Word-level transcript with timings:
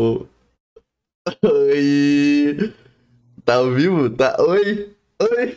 Oi! 0.00 0.28
Tá 3.44 3.54
ao 3.54 3.72
vivo? 3.72 4.08
Tá? 4.10 4.36
Oi! 4.38 4.94
Oi! 5.20 5.56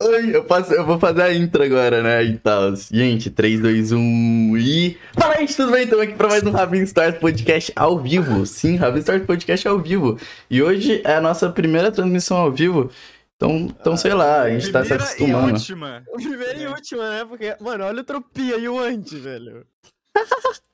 Oi! 0.00 0.36
Eu, 0.36 0.44
faço, 0.44 0.72
eu 0.72 0.86
vou 0.86 0.96
fazer 1.00 1.22
a 1.22 1.34
intro 1.34 1.60
agora, 1.60 2.00
né? 2.00 2.22
E 2.22 2.38
tal. 2.38 2.72
Gente, 2.76 3.30
3, 3.30 3.60
2, 3.60 3.90
1 3.90 4.56
e. 4.58 4.96
Fala, 5.14 5.38
gente, 5.38 5.56
tudo 5.56 5.72
bem? 5.72 5.82
Estamos 5.82 6.04
aqui 6.04 6.14
pra 6.14 6.28
mais 6.28 6.44
um 6.44 6.52
Rabin 6.52 6.84
Stars 6.84 7.18
Podcast 7.18 7.72
ao 7.74 7.98
vivo. 7.98 8.46
Sim, 8.46 8.76
Rabin 8.76 9.00
Stars 9.00 9.26
Podcast 9.26 9.66
ao 9.66 9.80
vivo. 9.80 10.20
E 10.48 10.62
hoje 10.62 11.02
é 11.04 11.16
a 11.16 11.20
nossa 11.20 11.50
primeira 11.50 11.90
transmissão 11.90 12.36
ao 12.36 12.52
vivo. 12.52 12.92
Então, 13.34 13.74
então 13.80 13.96
sei 13.96 14.14
lá, 14.14 14.42
a 14.42 14.50
gente 14.50 14.70
tá 14.70 14.84
se 14.84 14.90
Primeira 14.90 15.04
acostumando. 15.04 15.48
E 15.48 15.52
última. 15.52 16.04
Primeira 16.14 16.58
e 16.58 16.66
última, 16.68 17.10
né? 17.10 17.24
Porque, 17.24 17.56
mano, 17.60 17.84
olha 17.84 18.02
o 18.02 18.04
Tropia 18.04 18.56
e 18.56 18.68
o 18.68 18.78
antes, 18.78 19.18
velho. 19.18 19.66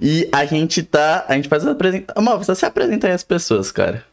E 0.00 0.28
a 0.32 0.44
gente 0.44 0.82
tá. 0.82 1.24
A 1.28 1.34
gente 1.34 1.48
faz 1.48 1.64
as 1.64 1.72
apresentações. 1.72 2.24
Mal, 2.24 2.38
você 2.38 2.54
se 2.54 2.66
apresenta 2.66 3.06
aí 3.06 3.12
as 3.12 3.24
pessoas, 3.24 3.70
cara. 3.70 4.06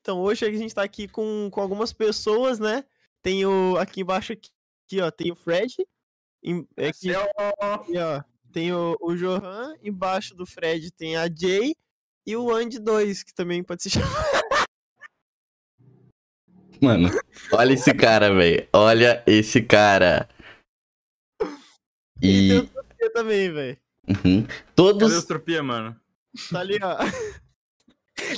Então, 0.00 0.20
hoje 0.20 0.44
a 0.44 0.52
gente 0.52 0.74
tá 0.74 0.82
aqui 0.82 1.08
com, 1.08 1.48
com 1.50 1.60
algumas 1.60 1.92
pessoas, 1.92 2.58
né? 2.58 2.84
Tem 3.22 3.44
o. 3.46 3.76
Aqui 3.78 4.02
embaixo, 4.02 4.32
aqui, 4.32 5.00
ó, 5.00 5.10
tem 5.10 5.32
o 5.32 5.36
Fred. 5.36 5.74
Em, 6.42 6.66
aqui, 6.76 7.14
aqui, 7.14 7.98
ó, 7.98 8.22
tem 8.52 8.72
o, 8.72 8.96
o 9.00 9.14
Johan. 9.14 9.74
Embaixo 9.82 10.34
do 10.34 10.46
Fred 10.46 10.90
tem 10.92 11.16
a 11.16 11.26
Jay. 11.26 11.74
E 12.26 12.36
o 12.36 12.50
Andy 12.54 12.78
2, 12.78 13.22
que 13.22 13.34
também 13.34 13.62
pode 13.62 13.82
se 13.82 13.90
chamar. 13.90 14.34
Mano, 16.80 17.08
olha 17.52 17.72
esse 17.72 17.94
cara, 17.94 18.32
velho. 18.34 18.68
Olha 18.72 19.22
esse 19.26 19.62
cara. 19.62 20.28
E 22.20 22.48
tem 22.48 22.56
E. 22.56 22.58
o 22.58 22.66
Tropia 22.66 23.12
também, 23.12 23.52
velho. 23.52 23.83
Uhum. 24.08 24.42
Cadê 24.42 24.64
Todos. 24.74 25.12
os 25.16 25.24
tropia, 25.24 25.62
mano? 25.62 25.96
Tá 26.50 26.60
ali, 26.60 26.78
ó. 26.82 26.96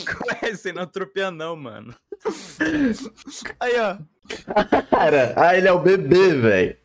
Qual 0.06 0.38
é 0.42 0.48
esse? 0.50 0.72
Não 0.72 0.82
é 0.82 1.30
não, 1.30 1.56
mano. 1.56 1.94
Aí, 3.60 3.74
ó. 3.78 3.98
Cara, 4.90 5.34
ah, 5.36 5.56
ele 5.56 5.68
é 5.68 5.72
o 5.72 5.78
bebê, 5.78 6.34
velho. 6.34 6.76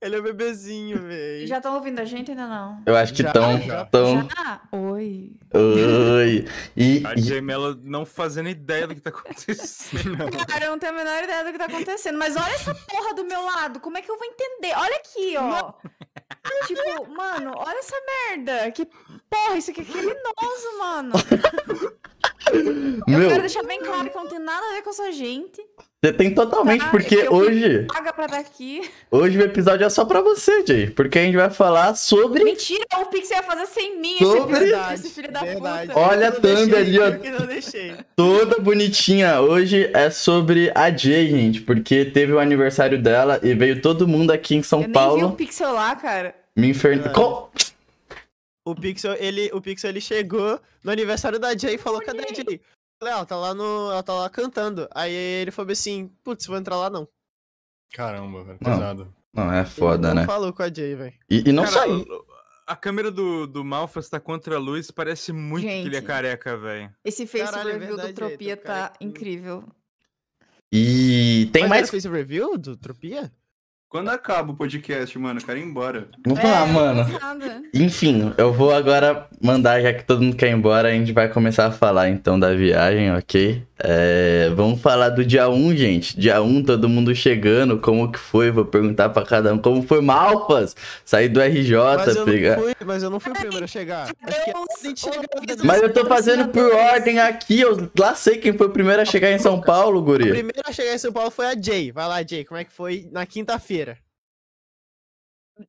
Ele 0.00 0.16
é 0.16 0.18
o 0.18 0.22
bebezinho, 0.22 1.00
velho. 1.00 1.46
Já 1.46 1.58
estão 1.58 1.74
ouvindo 1.76 2.00
a 2.00 2.04
gente 2.04 2.30
ainda 2.32 2.48
não? 2.48 2.82
Eu 2.84 2.96
acho 2.96 3.14
que 3.14 3.22
Já, 3.22 3.32
tão. 3.32 3.60
já. 3.62 3.84
tão... 3.84 4.28
Já? 4.28 4.60
Oi. 4.72 5.32
Oi. 5.52 6.48
E, 6.76 7.02
A 7.06 7.14
e- 7.14 7.22
Gemela 7.22 7.78
não 7.84 8.04
fazendo 8.04 8.48
ideia 8.48 8.88
do 8.88 8.94
que 8.96 9.00
tá 9.00 9.10
acontecendo. 9.10 10.16
Cara, 10.48 10.64
eu 10.64 10.70
não 10.72 10.78
tenho 10.78 10.92
a 10.92 10.96
menor 10.96 11.22
ideia 11.22 11.44
do 11.44 11.52
que 11.52 11.58
tá 11.58 11.66
acontecendo, 11.66 12.18
mas 12.18 12.34
olha 12.36 12.52
essa 12.52 12.74
porra 12.74 13.14
do 13.14 13.24
meu 13.24 13.42
lado, 13.44 13.78
como 13.78 13.96
é 13.96 14.02
que 14.02 14.10
eu 14.10 14.18
vou 14.18 14.26
entender? 14.26 14.74
Olha 14.76 14.96
aqui, 14.96 15.36
ó. 15.38 15.72
Tipo, 16.66 17.10
mano, 17.10 17.52
olha 17.56 17.78
essa 17.78 17.96
merda. 18.06 18.70
Que 18.72 18.86
porra, 19.28 19.56
isso 19.56 19.70
aqui 19.70 19.82
é 19.82 19.84
criminoso, 19.84 20.78
mano. 20.78 21.12
Eu 23.06 23.18
Meu, 23.18 23.28
quero 23.28 23.40
deixar 23.40 23.62
bem 23.64 23.80
claro 23.80 24.10
que 24.10 24.16
não 24.16 24.28
tem 24.28 24.38
nada 24.38 24.66
a 24.66 24.72
ver 24.72 24.82
com 24.82 24.90
essa 24.90 25.10
gente. 25.12 25.60
Você 26.08 26.12
tem 26.12 26.34
totalmente, 26.34 26.84
Ah, 26.84 26.90
porque 26.90 27.14
eu 27.16 27.26
fui- 27.30 27.46
hoje. 27.48 27.84
Paga 27.86 28.12
pra 28.12 28.24
estar 28.26 28.38
aqui. 28.38 28.82
Hoje 29.10 29.38
o 29.38 29.42
episódio 29.42 29.86
é 29.86 29.90
só 29.90 30.04
pra 30.04 30.20
você, 30.20 30.64
Jay. 30.66 30.90
Porque 30.90 31.18
a 31.18 31.22
gente 31.22 31.36
vai 31.36 31.50
falar 31.50 31.94
sobre. 31.94 32.44
Mentira, 32.44 32.84
o 33.00 33.06
Pixel 33.06 33.36
ia 33.38 33.42
fazer 33.42 33.66
sem 33.66 33.98
mim 33.98 34.16
Sobre- 34.18 34.52
esse, 34.54 34.64
episódio, 34.64 34.94
esse 34.94 35.10
filho 35.10 35.32
da 35.32 35.40
Verdade. 35.40 35.88
puta. 35.88 35.98
Olha 36.00 36.28
a 36.28 36.32
Eu 36.34 36.40
thumb 36.40 36.76
ali, 36.76 36.98
ó. 36.98 37.06
eu. 37.08 38.04
Toda 38.16 38.58
bonitinha. 38.58 39.40
Hoje 39.40 39.90
é 39.94 40.10
sobre 40.10 40.70
a 40.74 40.90
Jay, 40.90 41.28
gente. 41.30 41.60
Porque 41.62 42.04
teve 42.04 42.32
o 42.32 42.38
aniversário 42.38 43.00
dela 43.00 43.40
e 43.42 43.54
veio 43.54 43.80
todo 43.80 44.06
mundo 44.06 44.30
aqui 44.30 44.56
em 44.56 44.62
São 44.62 44.80
Eu 44.80 44.82
nem 44.82 44.88
vi 44.88 44.94
Paulo 44.94 45.26
o 45.28 45.32
Pixel 45.32 45.72
lá, 45.72 45.96
cara. 45.96 46.34
me 46.56 46.68
infernar. 46.68 47.04
Verdade. 47.12 47.74
O 48.66 48.74
Pixel, 48.74 49.14
ele, 49.18 49.50
o 49.52 49.60
Pixel, 49.60 49.90
ele 49.90 50.00
chegou 50.00 50.58
no 50.82 50.90
aniversário 50.90 51.38
da 51.38 51.56
Jay 51.56 51.74
e 51.74 51.78
falou, 51.78 52.00
cadê 52.00 52.20
a 52.30 52.34
Jay? 52.34 52.60
Falei, 53.04 53.12
ah, 53.12 53.16
ela 53.18 53.26
tá 53.26 53.36
lá 53.36 53.54
no. 53.54 53.90
Ela 53.92 54.02
tá 54.02 54.14
lá 54.14 54.30
cantando. 54.30 54.88
Aí 54.94 55.12
ele 55.12 55.50
falou 55.50 55.70
assim, 55.70 56.10
putz, 56.22 56.46
vou 56.46 56.56
entrar 56.56 56.76
lá 56.76 56.88
não. 56.88 57.06
Caramba, 57.92 58.42
velho. 58.44 58.58
Não. 58.62 58.72
Pesado. 58.72 59.14
Não, 59.32 59.52
é 59.52 59.64
foda, 59.64 60.08
não 60.08 60.14
né? 60.22 60.26
falou 60.26 60.52
com 60.52 60.62
a 60.62 60.72
Jay, 60.72 60.94
velho. 60.94 61.12
E, 61.28 61.48
e 61.48 61.52
não 61.52 61.64
Cara, 61.64 61.90
o- 61.90 62.24
A 62.66 62.74
câmera 62.76 63.10
do, 63.10 63.46
do 63.46 63.62
Malphas 63.64 64.08
tá 64.08 64.18
contra 64.18 64.56
a 64.56 64.58
luz, 64.58 64.90
parece 64.90 65.32
muito 65.32 65.66
que 65.66 65.72
ele 65.72 65.88
é 65.96 66.00
Gente. 66.00 66.06
careca, 66.06 66.56
velho. 66.56 66.94
Esse 67.04 67.26
face 67.26 67.44
Caralho, 67.44 67.68
é 67.70 67.72
review 67.72 67.88
verdade, 67.88 68.12
do 68.12 68.14
Tropia 68.16 68.56
tem 68.56 68.64
um 68.64 68.66
cara 68.66 68.88
tá 68.88 68.96
incrível. 69.00 69.64
E 70.72 71.48
tem 71.52 71.62
Mas 71.64 71.70
mais. 71.70 71.90
fez 71.90 72.04
o 72.04 72.10
review 72.10 72.56
do 72.56 72.76
Tropia? 72.76 73.30
Quando 73.94 74.08
acaba 74.08 74.50
o 74.50 74.56
podcast, 74.56 75.16
mano, 75.20 75.38
eu 75.38 75.46
quero 75.46 75.56
ir 75.56 75.62
embora. 75.62 76.08
Vamos 76.26 76.42
lá, 76.42 76.66
É, 76.66 76.72
mano. 76.72 77.06
nada. 77.20 77.62
Enfim, 77.72 78.34
eu 78.36 78.52
vou 78.52 78.74
agora 78.74 79.28
mandar, 79.40 79.80
já 79.80 79.92
que 79.94 80.02
todo 80.02 80.20
mundo 80.20 80.34
quer 80.34 80.48
ir 80.48 80.54
embora, 80.54 80.88
a 80.88 80.90
gente 80.90 81.12
vai 81.12 81.28
começar 81.28 81.66
a 81.66 81.70
falar 81.70 82.08
então 82.08 82.36
da 82.36 82.52
viagem, 82.52 83.14
ok? 83.14 83.62
É, 83.78 84.50
vamos 84.56 84.80
falar 84.80 85.10
do 85.10 85.24
dia 85.24 85.48
1, 85.48 85.76
gente. 85.76 86.18
Dia 86.18 86.42
1, 86.42 86.64
todo 86.64 86.88
mundo 86.88 87.14
chegando, 87.14 87.78
como 87.78 88.10
que 88.10 88.18
foi? 88.18 88.50
Vou 88.50 88.64
perguntar 88.64 89.10
pra 89.10 89.22
cada 89.24 89.54
um 89.54 89.58
como 89.58 89.80
foi 89.82 90.00
Malfas. 90.00 90.74
Sair 91.04 91.28
do 91.28 91.40
RJ, 91.40 91.76
Mas 91.96 92.16
eu, 92.16 92.24
pegar. 92.24 92.56
não 92.56 92.62
fui, 92.64 92.74
mas 92.84 93.02
eu 93.04 93.10
não 93.10 93.20
fui 93.20 93.30
o 93.30 93.34
primeiro 93.36 93.64
a 93.64 93.68
chegar. 93.68 94.08
Mas 95.64 95.82
eu 95.82 95.92
tô 95.92 96.04
fazendo 96.06 96.48
por 96.48 96.72
ordem 96.72 97.20
aqui, 97.20 97.60
eu 97.60 97.88
lá 97.96 98.14
sei 98.16 98.38
quem 98.38 98.52
foi 98.56 98.66
o 98.66 98.70
primeiro 98.70 99.02
a 99.02 99.04
chegar 99.04 99.30
em 99.30 99.38
São 99.38 99.60
Paulo, 99.60 100.00
A 100.00 100.02
guri. 100.02 100.30
primeira 100.30 100.62
a 100.66 100.72
chegar 100.72 100.94
em 100.94 100.98
São 100.98 101.12
Paulo 101.12 101.30
foi 101.30 101.46
a 101.46 101.54
Jay. 101.60 101.92
Vai 101.92 102.08
lá, 102.08 102.22
Jay, 102.26 102.44
como 102.44 102.58
é 102.58 102.64
que 102.64 102.72
foi 102.72 103.06
na 103.12 103.24
quinta-feira? 103.26 103.83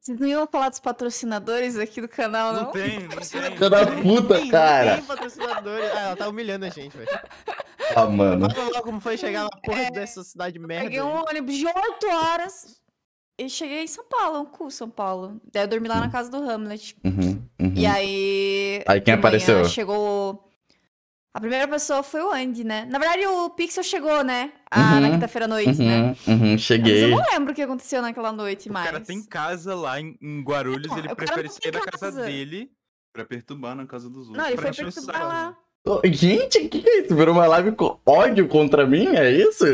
Vocês 0.01 0.19
não 0.19 0.27
iam 0.27 0.47
falar 0.47 0.69
dos 0.69 0.79
patrocinadores 0.79 1.77
aqui 1.77 2.01
do 2.01 2.07
canal, 2.09 2.53
não? 2.53 2.63
Não 2.63 2.71
tem, 2.71 3.01
não 3.01 3.09
tem. 3.09 3.21
Filha 3.51 3.69
da 3.69 3.85
puta, 4.01 4.35
Tem- 4.39 4.49
cara. 4.49 4.95
Tem 4.95 5.05
patrocinador. 5.05 5.79
Ah, 5.93 5.99
ela 5.99 6.15
tá 6.15 6.27
humilhando 6.27 6.65
a 6.65 6.69
gente, 6.69 6.97
velho. 6.97 7.09
Ah, 7.95 8.05
mano. 8.07 8.49
Fala 8.49 8.69
logo 8.69 8.81
como 8.83 8.99
foi 8.99 9.15
chegar 9.15 9.43
na 9.43 9.49
porra 9.63 9.83
É, 9.83 9.91
dessa 9.91 10.23
cidade 10.23 10.57
merda. 10.57 10.85
Peguei 10.85 11.01
um 11.03 11.23
ônibus 11.23 11.55
de 11.55 11.67
8 11.67 12.07
horas 12.07 12.81
e 13.37 13.47
cheguei 13.47 13.83
em 13.83 13.87
São 13.87 14.05
Paulo, 14.05 14.39
um 14.39 14.45
cu, 14.45 14.71
São 14.71 14.89
Paulo. 14.89 15.39
Daí 15.53 15.63
eu 15.63 15.67
dormi 15.67 15.87
lá 15.87 15.99
na 15.99 16.09
casa 16.09 16.31
do 16.31 16.37
Hamlet. 16.37 16.95
Uhum, 17.03 17.47
uhum. 17.59 17.73
E 17.75 17.85
aí. 17.85 18.83
Aí 18.87 18.99
quem 19.01 19.13
apareceu? 19.13 19.65
Chegou. 19.65 20.49
A 21.35 21.39
primeira 21.41 21.67
pessoa 21.67 22.01
foi 22.01 22.21
o 22.21 22.31
Andy, 22.31 22.63
né? 22.63 22.87
Na 22.89 22.97
verdade, 22.97 23.27
o 23.27 23.49
Pixel 23.49 23.83
chegou, 23.83 24.23
né? 24.23 24.53
Ah, 24.71 25.01
na 25.01 25.07
Uhum, 25.07 25.13
quinta-feira 25.15 25.43
à 25.43 25.47
noite, 25.49 25.81
né? 25.81 26.15
Uhum, 26.25 26.33
uhum, 26.33 26.51
Mas 26.53 26.61
cheguei. 26.61 27.03
eu 27.03 27.09
não 27.09 27.21
lembro 27.33 27.51
o 27.51 27.53
que 27.55 27.61
aconteceu 27.61 28.01
naquela 28.01 28.31
noite 28.31 28.69
O 28.69 28.73
mais. 28.73 28.85
cara 28.85 29.01
tem 29.01 29.21
casa 29.21 29.75
lá 29.75 29.99
em, 29.99 30.17
em 30.21 30.41
Guarulhos, 30.41 30.87
Não, 30.87 30.97
ele 30.97 31.11
o 31.11 31.15
prefere 31.15 31.49
sair 31.49 31.71
da 31.71 31.81
casa 31.81 31.97
casa. 32.05 32.23
dele. 32.23 32.71
Pra 33.11 33.25
perturbar 33.25 33.75
na 33.75 33.85
casa 33.85 34.09
dos 34.09 34.29
outros. 34.29 34.37
Não, 34.37 34.45
ele 34.45 34.55
pra 34.55 34.71
foi 34.73 34.85
o 34.85 34.91
perturbar 34.93 35.27
lá. 35.27 35.57
Gente, 36.05 36.57
o 36.57 36.69
que, 36.69 36.81
que 36.81 36.89
é 36.89 36.99
isso? 37.01 37.15
Virou 37.15 37.35
uma 37.35 37.45
live 37.47 37.73
com 37.73 37.99
ódio 38.05 38.47
contra 38.47 38.87
mim? 38.87 39.05
É 39.15 39.29
isso? 39.29 39.65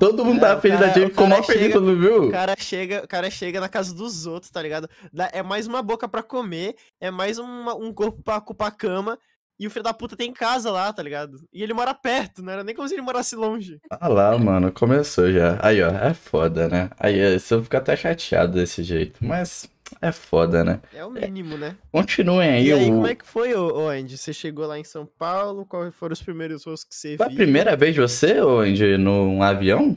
Todo 0.00 0.24
mundo 0.24 0.38
É, 0.38 0.40
tava 0.40 0.58
o 0.58 0.62
feliz, 0.62 0.78
cara- 0.80 0.90
a 0.90 0.94
gente 0.94 1.06
o 1.06 1.10
ficou 1.10 1.26
mal 1.28 1.42
feliz, 1.44 1.62
chega- 1.62 1.74
todo 1.74 1.84
mundo 1.86 2.00
viu? 2.00 2.24
O 2.24 2.30
cara, 2.30 2.54
chega, 2.58 3.02
o 3.04 3.08
cara 3.08 3.30
chega 3.30 3.60
na 3.60 3.68
casa 3.68 3.94
dos 3.94 4.26
outros, 4.26 4.50
tá 4.50 4.60
ligado? 4.62 4.88
Dá- 5.12 5.28
É 5.32 5.42
mais 5.42 5.66
uma 5.68 5.82
boca 5.82 6.08
pra 6.08 6.22
comer, 6.22 6.74
é 6.98 7.10
mais 7.10 7.38
uma- 7.38 7.74
um 7.76 7.92
corpo 7.92 8.20
pra 8.22 8.38
ocupar 8.38 8.68
a 8.68 8.72
cama. 8.72 9.18
E 9.60 9.66
o 9.66 9.70
filho 9.70 9.82
da 9.82 9.92
puta 9.92 10.16
tem 10.16 10.32
casa 10.32 10.70
lá, 10.70 10.90
tá 10.90 11.02
ligado? 11.02 11.36
E 11.52 11.62
ele 11.62 11.74
mora 11.74 11.92
perto, 11.92 12.42
não 12.42 12.50
era 12.50 12.64
nem 12.64 12.74
como 12.74 12.88
se 12.88 12.94
ele 12.94 13.02
morasse 13.02 13.36
longe. 13.36 13.78
Ah 13.90 14.08
lá, 14.08 14.38
mano, 14.38 14.72
começou 14.72 15.30
já. 15.30 15.58
Aí, 15.62 15.82
ó, 15.82 15.88
é 15.90 16.14
foda, 16.14 16.66
né? 16.66 16.88
Aí, 16.98 17.36
isso 17.36 17.52
eu 17.54 17.62
fico 17.62 17.76
até 17.76 17.94
chateado 17.94 18.54
desse 18.54 18.82
jeito, 18.82 19.22
mas 19.22 19.70
é 20.00 20.10
foda, 20.12 20.64
né? 20.64 20.80
É 20.94 21.04
o 21.04 21.10
mínimo, 21.10 21.58
né? 21.58 21.76
Continuem 21.92 22.48
aí, 22.50 22.66
E 22.68 22.72
aí, 22.72 22.90
o... 22.90 22.94
como 22.94 23.06
é 23.06 23.14
que 23.14 23.26
foi, 23.26 23.54
ô, 23.54 23.86
Andy? 23.88 24.16
Você 24.16 24.32
chegou 24.32 24.66
lá 24.66 24.78
em 24.78 24.84
São 24.84 25.04
Paulo, 25.04 25.66
quais 25.66 25.94
foram 25.94 26.14
os 26.14 26.22
primeiros 26.22 26.64
voos 26.64 26.82
que 26.82 26.94
você 26.94 27.18
Foi 27.18 27.26
a 27.26 27.28
viu? 27.28 27.36
primeira 27.36 27.76
vez 27.76 27.94
você, 27.94 28.40
ô, 28.40 28.60
Andy, 28.60 28.96
num 28.96 29.42
avião? 29.42 29.94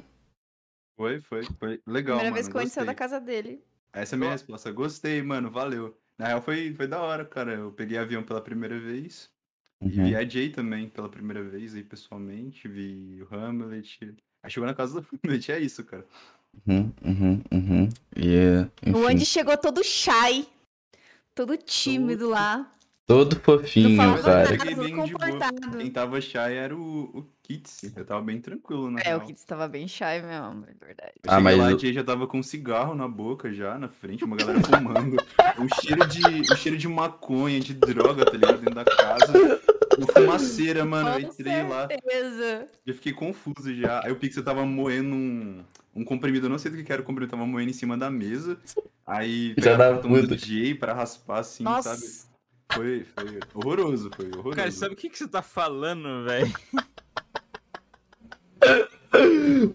Foi, 0.98 1.22
foi, 1.22 1.44
foi 1.60 1.82
legal, 1.88 2.18
Primeira 2.18 2.24
mano. 2.24 2.34
vez 2.34 2.48
que 2.48 2.56
o 2.58 2.60
Andy 2.60 2.70
saiu 2.70 2.86
da 2.86 2.94
casa 2.94 3.20
dele. 3.20 3.64
Essa 3.94 4.16
é 4.16 4.18
a 4.18 4.20
minha 4.20 4.32
resposta. 4.32 4.72
Gostei, 4.72 5.22
mano, 5.22 5.50
valeu. 5.50 5.98
Na 6.18 6.28
real, 6.28 6.42
foi, 6.42 6.74
foi 6.76 6.88
da 6.88 7.02
hora, 7.02 7.26
cara. 7.26 7.54
Eu 7.54 7.72
peguei 7.72 7.98
avião 7.98 8.24
pela 8.24 8.42
primeira 8.42 8.80
vez. 8.80 9.32
E 9.84 10.00
Uhum. 10.00 10.06
vi 10.06 10.16
a 10.16 10.28
Jay 10.28 10.50
também 10.50 10.88
pela 10.88 11.10
primeira 11.10 11.44
vez 11.44 11.76
aí, 11.76 11.84
pessoalmente. 11.84 12.68
Vi 12.68 13.22
o 13.22 13.36
Hamlet. 13.36 14.00
Aí 14.42 14.50
chegou 14.50 14.68
na 14.68 14.74
casa 14.74 15.02
do 15.02 15.08
Hamlet, 15.24 15.52
é 15.52 15.60
isso, 15.60 15.84
cara. 15.84 16.06
Uhum, 16.68 16.92
uhum, 17.04 17.42
uhum. 17.52 17.90
E, 18.16 18.92
O 18.94 19.06
Andy 19.08 19.16
enfim, 19.16 19.26
chegou 19.26 19.58
todo 19.58 19.84
shy. 19.84 20.48
Todo 21.36 21.58
tímido 21.58 22.30
lá. 22.30 22.72
Todo 23.06 23.36
fofinho, 23.40 23.98
cara. 23.98 24.46
nada, 24.48 24.66
bem 24.76 25.04
de 25.04 25.14
boa. 25.14 25.30
comportado. 25.30 25.78
Quem 25.78 25.92
tava 25.92 26.22
shy 26.22 26.38
era 26.38 26.76
o, 26.76 27.04
o 27.14 27.26
Kits. 27.44 27.92
Eu 27.96 28.06
tava 28.06 28.22
bem 28.22 28.40
tranquilo, 28.40 28.90
na 28.90 29.00
É, 29.02 29.04
real. 29.04 29.20
o 29.20 29.22
Kid 29.22 29.40
tava 29.46 29.68
bem 29.68 29.88
shy 29.88 30.22
mesmo, 30.22 30.66
é 30.68 30.86
verdade. 30.86 31.14
Eu 31.24 31.32
Ah, 31.32 31.40
mas 31.40 31.58
lá, 31.58 31.66
o- 31.66 31.76
a 31.76 31.78
Jay 31.78 31.94
já 31.94 32.04
tava 32.04 32.26
com 32.28 32.40
um 32.40 32.44
cigarro 32.44 32.96
na 32.96 33.08
boca 33.08 33.52
já, 33.54 33.78
na 33.78 33.88
frente, 33.90 34.24
uma 34.24 34.36
galera 34.38 34.60
fumando. 34.62 35.18
um 35.60 35.68
cheiro 35.82 36.08
de. 36.08 36.52
Um 36.52 36.56
cheiro 36.56 36.78
de 36.78 36.88
maconha, 36.88 37.60
de 37.60 37.74
droga, 37.74 38.26
tá 38.26 38.32
ligado? 38.32 38.58
Dentro 38.60 38.76
da 38.76 38.86
casa. 38.86 39.62
Uma 39.98 40.08
fumaceira, 40.08 40.84
mano. 40.86 41.10
Eu 41.10 41.14
Com 41.28 41.34
entrei 41.34 41.64
lá, 41.64 41.88
certeza. 41.88 42.68
já 42.88 42.94
fiquei 42.96 43.14
confuso 43.14 43.76
já. 43.76 44.02
Aí 44.04 44.12
o 44.12 44.16
Pixel 44.16 44.44
tava 44.44 44.66
moendo 44.66 45.14
um, 45.16 45.64
um 45.96 46.04
comprimido, 46.04 46.48
eu 46.48 46.50
não 46.50 46.58
sei 46.58 46.72
do 46.72 46.84
que 46.84 46.92
era 46.92 47.02
o 47.02 47.06
comprimido, 47.06 47.30
tava 47.32 47.46
moendo 47.46 47.70
em 47.70 47.74
cima 47.74 47.96
da 47.96 48.10
mesa. 48.10 48.58
Aí 49.06 49.50
Já 49.50 49.56
pegaram 49.72 49.76
o 49.76 49.94
cartão 49.96 50.12
do 50.12 50.18
muito. 50.18 50.36
DJ 50.36 50.74
pra 50.76 50.94
raspar 50.94 51.40
assim, 51.40 51.64
Nossa. 51.64 51.96
sabe? 51.96 52.33
Foi, 52.74 53.06
foi 53.16 53.40
horroroso, 53.54 54.10
foi 54.16 54.28
horroroso. 54.28 54.56
Cara, 54.56 54.72
sabe 54.72 54.94
o 54.94 54.98
que, 54.98 55.10
que 55.10 55.18
você 55.18 55.28
tá 55.28 55.42
falando, 55.42 56.26
velho? 56.26 56.52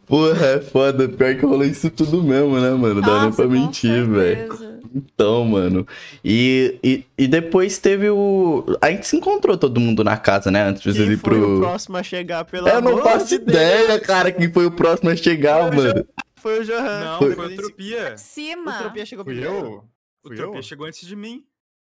Porra, 0.06 0.46
é 0.46 0.60
foda. 0.60 1.08
Pior 1.08 1.34
que 1.36 1.44
rolou 1.46 1.64
isso 1.64 1.90
tudo 1.90 2.22
mesmo, 2.22 2.58
né, 2.58 2.70
mano? 2.70 3.00
Dá 3.00 3.22
nem 3.22 3.32
pra 3.32 3.46
mentir, 3.46 4.04
velho. 4.08 4.80
Então, 4.94 5.44
mano. 5.44 5.86
E, 6.24 6.78
e, 6.82 7.04
e 7.16 7.28
depois 7.28 7.78
teve 7.78 8.10
o. 8.10 8.64
A 8.80 8.90
gente 8.90 9.06
se 9.06 9.16
encontrou 9.16 9.56
todo 9.56 9.78
mundo 9.78 10.02
na 10.02 10.16
casa, 10.16 10.50
né? 10.50 10.62
Antes 10.64 10.82
de 10.82 10.92
vocês 10.92 11.04
Quem 11.04 11.14
ir 11.14 11.18
foi 11.18 11.38
o 11.40 11.44
pro. 11.44 11.60
próximo 11.60 11.96
a 11.96 12.02
chegar 12.02 12.44
pelo 12.46 12.66
Eu 12.68 12.80
não 12.80 12.98
faço 13.02 13.28
de 13.28 13.38
Deus? 13.38 13.48
ideia, 13.56 14.00
cara, 14.00 14.32
quem 14.32 14.50
foi 14.52 14.66
o 14.66 14.70
próximo 14.72 15.10
a 15.10 15.16
chegar, 15.16 15.68
Foi 15.68 15.70
o 15.70 15.76
mano. 15.88 16.06
Foi 16.36 16.60
o 16.60 16.64
Johan. 16.64 17.00
Não, 17.04 17.18
Foi- 17.18 17.34
foi 17.34 17.46
o 17.54 17.56
Tropia. 17.56 18.14
O 18.14 18.18
Cima. 18.18 18.72
Tropia 18.78 19.06
chegou 19.06 19.24
Fui 19.24 19.34
primeiro. 19.34 19.54
eu? 19.66 19.70
O 20.24 20.28
Fui 20.28 20.36
Tropia 20.36 20.58
eu? 20.58 20.62
chegou 20.62 20.86
antes 20.86 21.06
de 21.06 21.14
mim. 21.14 21.44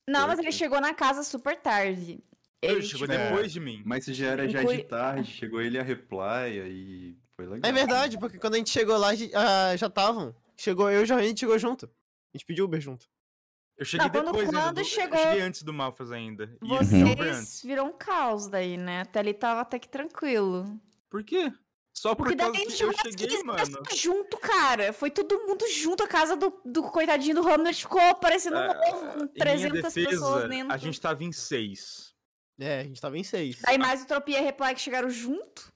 Não, 0.07 0.27
mas 0.27 0.39
ele 0.39 0.51
chegou 0.51 0.79
na 0.79 0.93
casa 0.93 1.23
super 1.23 1.55
tarde. 1.57 2.23
Ele 2.61 2.81
chegou 2.81 3.07
tipo, 3.07 3.19
depois 3.19 3.51
de 3.51 3.59
mim. 3.59 3.81
Mas 3.85 4.05
já 4.05 4.27
era 4.27 4.47
já 4.49 4.63
de 4.63 4.83
tarde, 4.83 5.31
chegou 5.31 5.61
ele 5.61 5.77
a 5.77 5.83
reply, 5.83 6.59
aí 6.61 7.17
foi 7.35 7.45
legal. 7.45 7.69
É 7.69 7.73
verdade, 7.73 8.17
porque 8.17 8.39
quando 8.39 8.55
a 8.55 8.57
gente 8.57 8.69
chegou 8.69 8.97
lá, 8.97 9.09
a 9.09 9.15
gente- 9.15 9.35
ah, 9.35 9.75
já 9.75 9.87
estavam. 9.87 10.35
Chegou 10.57 10.89
eu 10.89 11.05
e 11.05 11.11
o 11.11 11.15
a 11.15 11.21
gente 11.21 11.39
chegou 11.39 11.57
junto. 11.59 11.85
A 11.85 12.37
gente 12.37 12.45
pediu 12.45 12.65
Uber 12.65 12.79
junto. 12.79 13.07
Eu 13.77 13.85
cheguei 13.85 14.05
Não, 14.07 14.13
quando- 14.13 14.25
depois 14.27 14.47
ainda. 14.47 14.61
quando 14.61 14.75
do- 14.77 14.85
chegou- 14.85 15.19
Eu 15.19 15.23
cheguei 15.25 15.41
antes 15.41 15.61
do 15.63 15.73
Malfas 15.73 16.11
ainda. 16.11 16.57
E. 16.63 16.67
Vocês 16.67 17.61
viram 17.63 17.87
um 17.87 17.93
caos 17.93 18.47
daí, 18.47 18.77
né? 18.77 19.01
Até 19.01 19.19
ali 19.19 19.33
tava 19.33 19.61
até 19.61 19.77
que 19.77 19.89
tranquilo. 19.89 20.79
Por 21.09 21.23
quê? 21.23 21.51
Só 21.97 22.13
por 22.13 22.23
Porque 22.27 22.35
daí 22.35 22.47
causa 22.47 22.59
a 22.61 22.65
que 22.65 22.69
gente 22.71 22.83
eu 22.83 22.93
cheguei, 22.93 23.27
15 23.29 23.43
mano. 23.45 23.57
pessoas 23.59 23.97
junto, 23.97 24.37
cara. 24.37 24.91
Foi 24.91 25.09
todo 25.09 25.39
mundo 25.47 25.65
junto. 25.71 26.03
A 26.03 26.07
casa 26.07 26.35
do, 26.35 26.53
do 26.65 26.83
coitadinho 26.83 27.35
do 27.41 27.47
Hamlet 27.47 27.79
ficou 27.81 28.15
parecendo 28.15 28.57
Ah, 28.57 28.77
ovo, 28.89 28.99
com 28.99 29.13
Em 29.13 29.13
minha 29.13 29.27
300 29.29 29.81
pessoas 29.81 29.93
defesa, 29.93 30.47
dentro. 30.49 30.73
a 30.73 30.77
gente 30.77 30.99
tava 30.99 31.23
em 31.23 31.31
seis. 31.31 32.13
É, 32.59 32.81
a 32.81 32.83
gente 32.83 32.99
tava 33.01 33.17
em 33.17 33.23
seis. 33.23 33.61
Aí 33.65 33.77
mais 33.77 34.01
o 34.03 34.07
Tropia 34.07 34.39
e 34.39 34.43
Reply 34.43 34.73
que 34.75 34.81
chegaram 34.81 35.09
junto. 35.09 35.71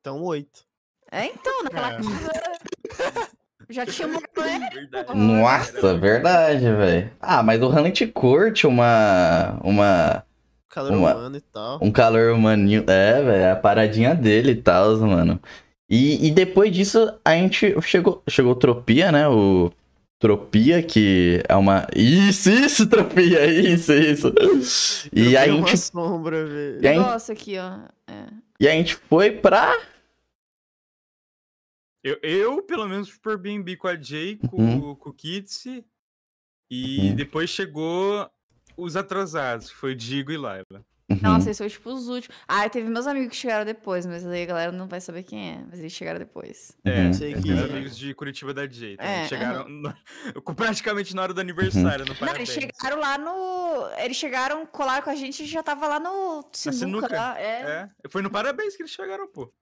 Então, 0.00 0.22
oito. 0.22 0.64
É, 1.10 1.26
então, 1.26 1.62
naquela 1.64 1.92
É. 1.94 1.96
casa... 1.96 3.30
Já 3.68 3.86
tinha 3.86 4.06
uma. 4.08 4.20
Verdade. 4.72 5.14
Nossa, 5.14 5.96
verdade, 5.96 6.60
velho. 6.60 7.12
Ah, 7.20 7.42
mas 7.42 7.60
o 7.62 7.66
Hamlet 7.68 8.06
curte 8.08 8.66
uma. 8.66 9.58
Uma. 9.64 10.26
Calor 10.72 10.92
Uma- 10.92 11.14
humano 11.14 11.36
e 11.36 11.40
tal. 11.42 11.78
Um 11.82 11.92
calor 11.92 12.32
humaninho. 12.32 12.82
É, 12.88 13.22
velho, 13.22 13.52
a 13.52 13.56
paradinha 13.56 14.14
dele 14.14 14.52
e 14.52 14.56
tal, 14.56 14.96
mano. 15.00 15.38
E, 15.88 16.26
e 16.26 16.30
depois 16.30 16.72
disso, 16.74 17.12
a 17.22 17.34
gente 17.34 17.78
chegou. 17.82 18.22
Chegou 18.26 18.52
o 18.52 18.56
Tropia, 18.56 19.12
né? 19.12 19.28
O. 19.28 19.70
Tropia, 20.18 20.82
que 20.82 21.42
é 21.46 21.54
uma. 21.56 21.86
Isso, 21.94 22.48
isso, 22.48 22.88
Tropia, 22.88 23.44
isso, 23.52 23.92
isso. 23.92 24.28
E 25.12 25.36
a 25.36 25.42
Tropia 25.42 25.52
é 25.52 25.52
uma 25.52 25.66
gente. 25.68 25.78
sombra, 25.78 26.46
velho. 26.46 26.88
A, 26.88 26.94
Nossa, 27.10 27.32
aqui, 27.34 27.58
ó. 27.58 27.78
É. 28.10 28.26
e 28.58 28.66
a 28.66 28.70
gente 28.70 28.94
foi 28.96 29.30
pra. 29.30 29.78
Eu, 32.04 32.18
eu, 32.22 32.62
pelo 32.62 32.88
menos, 32.88 33.08
fui 33.10 33.18
por 33.20 33.38
BNB 33.38 33.76
com 33.76 33.88
a 33.88 33.96
Jay, 34.00 34.36
com, 34.36 34.56
Uhum. 34.56 34.94
com 34.94 35.10
o 35.10 35.12
Kitsi. 35.12 35.84
E 36.70 37.10
Uhum. 37.10 37.14
depois 37.14 37.50
chegou 37.50 38.28
os 38.76 38.96
atrasados, 38.96 39.70
que 39.70 39.76
foi 39.76 39.94
Digo 39.94 40.30
e 40.32 40.36
Laila. 40.36 40.84
Uhum. 41.10 41.18
Nossa, 41.20 41.50
esses 41.50 41.58
foram 41.58 41.70
tipo 41.70 41.90
os 41.92 42.08
últimos. 42.08 42.34
Ah, 42.48 42.66
teve 42.70 42.88
meus 42.88 43.06
amigos 43.06 43.30
que 43.30 43.36
chegaram 43.36 43.66
depois, 43.66 44.06
mas 44.06 44.24
aí 44.26 44.44
a 44.44 44.46
galera 44.46 44.72
não 44.72 44.86
vai 44.88 44.98
saber 45.00 45.24
quem 45.24 45.50
é. 45.50 45.64
Mas 45.68 45.78
eles 45.80 45.92
chegaram 45.92 46.18
depois. 46.18 46.74
É, 46.84 47.02
Uhum. 47.06 47.12
Sei 47.12 47.34
os 47.34 47.42
que- 47.42 47.50
amigos 47.52 47.96
de 47.98 48.14
Curitiba 48.14 48.54
da 48.54 48.66
Jay. 48.66 48.94
Então, 48.94 49.04
É, 49.06 49.28
chegaram 49.28 49.68
no- 49.68 49.94
praticamente 50.56 51.14
na 51.14 51.22
hora 51.22 51.34
do 51.34 51.40
aniversário, 51.40 52.04
no 52.06 52.12
Não, 52.12 52.16
parabéns. 52.16 52.48
eles 52.48 52.62
chegaram 52.72 52.98
lá 53.00 53.18
no. 53.18 53.90
Eles 53.98 54.16
chegaram, 54.16 54.64
colaram 54.64 55.02
com 55.02 55.10
a 55.10 55.14
gente 55.14 55.42
e 55.42 55.46
já 55.46 55.62
tava 55.62 55.86
lá 55.86 56.00
no 56.00 56.44
sinuca. 56.52 56.78
sinuca? 56.78 57.14
lá, 57.14 57.38
É. 57.38 57.90
É, 58.04 58.08
foi 58.08 58.22
no 58.22 58.30
parabéns 58.30 58.74
que 58.76 58.82
eles 58.82 58.92
chegaram, 58.92 59.26
pô. 59.30 59.52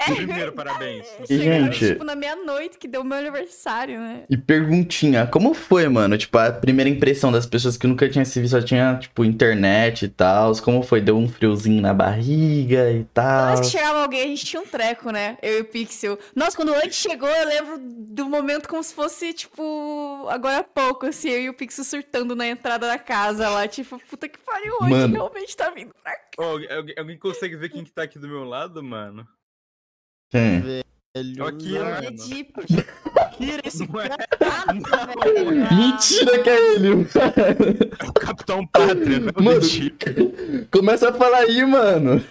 É 0.00 0.14
primeiro 0.14 0.52
parabéns. 0.52 1.06
E, 1.28 1.38
Chegaram, 1.38 1.72
gente- 1.72 1.92
tipo, 1.92 2.04
na 2.04 2.14
meia-noite, 2.14 2.78
que 2.78 2.86
deu 2.86 3.02
meu 3.02 3.18
aniversário, 3.18 3.98
né? 3.98 4.22
E 4.30 4.36
perguntinha, 4.36 5.26
como 5.26 5.52
foi, 5.54 5.88
mano? 5.88 6.16
Tipo, 6.16 6.38
a 6.38 6.52
primeira 6.52 6.88
impressão 6.88 7.32
das 7.32 7.44
pessoas 7.46 7.76
que 7.76 7.86
nunca 7.86 8.08
tinham 8.08 8.24
se 8.24 8.40
visto, 8.40 8.52
só 8.52 8.62
tinha, 8.62 8.96
tipo, 9.00 9.24
internet 9.24 10.04
e 10.04 10.08
tal. 10.08 10.54
Como 10.62 10.82
foi? 10.84 11.00
Deu 11.00 11.16
um 11.16 11.28
friozinho 11.28 11.82
na 11.82 11.92
barriga 11.92 12.90
e 12.92 12.98
Toda 13.04 13.10
tal. 13.12 13.46
vez 13.48 13.60
que 13.60 13.66
chegava 13.76 14.02
alguém, 14.02 14.22
a 14.22 14.26
gente 14.28 14.46
tinha 14.46 14.62
um 14.62 14.66
treco, 14.66 15.10
né? 15.10 15.36
Eu 15.42 15.58
e 15.58 15.60
o 15.62 15.64
Pixel. 15.64 16.16
Nossa, 16.34 16.56
quando 16.56 16.70
o 16.70 16.74
antes 16.76 16.94
chegou, 16.96 17.28
eu 17.28 17.48
lembro 17.48 17.78
do 17.80 18.28
momento 18.28 18.68
como 18.68 18.82
se 18.82 18.94
fosse, 18.94 19.32
tipo, 19.32 20.26
agora 20.30 20.58
há 20.58 20.64
pouco, 20.64 21.06
assim, 21.06 21.28
eu 21.28 21.40
e 21.42 21.48
o 21.50 21.54
Pixel 21.54 21.84
surtando 21.84 22.36
na 22.36 22.46
entrada 22.46 22.86
da 22.86 22.98
casa 22.98 23.48
lá. 23.48 23.66
Tipo, 23.66 23.98
puta 24.08 24.28
que 24.28 24.38
pariu, 24.38 24.74
o 24.80 24.84
Andy 24.84 24.94
Mano. 24.94 25.14
realmente 25.14 25.56
tá 25.56 25.70
vindo 25.70 25.90
pra 26.02 26.12
cá. 26.12 26.18
Alguém, 26.38 26.94
alguém 26.96 27.18
consegue 27.18 27.56
ver 27.56 27.68
quem 27.68 27.82
que 27.82 27.90
tá 27.90 28.02
aqui 28.02 28.16
do 28.18 28.28
meu 28.28 28.44
lado, 28.44 28.80
mano? 28.82 29.26
Hum. 30.34 30.60
Velho, 31.16 31.46
Aqui, 31.46 31.78
mano. 31.78 32.06
É 32.06 32.10
de 32.10 32.46
Tira 33.38 33.62
esse 33.64 33.88
Não 33.88 34.00
é 34.00 34.08
nada, 34.08 35.14
velho. 35.32 35.74
Mentira 35.74 36.42
que 36.42 36.50
é 36.50 36.74
ele, 36.74 36.88
mano. 36.90 37.06
o 38.08 38.12
Capitão 38.12 38.66
Pátria, 38.66 39.20
não 39.20 39.28
é 39.28 39.30
o 39.30 39.42
Mano, 39.42 40.66
começa 40.70 41.08
a 41.08 41.12
falar 41.14 41.38
aí, 41.38 41.64
mano. 41.64 42.22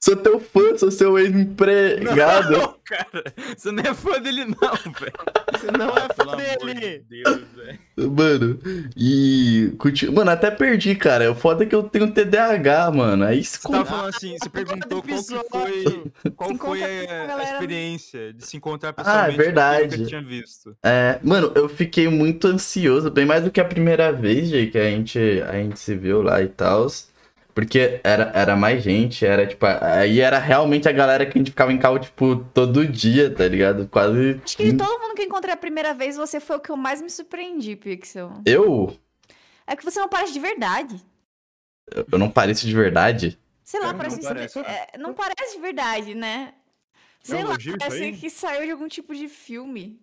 Sou 0.00 0.14
teu 0.14 0.38
fã, 0.38 0.78
sou 0.78 0.92
seu 0.92 1.18
ex-empregado. 1.18 2.52
Não, 2.52 2.74
cara. 2.86 3.24
Você 3.56 3.72
não 3.72 3.82
é 3.82 3.92
fã 3.92 4.20
dele, 4.20 4.44
não, 4.44 4.92
velho. 4.92 5.12
Você 5.52 5.70
não 5.76 5.88
é 5.88 6.08
fã 6.14 6.36
dele. 6.36 7.04
Deus, 7.08 7.40
velho. 7.56 7.78
Mano, 8.12 8.60
e. 8.96 9.72
Mano, 10.12 10.30
até 10.30 10.52
perdi, 10.52 10.94
cara. 10.94 11.24
É 11.24 11.34
foda 11.34 11.66
que 11.66 11.74
eu 11.74 11.82
tenho 11.82 12.12
TDAH, 12.12 12.92
mano. 12.92 13.24
Aí 13.24 13.42
se 13.42 13.58
Você 13.58 13.68
tava 13.68 13.84
falando 13.84 14.14
assim, 14.14 14.36
você 14.38 14.48
perguntou 14.48 15.02
qual 15.02 15.22
foi, 15.22 16.12
qual 16.36 16.54
foi 16.54 16.82
a 16.84 17.36
a, 17.36 17.42
experiência 17.42 18.32
de 18.32 18.46
se 18.46 18.56
encontrar 18.56 18.92
pessoalmente. 18.92 19.34
Ah, 19.34 19.36
verdade. 19.36 19.96
Que 19.96 20.02
eu 20.02 20.06
tinha 20.06 20.22
visto. 20.22 20.76
É, 20.80 21.18
mano, 21.24 21.50
eu 21.56 21.68
fiquei 21.68 22.06
muito 22.06 22.46
ansioso, 22.46 23.10
bem 23.10 23.26
mais 23.26 23.42
do 23.42 23.50
que 23.50 23.60
a 23.60 23.64
primeira 23.64 24.12
vez, 24.12 24.48
Jay, 24.48 24.70
que 24.70 24.78
a 24.78 24.90
gente, 24.90 25.18
a 25.18 25.54
gente 25.54 25.80
se 25.80 25.96
viu 25.96 26.22
lá 26.22 26.40
e 26.40 26.48
tal. 26.48 26.86
Porque 27.54 28.00
era, 28.04 28.30
era 28.34 28.56
mais 28.56 28.82
gente, 28.82 29.26
era 29.26 29.46
tipo. 29.46 29.66
Aí 29.66 30.20
era 30.20 30.38
realmente 30.38 30.88
a 30.88 30.92
galera 30.92 31.26
que 31.26 31.36
a 31.36 31.40
gente 31.40 31.50
ficava 31.50 31.72
em 31.72 31.78
cal, 31.78 31.98
tipo, 31.98 32.36
todo 32.54 32.86
dia, 32.86 33.34
tá 33.34 33.48
ligado? 33.48 33.88
Quase. 33.88 34.40
Acho 34.44 34.56
que 34.56 34.70
de 34.70 34.76
todo 34.76 35.00
mundo 35.00 35.14
que 35.14 35.22
eu 35.22 35.26
encontrei 35.26 35.52
a 35.52 35.56
primeira 35.56 35.92
vez, 35.92 36.16
você 36.16 36.38
foi 36.38 36.56
o 36.56 36.60
que 36.60 36.70
eu 36.70 36.76
mais 36.76 37.02
me 37.02 37.10
surpreendi, 37.10 37.74
Pixel. 37.74 38.32
Eu? 38.46 38.96
É 39.66 39.74
que 39.74 39.84
você 39.84 39.98
não 39.98 40.08
parece 40.08 40.32
de 40.32 40.40
verdade. 40.40 41.04
Eu 42.12 42.18
não 42.18 42.30
pareço 42.30 42.66
de 42.66 42.74
verdade? 42.74 43.38
Sei 43.64 43.80
lá, 43.80 43.88
É, 43.88 43.92
não 43.92 43.98
parece. 43.98 44.22
parece. 44.22 44.58
é, 44.60 44.98
não 44.98 45.14
parece 45.14 45.56
de 45.56 45.60
verdade, 45.60 46.14
né? 46.14 46.54
Sei 47.22 47.44
um 47.44 47.48
lá, 47.48 47.56
parece 47.78 48.12
que 48.12 48.30
saiu 48.30 48.64
de 48.64 48.70
algum 48.70 48.88
tipo 48.88 49.14
de 49.14 49.28
filme. 49.28 50.00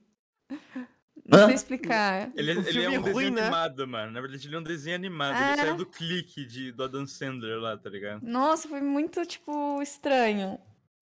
Não 1.28 1.40
Hã? 1.40 1.46
sei 1.48 1.56
explicar. 1.56 2.32
Ele, 2.36 2.54
O 2.54 2.60
ele 2.68 2.84
é 2.84 2.90
um 2.90 3.02
desenho 3.02 3.02
ruim, 3.14 3.32
né? 3.32 3.42
animado, 3.44 3.88
mano. 3.88 4.12
Na 4.12 4.22
verdade, 4.22 4.48
ele 4.48 4.56
é 4.56 4.60
um 4.60 4.64
desenho 4.64 4.96
animado. 4.96 5.36
Ah. 5.36 5.54
Ele 5.54 5.62
saiu 5.62 5.76
do 5.76 5.86
clique 5.86 6.46
de, 6.46 6.72
do 6.72 6.84
Adam 6.84 7.06
Sandler 7.08 7.58
lá, 7.60 7.78
tá 7.78 7.90
ligado? 7.90 8.22
Nossa, 8.24 8.68
foi 8.68 8.82
muito, 8.82 9.26
tipo, 9.26 9.82
estranho. 9.82 10.60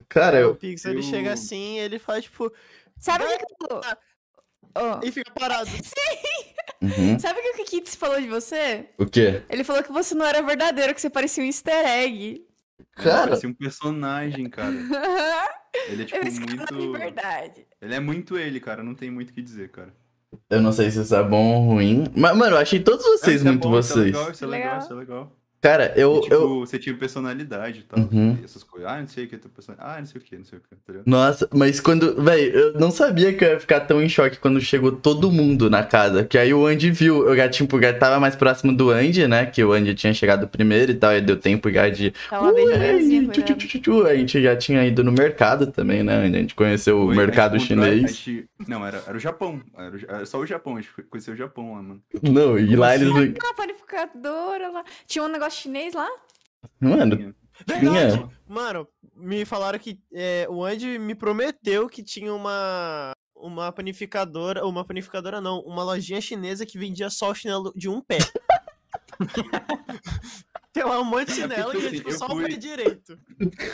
Cara, 0.08 0.38
O 0.38 0.39
eu. 0.51 0.55
Pixel, 0.55 0.91
ele 0.91 1.00
eu- 1.00 1.03
chega 1.03 1.34
assim, 1.34 1.79
ele 1.79 2.00
faz, 2.00 2.24
tipo... 2.25 2.51
Sabe 3.00 3.25
o 3.25 3.27
que, 3.29 3.38
que 3.38 3.46
eu... 3.70 3.82
Oh, 4.75 5.05
E 5.05 5.12
fica 5.12 5.32
parado. 5.34 5.70
Uhum. 6.82 7.17
Sabe 7.17 7.39
o 7.39 7.43
que 7.55 7.62
o 7.62 7.65
Kits 7.65 7.96
falou 7.96 8.20
de 8.20 8.27
você? 8.27 8.89
O 8.98 9.05
quê? 9.05 9.41
Ele 9.50 9.63
falou 9.63 9.82
que 9.82 9.91
você 9.91 10.13
não 10.13 10.25
era 10.25 10.41
verdadeiro, 10.41 10.93
que 10.93 11.00
você 11.00 11.10
parecia 11.10 11.41
um 11.41 11.48
easter 11.48 11.74
egg. 11.88 12.46
Cara. 12.96 13.27
Parecia 13.29 13.48
um 13.48 13.53
personagem, 13.53 14.50
cara. 14.50 14.74
Ele 15.88 16.03
é 16.03 16.05
tipo 16.05 16.27
Esse 16.27 16.41
cara 16.41 16.55
não 16.58 16.63
é 16.63 16.67
de 16.67 16.74
muito. 16.88 17.00
verdade. 17.00 17.67
Ele 17.82 17.96
é 17.96 18.00
muito 18.01 18.38
ele, 18.38 18.60
cara. 18.60 18.84
Não 18.84 18.93
tem 18.93 19.10
muito 19.10 19.29
o 19.29 19.34
que 19.34 19.41
dizer, 19.41 19.70
cara. 19.72 19.93
Eu 20.49 20.61
não 20.61 20.71
sei 20.71 20.89
se 20.91 21.01
isso 21.01 21.15
é 21.15 21.23
bom 21.23 21.55
ou 21.55 21.65
ruim. 21.73 22.05
Mas, 22.15 22.35
mano, 22.35 22.55
eu 22.55 22.59
achei 22.59 22.79
todos 22.79 23.05
vocês 23.05 23.45
é 23.45 23.49
muito 23.49 23.69
bom, 23.69 23.79
Isso 23.79 23.93
é 23.93 23.95
vocês. 23.95 24.05
legal, 24.15 24.31
isso 24.31 24.43
é 24.43 24.47
Legal. 24.47 24.77
isso 24.79 24.93
é 24.93 24.95
legal. 24.95 25.31
Cara, 25.63 25.93
eu. 25.96 26.17
E, 26.17 26.22
tipo, 26.24 26.34
eu... 26.34 26.60
você 26.60 26.77
tinha 26.77 26.93
personalidade 26.93 27.79
e 27.79 27.84
tal. 27.84 27.98
Uhum. 27.98 28.38
e 28.41 28.43
essas 28.43 28.63
coisas. 28.63 28.91
Ah, 28.91 29.00
não 29.00 29.08
sei 29.08 29.24
o 29.24 29.27
que, 29.29 29.38
tua 29.38 29.50
personalidade. 29.50 29.96
Ah, 29.96 30.00
não 30.01 30.05
sei 30.05 30.20
o 30.20 30.24
que, 30.24 30.38
não 30.38 30.43
sei 30.43 30.60
o 30.60 30.62
que, 30.62 30.67
tá 30.75 30.91
ligado? 30.91 31.05
Nossa, 31.08 31.48
mas 31.53 31.79
quando. 31.79 32.22
Véi, 32.22 32.51
eu 32.53 32.74
não 32.74 32.91
sabia 32.91 33.32
que 33.32 33.46
eu 33.46 33.51
ia 33.51 33.60
ficar 33.62 33.79
tão 33.79 34.01
em 34.01 34.10
choque 34.10 34.38
quando 34.39 34.60
chegou 34.60 34.91
todo 34.91 35.32
mundo 35.32 35.70
na 35.70 35.82
casa. 35.82 36.25
Que 36.25 36.38
aí 36.38 36.53
o 36.53 36.65
Andy 36.67 36.91
viu. 36.91 37.25
Eu 37.25 37.38
já, 37.38 37.48
tipo, 37.48 37.82
já 37.82 37.93
tava 37.93 38.20
mais 38.20 38.36
próximo 38.36 38.75
do 38.75 38.89
Andy, 38.89 39.25
né? 39.25 39.46
Que 39.46 39.63
o 39.63 39.72
Andy 39.72 39.96
tinha 39.96 40.13
chegado 40.13 40.50
primeiro 40.50 40.91
e 40.91 40.96
tal. 40.96 41.12
Aí 41.12 41.22
deu 41.22 41.38
tempo 41.38 41.72
já 41.72 41.88
de. 41.88 42.13
Tava 42.29 42.51
bem 42.51 42.67
tchu. 43.29 44.05
A 44.05 44.15
gente 44.15 44.43
já 44.43 44.58
tinha 44.58 44.86
ido 44.86 45.01
no 45.01 45.13
mercado 45.13 45.67
também, 45.67 46.03
né? 46.03 46.25
A 46.25 46.27
gente 46.29 46.55
conheceu 46.55 47.03
o 47.03 47.05
Foi, 47.05 47.15
mercado 47.15 47.58
chinês. 47.58 48.17
gente- 48.17 48.50
Não, 48.67 48.86
era, 48.86 49.01
era 49.08 49.15
o 49.15 49.20
Japão. 49.20 49.62
Era, 49.77 49.96
o 49.96 50.00
era 50.10 50.25
só 50.25 50.39
o 50.39 50.46
Japão. 50.46 50.75
A 50.75 50.82
gente 50.82 50.91
conheceu 51.10 51.34
o 51.34 51.38
Japão 51.38 51.74
lá, 51.74 51.82
mano. 51.82 52.01
Não, 52.22 52.60
e 52.60 52.75
lá 52.75 52.96
eles. 52.96 53.08
Ah, 53.10 53.53
panificadora 53.55 54.70
lá. 54.70 54.84
Tinha 55.08 55.24
um 55.24 55.29
negócio 55.29 55.52
chinês 55.55 55.93
lá? 55.93 56.10
Mano, 56.79 57.33
Verdade. 57.67 58.17
tinha. 58.17 58.29
Mano, 58.48 58.88
me 59.15 59.45
falaram 59.45 59.77
que 59.79 60.00
é, 60.13 60.48
o 60.50 60.63
Andy 60.63 60.98
me 61.00 61.15
prometeu 61.15 61.88
que 61.88 62.03
tinha 62.03 62.33
uma 62.33 63.12
uma 63.36 63.72
panificadora, 63.74 64.65
uma 64.65 64.86
panificadora 64.86 65.41
não, 65.41 65.60
uma 65.62 65.83
lojinha 65.83 66.22
chinesa 66.22 66.65
que 66.65 66.77
vendia 66.77 67.10
só 67.10 67.31
o 67.31 67.36
chinelo 67.36 67.74
de 67.75 67.89
um 67.89 68.00
pé. 68.01 68.17
Tem 70.72 70.83
lá 70.83 71.00
um 71.00 71.03
monte 71.03 71.33
de 71.33 71.41
É 71.41 71.48
porque, 71.48 71.55
chinelo 71.55 71.72
que 71.72 71.77
é 71.77 71.88
assim, 71.88 71.98
tipo 71.98 72.12
só 72.13 72.27
fui- 72.27 72.43
o 72.43 72.48
pé 72.48 72.55
direito. 72.55 73.19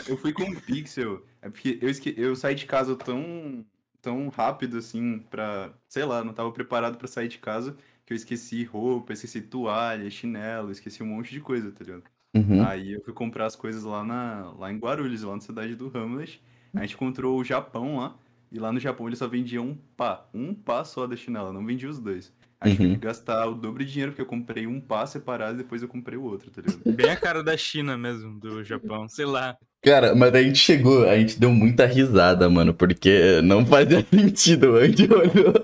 Eu 0.06 0.16
fui 0.18 0.32
com 0.32 0.42
um 0.42 0.54
pixel. 0.60 1.24
É 1.40 1.48
porque 1.48 1.78
eu, 1.80 1.88
esque... 1.88 2.14
eu 2.16 2.36
saí 2.36 2.54
de 2.54 2.66
casa 2.66 2.94
tão, 2.94 3.64
tão 4.02 4.28
rápido 4.28 4.76
assim 4.76 5.18
pra. 5.30 5.72
Sei 5.88 6.04
lá, 6.04 6.22
não 6.22 6.34
tava 6.34 6.52
preparado 6.52 6.98
pra 6.98 7.08
sair 7.08 7.28
de 7.28 7.38
casa 7.38 7.76
que 8.10 8.14
eu 8.14 8.16
esqueci 8.16 8.64
roupa, 8.64 9.12
esqueci 9.12 9.40
toalha, 9.40 10.10
chinelo, 10.10 10.72
esqueci 10.72 11.00
um 11.00 11.06
monte 11.06 11.30
de 11.30 11.40
coisa, 11.40 11.70
tá 11.70 11.84
ligado? 11.84 12.02
Uhum. 12.34 12.66
Aí 12.66 12.92
eu 12.94 13.00
fui 13.04 13.14
comprar 13.14 13.46
as 13.46 13.54
coisas 13.54 13.84
lá, 13.84 14.04
na... 14.04 14.52
lá 14.58 14.72
em 14.72 14.78
Guarulhos, 14.78 15.22
lá 15.22 15.34
na 15.34 15.40
cidade 15.40 15.76
do 15.76 15.90
Hamlet. 15.96 16.42
A 16.74 16.80
gente 16.80 16.94
encontrou 16.94 17.38
o 17.38 17.44
Japão 17.44 17.98
lá. 17.98 18.16
E 18.52 18.58
lá 18.58 18.72
no 18.72 18.80
Japão 18.80 19.06
eles 19.06 19.18
só 19.20 19.28
vendiam 19.28 19.64
um 19.64 19.78
pá. 19.96 20.26
Um 20.34 20.52
pá 20.52 20.84
só 20.84 21.06
da 21.06 21.14
chinela, 21.14 21.52
não 21.52 21.64
vendia 21.64 21.88
os 21.88 22.00
dois. 22.00 22.32
A 22.60 22.68
gente 22.68 22.80
Uhum. 22.80 22.86
teve 22.88 22.98
que 22.98 23.06
gastar 23.06 23.46
o 23.46 23.54
dobro 23.54 23.84
de 23.84 23.92
dinheiro 23.92 24.10
porque 24.10 24.22
eu 24.22 24.26
comprei 24.26 24.66
um 24.66 24.80
pá 24.80 25.06
separado 25.06 25.54
e 25.54 25.62
depois 25.62 25.80
eu 25.82 25.88
comprei 25.88 26.18
o 26.18 26.24
outro, 26.24 26.50
tá 26.50 26.60
ligado? 26.60 26.96
Bem 26.96 27.10
a 27.10 27.16
cara 27.16 27.44
da 27.44 27.56
China 27.56 27.96
mesmo, 27.96 28.38
do 28.40 28.62
Japão. 28.64 29.08
Sei 29.08 29.24
lá. 29.24 29.56
Cara, 29.82 30.14
mas 30.14 30.34
a 30.34 30.42
gente 30.42 30.58
chegou, 30.58 31.08
a 31.08 31.16
gente 31.16 31.38
deu 31.38 31.50
muita 31.52 31.86
risada, 31.86 32.50
mano, 32.50 32.74
porque 32.74 33.40
não 33.42 33.64
fazia 33.64 34.04
sentido. 34.12 34.76
A 34.76 34.86
gente 34.86 35.04
olhou, 35.04 35.54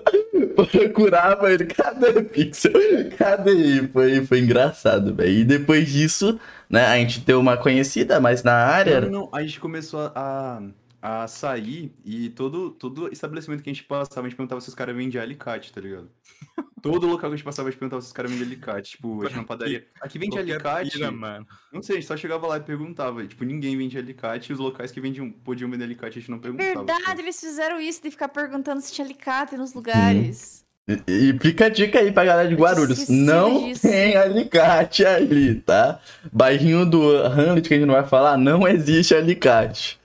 procurava 0.65 1.53
ele, 1.53 1.67
cadê 1.67 2.23
Pixel? 2.23 2.73
Cadê? 3.17 3.87
Foi, 3.93 4.25
foi 4.25 4.41
engraçado, 4.41 5.15
velho. 5.15 5.31
E 5.31 5.45
depois 5.45 5.91
disso, 5.91 6.41
né, 6.69 6.87
a 6.87 6.97
gente 6.97 7.21
deu 7.21 7.39
uma 7.39 7.57
conhecida, 7.57 8.19
mas 8.19 8.43
na 8.43 8.55
área. 8.55 9.01
Não, 9.03 9.11
não, 9.11 9.29
a 9.33 9.43
gente 9.43 9.61
começou 9.61 10.11
a, 10.15 10.63
a 11.07 11.29
sair 11.29 11.95
e 12.05 12.31
todo, 12.31 12.73
todo 12.73 13.13
estabelecimento 13.13 13.63
que 13.63 13.71
a 13.71 13.73
gente 13.73 13.85
passava, 13.85 14.27
a 14.27 14.29
gente 14.29 14.37
perguntava 14.37 14.61
se 14.61 14.69
os 14.69 14.75
caras 14.75 14.97
vendiam 14.97 15.23
alicate, 15.23 15.73
tá 15.73 15.81
ligado? 15.81 16.11
Todo 16.83 17.07
local 17.07 17.31
que 17.31 17.35
a 17.35 17.37
gente 17.37 17.45
passava, 17.45 17.69
a 17.69 17.71
gente 17.71 17.79
perguntava 17.81 18.03
se 18.03 18.09
os 18.09 18.13
caras 18.13 18.31
vendiam 18.31 18.47
alicate. 18.47 18.93
Tipo, 18.93 19.23
a 19.23 19.27
gente 19.27 19.37
na 19.37 19.45
padaria. 19.45 19.87
Aqui 20.01 20.19
vende 20.19 20.37
Qualquer 20.37 20.53
alicate. 20.53 20.91
pira, 20.91 21.11
mano. 21.11 21.47
Não 21.73 21.83
sei, 21.83 21.97
a 21.97 22.01
gente 22.01 22.09
só 22.09 22.17
chegava 22.17 22.47
lá 22.47 22.59
e 22.59 22.61
perguntava. 22.61 23.25
E, 23.25 23.29
tipo, 23.29 23.45
ninguém 23.45 23.77
vendia 23.77 24.01
alicate 24.01 24.51
e 24.51 24.53
os 24.53 24.59
locais 24.59 24.93
que 24.93 25.01
vendiam, 25.01 25.31
podiam 25.31 25.71
vender 25.71 25.85
alicate 25.85 26.19
a 26.19 26.21
gente 26.21 26.31
não 26.31 26.39
perguntava. 26.39 26.85
Verdade, 26.85 27.21
eles 27.21 27.41
fizeram 27.41 27.81
isso 27.81 28.03
de 28.03 28.11
ficar 28.11 28.29
perguntando 28.29 28.81
se 28.81 28.93
tinha 28.93 29.05
alicate 29.05 29.57
nos 29.57 29.75
lugares. 29.75 30.65
E, 30.89 31.31
e 31.33 31.39
fica 31.41 31.67
a 31.67 31.69
dica 31.69 31.99
aí 31.99 32.13
pra 32.13 32.25
galera 32.25 32.49
de 32.49 32.55
Guarulhos. 32.55 33.09
Não 33.09 33.69
disso. 33.69 33.83
tem 33.83 34.17
alicate 34.17 35.05
ali, 35.05 35.57
tá? 35.57 36.01
Bairrinho 36.33 36.87
do 36.87 37.17
Hamlet 37.17 37.67
que 37.67 37.75
a 37.75 37.79
gente 37.79 37.87
não 37.87 37.95
vai 37.95 38.07
falar, 38.07 38.37
não 38.37 38.67
existe 38.69 39.15
alicate. 39.15 39.99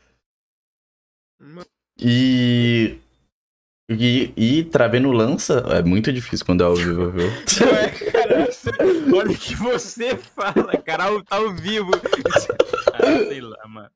E. 2.00 2.98
E, 3.90 4.32
e 4.38 4.64
travendo 4.64 5.12
lança 5.12 5.66
é 5.70 5.84
muito 5.84 6.14
difícil 6.14 6.46
quando 6.46 6.64
é 6.64 6.66
ao 6.66 6.76
vivo, 6.76 7.12
viu? 7.12 7.30
Cara, 8.14 8.46
você- 8.50 8.72
olha 9.14 9.32
o 9.32 9.36
que 9.38 9.54
você 9.54 10.16
fala, 10.16 10.78
cara, 10.78 11.06
ao- 11.06 11.22
tá 11.24 11.36
ao 11.38 11.52
vivo. 11.54 11.92
Ah, 13.04 13.18
sei 13.28 13.42
lá, 13.42 13.58
mano. 13.68 13.90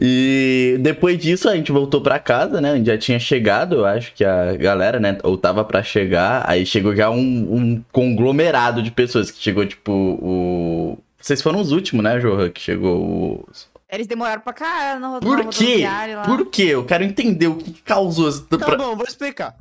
E 0.00 0.76
depois 0.80 1.16
disso 1.18 1.48
a 1.48 1.54
gente 1.54 1.70
voltou 1.70 2.00
pra 2.00 2.18
casa, 2.18 2.60
né? 2.60 2.72
A 2.72 2.76
gente 2.76 2.86
já 2.86 2.98
tinha 2.98 3.18
chegado, 3.20 3.76
eu 3.76 3.84
acho 3.84 4.12
que 4.14 4.24
a 4.24 4.56
galera, 4.56 4.98
né? 4.98 5.16
Ou 5.22 5.36
tava 5.38 5.64
pra 5.64 5.80
chegar, 5.82 6.42
aí 6.48 6.66
chegou 6.66 6.96
já 6.96 7.08
um, 7.08 7.18
um 7.54 7.84
conglomerado 7.92 8.82
de 8.82 8.90
pessoas 8.90 9.30
que 9.30 9.40
chegou, 9.40 9.64
tipo, 9.64 9.92
o. 9.92 10.98
Vocês 11.20 11.40
foram 11.40 11.60
os 11.60 11.70
últimos, 11.70 12.02
né, 12.02 12.18
Johan? 12.18 12.48
Que 12.50 12.60
chegou 12.60 13.44
os. 13.48 13.68
Eles 13.92 14.06
demoraram 14.06 14.40
pra 14.40 14.54
caralho 14.54 15.00
na, 15.00 15.08
ro- 15.08 15.14
na 15.14 15.20
Por 15.20 15.36
quê? 15.50 15.66
rodoviária 15.66 16.16
lá. 16.16 16.24
Por 16.24 16.46
quê? 16.46 16.62
Eu 16.62 16.86
quero 16.86 17.04
entender 17.04 17.46
o 17.48 17.58
que 17.58 17.74
causou. 17.82 18.32
Tá 18.46 18.74
bom, 18.76 18.96
vou 18.96 19.04
explicar. 19.06 19.54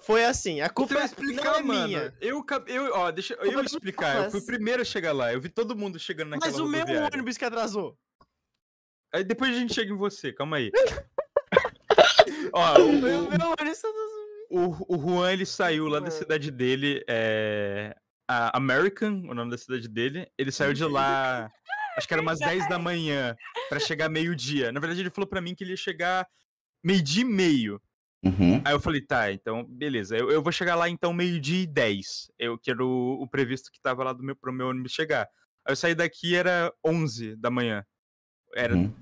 Foi 0.00 0.24
assim, 0.24 0.60
a 0.60 0.68
culpa 0.68 0.94
Você 0.94 1.00
vai 1.00 1.02
não 1.08 1.10
explicar, 1.32 1.58
é 1.58 1.62
mano. 1.62 1.86
minha. 1.88 2.14
Eu, 2.20 2.44
eu, 2.66 2.92
ó, 2.94 3.10
deixa 3.10 3.34
eu 3.34 3.60
explicar. 3.62 4.24
Eu 4.24 4.30
fui 4.30 4.40
o 4.40 4.46
primeiro 4.46 4.82
a 4.82 4.84
chegar 4.84 5.12
lá. 5.12 5.32
Eu 5.32 5.40
vi 5.40 5.48
todo 5.48 5.74
mundo 5.74 5.98
chegando 5.98 6.28
naquela 6.28 6.52
Mas 6.52 6.60
o 6.60 6.66
meu 6.68 6.80
rodoviária. 6.80 7.10
ônibus 7.14 7.36
que 7.38 7.44
atrasou. 7.44 7.96
Aí 9.14 9.24
depois 9.24 9.56
a 9.56 9.58
gente 9.58 9.72
chega 9.72 9.90
em 9.92 9.96
você, 9.96 10.32
calma 10.32 10.58
aí. 10.58 10.70
ó, 12.52 12.78
o, 12.78 12.88
O 12.90 12.92
meu 13.00 13.20
ônibus 13.24 13.82
o, 14.50 14.94
o 14.94 14.98
Juan, 15.00 15.32
ele 15.32 15.44
saiu 15.46 15.88
lá 15.88 15.98
da 15.98 16.10
cidade 16.10 16.50
dele, 16.52 17.02
é... 17.08 17.96
a 18.30 18.56
American, 18.56 19.24
o 19.28 19.34
nome 19.34 19.50
da 19.50 19.58
cidade 19.58 19.88
dele. 19.88 20.28
Ele 20.38 20.52
saiu 20.52 20.72
de 20.72 20.84
lá, 20.84 21.50
acho 21.96 22.06
que 22.06 22.14
era 22.14 22.22
umas 22.22 22.38
10 22.38 22.68
da 22.68 22.78
manhã, 22.78 23.34
pra 23.68 23.80
chegar 23.80 24.08
meio-dia. 24.08 24.70
Na 24.72 24.80
verdade, 24.80 25.00
ele 25.00 25.10
falou 25.10 25.28
pra 25.28 25.40
mim 25.40 25.54
que 25.54 25.64
ele 25.64 25.70
ia 25.72 25.76
chegar 25.76 26.26
meio-dia 26.84 27.22
e 27.22 27.24
meio. 27.24 27.80
Uhum. 28.24 28.60
Aí 28.64 28.72
eu 28.74 28.80
falei, 28.80 29.00
tá, 29.00 29.32
então, 29.32 29.64
beleza. 29.64 30.16
Eu, 30.16 30.30
eu 30.30 30.42
vou 30.42 30.52
chegar 30.52 30.74
lá, 30.74 30.88
então, 30.88 31.12
meio-dia 31.12 31.62
e 31.62 31.66
10. 31.66 32.30
Eu 32.38 32.58
que 32.58 32.70
era 32.70 32.84
o, 32.84 33.22
o 33.22 33.28
previsto 33.28 33.70
que 33.70 33.80
tava 33.80 34.02
lá 34.04 34.12
do 34.12 34.22
meu, 34.22 34.34
pro 34.34 34.52
meu 34.52 34.68
ônibus 34.68 34.92
chegar. 34.92 35.28
Aí 35.64 35.72
eu 35.72 35.76
saí 35.76 35.94
daqui, 35.94 36.34
era 36.34 36.72
11 36.84 37.36
da 37.36 37.50
manhã. 37.50 37.84
Era 38.54 38.74
Uhum. 38.74 38.92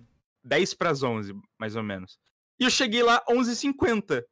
10 0.45 0.75
pras 0.75 1.03
11, 1.03 1.35
mais 1.59 1.75
ou 1.75 1.83
menos. 1.83 2.19
E 2.61 2.65
eu 2.65 2.71
cheguei 2.71 3.03
lá 3.03 3.23
11h50. 3.29 4.23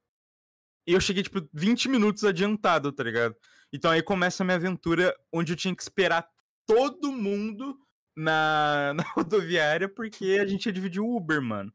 E 0.87 0.93
eu 0.93 1.01
cheguei, 1.01 1.23
tipo, 1.23 1.41
20 1.55 1.89
minutos 1.89 2.25
adiantado, 2.25 2.93
tá 2.93 3.03
ligado? 3.03 3.35
Então 3.73 3.91
aí 3.91 4.03
começa 4.03 4.43
a 4.43 4.45
minha 4.45 4.57
aventura, 4.57 5.15
onde 5.33 5.53
eu 5.53 5.57
tinha 5.57 5.75
que 5.75 5.83
esperar 5.83 6.27
todo 6.67 7.13
mundo 7.13 7.79
na, 8.17 8.93
na 8.97 9.03
rodoviária, 9.03 9.89
porque 9.89 10.39
a 10.41 10.47
gente 10.47 10.67
ia 10.67 10.73
dividir 10.73 11.01
o 11.01 11.17
Uber, 11.17 11.41
mano. 11.41 11.73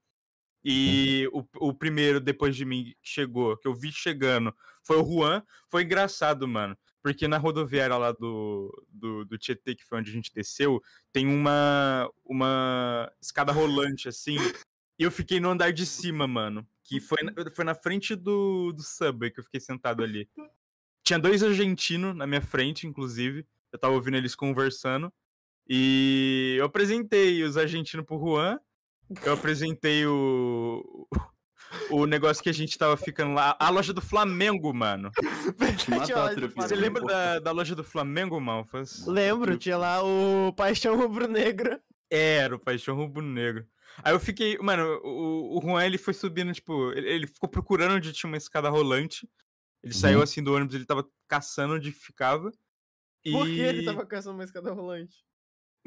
E 0.63 1.29
o, 1.31 1.45
o 1.69 1.73
primeiro, 1.73 2.19
depois 2.19 2.55
de 2.55 2.65
mim, 2.65 2.93
que 3.01 3.09
chegou, 3.09 3.55
que 3.57 3.67
eu 3.67 3.73
vi 3.73 3.91
chegando, 3.91 4.53
foi 4.83 4.97
o 4.97 5.05
Juan. 5.05 5.41
Foi 5.69 5.83
engraçado, 5.83 6.47
mano. 6.47 6.77
Porque 7.01 7.25
na 7.27 7.37
rodoviária 7.37 7.95
lá 7.95 8.11
do, 8.11 8.69
do, 8.89 9.23
do 9.23 9.37
Tietê, 9.37 9.75
que 9.75 9.85
foi 9.85 9.99
onde 9.99 10.09
a 10.09 10.13
gente 10.13 10.33
desceu, 10.33 10.81
tem 11.13 11.25
uma, 11.25 12.09
uma 12.25 13.09
escada 13.21 13.53
rolante, 13.53 14.09
assim. 14.09 14.37
E 14.99 15.03
eu 15.03 15.11
fiquei 15.11 15.39
no 15.39 15.49
andar 15.49 15.71
de 15.71 15.85
cima, 15.85 16.27
mano. 16.27 16.67
Que 16.83 16.99
foi, 16.99 17.17
foi 17.55 17.63
na 17.63 17.75
frente 17.75 18.13
do, 18.15 18.73
do 18.73 18.81
Subway 18.81 19.31
que 19.31 19.39
eu 19.39 19.43
fiquei 19.45 19.61
sentado 19.61 20.03
ali. 20.03 20.29
Tinha 21.01 21.19
dois 21.19 21.43
argentinos 21.43 22.13
na 22.13 22.27
minha 22.27 22.41
frente, 22.41 22.85
inclusive. 22.85 23.45
Eu 23.71 23.79
tava 23.79 23.93
ouvindo 23.93 24.17
eles 24.17 24.35
conversando. 24.35 25.13
E 25.69 26.55
eu 26.59 26.65
apresentei 26.65 27.43
os 27.43 27.57
argentinos 27.57 28.05
pro 28.05 28.19
Juan. 28.19 28.59
Eu 29.23 29.33
apresentei 29.33 30.05
o. 30.05 31.07
O 31.89 32.05
negócio 32.05 32.41
que 32.41 32.49
a 32.49 32.53
gente 32.53 32.77
tava 32.77 32.95
ficando 32.95 33.33
lá. 33.33 33.55
A 33.59 33.69
loja 33.69 33.93
do 33.93 34.01
Flamengo, 34.01 34.73
mano. 34.73 35.11
Te 35.77 35.89
matar, 35.89 36.33
Trupinho. 36.33 36.67
Você 36.67 36.75
lembra 36.75 37.03
da, 37.03 37.39
da 37.39 37.51
loja 37.51 37.75
do 37.75 37.83
Flamengo, 37.83 38.39
Malfas? 38.39 39.05
Lembro, 39.05 39.57
tinha 39.57 39.77
lá 39.77 40.01
o 40.01 40.53
Paixão 40.53 40.95
Rubro-Negro. 40.95 41.77
Era 42.09 42.55
o 42.55 42.59
Paixão 42.59 42.95
Rubro 42.95 43.21
Negro. 43.21 43.67
Aí 44.03 44.13
eu 44.13 44.19
fiquei, 44.19 44.57
mano, 44.59 44.83
o, 45.03 45.57
o 45.57 45.61
Juan 45.61 45.85
ele 45.85 45.97
foi 45.97 46.13
subindo, 46.13 46.53
tipo, 46.53 46.91
ele, 46.93 47.09
ele 47.09 47.27
ficou 47.27 47.49
procurando 47.49 47.95
onde 47.95 48.13
tinha 48.13 48.29
uma 48.29 48.37
escada 48.37 48.69
rolante. 48.69 49.27
Ele 49.83 49.93
saiu 49.93 50.17
Uhum. 50.17 50.23
assim 50.23 50.41
do 50.41 50.53
ônibus, 50.53 50.75
ele 50.75 50.85
tava 50.85 51.05
caçando 51.27 51.75
onde 51.75 51.91
ficava. 51.91 52.51
E... 53.25 53.31
Por 53.31 53.45
que 53.45 53.59
ele 53.59 53.83
tava 53.83 54.05
caçando 54.05 54.37
uma 54.37 54.43
escada 54.43 54.71
rolante? 54.71 55.26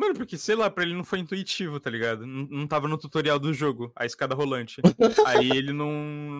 Mano, 0.00 0.14
porque, 0.14 0.38
sei 0.38 0.54
lá, 0.54 0.70
pra 0.70 0.82
ele 0.82 0.94
não 0.94 1.04
foi 1.04 1.18
intuitivo, 1.18 1.78
tá 1.78 1.90
ligado? 1.90 2.26
Não, 2.26 2.46
não 2.46 2.66
tava 2.66 2.88
no 2.88 2.96
tutorial 2.96 3.38
do 3.38 3.52
jogo, 3.52 3.92
a 3.94 4.06
escada 4.06 4.34
rolante. 4.34 4.80
Aí 5.26 5.50
ele 5.50 5.74
não, 5.74 5.90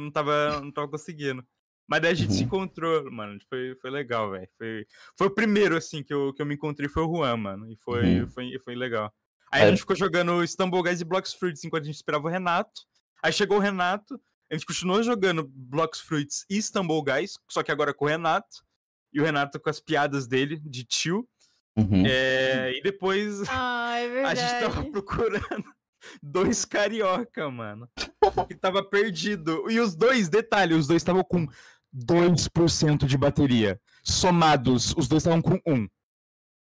não, 0.00 0.11
tava, 0.11 0.61
não 0.62 0.73
tava 0.73 0.88
conseguindo. 0.88 1.45
Mas 1.87 2.00
daí 2.00 2.12
a 2.12 2.14
gente 2.14 2.33
se 2.33 2.40
Uhum. 2.40 2.47
encontrou, 2.47 3.12
mano. 3.12 3.38
Foi, 3.50 3.75
foi 3.75 3.90
legal, 3.90 4.31
velho. 4.31 4.49
Foi, 4.57 4.87
foi 5.19 5.26
o 5.26 5.31
primeiro, 5.35 5.76
assim, 5.76 6.02
que 6.02 6.14
eu, 6.14 6.33
que 6.33 6.40
eu 6.40 6.47
me 6.47 6.55
encontrei 6.55 6.88
foi 6.88 7.02
o 7.02 7.14
Juan, 7.14 7.37
mano. 7.37 7.71
E 7.71 7.76
foi, 7.76 8.21
Uhum. 8.23 8.31
foi, 8.31 8.59
foi 8.64 8.75
legal. 8.75 9.12
Aí 9.52 9.62
a 9.62 9.67
É. 9.67 9.69
gente 9.71 9.81
ficou 9.81 9.95
jogando 9.95 10.43
Stumble 10.47 10.83
Guys 10.83 11.02
e 11.02 11.05
Blocks 11.05 11.35
Fruits 11.35 11.62
enquanto 11.62 11.83
a 11.83 11.87
gente 11.87 11.97
esperava 11.97 12.26
o 12.26 12.31
Renato. 12.31 12.81
Aí 13.23 13.31
chegou 13.33 13.59
o 13.59 13.61
Renato, 13.61 14.19
a 14.50 14.55
gente 14.55 14.64
continuou 14.64 15.02
jogando 15.02 15.45
Blocks 15.47 16.00
Fruits 16.00 16.47
e 16.49 16.62
Stumble 16.62 17.02
Guys, 17.05 17.38
só 17.50 17.62
que 17.62 17.71
agora 17.71 17.93
com 17.93 18.07
o 18.07 18.09
Renato. 18.09 18.64
E 19.12 19.21
o 19.21 19.25
Renato 19.25 19.61
com 19.61 19.69
as 19.69 19.81
piadas 19.81 20.26
dele, 20.26 20.59
de 20.64 20.83
tio. 20.85 21.29
Uhum. 21.77 22.05
É, 22.05 22.73
e 22.77 22.83
depois 22.83 23.43
Ah, 23.49 23.99
é 23.99 24.25
a 24.25 24.35
gente 24.35 24.61
tava 24.61 24.91
procurando 24.91 25.65
dois 26.23 26.65
carioca, 26.65 27.50
mano. 27.50 27.89
Que 28.49 28.55
tava 28.55 28.83
perdido. 28.83 29.71
E 29.71 29.79
os 29.81 29.95
dois, 29.95 30.29
detalhe, 30.29 30.75
os 30.75 30.87
dois 30.87 31.03
estavam 31.03 31.25
com 31.25 31.47
2% 31.95 33.07
de 33.07 33.19
bateria. 33.19 33.81
Somados, 34.03 34.95
os 34.97 35.09
dois 35.09 35.23
estavam 35.23 35.43
com 35.43 35.61
1. 35.67 35.89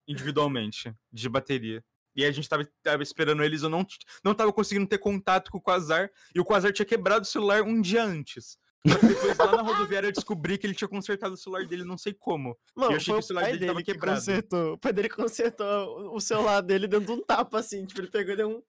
Individualmente, 0.08 0.94
de 1.12 1.30
bateria. 1.30 1.84
E 2.16 2.26
a 2.26 2.32
gente 2.32 2.50
tava, 2.50 2.68
tava 2.84 3.04
esperando 3.04 3.44
eles, 3.44 3.62
eu 3.62 3.70
não, 3.70 3.86
não 4.24 4.34
tava 4.34 4.52
conseguindo 4.52 4.88
ter 4.88 4.98
contato 4.98 5.52
com 5.52 5.58
o 5.58 5.62
Quasar. 5.62 6.10
E 6.34 6.40
o 6.40 6.46
Quasar 6.46 6.74
tinha 6.74 6.86
quebrado 6.86 7.24
o 7.24 7.28
celular 7.28 7.62
um 7.62 7.80
dia 7.80 8.04
antes. 8.04 8.58
Que 8.82 8.92
Depois 8.96 9.38
lá 9.38 9.52
na 9.58 9.62
rodoviária 9.62 10.08
eu 10.08 10.12
descobri 10.14 10.58
que 10.58 10.66
ele 10.66 10.74
tinha 10.74 10.88
consertado 10.88 11.34
o 11.34 11.38
celular 11.38 11.66
dele, 11.68 11.84
não 11.84 11.98
sei 11.98 12.14
como. 12.14 12.58
Mano, 12.76 12.94
eu 12.94 12.98
achei 12.98 13.14
que 13.14 13.20
o 13.20 13.24
celular 13.24 13.46
dele 13.48 13.58
dele 13.60 13.68
tava 13.72 13.84
que 13.84 13.92
quebrado. 13.94 14.18
consertou. 14.20 14.74
O 14.74 14.78
pai 14.78 14.94
dele 14.94 15.10
consertou 15.10 16.16
o- 16.16 16.20
celular 16.22 16.62
dele 16.62 16.88
dando 16.88 17.12
um 17.14 17.22
tapa 17.24 17.60
assim. 17.60 17.86
Tipo, 17.86 18.02
ele 18.02 18.10
pegou 18.10 18.34
e 18.34 18.38
deu 18.38 18.50
um. 18.50 18.64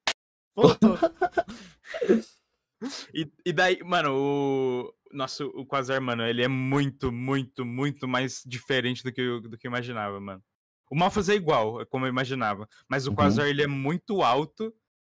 Voltou. 0.57 0.97
E, 3.15 3.31
e 3.45 3.53
daí, 3.53 3.79
mano, 3.85 4.15
o. 4.17 4.95
Nossa, 5.13 5.45
o 5.45 5.67
Quasar, 5.67 6.01
mano, 6.01 6.25
ele 6.25 6.43
é 6.43 6.49
muito, 6.49 7.13
muito, 7.13 7.65
muito 7.65 8.09
mais 8.09 8.43
diferente 8.47 9.03
do 9.03 9.13
que 9.13 9.21
eu, 9.21 9.41
do 9.41 9.59
que 9.59 9.67
eu 9.67 9.71
imaginava, 9.71 10.19
mano. 10.21 10.43
O 10.91 10.97
Malphus 10.97 11.29
é 11.29 11.35
igual, 11.35 11.81
é 11.81 11.85
como 11.85 12.07
eu 12.07 12.09
imaginava. 12.09 12.67
Mas 12.89 13.07
o 13.07 13.11
Uhum. 13.11 13.17
Quasar, 13.17 13.47
ele 13.49 13.63
é 13.63 13.67
muito 13.67 14.23
alto. 14.23 14.73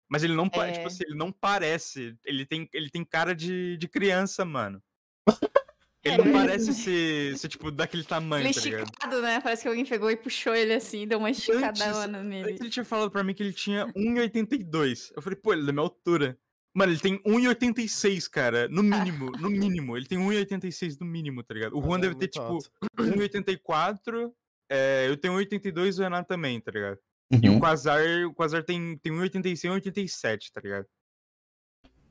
Mas 0.09 0.23
ele 0.23 0.35
não, 0.35 0.49
pa- 0.49 0.67
É. 0.69 0.73
tipo 0.73 0.87
assim, 0.87 1.03
ele 1.07 1.17
não 1.17 1.33
parece. 1.33 2.17
Ele 2.25 2.45
tem, 2.47 2.69
ele 2.73 2.91
tem 2.91 3.05
cara 3.05 3.35
de, 3.35 3.77
de 3.77 3.89
criança, 3.89 4.45
mano. 4.45 4.83
Ele 6.07 6.15
É, 6.17 6.19
não 6.19 6.25
ele- 6.27 6.33
parece 6.35 6.75
ser, 6.75 7.39
ser, 7.39 7.49
tipo, 7.49 7.71
daquele 7.71 8.05
tamanho, 8.05 8.45
Ele 8.47 8.53
tá 8.53 8.61
ligado? 8.61 8.85
esticado, 8.85 9.23
né? 9.23 9.41
Parece 9.41 9.63
que 9.63 9.69
alguém 9.69 9.87
pegou 9.87 10.11
e 10.11 10.17
puxou 10.19 10.55
ele 10.55 10.75
assim, 10.75 11.09
deu 11.09 11.19
uma 11.19 11.31
esticadona 11.31 12.23
nele. 12.23 12.51
Antes 12.51 12.61
ele 12.61 12.69
tinha 12.69 12.85
falado 12.85 13.11
pra 13.11 13.25
mim 13.25 13.33
que 13.33 13.43
ele 13.43 13.55
tinha 13.55 13.87
1,82. 13.97 15.13
Eu 15.17 15.23
falei, 15.23 15.39
pô, 15.39 15.55
ele 15.55 15.63
é 15.63 15.65
da 15.65 15.73
minha 15.73 15.83
altura. 15.83 16.39
Mano, 16.75 16.93
ele 16.93 17.01
tem 17.01 17.19
1,86, 17.23 18.29
cara. 18.29 18.69
No 18.69 18.83
mínimo, 18.83 19.31
no 19.41 19.49
mínimo. 19.49 19.97
Ele 19.97 20.05
tem 20.05 20.19
1,86 20.19 20.99
no 21.01 21.07
mínimo, 21.07 21.43
tá 21.43 21.55
ligado? 21.55 21.79
O 21.79 21.81
Juan 21.83 21.97
É 21.97 22.01
deve 22.03 22.17
ter, 22.17 22.29
tipo, 22.29 22.45
alto. 22.45 22.71
1,84. 22.99 24.31
É, 24.71 25.07
eu 25.09 25.17
tenho 25.17 25.35
1,82 25.35 25.97
e 25.97 26.01
o 26.01 26.03
Renato 26.03 26.29
também, 26.29 26.61
tá 26.61 26.71
ligado? 26.71 26.99
E 27.31 27.49
Uhum. 27.49 27.57
o 27.57 27.61
Quasar, 27.61 28.01
o 28.27 28.35
Quasar 28.35 28.63
tem, 28.63 28.97
tem 28.99 29.13
1,86 29.13 29.65
e 29.65 29.69
1,87, 29.69 30.53
tá 30.53 30.61
ligado? 30.61 30.87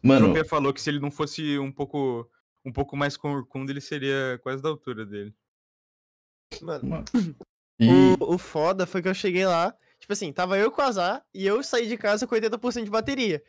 O 0.03 0.07
Mano, 0.07 0.25
Tropia 0.25 0.45
falou 0.45 0.73
que 0.73 0.81
se 0.81 0.89
ele 0.89 0.99
não 0.99 1.11
fosse 1.11 1.57
um 1.59 1.71
pouco, 1.71 2.29
um 2.65 2.71
pouco 2.71 2.97
mais 2.97 3.15
corcunda, 3.15 3.71
ele 3.71 3.79
seria 3.79 4.39
quase 4.43 4.61
da 4.61 4.69
altura 4.69 5.05
dele. 5.05 5.33
Mano, 6.61 7.03
e... 7.79 7.87
o, 8.19 8.33
o 8.33 8.37
foda 8.37 8.85
foi 8.85 9.01
que 9.01 9.07
eu 9.07 9.13
cheguei 9.13 9.45
lá, 9.45 9.75
tipo 9.99 10.11
assim, 10.11 10.33
tava 10.33 10.57
eu 10.57 10.71
com 10.71 10.81
o 10.81 10.85
Azar 10.85 11.23
e 11.33 11.45
eu 11.45 11.63
saí 11.63 11.87
de 11.87 11.97
casa 11.97 12.27
com 12.27 12.35
80% 12.35 12.83
de 12.83 12.89
bateria. 12.89 13.41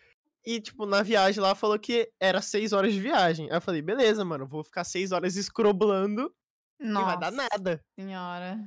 E, 0.47 0.61
tipo, 0.61 0.85
na 0.85 1.03
viagem 1.03 1.41
lá 1.43 1.55
falou 1.55 1.79
que 1.79 2.13
era 2.21 2.43
6 2.43 2.75
horas 2.75 2.93
de 2.93 3.01
viagem. 3.01 3.51
Aí 3.51 3.57
eu 3.57 3.63
falei, 3.63 3.81
beleza, 3.81 4.25
mano, 4.25 4.47
vou 4.47 4.63
ficar 4.63 4.85
6 4.85 5.11
horas 5.11 5.37
escroblando 5.37 6.33
e 6.79 6.87
Nossa 6.87 7.07
vai 7.07 7.19
dar 7.19 7.33
nada. 7.33 7.83
senhora. 7.99 8.59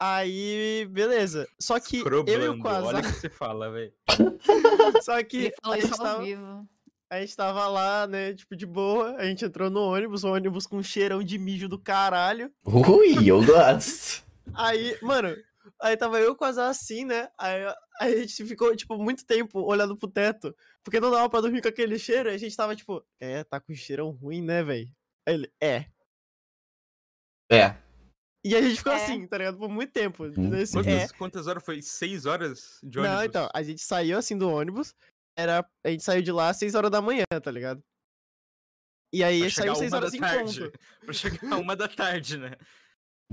Aí, 0.00 0.86
beleza. 0.90 1.48
Só 1.60 1.80
que 1.80 1.96
eu 1.98 2.02
e 2.02 2.02
o 2.02 2.04
Croblando, 2.04 2.42
olha 2.44 2.50
o 2.52 2.62
Quasar. 2.62 3.02
que 3.02 3.20
você 3.20 3.28
fala, 3.28 3.70
velho. 3.70 3.92
Só 5.02 5.22
que 5.24 5.52
a 5.64 5.76
isso 5.78 5.88
gente, 5.88 5.92
ao 5.92 6.06
tava, 6.06 6.22
vivo. 6.24 6.68
a 7.10 7.20
gente 7.20 7.36
tava 7.36 7.66
lá, 7.66 8.06
né, 8.06 8.32
tipo, 8.34 8.54
de 8.54 8.64
boa. 8.64 9.16
A 9.16 9.24
gente 9.24 9.44
entrou 9.44 9.68
no 9.68 9.80
ônibus, 9.80 10.22
o 10.22 10.32
ônibus 10.32 10.66
com 10.66 10.76
um 10.76 10.82
cheirão 10.82 11.22
de 11.22 11.36
mijo 11.36 11.68
do 11.68 11.78
caralho. 11.78 12.52
Ui, 12.64 13.28
eu 13.28 13.44
gosto. 13.44 14.22
Aí, 14.54 14.96
mano, 15.02 15.36
aí 15.82 15.94
tava 15.96 16.18
eu 16.20 16.34
com 16.34 16.44
as 16.44 16.56
assim, 16.56 17.04
né? 17.04 17.28
Aí, 17.36 17.62
aí 18.00 18.14
a 18.14 18.16
gente 18.20 18.44
ficou, 18.46 18.74
tipo, 18.74 18.96
muito 18.96 19.26
tempo 19.26 19.60
olhando 19.60 19.94
pro 19.96 20.08
teto. 20.08 20.54
Porque 20.82 20.98
não 21.00 21.10
dava 21.10 21.28
pra 21.28 21.42
dormir 21.42 21.60
com 21.60 21.68
aquele 21.68 21.98
cheiro. 21.98 22.30
e 22.30 22.34
A 22.34 22.38
gente 22.38 22.56
tava, 22.56 22.74
tipo, 22.74 23.04
é, 23.20 23.44
tá 23.44 23.60
com 23.60 23.74
cheirão 23.74 24.10
ruim, 24.10 24.40
né, 24.42 24.62
velho? 24.62 24.88
Aí 25.26 25.34
ele, 25.34 25.52
é. 25.60 25.84
É. 27.50 27.76
E 28.44 28.54
a 28.54 28.62
gente 28.62 28.76
ficou 28.76 28.92
É. 28.92 28.96
assim, 29.04 29.26
tá 29.26 29.38
ligado? 29.38 29.58
Por 29.58 29.68
muito 29.68 29.92
tempo. 29.92 30.24
Hum. 30.24 30.48
Nesse, 30.50 30.72
Quantas, 30.74 30.92
é. 30.92 31.08
quantas 31.16 31.46
horas 31.46 31.64
foi? 31.64 31.82
Seis 31.82 32.24
horas 32.26 32.78
de 32.82 32.98
ônibus? 32.98 33.16
Não, 33.16 33.24
então, 33.24 33.48
a 33.52 33.62
gente 33.62 33.82
saiu 33.82 34.16
assim 34.18 34.38
do 34.38 34.48
ônibus. 34.48 34.94
Era, 35.36 35.64
a 35.84 35.88
gente 35.90 36.02
saiu 36.02 36.22
de 36.22 36.32
lá 36.32 36.48
às 36.48 36.56
6 36.56 36.74
horas 36.74 36.90
da 36.90 37.00
manhã, 37.00 37.22
tá 37.42 37.50
ligado? 37.50 37.80
E 39.12 39.22
aí 39.22 39.40
Pra 39.40 39.50
saiu 39.50 39.74
chegar 39.74 39.74
6 39.76 39.92
uma 39.92 39.96
horas 39.98 40.10
da 40.10 40.16
em 40.16 40.20
tarde. 40.20 40.60
ponto. 40.60 40.78
Pra 41.04 41.12
chegar 41.14 41.56
uma 41.58 41.76
da 41.76 41.88
tarde, 41.88 42.36
né? 42.38 42.52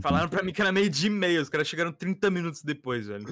Falaram 0.01 0.29
pra 0.29 0.43
mim 0.43 0.51
que 0.53 0.61
era 0.61 0.71
meio 0.71 0.89
dia 0.89 1.07
e 1.07 1.09
meia, 1.09 1.41
os 1.41 1.49
caras 1.49 1.67
chegaram 1.67 1.91
30 1.91 2.29
minutos 2.29 2.61
depois, 2.61 3.07
velho. 3.07 3.25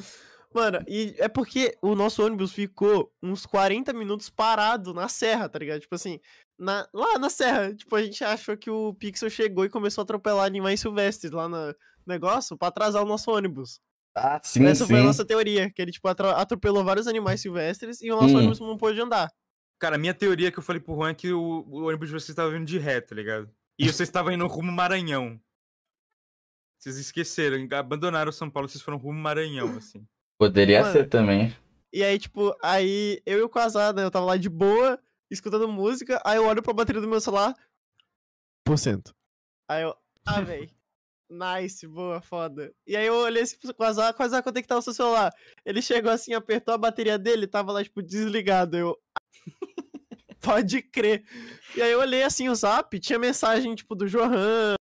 Mano, 0.54 0.84
e 0.88 1.16
é 1.18 1.28
porque 1.28 1.76
o 1.82 1.96
nosso 1.96 2.24
ônibus 2.24 2.52
ficou 2.54 3.12
uns 3.22 3.46
40 3.46 3.92
minutos 3.94 4.30
parado 4.30 4.94
na 4.94 5.08
serra, 5.08 5.50
tá 5.50 5.58
ligado? 5.60 5.82
Tipo 5.82 5.96
assim, 5.96 6.20
na, 6.60 6.88
lá 6.94 7.18
na 7.18 7.30
serra. 7.30 7.74
Tipo, 7.74 7.96
a 7.96 8.04
gente 8.04 8.24
achou 8.24 8.56
que 8.56 8.70
o 8.70 8.94
Pixel 8.94 9.30
chegou 9.30 9.66
e 9.66 9.70
começou 9.70 10.02
a 10.02 10.04
atropelar 10.04 10.46
animais 10.46 10.80
silvestres 10.80 11.32
lá 11.32 11.48
no 11.50 11.76
negócio 12.06 12.58
pra 12.58 12.68
atrasar 12.68 13.02
o 13.02 13.08
nosso 13.08 13.32
ônibus. 13.32 13.80
Ah, 14.16 14.39
sim, 14.44 14.63
Essa 14.66 14.86
sim. 14.86 14.92
foi 14.94 15.02
a 15.02 15.04
nossa 15.04 15.26
teoria, 15.26 15.72
que 15.72 15.82
ele, 15.82 15.92
tipo, 15.92 16.08
atropelou 16.08 16.84
vários 16.84 17.08
animais 17.08 17.42
silvestres 17.42 18.00
e 18.02 18.12
o 18.12 18.16
nosso 18.16 18.36
Hum. 18.36 18.38
ônibus 18.39 18.60
não 18.60 18.78
pôde 18.78 19.02
andar. 19.02 19.32
Cara, 19.80 19.96
a 19.96 20.00
minha 20.00 20.13
teoria 20.13 20.52
que 20.52 20.60
eu 20.60 20.63
falei 20.63 20.80
pro 20.80 20.94
Juan 20.96 21.10
é 21.10 21.13
que 21.16 21.34
o, 21.34 21.66
o 21.68 21.88
ônibus 21.88 22.10
de 22.10 22.13
vocês 22.13 22.36
tava 22.36 22.52
vindo 22.52 22.66
de 22.66 22.78
ré, 22.78 23.02
tá 23.02 23.16
ligado? 23.16 23.50
E 23.78 23.86
vocês 23.86 24.08
estavam 24.08 24.32
indo 24.32 24.46
rumo 24.46 24.72
Maranhão. 24.72 25.42
Vocês 26.80 26.98
esqueceram, 26.98 27.68
abandonaram 27.72 28.32
São 28.32 28.50
Paulo, 28.50 28.70
vocês 28.70 28.84
foram 28.84 28.98
rumo 28.98 29.20
Maranhão, 29.20 29.78
assim. 29.78 30.06
Poderia 30.39 30.82
Mano. 30.82 30.91
ser 30.91 31.10
também. 31.10 31.56
E 31.91 32.04
aí, 32.04 32.17
tipo, 32.17 32.56
aí 32.62 33.22
eu 33.26 33.39
e 33.39 33.41
o 33.43 33.50
Quasar, 33.50 33.93
né, 33.93 34.04
eu 34.04 34.12
tava 34.12 34.26
lá 34.26 34.38
de 34.38 34.50
boa, 34.50 35.00
escutando 35.30 35.67
música, 35.67 36.22
aí 36.26 36.38
eu 36.38 36.46
olho 36.46 36.63
pra 36.63 36.74
bateria 36.74 37.00
do 37.00 37.08
meu 37.08 37.22
celular, 37.22 37.54
por 38.65 38.78
cento. 38.78 39.13
Aí 39.69 39.84
eu, 39.84 39.96
ah, 40.26 40.41
véi, 40.41 40.69
nice, 41.30 41.88
boa, 41.88 42.22
foda. 42.22 42.74
E 42.88 42.96
aí 42.96 43.06
eu 43.06 43.15
olhei 43.15 43.43
assim 43.43 43.58
pro 43.58 43.74
Quasar, 43.74 44.13
Quasar, 44.13 44.41
quanto 44.41 44.58
é 44.58 44.62
que 44.62 44.67
tá 44.67 44.78
o 44.78 44.82
seu 44.82 44.93
celular? 44.93 45.32
Ele 45.65 45.82
chegou 45.82 46.12
assim, 46.12 46.34
apertou 46.34 46.74
a 46.74 46.78
bateria 46.78 47.19
dele, 47.19 47.46
tava 47.46 47.72
lá, 47.72 47.84
tipo, 47.84 48.02
desligado, 48.02 48.78
eu... 48.78 48.98
Pode 50.41 50.82
crer. 50.82 51.24
E 51.76 51.82
aí 51.82 51.91
eu 51.91 52.00
olhei 52.00 52.24
assim 52.24 52.50
o 52.50 52.56
zap, 52.56 53.00
tinha 53.00 53.17
mensagem, 53.17 53.74
tipo, 53.76 53.96
do 53.96 54.10
Johan, 54.10 54.76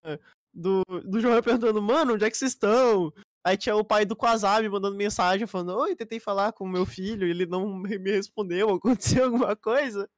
do, 0.52 0.82
do 1.04 1.20
Johan 1.20 1.40
perguntando, 1.40 1.80
mano, 1.80 2.14
onde 2.14 2.24
é 2.24 2.30
que 2.30 2.36
vocês 2.36 2.50
estão? 2.50 3.12
Aí 3.44 3.56
tinha 3.56 3.74
o 3.74 3.84
pai 3.84 4.04
do 4.04 4.14
Quasar 4.14 4.62
me 4.62 4.68
mandando 4.68 4.96
mensagem, 4.96 5.46
falando, 5.46 5.76
oi, 5.76 5.96
tentei 5.96 6.20
falar 6.20 6.52
com 6.52 6.64
o 6.64 6.68
meu 6.68 6.86
filho, 6.86 7.26
ele 7.26 7.44
não 7.44 7.74
me 7.76 8.10
respondeu, 8.10 8.70
aconteceu 8.70 9.24
alguma 9.24 9.56
coisa? 9.56 10.08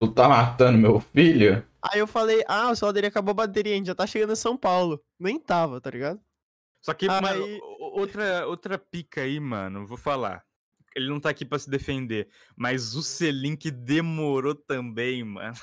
Tu 0.00 0.12
tá 0.12 0.28
matando 0.28 0.78
meu 0.78 1.00
filho? 1.00 1.66
Aí 1.82 1.98
eu 2.00 2.06
falei, 2.06 2.42
ah, 2.46 2.70
o 2.70 2.76
celular 2.76 2.92
dele 2.92 3.06
acabou 3.08 3.32
a 3.32 3.46
bateria, 3.46 3.74
a 3.74 3.76
gente 3.76 3.86
já 3.86 3.94
tá 3.94 4.06
chegando 4.06 4.32
em 4.32 4.36
São 4.36 4.56
Paulo. 4.56 5.02
Nem 5.18 5.38
tava, 5.38 5.80
tá 5.80 5.90
ligado? 5.90 6.20
Só 6.84 6.94
que, 6.94 7.08
Aí- 7.08 7.20
mano, 7.20 7.58
outra, 7.80 8.46
outra 8.46 8.78
pica 8.78 9.22
aí, 9.22 9.38
mano, 9.40 9.86
vou 9.86 9.96
falar. 9.96 10.44
Ele 10.94 11.08
não 11.08 11.20
tá 11.20 11.30
aqui 11.30 11.44
pra 11.44 11.58
se 11.58 11.68
defender, 11.70 12.28
mas 12.56 12.94
o 12.94 13.02
Selink 13.02 13.70
demorou 13.70 14.54
também, 14.54 15.22
mano. 15.22 15.54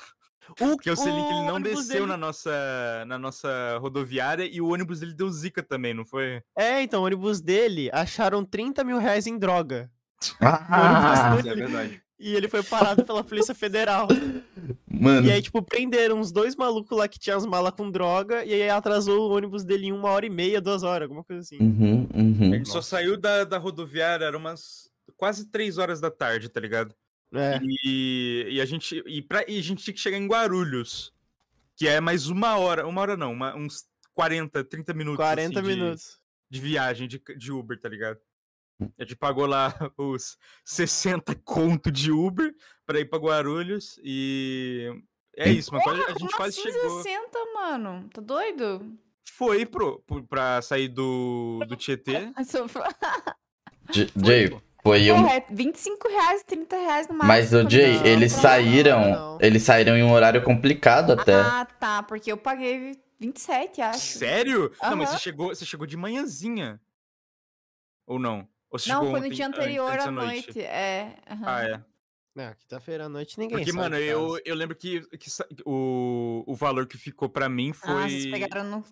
Porque 0.56 0.90
o 0.90 0.96
Selink 0.96 1.28
ele 1.30 1.46
não 1.46 1.54
ônibus 1.56 1.86
desceu 1.86 2.02
dele- 2.02 2.06
na, 2.06 2.16
nossa, 2.16 3.04
na 3.06 3.18
nossa 3.18 3.78
rodoviária 3.78 4.44
e 4.44 4.60
o 4.60 4.68
ônibus 4.72 5.00
dele 5.00 5.14
deu 5.14 5.28
zica 5.30 5.62
também, 5.62 5.92
não 5.94 6.04
foi? 6.04 6.42
É, 6.56 6.82
então, 6.82 7.02
o 7.02 7.06
ônibus 7.06 7.40
dele 7.40 7.90
acharam 7.92 8.44
30 8.44 8.84
mil 8.84 8.98
reais 8.98 9.26
em 9.26 9.38
droga. 9.38 9.90
Ah, 10.40 10.58
Isso 11.40 11.48
é 11.48 11.54
verdade. 11.54 12.02
E 12.18 12.34
ele 12.34 12.48
foi 12.48 12.62
parado 12.62 13.04
pela 13.04 13.22
Polícia 13.22 13.54
Federal. 13.54 14.08
mano. 14.90 15.26
E 15.26 15.30
aí, 15.30 15.42
tipo, 15.42 15.60
prenderam 15.62 16.18
uns 16.18 16.32
dois 16.32 16.56
malucos 16.56 16.96
lá 16.96 17.06
que 17.06 17.18
tinham 17.18 17.36
as 17.36 17.44
malas 17.44 17.72
com 17.76 17.90
droga, 17.90 18.42
e 18.44 18.54
aí 18.54 18.70
atrasou 18.70 19.28
o 19.30 19.36
ônibus 19.36 19.64
dele 19.64 19.88
em 19.88 19.92
uma 19.92 20.08
hora 20.10 20.24
e 20.24 20.30
meia, 20.30 20.60
duas 20.60 20.82
horas, 20.82 21.02
alguma 21.02 21.22
coisa 21.22 21.42
assim. 21.42 21.58
Uhum, 21.60 22.08
uhum. 22.14 22.54
Ele 22.54 22.64
só 22.64 22.80
saiu 22.80 23.18
da, 23.18 23.44
da 23.44 23.58
rodoviária, 23.58 24.24
era 24.24 24.36
umas 24.38 24.90
quase 25.16 25.46
três 25.50 25.76
horas 25.76 26.00
da 26.00 26.10
tarde, 26.10 26.48
tá 26.48 26.58
ligado? 26.58 26.94
É. 27.34 27.58
E, 27.84 28.46
e 28.52 28.60
a 28.60 28.64
gente 28.64 29.02
e, 29.06 29.20
pra, 29.22 29.44
e 29.48 29.58
a 29.58 29.62
gente 29.62 29.82
tinha 29.82 29.94
que 29.94 30.00
chegar 30.00 30.16
em 30.16 30.26
Guarulhos, 30.26 31.12
que 31.76 31.86
é 31.88 32.00
mais 32.00 32.28
uma 32.28 32.56
hora, 32.56 32.86
uma 32.86 33.00
hora 33.00 33.16
não, 33.16 33.32
uma- 33.32 33.54
uns 33.56 33.84
40, 34.14 34.64
30 34.64 34.94
minutos 34.94 35.16
40 35.18 35.58
assim, 35.60 35.68
de- 35.68 35.74
minutos. 35.76 36.18
de 36.48 36.60
viagem 36.60 37.08
de, 37.08 37.20
de 37.36 37.52
Uber, 37.52 37.78
tá 37.80 37.88
ligado? 37.88 38.18
A 38.98 39.02
gente 39.02 39.16
pagou 39.16 39.46
lá 39.46 39.74
os 39.98 40.36
60 40.64 41.34
conto 41.44 41.90
de 41.90 42.10
Uber 42.12 42.54
pra 42.86 43.00
ir 43.00 43.06
pra 43.06 43.18
Guarulhos 43.18 43.98
e. 44.02 44.90
É 45.36 45.50
isso, 45.50 45.70
mano. 45.72 45.84
quase- 45.84 46.02
A 46.02 46.08
gente 46.10 46.18
Como 46.18 46.30
quase 46.36 46.60
assim 46.60 46.72
chegou. 46.72 47.02
60, 47.02 47.38
mano? 47.54 48.08
Tá 48.12 48.22
doido? 48.22 48.98
Foi 49.32 49.66
pro, 49.66 49.98
pro, 50.06 50.22
pra 50.26 50.62
sair 50.62 50.88
do, 50.88 51.60
do 51.68 51.76
Tietê. 51.76 52.32
Jay. 54.24 54.50
Foi 54.86 55.10
um. 55.12 55.26
É 55.28 55.44
25 55.50 56.08
reais, 56.08 56.42
30 56.44 56.76
reais 56.76 57.08
no 57.08 57.14
máximo. 57.14 57.28
Mas 57.28 57.52
o 57.52 57.68
Jay, 57.68 57.96
eu- 57.96 58.06
eles 58.06 58.32
não, 58.34 58.40
saíram. 58.42 59.10
não. 59.10 59.38
Eles 59.40 59.62
saíram 59.62 59.96
em 59.96 60.02
um 60.02 60.12
horário 60.12 60.42
complicado 60.42 61.12
até. 61.12 61.34
Ah, 61.34 61.66
tá, 61.78 62.02
porque 62.02 62.30
eu 62.30 62.36
paguei 62.36 62.92
27, 63.18 63.80
acho. 63.80 64.18
Sério? 64.18 64.70
Não, 64.82 64.96
mas 64.96 65.10
você 65.10 65.18
chegou, 65.18 65.48
você 65.48 65.64
chegou 65.64 65.86
de 65.86 65.96
manhãzinha. 65.96 66.80
Ou 68.06 68.18
não? 68.18 68.48
Ou 68.70 68.78
você 68.78 68.90
Não, 68.90 69.00
chegou 69.02 69.18
foi 69.18 69.28
no 69.28 69.34
dia 69.34 69.46
an- 69.46 69.48
anterior 69.48 69.90
antes 69.90 70.02
à 70.02 70.04
da 70.06 70.10
noite. 70.12 70.60
É. 70.60 71.16
aham. 71.30 71.44
Ah, 71.46 71.64
é. 71.64 71.80
É, 72.38 72.54
quinta-feira 72.54 73.06
à 73.06 73.08
noite 73.08 73.38
ninguém 73.38 73.56
Porque, 73.56 73.72
mano, 73.72 73.96
eu, 73.96 74.38
eu 74.44 74.54
lembro 74.54 74.76
que, 74.76 75.00
que 75.16 75.30
o, 75.64 76.44
o 76.46 76.54
valor 76.54 76.86
que 76.86 76.98
ficou 76.98 77.30
pra 77.30 77.48
mim 77.48 77.72
foi. 77.72 77.90
Ah, 78.04 78.08
vocês 78.08 78.26
pegaram 78.26 78.64
no... 78.64 78.84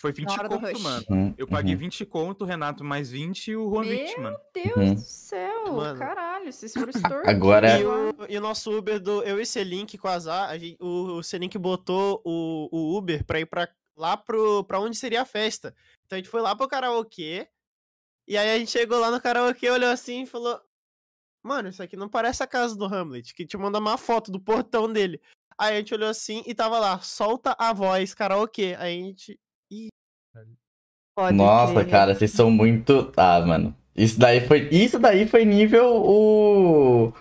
Foi 0.00 0.12
20 0.12 0.30
hora 0.30 0.48
do 0.48 0.60
conto, 0.60 0.78
mano. 0.80 1.04
Uhum, 1.10 1.34
Eu 1.36 1.46
paguei 1.48 1.74
uhum. 1.74 1.80
20 1.80 2.06
conto, 2.06 2.42
o 2.42 2.46
Renato 2.46 2.84
mais 2.84 3.10
20 3.10 3.48
e 3.48 3.56
o 3.56 3.68
Juan 3.68 3.82
20, 3.82 4.12
Meu 4.14 4.22
mano. 4.22 4.38
Deus 4.54 4.76
Uhum. 4.76 4.94
do 4.94 5.00
céu, 5.00 5.72
Mano. 5.72 5.98
caralho, 5.98 6.52
vocês 6.52 6.72
foram 6.72 6.90
extorquidos. 6.94 7.28
Agora- 7.28 7.80
E 7.80 7.84
o, 7.84 8.14
e 8.28 8.38
o 8.38 8.40
nosso 8.40 8.70
Uber 8.76 9.00
do. 9.00 9.22
Eu 9.24 9.40
e 9.40 9.44
Selink 9.46 9.98
com 9.98 10.06
a 10.06 10.12
Azar, 10.12 10.50
a 10.50 10.56
gente, 10.56 10.76
o, 10.80 11.16
o 11.18 11.22
Selink 11.24 11.58
botou 11.58 12.22
o, 12.24 12.68
o 12.70 12.96
Uber 12.96 13.24
pra 13.24 13.40
ir 13.40 13.46
pra, 13.46 13.68
lá 13.96 14.16
pro, 14.16 14.62
pra 14.64 14.78
onde 14.78 14.96
seria 14.96 15.22
a 15.22 15.26
festa. 15.26 15.74
Então 16.06 16.16
a 16.16 16.20
gente 16.20 16.30
foi 16.30 16.40
lá 16.42 16.54
pro 16.54 16.68
karaokê. 16.68 17.48
E 18.28 18.36
aí 18.36 18.50
a 18.54 18.58
gente 18.58 18.70
chegou 18.70 19.00
lá 19.00 19.10
no 19.10 19.20
karaokê, 19.20 19.68
olhou 19.68 19.90
assim 19.90 20.22
e 20.22 20.26
falou: 20.26 20.60
Mano, 21.44 21.70
isso 21.70 21.82
aqui 21.82 21.96
não 21.96 22.08
parece 22.08 22.40
a 22.42 22.46
casa 22.46 22.76
do 22.76 22.84
Hamlet. 22.84 23.34
Que 23.34 23.44
te 23.44 23.56
manda 23.56 23.80
uma 23.80 23.98
foto 23.98 24.30
do 24.30 24.38
portão 24.38 24.92
dele. 24.92 25.20
Aí 25.58 25.74
a 25.74 25.78
gente 25.78 25.92
olhou 25.92 26.08
assim 26.08 26.44
e 26.46 26.54
tava 26.54 26.78
lá, 26.78 27.00
solta 27.00 27.56
a 27.58 27.72
voz, 27.72 28.14
karaokê. 28.14 28.76
Aí 28.78 29.00
a 29.00 29.04
gente. 29.04 29.40
Pode 31.18 31.36
Nossa, 31.36 31.72
crer. 31.74 31.88
cara, 31.88 32.14
vocês 32.14 32.30
são 32.30 32.48
muito. 32.48 33.10
Ah, 33.16 33.40
mano. 33.40 33.74
Isso 33.96 34.20
daí 34.20 34.40
foi. 34.40 34.68
Isso 34.70 35.00
daí 35.00 35.26
foi 35.26 35.44
nível 35.44 35.96
o. 35.96 37.12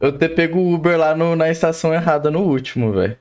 Eu 0.00 0.10
ter 0.16 0.30
pego 0.30 0.58
o 0.58 0.72
Uber 0.72 0.96
lá 0.96 1.14
no- 1.14 1.36
na 1.36 1.50
estação 1.50 1.92
errada 1.92 2.30
no 2.30 2.40
último, 2.40 2.92
velho. 2.92 3.18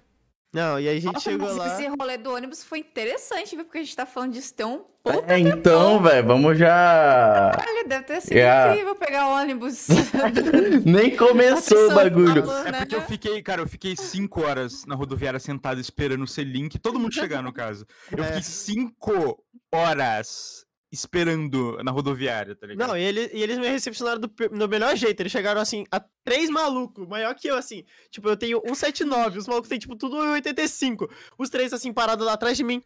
Não, 0.55 0.79
e 0.79 0.87
aí 0.87 0.97
a 0.97 1.01
gente 1.01 1.13
Nossa, 1.13 1.29
chegou 1.29 1.47
mas 1.49 1.57
lá. 1.57 1.67
esse 1.67 1.87
rolê 1.99 2.17
do 2.17 2.33
ônibus 2.33 2.63
foi 2.63 2.79
interessante, 2.79 3.55
viu? 3.57 3.65
Porque 3.65 3.79
a 3.79 3.83
gente 3.83 3.95
tá 3.95 4.05
falando 4.05 4.31
disso 4.31 4.53
tem 4.53 4.65
um 4.65 4.85
puta 5.03 5.33
É, 5.33 5.37
então, 5.37 6.01
velho, 6.01 6.25
vamos 6.25 6.57
já. 6.57 7.51
Olha, 7.59 7.83
deve 7.85 8.05
ter 8.05 8.21
sido 8.21 8.37
É. 8.37 8.69
incrível 8.71 8.95
pegar 8.95 9.27
ônibus. 9.27 9.87
Nem 10.85 11.15
começou 11.15 11.91
o 11.91 11.93
bagulho. 11.95 12.43
Paulo, 12.43 12.67
É 12.67 12.71
né? 12.71 12.77
porque 12.79 12.95
eu 12.95 13.01
fiquei, 13.01 13.41
cara, 13.41 13.61
eu 13.61 13.67
fiquei 13.67 13.95
cinco 13.97 14.41
horas 14.43 14.85
na 14.85 14.95
rodoviária 14.95 15.39
sentado 15.39 15.79
esperando 15.79 16.23
o 16.23 16.27
C-Link, 16.27 16.79
todo 16.79 16.99
mundo 16.99 17.13
chegar, 17.13 17.43
no 17.43 17.51
caso. 17.53 17.85
Eu 18.11 18.23
É. 18.23 18.27
fiquei 18.27 18.41
cinco 18.43 19.43
horas 19.73 20.64
esperando 20.95 21.77
na 21.83 21.91
rodoviária, 21.91 22.55
tá 22.55 22.65
ligado? 22.65 22.87
Não, 22.87 22.97
e, 22.97 23.03
ele- 23.03 23.29
e 23.33 23.43
eles 23.43 23.57
me 23.57 23.67
recepcionaram 23.67 24.19
do, 24.21 24.27
do 24.27 24.69
melhor 24.69 24.95
jeito. 24.95 25.19
Eles 25.19 25.31
chegaram 25.31 25.59
assim, 25.61 25.85
a 25.91 25.99
três 26.23 26.49
malucos, 26.49 27.07
maior 27.07 27.35
que 27.35 27.47
eu, 27.47 27.55
assim. 27.55 27.83
Tipo, 28.09 28.29
eu 28.29 28.37
tenho 28.37 28.59
179, 28.65 29.39
os 29.39 29.47
malucos 29.47 29.69
têm, 29.69 29.77
tipo, 29.79 29.95
tudo 29.95 30.15
1,85. 30.17 31.09
Os 31.37 31.49
três, 31.49 31.73
assim, 31.73 31.93
parados 31.93 32.25
lá 32.25 32.33
atrás 32.33 32.57
de 32.57 32.63
mim. 32.63 32.81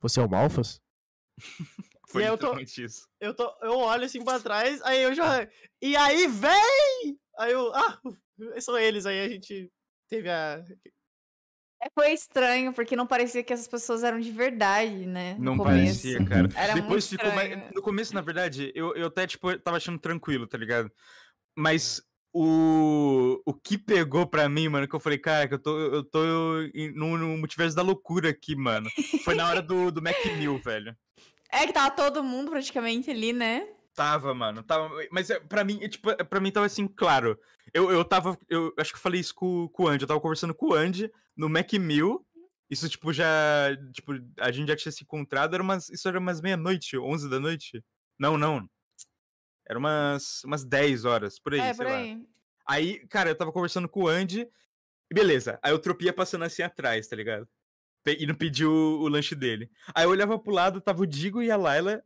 Você 0.00 0.20
é 0.20 0.22
o 0.24 0.28
Malfas? 0.28 0.80
Foi 2.08 2.22
e 2.22 2.26
eu 2.26 2.38
tô- 2.38 2.58
isso. 2.58 3.06
Eu, 3.20 3.34
tô, 3.34 3.52
eu 3.62 3.76
olho 3.78 4.04
assim 4.04 4.24
pra 4.24 4.40
trás, 4.40 4.80
aí 4.82 5.02
eu 5.02 5.14
já. 5.14 5.46
E 5.82 5.94
aí, 5.96 6.26
vem! 6.26 7.18
Aí 7.38 7.52
eu. 7.52 7.72
Ah, 7.74 8.00
são 8.60 8.76
eles. 8.78 9.04
Aí 9.06 9.20
a 9.20 9.28
gente 9.28 9.70
teve 10.08 10.28
a. 10.30 10.64
É, 11.80 11.88
Foi 11.94 12.12
estranho, 12.12 12.72
porque 12.72 12.96
não 12.96 13.06
parecia 13.06 13.42
que 13.42 13.52
essas 13.52 13.68
pessoas 13.68 14.02
eram 14.02 14.18
de 14.18 14.30
verdade, 14.32 15.06
né? 15.06 15.34
no 15.38 15.44
Não 15.44 15.56
começo. 15.56 16.02
parecia, 16.02 16.24
cara. 16.24 16.48
Era 16.56 16.74
Depois 16.74 17.08
muito 17.10 17.22
ficou 17.22 17.32
mais... 17.32 17.72
No 17.74 17.82
começo, 17.82 18.14
na 18.14 18.20
verdade, 18.20 18.72
eu, 18.74 18.94
eu 18.96 19.06
até, 19.06 19.26
tipo, 19.26 19.56
tava 19.58 19.76
achando 19.76 19.98
tranquilo, 19.98 20.46
tá 20.46 20.58
ligado? 20.58 20.90
Mas 21.56 22.02
o, 22.32 23.40
o 23.46 23.54
que 23.54 23.78
pegou 23.78 24.26
pra 24.26 24.48
mim, 24.48 24.68
mano, 24.68 24.88
que 24.88 24.94
eu 24.94 25.00
falei, 25.00 25.18
cara, 25.18 25.48
que 25.48 25.54
eu 25.54 25.58
tô, 25.58 25.78
eu 25.78 26.04
tô 26.04 26.20
no, 26.94 27.16
no 27.16 27.38
multiverso 27.38 27.76
da 27.76 27.82
loucura 27.82 28.30
aqui, 28.30 28.56
mano. 28.56 28.88
Foi 29.24 29.34
na 29.34 29.48
hora 29.48 29.62
do, 29.62 29.90
do 29.90 30.02
Mac 30.02 30.16
Mill, 30.36 30.58
velho. 30.58 30.96
É 31.50 31.66
que 31.66 31.72
tava 31.72 31.90
todo 31.90 32.22
mundo 32.22 32.50
praticamente 32.50 33.10
ali, 33.10 33.32
né? 33.32 33.66
Tava, 33.98 34.32
mano. 34.32 34.62
Tava... 34.62 34.88
Mas 35.10 35.28
é, 35.28 35.40
pra 35.40 35.64
mim, 35.64 35.80
é, 35.82 35.88
tipo, 35.88 36.08
é, 36.08 36.22
pra 36.22 36.38
mim 36.38 36.52
tava 36.52 36.66
assim, 36.66 36.86
claro. 36.86 37.36
Eu, 37.74 37.90
eu 37.90 38.04
tava. 38.04 38.38
Eu 38.48 38.72
acho 38.78 38.92
que 38.92 38.96
eu 38.96 39.02
falei 39.02 39.20
isso 39.20 39.34
com, 39.34 39.66
com 39.70 39.82
o 39.82 39.88
Andy. 39.88 40.04
Eu 40.04 40.08
tava 40.08 40.20
conversando 40.20 40.54
com 40.54 40.68
o 40.68 40.74
Andy 40.74 41.10
no 41.36 41.48
Mac 41.48 41.72
Mill. 41.72 42.24
Isso, 42.70 42.88
tipo, 42.88 43.12
já. 43.12 43.26
Tipo, 43.92 44.12
a 44.38 44.52
gente 44.52 44.68
já 44.68 44.76
tinha 44.76 44.92
se 44.92 45.02
encontrado. 45.02 45.52
Era 45.52 45.62
umas, 45.64 45.90
isso 45.90 46.06
era 46.06 46.16
umas 46.16 46.40
meia-noite, 46.40 46.96
11 46.96 47.28
da 47.28 47.40
noite. 47.40 47.84
Não, 48.16 48.38
não. 48.38 48.70
Era 49.68 49.80
umas, 49.80 50.44
umas 50.44 50.64
10 50.64 51.04
horas, 51.04 51.40
por 51.40 51.52
aí, 51.52 51.60
é, 51.60 51.74
sei 51.74 51.84
por 51.84 51.90
lá. 51.90 51.98
aí. 51.98 52.24
Aí, 52.68 53.06
cara, 53.08 53.30
eu 53.30 53.34
tava 53.34 53.50
conversando 53.50 53.88
com 53.88 54.04
o 54.04 54.08
Andy. 54.08 54.48
E 55.10 55.14
beleza. 55.14 55.58
Aí 55.60 55.72
o 55.72 55.78
Tropia 55.78 56.12
passando 56.12 56.44
assim 56.44 56.62
atrás, 56.62 57.08
tá 57.08 57.16
ligado? 57.16 57.48
E 58.06 58.26
não 58.26 58.34
pediu 58.34 58.70
o, 58.70 59.08
lanche 59.08 59.34
dele. 59.34 59.68
Aí 59.92 60.04
eu 60.04 60.10
olhava 60.10 60.38
pro 60.38 60.52
lado, 60.52 60.80
tava 60.80 61.02
o 61.02 61.06
Digo 61.06 61.42
e 61.42 61.50
a 61.50 61.56
Layla 61.56 62.00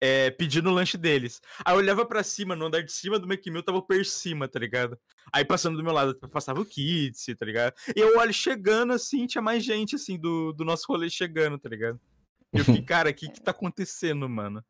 é, 0.00 0.30
pedindo 0.30 0.70
o 0.70 0.72
lanche 0.72 0.96
deles. 0.96 1.40
Aí 1.64 1.74
eu 1.74 1.78
olhava 1.78 2.04
pra 2.04 2.22
cima, 2.22 2.54
no 2.54 2.66
andar 2.66 2.82
de 2.82 2.92
cima 2.92 3.18
do 3.18 3.26
Macmill, 3.26 3.62
tava 3.62 3.78
o 3.78 3.82
Per 3.82 4.04
cima, 4.04 4.48
tá 4.48 4.58
ligado? 4.58 4.98
Aí 5.32 5.44
passando 5.44 5.76
do 5.76 5.84
meu 5.84 5.92
lado, 5.92 6.14
passava 6.30 6.60
o 6.60 6.64
Kitsy, 6.64 7.34
tá 7.34 7.44
ligado? 7.44 7.74
E 7.94 8.00
eu 8.00 8.18
olho 8.18 8.32
chegando 8.32 8.92
assim, 8.92 9.26
tinha 9.26 9.42
mais 9.42 9.64
gente 9.64 9.96
assim 9.96 10.18
do, 10.18 10.52
do 10.52 10.64
nosso 10.64 10.84
rolê 10.88 11.10
chegando, 11.10 11.58
tá 11.58 11.68
ligado? 11.68 12.00
E 12.52 12.58
eu 12.58 12.64
fiquei, 12.64 12.82
cara, 12.82 13.10
o 13.10 13.14
que 13.14 13.28
que 13.28 13.40
tá 13.40 13.50
acontecendo, 13.50 14.28
mano? 14.28 14.64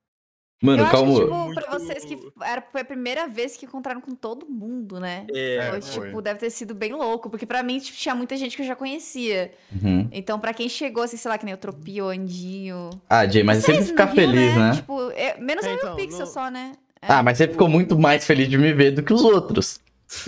Mano, 0.60 0.82
eu 0.82 0.86
acho 0.86 0.92
calma. 0.96 1.12
que, 1.14 1.20
tipo, 1.20 1.34
Muito- 1.34 1.60
pra 1.62 1.78
vocês 1.78 2.04
que 2.04 2.18
era, 2.42 2.60
foi 2.72 2.80
a 2.80 2.84
primeira 2.84 3.28
vez 3.28 3.56
que 3.56 3.64
encontraram 3.64 4.00
com 4.00 4.12
todo 4.14 4.44
mundo, 4.46 4.98
né? 4.98 5.24
É, 5.32 5.68
Foi, 5.70 5.80
foi. 5.80 6.06
tipo, 6.08 6.20
deve 6.22 6.40
ter 6.40 6.50
sido 6.50 6.74
bem 6.74 6.92
louco, 6.92 7.30
porque 7.30 7.46
pra 7.46 7.62
mim 7.62 7.78
tipo, 7.78 7.96
tinha 7.96 8.14
muita 8.14 8.36
gente 8.36 8.56
que 8.56 8.62
eu 8.62 8.66
já 8.66 8.74
conhecia. 8.74 9.52
Uhum. 9.72 10.08
Então, 10.10 10.40
pra 10.40 10.52
quem 10.52 10.68
chegou, 10.68 11.04
assim, 11.04 11.16
sei 11.16 11.28
lá, 11.30 11.38
que 11.38 11.44
nem 11.44 11.54
o 11.54 11.58
Tropio, 11.58 12.06
o 12.06 12.08
Andinho. 12.08 12.90
Ah, 13.08 13.24
Jay, 13.26 13.44
mas 13.44 13.64
sempre 13.64 13.84
fica 13.84 14.04
no 14.06 14.12
Rio, 14.12 14.20
feliz, 14.20 14.56
né? 14.56 14.72
Tipo, 14.74 15.10
é- 15.12 15.36
menos 15.38 15.64
É, 15.64 15.70
eu 15.70 15.74
então, 15.76 15.92
o 15.92 15.96
Pixel 15.96 16.20
no- 16.20 16.26
só, 16.26 16.50
né? 16.50 16.72
É. 17.00 17.06
Ah, 17.12 17.22
mas 17.22 17.38
você 17.38 17.46
ficou 17.46 17.68
muito 17.68 17.96
mais 17.96 18.26
feliz 18.26 18.48
de 18.48 18.58
me 18.58 18.72
ver 18.72 18.90
do 18.90 19.02
que 19.04 19.12
os 19.12 19.22
outros. 19.22 19.78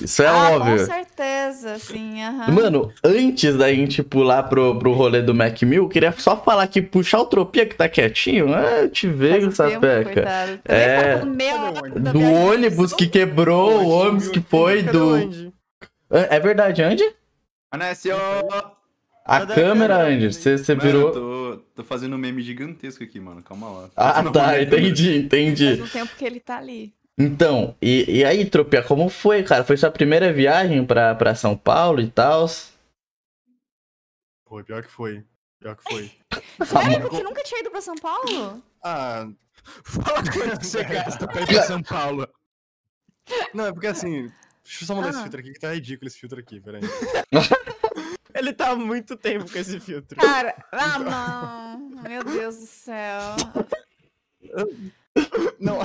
Isso 0.03 0.23
é 0.23 0.27
Ah, 0.27 0.51
óbvio. 0.51 0.79
Com 0.79 0.85
certeza, 0.85 1.79
sim, 1.79 2.23
aham. 2.23 2.51
Mano, 2.53 2.93
antes 3.03 3.57
da 3.57 3.73
gente 3.73 4.03
pular 4.03 4.43
pro, 4.43 4.79
pro 4.79 4.93
rolê 4.93 5.23
do 5.23 5.35
Mac 5.35 5.62
Mill, 5.62 5.85
eu 5.85 5.88
queria 5.88 6.12
só 6.12 6.37
falar 6.37 6.66
que 6.66 6.83
puxar 6.83 7.21
o 7.21 7.25
Tropia 7.25 7.64
que 7.64 7.75
tá 7.75 7.88
quietinho, 7.88 8.55
é, 8.55 8.85
eu 8.85 8.90
te 8.90 9.09
vejo, 9.09 9.51
sapeca. 9.53 10.23
Também 10.61 10.61
É. 10.66 11.16
Do 11.99 12.19
viagem 12.19 12.37
ônibus 12.37 12.93
que 12.93 13.07
quebrou, 13.07 13.83
o 13.83 13.88
ônibus 13.88 14.29
que 14.29 14.40
foi, 14.40 14.83
do. 14.83 15.51
É 16.11 16.38
verdade, 16.38 16.83
Andy? 16.83 17.05
Anésio! 17.73 18.16
A 19.25 19.40
Cadê 19.40 19.53
a 19.53 19.55
câmera? 19.55 20.07
Andy, 20.09 20.33
você 20.33 20.75
virou. 20.75 21.12
tô, 21.12 21.62
tô 21.77 21.85
fazendo 21.85 22.16
um 22.16 22.19
meme 22.19 22.43
gigantesco 22.43 23.05
aqui, 23.05 23.21
mano. 23.21 23.43
Calma 23.43 23.69
lá. 23.71 23.90
Ah, 23.97 24.23
Não, 24.23 24.33
tá, 24.33 24.61
entendi, 24.61 25.19
entendi. 25.19 25.77
Faz 25.77 25.81
um 25.81 25.88
tempo 25.88 26.11
que 26.19 26.25
ele 26.25 26.40
tá 26.40 26.59
ali. 26.59 26.93
Então, 27.21 27.77
e, 27.83 28.19
e 28.21 28.25
aí, 28.25 28.49
Tropia, 28.49 28.83
como 28.83 29.09
foi, 29.11 29.43
cara? 29.43 29.63
Foi 29.63 29.77
sua 29.77 29.91
primeira 29.91 30.33
viagem 30.33 30.87
pra, 30.87 31.15
pra 31.15 31.35
São 31.35 31.55
Paulo 31.57 32.01
e 32.01 32.11
tal? 32.11 32.47
Pô, 34.47 34.65
pior 34.65 34.83
que 34.83 34.91
foi. 34.91 35.25
Pior 35.61 35.77
que 35.77 35.83
foi. 35.83 36.11
Sério? 36.67 37.09
Você 37.11 37.23
nunca 37.23 37.43
tinha 37.43 37.61
ido 37.61 37.71
pra 37.71 37.81
São 37.83 37.95
Paulo? 37.97 38.63
Ah, 38.83 39.29
Fala 39.85 40.23
quanto 40.23 40.59
que 40.61 40.67
você 40.67 40.83
gasta 40.83 41.29
pra 41.29 41.43
ir 41.43 41.47
pra 41.47 41.63
São 41.65 41.83
Paulo. 41.83 42.27
não, 43.53 43.67
é 43.67 43.73
porque 43.73 43.89
assim. 43.89 44.33
Deixa 44.65 44.85
eu 44.85 44.87
só 44.87 44.95
mandar 44.95 45.11
esse 45.11 45.19
Ah. 45.19 45.23
filtro 45.23 45.41
aqui 45.41 45.53
que 45.53 45.61
tá 45.61 45.75
ridículo 45.75 46.09
esse 46.09 46.19
filtro 46.19 46.41
aqui, 46.41 46.61
peraí. 46.61 46.81
Ele 48.35 48.53
tá 48.55 48.71
há 48.71 48.77
muito 48.77 49.17
tempo 49.17 49.51
com 49.51 49.59
esse 49.59 49.79
filtro. 49.81 50.17
Cara, 50.19 50.55
ah, 50.73 50.99
não. 50.99 52.03
Meu 52.03 52.25
Deus 52.25 52.57
do 52.57 52.67
céu. 52.67 53.37
Não, 55.59 55.79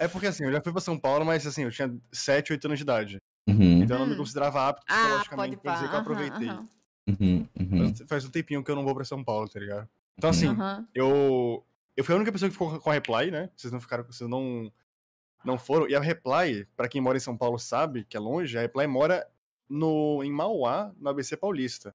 é 0.00 0.08
porque 0.08 0.26
assim, 0.26 0.44
eu 0.44 0.52
já 0.52 0.60
fui 0.62 0.72
pra 0.72 0.80
São 0.80 0.98
Paulo, 0.98 1.24
mas 1.24 1.46
assim, 1.46 1.64
eu 1.64 1.70
tinha 1.70 1.94
7, 2.12 2.52
8 2.52 2.64
anos 2.66 2.78
de 2.78 2.82
idade. 2.82 3.18
Uhum, 3.48 3.82
Então 3.82 3.96
eu 3.96 4.00
não 4.00 4.06
me 4.06 4.14
Hum. 4.14 4.16
considerava 4.18 4.68
apto 4.68 4.84
Ah, 4.88 4.94
psicologicamente 4.94 5.56
pode 5.56 5.62
pra 5.62 5.72
dizer 5.74 5.88
que 5.88 5.94
eu 5.94 5.98
aproveitei. 6.00 6.48
uhum, 7.08 7.48
uhum. 7.60 7.78
Faz- 7.94 8.08
Faz 8.08 8.24
um 8.24 8.30
tempinho 8.30 8.64
que 8.64 8.70
eu 8.70 8.76
não 8.76 8.84
vou 8.84 8.94
pra 8.94 9.04
São 9.04 9.22
Paulo, 9.22 9.48
tá 9.48 9.60
ligado? 9.60 9.88
Então 10.16 10.30
assim, 10.30 10.48
aham. 10.48 10.86
eu. 10.94 11.64
Eu 11.96 12.04
fui 12.04 12.12
a 12.14 12.16
única 12.16 12.30
pessoa 12.32 12.48
que 12.48 12.52
ficou 12.52 12.78
com 12.78 12.90
a 12.90 12.94
Reply, 12.94 13.30
né? 13.30 13.50
Vocês 13.56 13.72
não 13.72 13.80
ficaram. 13.80 14.04
Vocês 14.04 14.28
não. 14.28 14.70
Não 15.44 15.58
foram. 15.58 15.88
E 15.88 15.94
a 15.94 16.00
Reply, 16.00 16.66
pra 16.76 16.88
quem 16.88 17.00
mora 17.00 17.16
em 17.16 17.20
São 17.20 17.36
Paulo 17.36 17.58
sabe, 17.58 18.04
que 18.04 18.16
é 18.16 18.20
longe, 18.20 18.56
a 18.58 18.60
Reply 18.62 18.86
mora 18.86 19.26
no, 19.68 20.22
em 20.24 20.30
Mauá, 20.32 20.92
no 20.98 21.08
ABC 21.08 21.36
Paulista. 21.36 21.94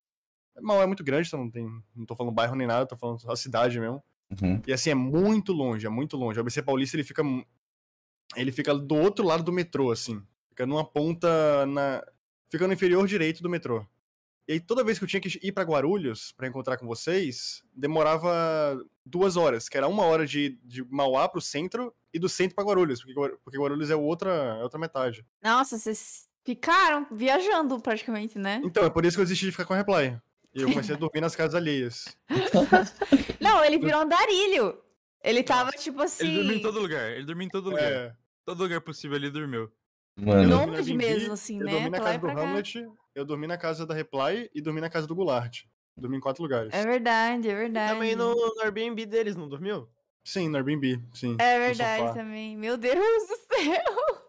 Mauá 0.61 0.83
é 0.83 0.87
muito 0.87 1.03
grande, 1.03 1.27
então 1.27 1.39
não 1.41 1.49
tem. 1.51 1.67
Não 1.95 2.05
tô 2.05 2.15
falando 2.15 2.33
bairro 2.33 2.55
nem 2.55 2.67
nada, 2.67 2.85
tô 2.85 2.95
falando 2.97 3.19
a 3.29 3.35
cidade 3.35 3.79
mesmo. 3.79 4.01
Uhum. 4.41 4.61
E 4.65 4.73
assim, 4.73 4.89
é 4.89 4.95
muito 4.95 5.51
longe, 5.51 5.85
é 5.85 5.89
muito 5.89 6.17
longe. 6.17 6.39
O 6.39 6.41
ABC 6.41 6.61
Paulista 6.61 6.95
ele 6.95 7.03
fica. 7.03 7.23
Ele 8.35 8.51
fica 8.51 8.73
do 8.73 8.95
outro 8.95 9.25
lado 9.25 9.43
do 9.43 9.51
metrô, 9.51 9.91
assim. 9.91 10.21
Fica 10.49 10.65
numa 10.65 10.85
ponta 10.85 11.65
na. 11.65 12.03
Fica 12.49 12.67
no 12.67 12.73
inferior 12.73 13.07
direito 13.07 13.41
do 13.41 13.49
metrô. 13.49 13.85
E 14.47 14.53
aí, 14.53 14.59
toda 14.59 14.83
vez 14.83 14.97
que 14.97 15.03
eu 15.05 15.07
tinha 15.07 15.21
que 15.21 15.39
ir 15.41 15.51
pra 15.51 15.63
Guarulhos 15.63 16.33
pra 16.33 16.47
encontrar 16.47 16.77
com 16.77 16.85
vocês, 16.85 17.63
demorava 17.73 18.83
duas 19.05 19.37
horas, 19.37 19.69
que 19.69 19.77
era 19.77 19.87
uma 19.87 20.03
hora 20.03 20.25
de, 20.25 20.59
de 20.63 20.83
Mauá 20.83 21.29
pro 21.29 21.39
centro 21.39 21.93
e 22.13 22.19
do 22.19 22.27
centro 22.27 22.55
pra 22.55 22.63
Guarulhos, 22.63 23.01
porque, 23.03 23.37
porque 23.43 23.57
Guarulhos 23.57 23.89
é 23.89 23.95
outra, 23.95 24.57
é 24.59 24.63
outra 24.63 24.79
metade. 24.79 25.25
Nossa, 25.41 25.77
vocês 25.77 26.27
ficaram 26.43 27.07
viajando 27.11 27.79
praticamente, 27.79 28.37
né? 28.37 28.61
Então, 28.63 28.83
é 28.83 28.89
por 28.89 29.05
isso 29.05 29.15
que 29.15 29.21
eu 29.21 29.25
desisti 29.25 29.45
de 29.45 29.51
ficar 29.51 29.65
com 29.65 29.73
a 29.73 29.77
Reply. 29.77 30.19
E 30.53 30.61
eu 30.61 30.69
comecei 30.69 30.95
a 30.95 30.97
dormir 30.97 31.21
nas 31.21 31.35
casas 31.35 31.55
alheias. 31.55 32.05
Não, 33.39 33.63
ele 33.63 33.77
virou 33.77 34.01
andarilho. 34.01 34.77
Ele 35.23 35.43
tava, 35.43 35.71
tipo 35.71 36.01
assim. 36.01 36.27
Ele 36.27 36.35
dormiu 36.37 36.57
em 36.57 36.61
todo 36.61 36.79
lugar, 36.79 37.11
ele 37.11 37.25
dormiu 37.25 37.45
em 37.47 37.49
todo 37.49 37.69
lugar. 37.69 37.91
É, 37.91 38.13
Todo 38.43 38.63
lugar 38.63 38.81
possível 38.81 39.15
ele 39.15 39.29
dormiu. 39.29 39.71
Mano, 40.17 40.59
Airbnb, 40.59 40.93
mesmo, 40.97 41.33
assim, 41.33 41.59
eu 41.59 41.65
né? 41.65 41.71
dormi 41.71 41.89
na 41.89 41.99
casa 41.99 42.13
e 42.13 42.17
do 42.17 42.21
pra 42.21 42.35
cá. 42.35 42.41
Hamlet, 42.41 42.89
eu 43.15 43.25
dormi 43.25 43.47
na 43.47 43.57
casa 43.57 43.85
da 43.85 43.93
Reply 43.93 44.49
e 44.53 44.61
dormi 44.61 44.81
na 44.81 44.89
casa 44.89 45.07
do 45.07 45.15
Goulart. 45.15 45.63
Dormi 45.95 46.17
em 46.17 46.19
quatro 46.19 46.43
lugares. 46.43 46.73
É 46.73 46.83
verdade, 46.85 47.49
é 47.49 47.55
verdade. 47.55 47.93
Também 47.93 48.15
no, 48.15 48.33
no 48.33 48.61
Airbnb 48.61 49.05
deles, 49.05 49.35
não 49.35 49.47
dormiu? 49.47 49.87
Sim, 50.23 50.49
no 50.49 50.57
Airbnb, 50.57 51.01
sim. 51.13 51.35
É 51.39 51.59
verdade 51.59 52.13
também. 52.13 52.57
Meu 52.57 52.77
Deus 52.77 52.97
do 52.97 53.35
céu. 53.55 54.21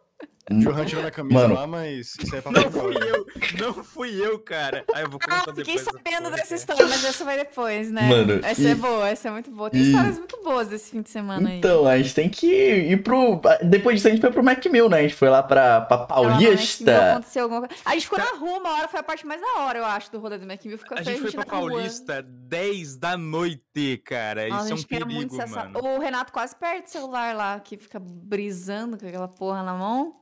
Johan 0.50 0.84
tirou 0.84 1.02
minha 1.02 1.10
camisa 1.12 1.34
Mano. 1.42 1.54
lá, 1.54 1.66
mas 1.68 2.16
isso 2.20 2.34
aí 2.34 2.38
é 2.38 2.42
pra 2.42 2.50
Não 2.52 2.70
fui 2.70 2.94
eu, 2.96 3.26
não 3.58 3.84
fui 3.84 4.26
eu, 4.26 4.38
cara. 4.40 4.84
Aí 4.92 5.04
eu 5.04 5.08
vou 5.10 5.20
contar 5.20 5.44
Ah, 5.48 5.54
fiquei 5.54 5.78
sabendo 5.78 6.30
dessa 6.30 6.54
história, 6.56 6.84
mas 6.86 7.04
essa 7.04 7.24
vai 7.24 7.36
depois, 7.38 7.90
né? 7.92 8.08
Mano, 8.08 8.40
essa 8.44 8.60
e- 8.60 8.66
é 8.66 8.74
boa, 8.74 9.08
essa 9.08 9.28
é 9.28 9.30
muito 9.30 9.50
boa. 9.52 9.70
Tem 9.70 9.80
e- 9.80 9.90
histórias 9.90 10.18
muito 10.18 10.42
boas 10.42 10.66
desse 10.68 10.90
fim 10.90 11.00
de 11.00 11.10
semana 11.10 11.48
aí. 11.48 11.58
Então, 11.58 11.86
a 11.86 11.96
gente 11.96 12.14
tem 12.14 12.28
que 12.28 12.46
ir 12.46 13.02
pro. 13.04 13.40
Depois 13.62 13.96
disso, 13.96 14.08
a 14.08 14.10
gente 14.10 14.20
foi 14.20 14.32
pro 14.32 14.42
Macmill, 14.42 14.88
né? 14.88 14.98
A 14.98 15.02
gente 15.02 15.14
foi 15.14 15.28
lá 15.30 15.42
pra, 15.44 15.82
pra 15.82 15.98
Paulista. 15.98 17.12
aconteceu 17.12 17.44
alguma 17.44 17.60
coisa. 17.60 17.74
A 17.84 17.92
gente 17.94 18.04
ficou 18.04 18.18
na 18.18 18.32
rua 18.36 18.58
uma 18.58 18.70
hora, 18.74 18.88
foi 18.88 18.98
a 19.00 19.02
parte 19.04 19.24
mais 19.24 19.40
da 19.40 19.60
hora, 19.60 19.78
eu 19.78 19.84
acho, 19.86 20.10
do 20.10 20.18
rolê 20.18 20.38
do 20.38 20.46
Macmill. 20.46 20.76
Ficou 20.76 20.98
A 20.98 21.02
gente 21.02 21.20
foi 21.20 21.30
pra 21.32 21.44
na 21.44 21.52
rua. 21.58 21.70
Paulista 21.70 22.20
10 22.22 22.96
da 22.96 23.16
noite, 23.16 24.02
cara. 24.04 24.48
Nossa, 24.48 24.64
Isso 24.64 24.74
a 24.74 24.76
é 24.76 24.80
um 24.80 24.82
perigo, 24.82 25.12
muito 25.12 25.40
essa- 25.40 25.64
mano. 25.66 25.78
O 25.80 26.00
Renato 26.00 26.32
quase 26.32 26.56
perde 26.56 26.86
o 26.88 26.90
celular 26.90 27.34
lá, 27.34 27.60
que 27.60 27.76
fica 27.76 28.00
brisando 28.00 28.98
com 28.98 29.06
aquela 29.06 29.28
porra 29.28 29.62
na 29.62 29.74
mão. 29.74 30.16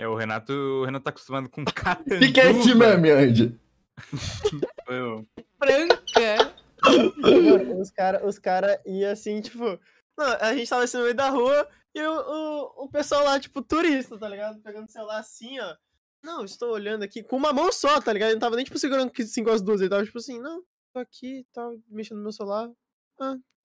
É, 0.00 0.08
o 0.08 0.14
Renato, 0.14 0.50
o 0.50 0.84
Renato 0.86 1.04
tá 1.04 1.10
acostumado 1.10 1.50
com 1.50 1.62
catanduva. 1.68 2.16
O 2.16 2.18
que, 2.20 2.32
que 2.32 2.40
é 2.40 2.50
esse 2.52 2.74
meme, 2.74 3.10
Andy? 3.10 3.60
Mano, 4.88 5.28
os 7.78 7.90
caras 7.90 8.22
os 8.24 8.38
cara 8.38 8.80
iam 8.86 9.12
assim, 9.12 9.42
tipo. 9.42 9.78
Não, 10.16 10.26
a 10.40 10.54
gente 10.54 10.70
tava 10.70 10.84
assim 10.84 10.96
no 10.96 11.02
meio 11.02 11.14
da 11.14 11.28
rua 11.28 11.68
e 11.94 12.00
o, 12.00 12.12
o, 12.12 12.84
o 12.84 12.88
pessoal 12.88 13.24
lá, 13.24 13.38
tipo, 13.38 13.60
turista, 13.60 14.18
tá 14.18 14.26
ligado? 14.26 14.62
Pegando 14.62 14.86
o 14.86 14.90
celular 14.90 15.18
assim, 15.18 15.60
ó. 15.60 15.76
Não, 16.24 16.46
estou 16.46 16.72
olhando 16.72 17.02
aqui 17.02 17.22
com 17.22 17.36
uma 17.36 17.52
mão 17.52 17.70
só, 17.70 18.00
tá 18.00 18.10
ligado? 18.10 18.28
Ele 18.28 18.36
não 18.36 18.40
tava 18.40 18.56
nem, 18.56 18.64
tipo, 18.64 18.78
segurando 18.78 19.12
assim 19.18 19.44
com 19.44 19.50
as 19.50 19.60
duas. 19.60 19.82
Ele 19.82 19.90
tava, 19.90 20.04
tipo 20.04 20.16
assim, 20.16 20.40
não, 20.40 20.62
tô 20.94 21.00
aqui, 21.00 21.46
tava 21.52 21.78
mexendo 21.88 22.16
no 22.16 22.22
meu 22.22 22.32
celular. 22.32 22.70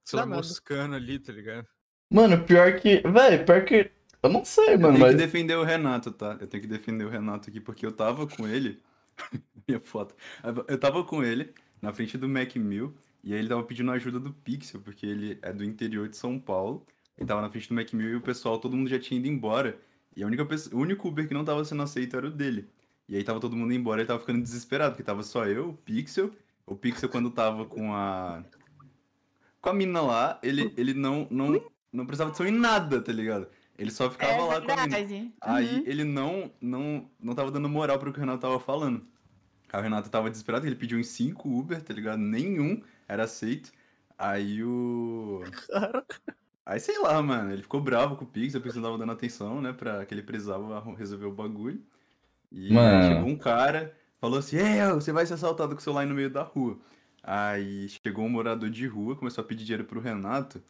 Sei 0.04 0.20
lá, 0.20 0.26
Danado. 0.26 0.36
moscando 0.36 0.96
ali, 0.96 1.18
tá 1.18 1.32
ligado? 1.32 1.66
Mano, 2.12 2.44
pior 2.44 2.78
que. 2.78 3.02
Véi, 3.08 3.44
pior 3.46 3.64
que. 3.64 3.90
Eu 4.26 4.30
não 4.30 4.46
sei, 4.46 4.76
Eu 4.76 4.80
mano, 4.80 4.98
tenho 4.98 5.08
que 5.08 5.14
mas. 5.14 5.16
defender 5.16 5.56
o 5.56 5.64
Renato, 5.64 6.12
tá? 6.12 6.38
Eu 6.40 6.48
tenho 6.48 6.62
que 6.64 6.70
defender 6.70 7.06
o 7.06 7.10
Renato 7.10 7.50
aqui, 7.50 7.60
porque 7.60 7.86
eu 7.86 7.92
tava 7.92 8.28
com 8.28 8.48
ele. 8.48 8.82
Minha 9.68 9.80
foto. 9.80 10.16
Eu 10.68 10.80
tava 10.80 11.04
com 11.04 11.24
ele 11.24 11.54
na 11.82 11.94
frente 11.94 12.18
do 12.18 12.28
Mac 12.30 12.56
Mill 12.56 12.96
e 13.24 13.34
aí 13.34 13.40
ele 13.40 13.50
tava 13.50 13.64
pedindo 13.64 13.92
ajuda 13.92 14.20
do 14.20 14.32
Pixel, 14.34 14.82
porque 14.82 15.06
ele 15.06 15.40
é 15.42 15.52
do 15.54 15.64
interior 15.64 16.08
de 16.10 16.18
São 16.18 16.40
Paulo. 16.40 16.86
Ele 17.18 17.28
tava 17.28 17.42
na 17.42 17.50
frente 17.50 17.70
do 17.70 17.76
Mac 17.76 17.92
Mill 17.94 18.10
e 18.10 18.16
o 18.16 18.22
pessoal, 18.22 18.60
todo 18.60 18.76
mundo 18.76 18.90
já 18.90 19.00
tinha 19.00 19.20
ido 19.20 19.28
embora. 19.28 19.80
E 20.16 20.24
a 20.24 20.28
única 20.28 20.46
pessoa, 20.46 20.76
o 20.76 20.82
único 20.82 21.08
Uber 21.08 21.28
que 21.28 21.34
não 21.34 21.46
tava 21.46 21.64
sendo 21.66 21.82
aceito 21.84 22.16
era 22.18 22.28
o 22.28 22.32
dele. 22.32 22.70
E 23.08 23.16
aí 23.16 23.24
tava 23.24 23.40
todo 23.40 23.56
mundo 23.56 23.74
embora 23.74 24.02
e 24.02 24.04
ele 24.04 24.08
tava 24.08 24.20
ficando 24.20 24.42
desesperado, 24.42 24.92
porque 24.94 25.04
tava 25.04 25.24
só 25.24 25.46
eu, 25.46 25.70
o 25.70 25.74
Pixel. 25.74 26.32
O 26.66 26.76
Pixel, 26.76 27.10
quando 27.10 27.30
tava 27.32 27.66
com 27.66 27.94
a. 27.94 28.44
Com 29.62 29.70
a 29.70 29.74
mina 29.74 30.02
lá, 30.02 30.40
ele, 30.44 30.74
ele 30.78 30.94
não, 30.94 31.28
não, 31.32 31.62
não 31.92 32.06
prestava 32.06 32.30
atenção 32.30 32.48
em 32.48 32.52
nada, 32.52 33.02
tá 33.02 33.12
ligado? 33.12 33.48
Ele 33.78 33.92
só 33.92 34.10
ficava 34.10 34.34
É 34.34 34.46
lá 34.46 34.62
com 34.62 34.72
a 34.72 34.76
mina. 34.78 34.98
verdade. 34.98 35.34
Aí 35.42 35.80
Uhum. 35.80 35.84
ele 35.86 36.04
não, 36.04 36.52
não, 36.62 37.10
não 37.20 37.36
tava 37.36 37.52
dando 37.52 37.70
moral 37.70 38.00
pro 38.00 38.12
que 38.14 38.20
o 38.20 38.22
Renato 38.22 38.42
tava 38.42 38.60
falando. 38.60 39.06
Aí 39.72 39.80
o 39.80 39.84
Renato 39.84 40.10
tava 40.10 40.30
desesperado, 40.30 40.66
ele 40.68 40.76
pediu 40.76 41.00
uns 41.00 41.08
5 41.08 41.50
Uber, 41.50 41.82
tá 41.84 41.94
ligado? 41.94 42.20
Nenhum 42.20 42.82
era 43.08 43.24
aceito. 43.26 43.72
Aí 44.18 44.64
o. 44.64 45.42
Cara, 45.70 46.06
Aí 46.66 46.80
sei 46.80 46.98
lá, 47.00 47.22
mano, 47.22 47.52
ele 47.54 47.62
ficou 47.62 47.82
bravo 47.82 48.16
com 48.16 48.26
o 48.26 48.28
Pix, 48.28 48.54
Pix 48.60 48.76
não 48.76 48.84
tava 48.84 48.98
dando 48.98 49.12
atenção, 49.12 49.62
né, 49.62 49.72
pra 49.74 50.06
que 50.06 50.14
ele 50.14 50.24
precisava 50.24 50.80
resolver 50.96 51.26
o 51.26 51.32
bagulho. 51.34 51.84
E 52.52 52.74
Mano. 52.74 53.04
chegou 53.04 53.28
um 53.28 53.38
cara, 53.38 53.96
falou 54.20 54.40
assim: 54.40 54.58
É, 54.58 54.92
você 54.94 55.12
vai 55.14 55.26
ser 55.26 55.36
assaltado 55.36 55.76
com 55.76 55.82
o 55.82 55.84
celular 55.84 56.06
no 56.08 56.16
meio 56.16 56.30
da 56.30 56.44
rua. 56.44 56.80
Aí 57.24 57.90
chegou 57.90 58.26
um 58.26 58.30
morador 58.30 58.70
de 58.70 58.88
rua, 58.88 59.16
começou 59.16 59.44
a 59.44 59.48
pedir 59.48 59.66
dinheiro 59.66 59.86
pro 59.86 60.00
Renato. 60.02 60.64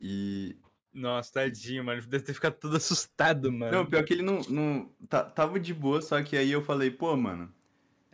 E 0.00 0.56
Nossa, 0.92 1.32
tadinho, 1.32 1.84
mano. 1.84 2.02
Deve 2.02 2.24
ter 2.24 2.34
ficado 2.34 2.54
todo 2.54 2.76
assustado, 2.76 3.50
mano. 3.50 3.72
Não, 3.72 3.86
pior 3.86 4.04
que 4.04 4.12
ele 4.12 4.22
não. 4.22 4.40
não 4.48 4.90
tá- 5.08 5.24
tava 5.24 5.58
de 5.58 5.72
boa, 5.72 6.02
só 6.02 6.22
que 6.22 6.36
aí 6.36 6.50
eu 6.52 6.62
falei, 6.62 6.90
pô, 6.90 7.16
mano. 7.16 7.52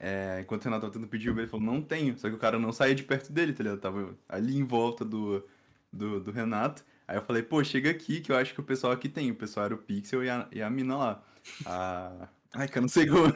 É, 0.00 0.38
enquanto 0.42 0.62
o 0.62 0.64
Renato 0.66 0.82
tava 0.82 0.92
tentando 0.92 1.08
pedir 1.10 1.30
Uber, 1.30 1.42
ele 1.42 1.50
falou, 1.50 1.66
não 1.66 1.82
tenho. 1.82 2.16
Só 2.18 2.28
que 2.28 2.36
o 2.36 2.38
cara 2.38 2.58
não 2.58 2.72
saía 2.72 2.94
de 2.94 3.02
perto 3.02 3.32
dele, 3.32 3.52
tá 3.52 3.64
ligado? 3.64 3.80
Tava 3.80 4.16
ali 4.28 4.56
em 4.56 4.64
volta 4.64 5.04
do, 5.04 5.44
do, 5.92 6.20
do 6.20 6.30
Renato. 6.30 6.84
Aí 7.06 7.16
eu 7.16 7.22
falei, 7.22 7.42
pô, 7.42 7.64
chega 7.64 7.90
aqui 7.90 8.20
que 8.20 8.30
eu 8.30 8.36
acho 8.36 8.54
que 8.54 8.60
o 8.60 8.64
pessoal 8.64 8.92
aqui 8.92 9.08
tem. 9.08 9.30
O 9.30 9.34
pessoal 9.34 9.66
era 9.66 9.74
o 9.74 9.78
Pixel 9.78 10.22
e 10.24 10.30
a, 10.30 10.46
e 10.52 10.62
a 10.62 10.70
mina 10.70 10.96
lá. 10.96 11.22
A... 11.66 12.28
Ai, 12.54 12.68
que 12.68 12.78
eu 12.78 12.82
não 12.82 12.88
sei 12.88 13.06
como, 13.06 13.34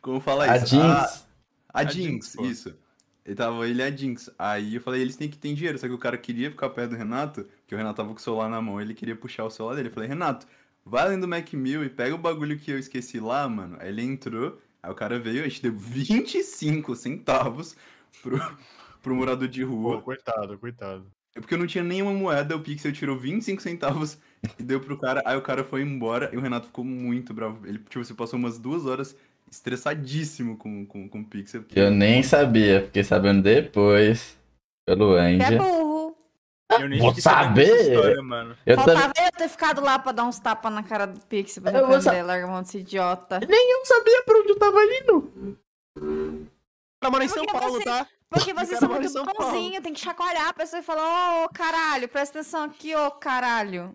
como 0.00 0.20
falar 0.20 0.50
A 0.50 0.56
isso. 0.58 0.76
Ah, 0.80 1.06
Jinx. 1.06 1.26
a 1.68 1.80
A 1.80 1.84
Jinx, 1.84 1.94
Jinx, 1.94 2.36
pô. 2.36 2.44
isso. 2.46 2.78
Ele 3.24 3.34
tava 3.34 3.66
ele 3.68 3.80
e 3.80 3.82
a 3.82 3.90
Jinx. 3.90 4.30
Aí 4.38 4.74
eu 4.74 4.80
falei, 4.80 5.00
eles 5.00 5.16
têm 5.16 5.28
que 5.28 5.38
ter 5.38 5.54
dinheiro. 5.54 5.78
Só 5.78 5.86
que 5.86 5.94
o 5.94 5.98
cara 5.98 6.18
queria 6.18 6.50
ficar 6.50 6.68
perto 6.70 6.90
do 6.90 6.96
Renato, 6.96 7.46
que 7.66 7.74
o 7.74 7.78
Renato 7.78 7.96
tava 7.96 8.10
com 8.10 8.16
o 8.16 8.20
celular 8.20 8.50
na 8.50 8.60
mão, 8.60 8.80
ele 8.80 8.94
queria 8.94 9.16
puxar 9.16 9.44
o 9.44 9.50
celular 9.50 9.76
dele. 9.76 9.88
Eu 9.88 9.92
falei, 9.92 10.08
Renato, 10.08 10.46
vai 10.84 11.04
além 11.04 11.18
do 11.18 11.26
Mac 11.26 11.52
Mill 11.54 11.84
e 11.84 11.88
pega 11.88 12.14
o 12.14 12.18
bagulho 12.18 12.58
que 12.58 12.70
eu 12.70 12.78
esqueci 12.78 13.18
lá, 13.18 13.48
mano. 13.48 13.76
Aí 13.80 13.88
ele 13.88 14.02
entrou, 14.02 14.60
aí 14.82 14.90
o 14.90 14.94
cara 14.94 15.18
veio, 15.18 15.42
a 15.42 15.48
gente 15.48 15.62
deu 15.62 15.72
25 15.72 16.94
centavos 16.94 17.74
pro, 18.22 18.38
pro 19.02 19.14
morador 19.14 19.48
de 19.48 19.64
Pô, 19.64 19.72
rua. 19.72 20.02
coitado, 20.02 20.58
coitado. 20.58 21.06
É 21.34 21.40
porque 21.40 21.54
eu 21.54 21.58
não 21.58 21.66
tinha 21.66 21.82
nenhuma 21.82 22.12
moeda, 22.12 22.54
o 22.54 22.60
Pixel 22.60 22.92
tirou 22.92 23.18
25 23.18 23.60
centavos 23.60 24.18
e 24.58 24.62
deu 24.62 24.80
pro 24.80 24.98
cara. 24.98 25.20
Aí 25.26 25.36
o 25.36 25.42
cara 25.42 25.64
foi 25.64 25.82
embora 25.82 26.30
e 26.32 26.36
o 26.36 26.40
Renato 26.40 26.66
ficou 26.66 26.84
muito 26.84 27.34
bravo. 27.34 27.66
Ele, 27.66 27.78
tipo, 27.78 28.04
você 28.04 28.14
passou 28.14 28.38
umas 28.38 28.58
duas 28.58 28.86
horas 28.86 29.16
estressadíssimo 29.54 30.56
com, 30.58 30.84
com, 30.86 31.08
com 31.08 31.20
o 31.20 31.24
Pixel. 31.24 31.62
porque- 31.62 31.78
Eu 31.78 31.90
nem 31.90 32.22
sabia, 32.22 32.82
fiquei 32.82 33.04
sabendo 33.04 33.42
depois. 33.42 34.36
Pelo 34.86 35.12
Você 35.14 35.18
é 35.20 35.20
Andy. 35.46 35.56
burro. 35.58 36.16
Eu 36.78 36.88
nem 36.88 36.98
Vou 36.98 37.14
saber. 37.14 37.68
história, 37.92 38.22
mano. 38.22 38.56
Eu 38.66 38.76
Faltava 38.76 39.12
eu 39.16 39.32
ter 39.32 39.48
ficado 39.48 39.80
lá 39.82 39.98
pra 39.98 40.12
dar 40.12 40.24
uns 40.24 40.38
tapas 40.38 40.72
na 40.72 40.82
cara 40.82 41.06
do 41.06 41.20
Pixel 41.20 41.62
pra 41.62 41.72
Eu 41.72 41.84
aprender, 41.86 42.22
larga 42.22 42.44
a 42.46 42.50
mão 42.50 42.62
desse 42.62 42.78
idiota. 42.78 43.38
não 43.40 43.84
sabia 43.84 44.22
pra 44.24 44.38
onde 44.38 44.48
eu 44.50 44.58
tava 44.58 44.78
indo. 44.84 45.58
Ela 47.02 47.10
mora 47.10 47.24
em 47.24 47.28
São 47.28 47.44
Porque 47.44 47.58
Paulo, 47.58 47.74
você- 47.78 47.84
tá? 47.84 48.06
Porque 48.30 48.52
vocês 48.54 48.68
cara 48.70 48.80
são 48.80 48.88
muito 48.88 49.08
São 49.10 49.24
Paulo. 49.24 49.52
bonzinhos, 49.52 49.82
tem 49.82 49.92
que 49.92 50.00
chacoalhar 50.00 50.48
a 50.48 50.52
pessoa 50.54 50.80
e 50.80 50.82
falar, 50.82 51.44
ô 51.44 51.48
caralho, 51.50 52.08
presta 52.08 52.40
atenção 52.40 52.64
aqui, 52.64 52.94
ô 52.96 53.10
caralho. 53.12 53.94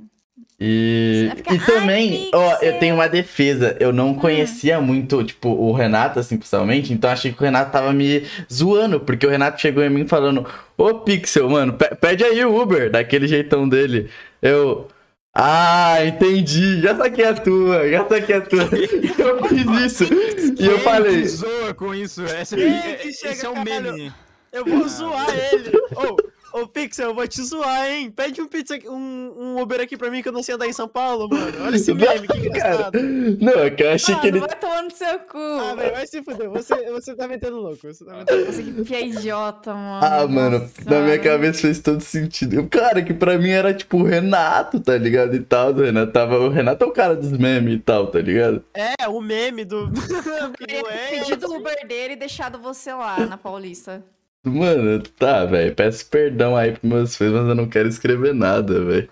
E, 0.62 1.32
ficar, 1.38 1.56
e 1.56 1.60
também, 1.60 2.12
"Ai, 2.26 2.30
ó, 2.34 2.50
Pixel." 2.52 2.68
eu 2.74 2.80
tenho 2.80 2.96
uma 2.96 3.08
defesa. 3.08 3.78
Eu 3.80 3.94
não 3.94 4.10
Hum. 4.10 4.16
conhecia 4.16 4.82
muito, 4.82 5.24
tipo, 5.24 5.50
o 5.50 5.72
Renato, 5.72 6.20
assim, 6.20 6.38
pessoalmente. 6.38 6.92
Então 6.92 7.10
achei 7.10 7.32
que 7.32 7.40
o 7.42 7.46
Renato 7.46 7.72
tava 7.72 7.94
me 7.94 8.26
zoando. 8.52 9.00
Porque 9.00 9.26
o 9.26 9.30
Renato 9.30 9.62
chegou 9.62 9.84
em 9.84 9.90
mim 9.90 10.06
falando: 10.08 10.46
Ô 10.78 10.94
Pixel, 10.96 11.50
mano, 11.50 11.74
pe- 11.74 11.96
pede 11.96 12.24
aí 12.26 12.44
o 12.44 12.62
Uber, 12.62 12.92
daquele 12.92 13.28
jeitão 13.28 13.70
dele. 13.70 14.10
Eu. 14.42 14.88
Ah, 15.34 16.04
entendi. 16.06 16.82
Já 16.82 16.98
saquei 16.98 17.24
a 17.26 17.34
tua, 17.34 17.90
já 17.90 18.06
saquei 18.06 18.36
a 18.36 18.42
tua. 18.42 18.64
Eu 19.18 19.44
fiz 19.48 20.02
isso. 20.02 20.14
E 20.60 20.66
eu 20.66 20.80
falei. 20.80 21.22
que 21.22 21.28
zoa 21.30 21.74
com 21.74 21.94
isso? 21.96 22.24
Essa, 22.26 22.58
Quem 22.58 22.66
é, 22.66 23.00
esse 23.06 23.20
chega, 23.22 23.48
é 23.48 23.50
um 23.50 23.64
meme. 23.64 24.12
Eu 24.52 24.66
vou 24.66 24.86
zoar 24.90 25.28
ele. 25.54 25.72
Ô, 25.96 26.18
ô, 26.54 26.68
Pixel, 26.68 27.10
eu 27.10 27.16
vou 27.16 27.28
te 27.28 27.42
zoar, 27.44 27.88
hein? 27.90 28.12
Pede 28.12 28.42
um, 28.42 28.48
pizza, 28.48 28.76
aqui- 28.76 28.88
um, 28.90 29.34
um 29.38 29.62
Uber 29.62 29.80
aqui 29.82 29.98
pra 29.98 30.10
mim 30.10 30.22
que 30.22 30.28
eu 30.30 30.32
não 30.34 30.42
sei 30.44 30.56
andar 30.56 30.68
em 30.68 30.74
São 30.74 30.88
Paulo, 30.88 31.28
mano. 31.30 31.66
Olha 31.66 31.76
esse 31.76 31.94
meme, 31.94 32.28
que 32.28 32.50
Cara, 32.50 32.76
engraçado. 32.90 33.00
não, 33.42 33.54
é 33.64 33.70
que 33.70 33.84
eu 33.84 33.92
achei 33.92 34.14
Mano, 34.16 34.22
que 34.22 34.28
ele. 34.28 34.40
vai 34.40 34.56
tomar 34.60 34.84
no 34.84 34.92
seu 34.92 35.20
cu. 35.20 35.38
Ah, 35.38 35.76
velho, 35.76 35.92
vai 35.94 36.08
se 36.08 36.24
fuder. 36.24 36.50
Você, 36.50 36.92
você 36.92 37.16
tá 37.16 37.28
metendo 37.28 37.58
louco. 37.58 37.80
Você 37.84 38.04
tá 38.06 38.14
metendo 38.14 38.46
louco. 38.46 38.84
Que 38.86 38.96
é 38.96 39.06
idiota, 39.08 39.74
mano. 39.74 40.06
Ah, 40.06 40.28
mano, 40.28 40.60
Nossa, 40.60 40.72
na 40.90 41.02
minha 41.02 41.20
cabeça 41.20 41.62
fez 41.62 41.80
todo 41.80 42.02
sentido. 42.02 42.68
Cara, 42.70 43.02
que 43.02 43.14
pra 43.14 43.38
mim 43.38 43.50
era 43.52 43.74
tipo 43.74 43.98
o 43.98 44.04
Renato, 44.04 44.80
tá 44.80 44.98
ligado? 44.98 45.36
E 45.36 45.40
tal, 45.40 45.72
o 45.72 45.82
Renato 45.82 46.12
tava. 46.12 46.40
O 46.40 46.50
Renato 46.50 46.84
é 46.84 46.88
o 46.88 46.92
cara 46.92 47.16
dos 47.16 47.32
memes 47.32 47.76
e 47.76 47.80
tal, 47.80 48.08
tá 48.08 48.20
ligado? 48.20 48.64
É, 48.74 49.08
o 49.08 49.22
meme 49.22 49.66
do. 49.66 49.90
é. 50.68 51.20
pedido 51.20 51.48
o 51.52 51.58
Uber 51.58 51.88
dele 51.88 52.14
e 52.14 52.18
deixado 52.18 52.60
você 52.60 52.94
lá 52.94 53.20
na 53.26 53.38
Paulista. 53.38 54.04
Mano, 54.46 55.02
tá, 55.02 55.46
velho. 55.46 55.76
Peço 55.76 56.10
perdão 56.10 56.56
aí 56.56 56.72
pros 56.72 56.90
meus 56.90 57.16
fãs, 57.16 57.32
mas 57.32 57.48
eu 57.48 57.56
não 57.56 57.68
quero 57.68 57.90
escrever 57.90 58.34
nada, 58.34 58.84
velho. 58.84 59.10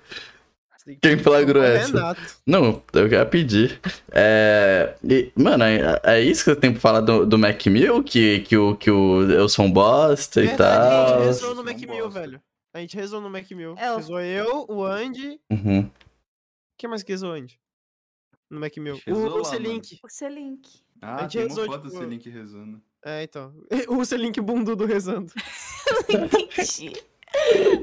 Quem 1.01 1.17
flagrou 1.17 1.61
É 1.61 1.75
essa? 1.77 1.91
Renato. 1.91 2.21
Não, 2.45 2.81
eu 2.93 3.09
quero 3.09 3.29
pedir. 3.29 3.79
É. 4.09 4.95
e, 5.03 5.31
mano, 5.35 5.65
é, 5.65 5.99
é 6.03 6.21
isso 6.21 6.45
que 6.45 6.51
você 6.51 6.55
tem 6.55 6.71
pra 6.71 6.79
falar 6.79 7.01
do, 7.01 7.25
do 7.25 7.37
Mac 7.37 7.65
Mill? 7.65 8.01
Que, 8.03 8.39
que, 8.39 8.55
o, 8.55 8.73
que 8.75 8.89
o, 8.89 9.29
eu 9.29 9.49
sou 9.49 9.65
um 9.65 9.71
bosta 9.71 10.41
e 10.41 10.47
Verdade, 10.47 10.93
a 10.93 11.07
gente 11.07 11.09
tal. 11.17 11.25
rezou 11.25 11.55
no 11.55 11.63
Mac 11.63 11.77
Mill, 11.81 12.09
velho. 12.09 12.41
A 12.73 12.79
gente 12.79 12.95
rezou 12.95 13.19
no 13.19 13.29
Mac 13.29 13.49
Mill. 13.51 13.75
É, 13.77 13.95
Rezou 13.95 14.21
eu, 14.21 14.65
o 14.69 14.85
Andy. 14.85 15.41
Uhum. 15.51 15.89
Quem 16.77 16.89
mais 16.89 17.03
que 17.03 17.11
rezou, 17.11 17.31
Andy? 17.33 17.59
No 18.49 18.59
Mac 18.59 18.77
Mill. 18.77 19.01
O 19.07 19.37
lá, 19.39 19.43
Selink. 19.43 19.99
O 20.01 20.09
seu 20.09 20.29
link. 20.29 20.69
Ah, 21.01 21.15
A 21.17 21.21
gente 21.27 21.37
tem 21.37 21.45
uma 21.47 21.55
foto 21.65 21.71
tipo, 21.71 21.89
desse 21.89 22.05
link 22.05 22.29
rezando. 22.29 22.81
É, 23.05 23.23
então. 23.23 23.53
O 23.89 24.03
Selink 24.05 24.39
bundudo 24.41 24.85
rezando. 24.85 25.31
Entendi. 26.09 26.93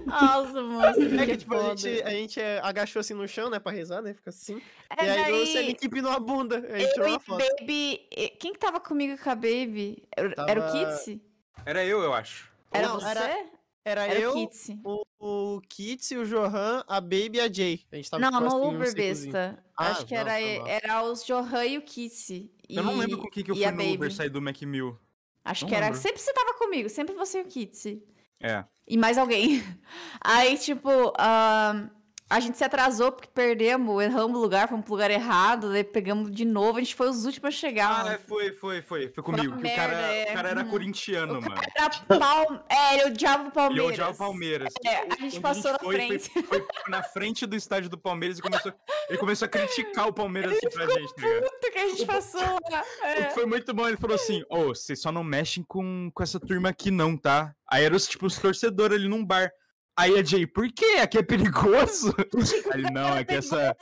Nossa, 0.07 0.63
moço. 0.63 1.01
É 1.03 1.19
que 1.19 1.27
que, 1.27 1.37
tipo, 1.39 1.55
a 1.55 1.75
gente, 1.77 2.03
a 2.03 2.11
gente 2.11 2.41
é, 2.41 2.61
agachou 2.63 3.01
assim 3.01 3.15
no 3.15 3.27
chão, 3.29 3.49
né, 3.51 3.59
pra 3.59 3.71
rezar, 3.73 4.03
né? 4.03 4.15
Fica 4.15 4.31
assim. 4.31 4.61
É, 4.99 5.05
e 5.05 5.09
aí, 5.11 5.33
o 5.33 5.37
daí, 5.37 5.47
Selink 5.47 5.87
empinou 5.87 6.11
a 6.11 6.19
bunda. 6.19 6.59
A 6.71 6.79
gente 6.79 6.93
tirou 6.93 7.09
eu 7.09 7.15
uma 7.15 7.21
e 7.21 7.25
foto. 7.25 7.45
Baby... 7.61 8.01
Quem 8.41 8.53
que 8.53 8.59
tava 8.59 8.81
comigo 8.81 9.17
com 9.23 9.31
a 9.31 9.35
Baby? 9.35 10.03
Era, 10.17 10.35
era 10.49 10.61
o 10.61 10.65
Tava- 10.73 10.95
Kitsi? 10.97 11.23
Era 11.65 11.85
eu, 11.85 12.01
eu 12.03 12.13
acho. 12.13 12.51
Era 12.73 12.89
Não, 12.89 12.95
você? 13.01 13.07
era- 13.07 13.47
Era, 13.87 14.07
Era 14.07 14.19
eu, 14.19 14.31
o 14.31 14.35
Kitsi. 14.35 14.81
o, 14.83 15.05
o 15.19 15.61
Kits, 15.69 16.11
o 16.13 16.25
Johan, 16.25 16.83
a 16.89 17.01
Baby 17.01 17.33
e 17.35 17.41
a 17.41 17.53
Jay. 17.53 17.85
A 17.93 17.97
gente 17.97 18.11
tava 18.11 18.21
Não, 18.23 18.31
tipo, 18.31 18.41
no 18.43 18.47
assim, 18.49 18.57
um 18.67 18.77
Uber 18.77 18.95
besta. 18.95 19.65
Ah, 19.77 19.91
Acho 19.91 20.07
que 20.07 20.15
não, 20.15 20.21
era, 20.23 20.59
mal. 20.59 20.67
era 20.69 21.03
os 21.05 21.25
Johan 21.25 21.65
e 21.67 21.79
o 21.79 21.83
Kitsi. 21.83 22.51
Eu 22.69 22.83
não 22.83 22.97
lembro 22.97 23.19
com 23.19 23.29
quem 23.29 23.45
que 23.45 23.51
eu 23.51 23.55
e 23.55 23.59
fui 23.59 23.67
a 23.67 23.71
no 23.71 23.77
Baby. 23.77 23.95
Uber 23.95 24.13
sair 24.13 24.31
do 24.31 24.41
Macmill. 24.41 24.99
Acho 25.45 25.65
Não 25.65 25.69
que 25.69 25.75
era. 25.75 25.87
lembro. 25.87 26.01
Sempre 26.01 26.21
você 26.21 26.33
tava 26.33 26.55
comigo, 26.55 26.89
sempre 26.89 27.15
você 27.15 27.39
e 27.39 27.43
o 27.43 27.45
Kitsi. 27.45 28.03
É. 28.41 28.65
E 28.89 28.97
mais 28.97 29.19
alguém. 29.19 29.63
Aí, 30.21 30.57
tipo, 30.59 30.89
ahn, 31.19 31.89
a 32.31 32.41
gente 32.41 32.57
se 32.59 32.65
atrasou 32.65 33.13
porque 33.13 33.29
perdemos, 33.33 34.03
erramos 34.03 34.37
o 34.39 34.41
lugar, 34.43 34.69
fomos 34.69 34.85
pro 34.85 34.95
lugar 34.95 35.11
errado, 35.11 35.71
daí 35.71 35.85
pegamos 35.85 36.31
de 36.33 36.45
novo, 36.45 36.79
a 36.79 36.81
gente 36.81 36.95
foi 36.95 37.09
os 37.09 37.25
últimos 37.27 37.49
a 37.49 37.51
chegar. 37.57 38.07
Ah, 38.07 38.13
é, 38.15 38.19
foi, 38.19 38.51
foi, 38.53 38.83
foi. 38.83 39.09
Foi 39.11 39.23
comigo. 39.23 39.57
que 39.59 39.67
o, 39.69 39.75
cara, 39.77 39.93
é. 39.93 40.31
o 40.31 40.35
cara 40.35 40.49
era 40.49 40.63
Uhum. 40.65 40.71
corintiano, 40.71 41.39
O 41.39 41.43
mano. 41.43 41.55
Era 41.77 41.91
Pal... 42.19 42.65
É, 42.69 42.95
ele 42.95 43.05
odiava 43.11 43.43
o 43.43 43.47
Ele 43.47 43.53
Palmeiras. 43.53 43.89
odiava 43.93 44.11
o 44.13 44.17
Palmeiras. 44.17 44.73
É, 44.85 44.97
a 44.97 45.05
Onde 45.05 45.21
gente 45.21 45.41
passou 45.41 45.73
na 45.73 45.79
foi, 45.79 45.97
foi- 45.97 46.07
frente. 46.19 46.43
Foi, 46.45 46.67
na 46.89 47.03
frente 47.03 47.47
do 47.47 47.55
estádio 47.57 47.91
do 47.91 47.99
Palmeiras 47.99 48.39
e 48.39 48.43
começou, 48.43 48.73
ele 49.09 49.19
começou 49.19 49.47
a 49.47 49.49
criticar 49.49 50.09
o 50.09 50.13
Palmeiras 50.13 50.53
assim 50.57 50.71
pra 50.71 50.87
gente, 50.87 51.15
tá 51.15 51.23
ligado? 51.23 51.43
Puta 51.51 51.71
que 51.71 51.79
a 51.79 51.89
gente 51.89 52.07
passou 52.07 52.41
lá. 52.71 52.83
É. 53.05 53.31
Foi 53.31 53.45
muito 53.47 53.73
bom, 53.75 53.87
ele 53.87 53.97
falou 53.99 54.15
assim, 54.17 54.43
ô, 54.49 54.69
vocês 54.69 55.01
só 55.01 55.13
não 55.13 55.23
mexem 55.23 55.63
com, 55.69 56.11
com 56.13 56.23
essa 56.23 56.41
turma 56.41 56.71
aqui 56.71 56.91
não, 56.91 57.17
tá? 57.17 57.55
Aí 57.71 57.85
eram 57.85 57.97
os, 57.97 58.07
tipo, 58.09 58.27
os 58.27 58.39
torcedores 58.39 58.97
ali 58.99 59.09
num 59.09 59.25
bar. 59.25 59.51
Aí 59.97 60.19
a 60.19 60.25
Jay, 60.25 60.47
por 60.47 60.71
quê? 60.73 60.99
Aqui 61.01 61.19
é 61.19 61.23
perigoso? 61.23 62.15
Aí 62.73 62.83
não, 62.93 63.17
é 63.17 63.25
que 63.25 63.35
essa... 63.35 63.77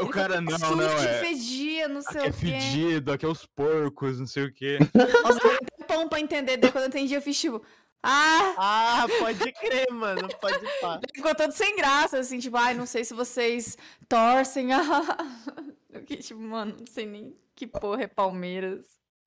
O 0.00 0.08
cara, 0.08 0.36
que 0.36 0.40
não, 0.42 0.76
não, 0.76 0.82
é... 0.82 1.20
fedia, 1.20 1.88
não 1.88 2.02
sei 2.02 2.20
Aqui 2.20 2.26
é 2.26 2.30
o 2.30 2.32
quê. 2.32 2.60
fedido, 2.60 3.12
aqui 3.12 3.24
é 3.24 3.28
os 3.28 3.46
porcos, 3.46 4.18
não 4.20 4.26
sei 4.26 4.44
o 4.44 4.52
quê. 4.52 4.78
Nossa, 4.94 5.46
eu 5.46 5.58
um 5.80 5.86
pão 5.86 6.08
pra 6.08 6.20
entender. 6.20 6.56
Daí 6.56 6.70
quando 6.70 6.84
eu 6.84 6.88
entendi, 6.88 7.14
eu 7.14 7.22
fiz 7.22 7.40
tipo. 7.40 7.62
Ah! 8.02 8.54
Ah, 8.58 9.06
pode 9.18 9.50
crer, 9.52 9.90
mano. 9.90 10.28
Pode 10.40 10.60
pá. 10.80 10.96
Daí 10.96 11.10
ficou 11.14 11.34
todo 11.34 11.50
sem 11.52 11.74
graça, 11.74 12.18
assim, 12.18 12.38
tipo, 12.38 12.56
ai, 12.56 12.74
não 12.74 12.86
sei 12.86 13.02
se 13.02 13.14
vocês 13.14 13.76
torcem. 14.08 14.68
Eu 15.90 16.00
fiquei, 16.00 16.18
tipo, 16.18 16.40
mano, 16.40 16.76
não 16.78 16.86
sei 16.86 17.06
nem 17.06 17.34
que 17.56 17.66
porra 17.66 18.02
é 18.02 18.06
Palmeiras. 18.06 18.84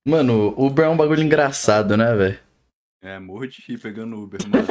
Mano, 0.08 0.54
Uber 0.58 0.86
é 0.86 0.90
um 0.90 0.96
bagulho 0.96 1.22
engraçado, 1.22 1.98
né, 1.98 2.16
velho? 2.16 2.40
É, 3.02 3.20
morro 3.20 3.48
de 3.48 3.62
rir 3.68 3.80
pegando 3.80 4.16
Uber, 4.22 4.40
mano. 4.48 4.68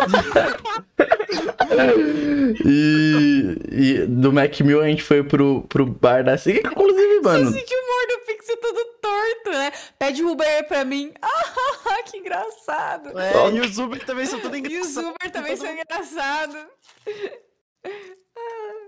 E, 2.65 3.57
e 3.71 4.07
do 4.07 4.33
Mac 4.33 4.61
Mill 4.61 4.81
a 4.81 4.87
gente 4.87 5.03
foi 5.03 5.23
pro, 5.23 5.63
pro 5.69 5.87
bar 5.87 6.25
da 6.25 6.37
SIG. 6.37 6.59
Inclusive, 6.59 7.21
mano, 7.21 7.51
Você 7.51 7.59
sentiu 7.59 7.79
o 7.79 7.83
humor 7.83 8.07
do 8.09 8.27
Pixel 8.27 8.57
todo 8.57 8.85
torto, 9.01 9.51
né? 9.51 9.73
Pede 9.99 10.25
Uber 10.25 10.47
aí 10.47 10.63
pra 10.63 10.85
mim. 10.85 11.13
Ah, 11.93 12.03
que 12.05 12.19
engraçado. 12.19 13.19
É, 13.19 13.51
e 13.51 13.61
os 13.61 13.79
Uber 13.79 14.05
também 14.05 14.25
são 14.25 14.39
tudo 14.39 14.55
E 14.57 14.61
os 14.61 14.67
engraçados. 14.67 15.11
Uber 15.11 15.31
também 15.33 15.57
são 15.57 15.73
engraçados. 15.73 16.57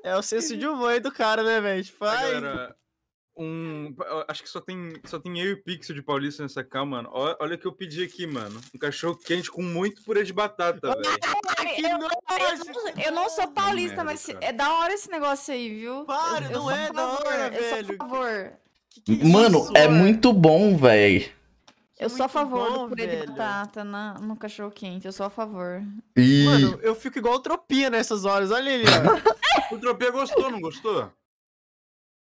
É 0.04 0.16
o 0.16 0.22
senso 0.22 0.56
de 0.56 0.66
humor 0.66 0.90
aí 0.92 1.00
do 1.00 1.10
cara, 1.10 1.42
né, 1.42 1.60
velho? 1.60 1.82
Tipo, 1.82 2.04
ai, 2.04 2.40
um. 3.36 3.94
Acho 4.28 4.42
que 4.42 4.48
só 4.48 4.60
tem, 4.60 4.92
só 5.04 5.18
tem 5.18 5.38
eu 5.40 5.46
e 5.46 5.52
o 5.54 5.62
Pixel 5.62 5.94
de 5.94 6.02
Paulista 6.02 6.42
nessa 6.42 6.62
cal, 6.62 6.84
mano. 6.86 7.08
Olha 7.12 7.54
o 7.54 7.58
que 7.58 7.66
eu 7.66 7.72
pedi 7.72 8.02
aqui, 8.04 8.26
mano. 8.26 8.60
Um 8.74 8.78
cachorro 8.78 9.16
quente 9.16 9.50
com 9.50 9.62
muito 9.62 10.02
purê 10.04 10.22
de 10.24 10.32
batata, 10.32 10.80
velho. 10.94 11.02
Eu, 11.78 11.88
eu 11.90 11.98
não- 11.98 13.02
eu 13.04 13.12
não 13.12 13.28
sou 13.30 13.48
paulista, 13.48 13.96
merda, 13.96 14.04
mas 14.04 14.26
cara. 14.26 14.38
é 14.42 14.52
da 14.52 14.72
hora 14.74 14.92
esse 14.92 15.10
negócio 15.10 15.54
aí, 15.54 15.68
viu? 15.80 16.04
Para, 16.04 16.46
Eu 16.46 16.50
não 16.52 16.60
sou 16.62 16.70
é 16.70 16.86
a 16.88 16.92
da 16.92 16.94
favor, 17.08 17.26
hora, 17.26 17.46
Eu 17.54 17.62
sou 17.62 17.70
velho. 17.76 17.94
a 17.94 17.96
favor. 18.08 18.52
que 18.90 19.00
que 19.00 19.12
isso 19.14 19.28
mano, 19.28 19.58
é 19.74 19.82
zoa? 19.84 19.90
muito 19.90 20.32
bom, 20.32 20.76
velho. 20.76 21.30
Eu 21.98 22.10
sou 22.10 22.26
a 22.26 22.28
favor 22.28 22.68
bom, 22.70 22.82
do 22.84 22.88
purê 22.90 23.06
de 23.06 23.16
velho. 23.16 23.28
batata 23.32 23.84
na, 23.84 24.14
no 24.14 24.36
cachorro 24.36 24.72
quente. 24.72 25.06
Eu 25.06 25.12
sou 25.12 25.24
a 25.26 25.30
favor. 25.30 25.82
E. 26.16 26.44
Mano, 26.44 26.78
eu 26.82 26.94
fico 26.96 27.16
igual 27.18 27.38
tropia 27.38 27.88
nessas 27.90 28.24
horas. 28.24 28.50
Olha 28.50 28.70
ele, 28.70 28.84
ó. 28.88 29.74
O 29.74 29.78
Tropia 29.78 30.10
gostou, 30.10 30.50
não 30.50 30.60
gostou? 30.60 31.10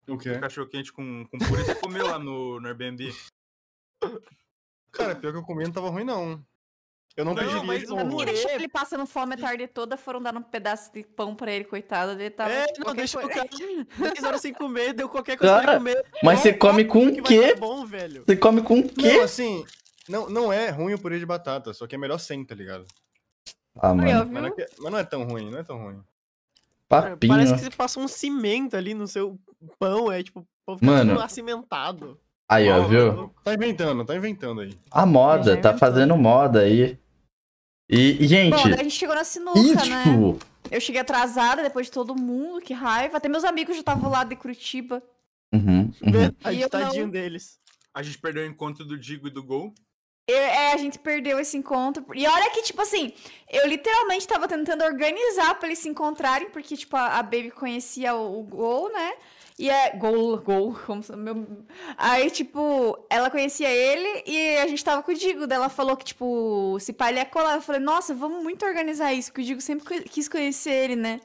O 0.09 0.17
quê? 0.19 0.39
Cachorro 0.39 0.69
quente 0.69 0.93
com, 0.93 1.25
com 1.27 1.39
purê. 1.39 1.65
Você 1.65 1.75
comeu 1.77 2.07
lá 2.07 2.19
no, 2.19 2.61
no 2.61 2.69
Airbnb? 2.69 3.13
Cara, 4.93 5.15
pior 5.17 5.33
que 5.33 5.39
eu 5.39 5.43
comi 5.43 5.65
não 5.65 5.73
tava 5.73 5.89
ruim, 5.91 6.05
não. 6.05 6.43
Eu 7.17 7.25
não, 7.25 7.33
Não, 7.33 7.43
pediria 7.43 7.63
mas 7.65 7.81
de 7.83 7.87
o 7.89 7.93
A 7.95 8.05
novo. 8.05 8.07
minha 8.09 8.19
purê- 8.27 8.33
deixou 8.33 8.51
ele 8.51 8.69
passando 8.69 9.07
fome 9.07 9.35
a 9.35 9.39
tarde 9.39 9.67
toda, 9.67 9.97
foram 9.97 10.21
dar 10.23 10.37
um 10.37 10.43
pedaço 10.43 10.93
de 10.93 11.03
pão 11.03 11.35
pra 11.35 11.51
ele, 11.51 11.65
coitado. 11.65 12.13
Ele 12.13 12.29
tava. 12.31 12.51
É, 12.51 12.67
tipo, 12.67 12.87
não, 12.87 12.95
deixa 12.95 13.19
o 13.19 13.23
coisa. 13.23 13.35
cara 13.37 13.49
10 14.15 14.23
horas 14.25 14.41
sem 14.43 14.53
comer, 14.53 14.93
deu 14.93 15.09
qualquer 15.09 15.39
coisa 15.39 15.55
pra 15.55 15.63
Cara, 15.65 15.77
ele 15.77 15.95
comer. 15.95 16.05
Mas 16.23 16.41
você 16.41 16.53
Não, 16.53 16.59
come 16.59 16.85
com 16.85 17.07
o 17.07 17.23
quê? 17.23 17.55
bom, 17.55 17.87
velho. 17.87 18.23
Você 18.27 18.37
come 18.37 18.63
com 18.63 18.81
o 18.81 18.83
Não, 18.83 18.89
quê? 18.89 19.11
assim, 19.25 19.65
não, 20.07 20.29
não 20.29 20.53
é 20.53 20.69
ruim 20.69 20.93
o 20.93 20.99
purê 21.01 21.19
de 21.19 21.25
batata, 21.25 21.73
só 21.73 21.87
que 21.87 21.95
é 21.95 21.99
melhor 21.99 22.19
sem, 22.19 22.45
tá 22.45 22.55
ligado? 22.55 22.87
Ah, 23.79 23.95
mano. 23.95 24.03
Mas 24.03 24.13
não, 24.43 24.47
é 24.49 24.67
mas 24.79 24.93
não 24.93 24.99
é 24.99 25.05
tão 25.05 25.25
ruim, 25.25 25.51
não 25.51 25.59
é 25.59 25.65
tão 25.65 25.79
ruim. 25.83 26.03
Papinho. 26.89 27.33
Parece 27.33 27.55
que 27.55 27.61
você 27.61 27.71
passa 27.71 27.99
um 27.99 28.07
cimento 28.07 28.77
ali 28.77 28.93
no 28.95 29.09
seu 29.09 29.39
pão, 29.79 30.11
é 30.11 30.23
tipo, 30.23 30.41
o 30.41 30.47
pão 30.67 30.79
fica 30.79 30.91
Mano. 30.91 31.13
tudo 31.15 31.23
acimentado. 31.25 32.21
Aí, 32.49 32.71
ó, 32.71 32.83
viu? 32.85 33.35
Tá 33.43 33.55
inventando, 33.55 34.05
tá 34.05 34.15
inventando 34.15 34.61
aí. 34.61 34.79
A 34.91 35.05
moda, 35.05 35.57
tá 35.61 35.77
fazendo 35.77 36.17
moda 36.17 36.61
aí. 36.61 36.99
E, 37.91 38.25
e, 38.25 38.29
gente. 38.29 38.51
Bom, 38.51 38.65
a 38.75 38.83
gente 38.83 38.91
chegou 38.91 39.15
na 39.15 39.25
sinuca, 39.25 39.59
e, 39.59 39.75
né? 39.89 40.03
tipo. 40.05 40.39
Eu 40.71 40.81
cheguei 40.81 41.01
atrasada 41.01 41.63
depois 41.63 41.87
de 41.87 41.93
todo 41.93 42.15
mundo, 42.15 42.61
que 42.61 42.73
raiva. 42.75 43.17
Até 43.19 43.29
meus 43.29 43.45
amigos 43.45 43.75
já 43.77 43.81
estavam 43.81 44.11
lá 44.11 44.25
de 44.25 44.35
Curitiba. 44.37 45.03
Uhum, 45.55 45.93
uhum. 46.03 46.13
Verdade, 46.13 46.57
E 46.57 46.61
eu 46.63 46.69
tadinho 46.69 47.05
não- 47.05 47.11
deles. 47.11 47.59
A 47.95 48.03
gente 48.03 48.19
perdeu 48.19 48.43
o 48.43 48.47
encontro 48.47 48.85
do 48.85 48.99
Digo 48.99 49.29
e 49.29 49.31
do 49.31 49.43
Gol. 49.43 49.73
Eu- 50.29 50.37
é, 50.37 50.73
a 50.73 50.77
gente 50.77 50.99
perdeu 50.99 51.39
esse 51.39 51.57
encontro. 51.57 52.05
E 52.15 52.27
olha 52.27 52.51
que, 52.51 52.63
tipo 52.63 52.83
assim, 52.83 53.13
eu 53.49 53.67
literalmente 53.69 54.27
tava 54.27 54.49
tentando 54.49 54.83
organizar 54.85 55.55
pra 55.57 55.69
eles 55.69 55.79
se 55.79 55.89
encontrarem, 55.89 56.51
porque, 56.51 56.77
tipo, 56.77 56.97
a, 56.97 57.19
a 57.19 57.23
Baby 57.23 57.53
conhecia 57.53 58.15
o, 58.17 58.41
o 58.41 58.43
Gol, 58.43 58.93
né? 58.93 59.13
E 59.59 59.71
é. 59.71 59.97
Gol, 59.97 60.39
Gol, 60.39 60.79
como 60.87 61.03
meu. 61.17 61.47
Aí, 61.97 62.31
tipo, 62.31 62.99
ela 63.09 63.31
conhecia 63.31 63.71
ele 63.71 64.23
e 64.27 64.59
a 64.59 64.67
gente 64.67 64.85
tava 64.85 65.03
com 65.03 65.13
o 65.13 65.15
Digo. 65.15 65.47
Daí 65.47 65.57
ela 65.57 65.69
falou 65.69 65.97
que, 65.97 66.05
tipo, 66.05 66.77
se 66.81 66.93
pai 66.93 67.11
ele 67.11 67.21
ia 67.21 67.25
colar. 67.25 67.55
Eu 67.55 67.63
falei, 67.63 67.81
nossa, 67.81 68.15
vamos 68.15 68.43
muito 68.43 68.67
organizar 68.67 69.13
isso, 69.15 69.33
que 69.33 69.41
o 69.41 69.45
Digo 69.45 69.61
sempre 69.61 70.05
quis 70.05 70.29
conhecer 70.29 70.73
ele, 70.73 70.97
né? 70.97 71.21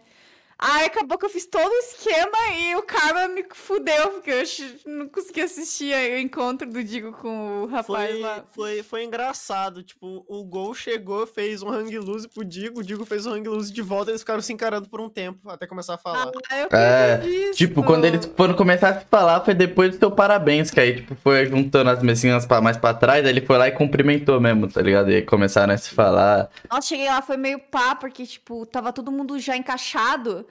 Aí 0.64 0.86
acabou 0.86 1.18
que 1.18 1.26
eu 1.26 1.30
fiz 1.30 1.48
todo 1.48 1.72
o 1.72 1.80
esquema 1.80 2.38
e 2.56 2.76
o 2.76 2.84
Karma 2.84 3.28
me 3.28 3.44
fudeu, 3.52 4.10
porque 4.12 4.30
eu 4.30 4.44
não 4.86 5.08
consegui 5.10 5.42
assistir 5.42 5.92
o 5.96 6.20
encontro 6.20 6.70
do 6.70 6.84
Digo 6.84 7.14
com 7.14 7.64
o 7.64 7.66
rapaz 7.66 8.12
Foi, 8.12 8.20
lá. 8.20 8.44
foi, 8.52 8.84
foi 8.84 9.04
engraçado. 9.04 9.82
Tipo, 9.82 10.24
o 10.28 10.44
Gol 10.44 10.76
chegou, 10.76 11.26
fez 11.26 11.64
um 11.64 11.70
hang 11.70 11.98
loose 11.98 12.30
pro 12.30 12.46
Digo, 12.46 12.82
o 12.82 12.84
Digo 12.84 13.04
fez 13.06 13.26
um 13.26 13.34
hang 13.34 13.50
loose 13.50 13.74
de 13.74 13.82
volta, 13.82 14.12
eles 14.12 14.22
ficaram 14.22 14.40
se 14.40 14.54
encarando 14.54 14.88
por 14.88 15.02
um 15.02 15.10
tempo, 15.10 15.50
até 15.50 15.66
começar 15.66 15.96
a 15.96 15.98
falar. 15.98 16.32
Ah, 16.52 16.60
eu 16.60 16.68
É. 16.78 17.52
Tipo, 17.54 17.82
quando 17.82 18.06
eles 18.06 18.30
foram 18.38 18.54
começar 18.54 18.90
a 18.90 19.00
se 19.00 19.06
falar, 19.10 19.42
foi 19.42 19.56
depois 19.56 19.90
do 19.90 19.98
seu 19.98 20.12
parabéns, 20.12 20.70
que 20.70 20.80
aí, 20.80 20.98
tipo, 20.98 21.16
foi 21.16 21.48
juntando 21.48 21.90
as 21.90 22.04
mesinhas 22.04 22.46
pra, 22.46 22.62
mais 22.62 22.78
pra 22.78 22.94
trás, 22.94 23.26
aí 23.26 23.32
ele 23.32 23.42
foi 23.42 23.58
lá 23.58 23.68
e 23.68 23.72
cumprimentou 23.72 24.40
mesmo, 24.40 24.68
tá 24.68 24.80
ligado? 24.80 25.10
E 25.10 25.16
aí 25.16 25.22
começaram 25.24 25.74
a 25.74 25.78
se 25.78 25.90
falar. 25.90 26.52
Nossa, 26.70 26.88
cheguei 26.88 27.08
lá, 27.08 27.20
foi 27.24 27.38
meio 27.38 27.58
pá, 27.58 27.96
porque, 27.96 28.28
tipo, 28.28 28.64
tava 28.68 28.94
todo 28.94 29.12
mundo 29.12 29.40
já 29.40 29.58
encaixado. 29.58 30.46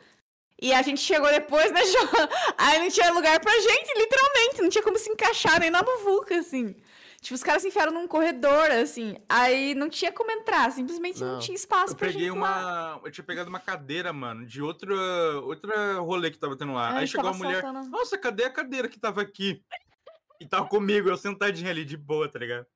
E 0.61 0.73
a 0.75 0.83
gente 0.83 1.01
chegou 1.01 1.29
depois, 1.31 1.73
né, 1.73 1.81
João? 1.87 2.29
Aí 2.59 2.79
não 2.79 2.91
tinha 2.91 3.13
lugar 3.13 3.41
pra 3.41 3.53
gente, 3.53 3.99
literalmente. 3.99 4.63
Não 4.63 4.69
tinha 4.69 4.83
como 4.85 4.99
se 4.99 5.09
encaixar 5.11 5.59
nem 5.61 5.71
na 5.71 5.83
muvuca, 5.83 6.37
assim. 6.39 6.77
Tipo, 7.23 7.35
os 7.35 7.43
caras 7.43 7.61
se 7.63 7.69
enfiaram 7.69 7.93
num 7.93 8.07
corredor, 8.07 8.71
assim. 8.71 9.17
Aí 9.29 9.75
não 9.75 9.89
tinha 9.91 10.11
como 10.13 10.31
entrar, 10.31 10.71
simplesmente 10.73 11.21
não, 11.21 11.33
Não. 11.35 11.39
tinha 11.39 11.55
espaço 11.55 11.93
Eu 11.93 11.97
pra 11.97 12.09
peguei 12.09 12.29
gente 12.29 12.39
lá. 12.39 12.97
uma. 12.97 13.01
Eu 13.07 13.11
tinha 13.11 13.25
pegado 13.25 13.49
uma 13.51 13.61
cadeira, 13.61 14.13
mano, 14.13 14.47
de 14.47 14.63
outra, 14.63 14.95
outra 15.43 15.95
rolê 15.99 16.31
que 16.31 16.39
tava 16.39 16.57
tendo 16.57 16.73
lá. 16.73 16.95
É, 16.95 16.99
Aí 17.01 17.07
chegou 17.07 17.29
a 17.29 17.35
mulher. 17.35 17.61
saltando. 17.63 17.89
Nossa, 17.91 18.17
cadê 18.17 18.45
a 18.45 18.51
cadeira 18.51 18.89
que 18.89 18.99
tava 18.99 19.21
aqui? 19.21 19.63
E 20.41 20.47
tava 20.47 20.67
comigo, 20.67 21.09
eu 21.11 21.17
sentadinho 21.19 21.69
ali 21.71 21.85
de 21.85 21.97
boa, 21.97 22.27
tá 22.27 22.39
ligado? 22.39 22.67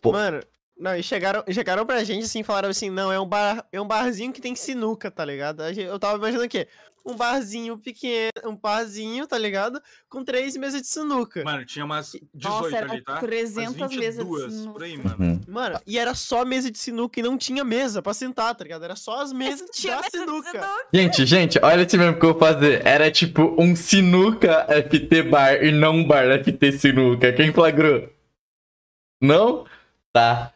Pô. 0.00 0.10
Mano, 0.12 0.40
não, 0.78 0.96
e 0.96 1.02
chegaram, 1.02 1.42
chegaram 1.50 1.84
pra 1.84 2.04
gente 2.04 2.24
assim, 2.24 2.42
falaram 2.42 2.68
assim, 2.68 2.88
não, 2.88 3.10
é 3.12 3.18
um 3.18 3.26
bar, 3.26 3.66
é 3.72 3.80
um 3.80 3.86
barzinho 3.86 4.32
que 4.32 4.40
tem 4.40 4.54
sinuca, 4.54 5.10
tá 5.10 5.24
ligado? 5.24 5.62
Eu 5.62 5.98
tava 5.98 6.18
imaginando 6.18 6.46
o 6.46 6.48
quê? 6.48 6.68
Um 7.04 7.16
barzinho 7.16 7.78
pequeno, 7.78 8.30
um 8.46 8.54
barzinho, 8.54 9.26
tá 9.26 9.38
ligado? 9.38 9.80
Com 10.10 10.22
três 10.22 10.56
mesas 10.56 10.82
de 10.82 10.88
sinuca. 10.88 11.42
Mano, 11.42 11.64
tinha 11.64 11.84
umas 11.84 12.12
18 12.12 12.30
Nossa, 12.44 12.78
ali, 12.78 13.02
tá? 13.02 13.16
300 13.18 13.76
Umas 13.76 13.96
mesas 13.96 14.26
de 14.26 14.30
22 14.30 14.52
sinuca. 14.52 14.72
por 14.72 14.82
aí, 14.82 14.98
mano. 14.98 15.16
Uhum. 15.18 15.40
Mano, 15.48 15.80
e 15.86 15.98
era 15.98 16.14
só 16.14 16.44
mesa 16.44 16.70
de 16.70 16.78
sinuca 16.78 17.18
e 17.18 17.22
não 17.22 17.38
tinha 17.38 17.64
mesa 17.64 18.02
pra 18.02 18.12
sentar, 18.12 18.54
tá 18.54 18.62
ligado? 18.62 18.84
Era 18.84 18.94
só 18.94 19.22
as 19.22 19.32
mesas 19.32 19.70
Tinha 19.72 19.96
da 19.96 20.02
mesa 20.02 20.10
de 20.10 20.18
sinuca. 20.18 20.76
Gente, 20.92 21.26
gente, 21.26 21.58
olha 21.62 21.82
esse 21.82 21.96
mesmo 21.96 22.18
que 22.18 22.26
eu 22.26 22.32
vou 22.32 22.38
fazer. 22.38 22.86
Era 22.86 23.10
tipo 23.10 23.56
um 23.58 23.74
sinuca 23.74 24.66
FT 24.68 25.22
bar 25.22 25.64
e 25.64 25.72
não 25.72 25.96
um 25.96 26.06
bar 26.06 26.26
FT 26.44 26.72
sinuca. 26.72 27.32
Quem 27.32 27.52
flagrou? 27.52 28.12
Não? 29.22 29.64
Tá. 30.12 30.52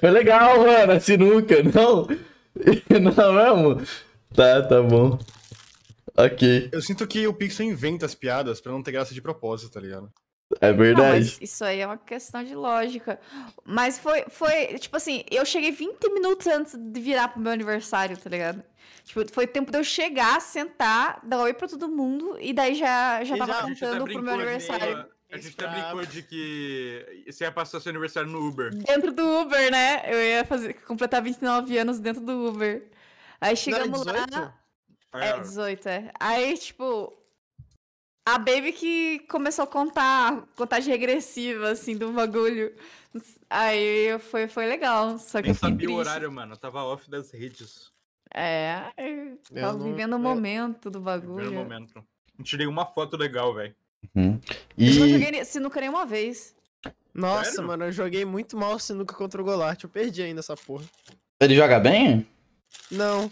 Foi 0.00 0.10
legal, 0.10 0.58
mano, 0.64 0.92
a 0.92 1.00
sinuca, 1.00 1.56
não? 1.62 2.06
Não 3.00 3.32
mesmo? 3.74 3.86
Tá, 4.34 4.62
tá 4.62 4.82
bom. 4.82 5.18
Ok. 6.16 6.68
Eu 6.72 6.80
sinto 6.80 7.06
que 7.06 7.26
o 7.26 7.34
Pixel 7.34 7.66
inventa 7.66 8.06
as 8.06 8.14
piadas 8.14 8.60
pra 8.60 8.72
não 8.72 8.82
ter 8.82 8.92
graça 8.92 9.12
de 9.14 9.20
propósito, 9.20 9.72
tá 9.72 9.80
ligado? 9.80 10.10
É 10.60 10.70
Não, 10.70 10.76
verdade. 10.78 11.08
mas 11.18 11.38
isso 11.40 11.64
aí 11.64 11.80
é 11.80 11.86
uma 11.86 11.98
questão 11.98 12.42
de 12.44 12.54
lógica. 12.54 13.18
Mas 13.64 13.98
foi, 13.98 14.24
foi, 14.30 14.78
tipo 14.78 14.96
assim, 14.96 15.24
eu 15.30 15.44
cheguei 15.44 15.72
20 15.72 16.08
minutos 16.12 16.46
antes 16.46 16.74
de 16.78 17.00
virar 17.00 17.28
pro 17.28 17.40
meu 17.40 17.52
aniversário, 17.52 18.16
tá 18.16 18.30
ligado? 18.30 18.62
Tipo, 19.04 19.24
foi 19.32 19.46
tempo 19.46 19.70
de 19.70 19.78
eu 19.78 19.84
chegar, 19.84 20.40
sentar, 20.40 21.20
dar 21.24 21.40
oi 21.42 21.52
pra 21.52 21.68
todo 21.68 21.88
mundo 21.88 22.36
e 22.40 22.52
daí 22.52 22.74
já, 22.74 23.22
já 23.24 23.34
E 23.36 23.38
tava 23.38 23.52
já- 23.52 23.62
cantando 23.62 24.04
pro 24.04 24.22
meu 24.22 24.34
aniversário. 24.34 25.04
A 25.30 25.36
gente 25.38 25.56
até 25.60 25.68
brincou 25.68 26.06
de 26.06 26.22
que 26.22 27.24
você 27.26 27.44
ia 27.44 27.52
passar 27.52 27.80
seu 27.80 27.90
aniversário 27.90 28.30
no 28.30 28.46
Uber. 28.46 28.70
Dentro 28.74 29.12
do 29.12 29.24
Uber, 29.40 29.70
né? 29.72 30.02
Eu 30.06 30.22
ia 30.22 30.44
fazer, 30.44 30.74
completar 30.84 31.20
29 31.22 31.76
anos 31.78 31.98
dentro 31.98 32.22
do 32.24 32.46
Uber. 32.48 32.88
Aí 33.40 33.40
Não 33.40 33.46
era 33.48 33.56
chegamos 33.56 34.00
18? 34.04 34.30
lá. 34.32 34.54
É, 35.14 35.40
18, 35.40 35.88
é. 35.88 36.12
Aí, 36.20 36.56
tipo, 36.56 37.12
a 38.24 38.38
Baby 38.38 38.72
que 38.72 39.18
começou 39.28 39.64
a 39.64 39.66
contar, 39.66 40.42
contagem 40.56 40.92
regressiva, 40.92 41.70
assim, 41.70 41.96
do 41.96 42.12
bagulho. 42.12 42.72
Aí 43.50 44.18
foi, 44.30 44.46
foi 44.46 44.66
legal. 44.66 45.18
Só 45.18 45.38
que 45.38 45.48
Nem 45.48 45.50
eu 45.50 45.54
fiquei 45.54 45.70
sabia 45.70 45.88
o 45.88 45.92
triste. 45.94 46.08
horário, 46.08 46.32
mano. 46.32 46.52
Eu 46.52 46.56
tava 46.56 46.84
off 46.84 47.10
das 47.10 47.30
redes. 47.32 47.90
É, 48.32 48.92
eu 48.96 49.38
Eu 49.50 49.60
tava 49.62 49.78
não- 49.78 49.84
vivendo 49.86 50.12
o 50.12 50.16
eu- 50.16 50.18
momento 50.20 50.88
do 50.90 51.00
bagulho. 51.00 51.46
primeiro 51.46 51.54
momento. 51.64 52.04
Não 52.36 52.44
tirei 52.44 52.66
uma 52.66 52.84
foto 52.86 53.16
legal, 53.16 53.54
velho. 53.54 53.74
Uhum. 54.14 54.40
Eu 54.78 54.94
não 55.00 55.06
E 55.06 55.10
joguei 55.20 55.44
sinuca 55.44 55.80
nenhuma 55.80 56.06
vez. 56.06 56.54
Nossa, 57.14 57.50
Sério? 57.52 57.66
mano, 57.66 57.84
eu 57.86 57.92
joguei 57.92 58.24
muito 58.24 58.56
mal 58.56 58.78
sinuca 58.78 59.14
contra 59.14 59.40
o 59.40 59.44
Golart. 59.44 59.82
Eu 59.82 59.88
perdi 59.88 60.22
ainda 60.22 60.40
essa 60.40 60.56
porra. 60.56 60.84
ele 61.40 61.54
joga 61.54 61.80
bem? 61.80 62.26
Não. 62.90 63.30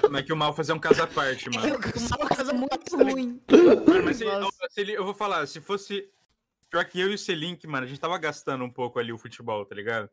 Como 0.00 0.16
é 0.16 0.22
que 0.22 0.32
o 0.32 0.36
mal 0.36 0.54
fazer 0.54 0.72
um 0.72 0.78
caso 0.78 1.02
à 1.02 1.06
parte, 1.06 1.48
mano. 1.50 1.66
Uma 1.68 2.28
coisa 2.28 2.52
muito 2.52 2.96
ruim. 2.96 3.40
Mano, 3.50 4.04
mas 4.04 4.16
se, 4.18 4.24
se 4.70 4.80
ele- 4.80 4.92
eu 4.92 5.04
vou 5.04 5.14
falar, 5.14 5.46
se 5.46 5.60
fosse. 5.60 6.08
Pior 6.70 6.84
que 6.84 7.00
eu 7.00 7.10
e 7.10 7.14
o 7.14 7.18
Selink, 7.18 7.66
mano, 7.66 7.86
a 7.86 7.88
gente 7.88 8.00
tava 8.00 8.18
gastando 8.18 8.64
um 8.64 8.70
pouco 8.70 8.98
ali 8.98 9.12
o 9.12 9.18
futebol, 9.18 9.64
tá 9.64 9.74
ligado? 9.74 10.10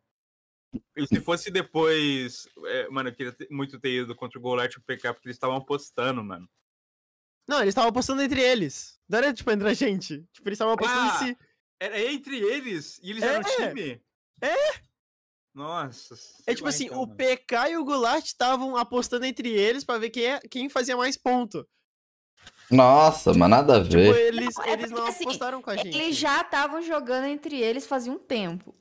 E 0.95 1.05
se 1.07 1.19
fosse 1.19 1.51
depois. 1.51 2.47
é, 2.65 2.88
mano, 2.89 3.09
eu 3.09 3.13
queria 3.13 3.32
ter- 3.34 3.47
muito 3.51 3.80
ter 3.80 3.89
ido 4.03 4.15
contra 4.15 4.39
o 4.39 4.41
Golart 4.41 4.74
e 4.74 4.78
o 4.78 4.82
PK, 4.82 5.13
porque 5.13 5.28
eles 5.28 5.36
estavam 5.36 5.57
apostando, 5.57 6.24
mano. 6.24 6.47
Não, 7.48 7.58
eles 7.62 7.70
estavam 7.72 7.89
apostando 7.89 8.22
entre 8.22 8.41
eles. 8.41 8.98
Não 9.10 9.18
era, 9.20 9.34
tipo, 9.34 9.52
entre 9.52 9.68
a 9.70 9.74
gente. 9.74 10.24
Tipo, 10.32 10.48
eles 10.48 10.56
estavam 10.56 10.74
apostando 10.74 11.02
Ah, 11.02 11.16
em 11.16 11.28
si. 11.28 11.38
Era 11.80 12.02
entre 12.02 12.38
eles 12.39 13.00
e 13.04 13.10
eles 13.12 13.24
É, 13.24 13.28
eram 13.28 13.44
time? 13.44 14.02
é. 14.41 14.56
Nossa. 15.54 16.16
É 16.48 16.54
tipo 16.54 16.64
lá, 16.64 16.70
assim, 16.70 16.86
então, 16.86 16.98
o 17.04 17.06
mano. 17.06 17.16
PK 17.16 17.70
e 17.70 17.78
o 17.78 17.84
Goulart 17.86 18.26
estavam 18.26 18.76
apostando 18.76 19.26
entre 19.26 19.50
eles 19.50 19.84
pra 19.84 19.98
ver 20.00 20.10
quem, 20.10 20.26
é- 20.26 20.39
quem 20.50 20.68
fazia 20.70 20.98
mais 20.98 21.16
ponto. 21.16 21.68
Nossa, 22.72 23.34
mas 23.34 23.50
nada 23.50 23.78
a 23.78 23.84
Tipo, 23.84 23.96
ver. 23.98 24.28
eles, 24.34 24.56
Não, 24.56 24.64
é 24.64 24.72
eles 24.74 24.89
não 24.91 25.06
assim, 25.06 25.24
apostaram 25.26 25.62
com 25.62 25.70
a 25.70 25.76
gente. 25.76 25.96
Eles 25.96 26.18
já 26.18 26.41
estavam 26.41 26.82
jogando 26.82 27.26
entre 27.28 27.62
eles 27.62 27.86
fazia 27.86 28.12
um 28.12 28.18
tempo. 28.18 28.74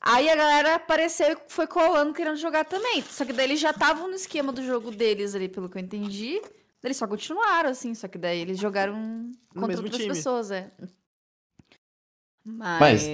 Aí 0.00 0.30
a 0.30 0.36
galera 0.36 0.74
apareceu 0.76 1.32
e 1.32 1.36
foi 1.48 1.66
colando 1.66 2.14
querendo 2.14 2.36
jogar 2.36 2.64
também. 2.64 3.02
Só 3.02 3.24
que 3.24 3.32
daí 3.32 3.46
eles 3.46 3.60
já 3.60 3.70
estavam 3.70 4.08
no 4.08 4.14
esquema 4.14 4.52
do 4.52 4.62
jogo 4.64 4.90
deles 4.90 5.34
ali, 5.34 5.48
pelo 5.48 5.68
que 5.68 5.76
eu 5.78 5.82
entendi. 5.82 6.40
Eles 6.82 6.96
só 6.96 7.06
continuaram, 7.06 7.70
assim. 7.70 7.94
Só 7.94 8.08
que 8.08 8.18
daí 8.18 8.40
eles 8.40 8.58
jogaram 8.58 9.30
contra 9.54 9.76
outras 9.76 9.96
time. 9.96 10.08
pessoas, 10.08 10.50
é. 10.50 10.70
Mas. 12.44 13.06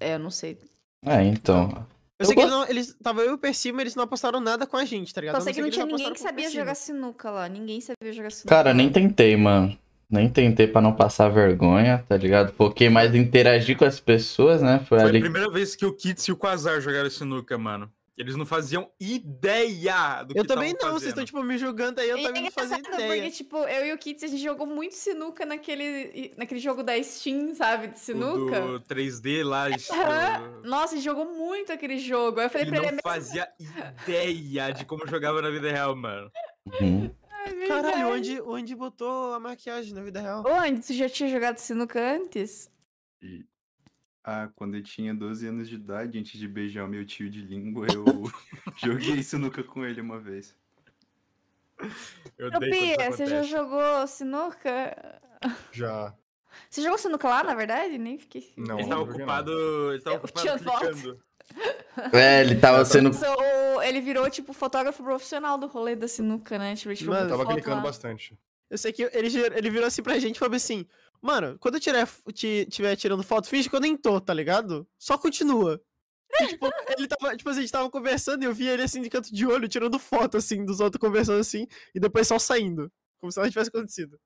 É, 0.00 0.14
eu 0.14 0.18
não 0.18 0.30
sei. 0.30 0.58
É, 1.04 1.22
então. 1.24 1.86
Eu 2.18 2.26
sei 2.26 2.32
Eu 2.32 2.36
que 2.36 2.42
eles 2.42 2.50
não, 2.50 2.68
eles. 2.68 2.96
Tava 3.02 3.20
eu 3.22 3.30
e 3.30 3.34
o 3.34 3.38
Percy, 3.38 3.70
mas 3.72 3.82
eles 3.82 3.94
não 3.94 4.04
apostaram 4.04 4.40
nada 4.40 4.66
com 4.66 4.76
a 4.76 4.84
gente, 4.84 5.12
tá 5.14 5.20
ligado? 5.20 5.36
Só 5.36 5.40
A 5.40 5.44
sei 5.44 5.52
que 5.52 5.60
não 5.60 5.68
ser 5.68 5.72
tinha 5.74 5.86
ninguém 5.86 6.12
que 6.12 6.20
sabia 6.20 6.44
Percy. 6.44 6.56
jogar 6.56 6.74
sinuca 6.74 7.30
lá. 7.30 7.48
Ninguém 7.48 7.80
sabia 7.80 8.12
jogar 8.12 8.30
sinuca. 8.32 8.48
Cara, 8.48 8.74
nem 8.74 8.90
tentei, 8.90 9.36
mano. 9.36 9.78
Nem 10.10 10.28
tentei 10.28 10.66
pra 10.66 10.80
não 10.80 10.94
passar 10.96 11.28
vergonha, 11.28 12.02
tá 12.08 12.16
ligado? 12.16 12.52
Foquei 12.54 12.88
mais 12.88 13.14
interagir 13.14 13.76
com 13.76 13.84
as 13.84 14.00
pessoas, 14.00 14.62
né? 14.62 14.78
Foi 14.88 14.98
Foi 14.98 15.06
a 15.06 15.10
ali. 15.10 15.20
primeira 15.20 15.50
vez 15.50 15.76
que 15.76 15.84
o 15.84 15.92
Kits 15.94 16.26
e 16.28 16.32
o 16.32 16.36
Quasar 16.36 16.80
jogaram 16.80 17.10
sinuca, 17.10 17.58
mano. 17.58 17.92
Eles 18.18 18.34
não 18.34 18.44
faziam 18.44 18.90
ideia 18.98 20.24
do 20.24 20.34
que 20.34 20.40
Eu 20.40 20.44
também 20.44 20.72
não, 20.72 20.80
vocês 20.90 21.10
estão, 21.10 21.24
fazendo. 21.24 21.26
tipo, 21.26 21.42
me 21.44 21.56
julgando 21.56 22.00
aí, 22.00 22.10
eu 22.10 22.18
E 22.18 22.22
também 22.24 22.42
é 22.42 22.44
não 22.46 22.50
fazia 22.50 22.76
engraçado 22.78 23.00
ideia. 23.04 23.22
porque, 23.22 23.36
tipo, 23.36 23.56
eu 23.58 23.86
e 23.86 23.92
o 23.92 23.98
Kits, 23.98 24.24
a 24.24 24.26
gente 24.26 24.42
jogou 24.42 24.66
muito 24.66 24.96
sinuca 24.96 25.46
naquele, 25.46 26.34
naquele 26.36 26.58
jogo 26.60 26.82
da 26.82 27.00
Steam, 27.00 27.54
sabe? 27.54 27.86
De 27.86 27.94
O 27.94 27.98
sinuca. 27.98 28.60
do 28.60 28.80
3D 28.80 29.44
lá. 29.44 29.70
isso- 29.70 29.92
Aham. 29.92 30.62
Nossa, 30.64 30.94
a 30.94 30.96
gente 30.96 31.04
jogou 31.04 31.26
muito 31.32 31.72
aquele 31.72 31.96
jogo. 31.98 32.40
Aí 32.40 32.46
eu 32.46 32.50
falei 32.50 32.66
Ele 32.66 32.70
pra 32.76 32.82
ele, 32.88 32.92
não 32.92 32.98
é 32.98 33.02
fazia 33.02 33.48
ideia 33.60 34.72
de 34.72 34.84
como 34.84 35.06
jogava 35.06 35.40
na 35.40 35.50
vida 35.50 35.70
real, 35.70 35.94
mano. 35.94 36.28
Uhum. 36.80 37.10
Caralho, 37.66 38.08
onde, 38.08 38.40
onde 38.42 38.74
botou 38.74 39.32
a 39.32 39.40
maquiagem 39.40 39.94
na 39.94 40.02
vida 40.02 40.20
real? 40.20 40.44
Andy, 40.46 40.80
tu 40.84 40.92
já 40.92 41.08
tinha 41.08 41.28
jogado 41.30 41.58
sinuca 41.58 42.00
antes? 42.16 42.70
E- 43.22 43.44
Ah, 44.30 44.50
quando 44.54 44.76
eu 44.76 44.82
tinha 44.82 45.14
12 45.14 45.46
anos 45.48 45.70
de 45.70 45.76
idade, 45.76 46.18
antes 46.18 46.38
de 46.38 46.46
beijar 46.46 46.84
o 46.84 46.86
meu 46.86 47.02
tio 47.06 47.30
de 47.30 47.40
língua, 47.40 47.86
eu 47.90 48.04
joguei 48.76 49.22
sinuca 49.22 49.62
com 49.62 49.86
ele 49.86 50.02
uma 50.02 50.20
vez. 50.20 50.54
Eu 52.36 52.48
Ô, 52.48 52.60
Pia, 52.60 53.10
você 53.10 53.24
já 53.24 53.42
jogou 53.42 54.06
sinuca? 54.06 55.18
Já. 55.72 56.14
Você 56.68 56.82
jogou 56.82 56.98
sinuca 56.98 57.26
lá, 57.26 57.42
na 57.42 57.54
verdade? 57.54 57.96
Nem 57.96 58.18
fiquei... 58.18 58.52
Não, 58.54 58.78
Ele 58.78 58.88
tava 58.90 59.06
não. 59.06 59.10
ocupado. 59.10 59.92
Ele 59.94 60.02
tava 60.02 60.16
Eu 60.16 60.20
ocupado 60.20 60.58
clicando. 60.58 61.24
É, 62.12 62.42
ele 62.42 62.56
tava 62.56 62.84
sendo. 62.84 63.10
Ele 63.82 64.02
virou, 64.02 64.28
tipo, 64.28 64.52
fotógrafo 64.52 65.02
profissional 65.02 65.56
do 65.56 65.66
rolê 65.66 65.96
da 65.96 66.06
sinuca, 66.06 66.58
né? 66.58 66.76
Tipo, 66.76 66.92
ele 66.92 67.04
Mano, 67.06 67.30
Tava 67.30 67.46
clicando 67.46 67.76
lá. 67.76 67.82
bastante. 67.82 68.38
Eu 68.68 68.76
sei 68.76 68.92
que 68.92 69.04
ele, 69.04 69.28
ele 69.56 69.70
virou 69.70 69.86
assim 69.86 70.02
pra 70.02 70.18
gente 70.18 70.36
e 70.36 70.38
falou 70.38 70.54
assim: 70.54 70.86
Mano, 71.20 71.58
quando 71.58 71.74
eu 71.74 71.80
tiver, 71.80 72.08
ti- 72.32 72.66
tiver 72.70 72.94
tirando 72.96 73.22
foto, 73.22 73.48
finge 73.48 73.68
que 73.68 73.74
eu 73.76 73.80
nem 73.80 73.96
tô, 73.96 74.20
tá 74.20 74.32
ligado? 74.32 74.86
Só 74.98 75.18
continua. 75.18 75.80
E, 76.40 76.46
tipo, 76.48 76.66
ele 76.98 77.08
tava, 77.08 77.36
tipo 77.36 77.48
assim, 77.50 77.58
a 77.58 77.62
gente 77.62 77.72
tava 77.72 77.90
conversando 77.90 78.42
e 78.42 78.46
eu 78.46 78.52
via 78.54 78.72
ele 78.72 78.82
assim 78.82 79.02
de 79.02 79.10
canto 79.10 79.32
de 79.34 79.46
olho, 79.46 79.66
tirando 79.68 79.98
foto, 79.98 80.36
assim, 80.36 80.64
dos 80.64 80.78
outros 80.80 81.00
conversando 81.00 81.40
assim, 81.40 81.66
e 81.94 81.98
depois 82.00 82.28
só 82.28 82.38
saindo. 82.38 82.90
Como 83.20 83.32
se 83.32 83.38
nada 83.38 83.50
tivesse 83.50 83.68
acontecido. 83.70 84.18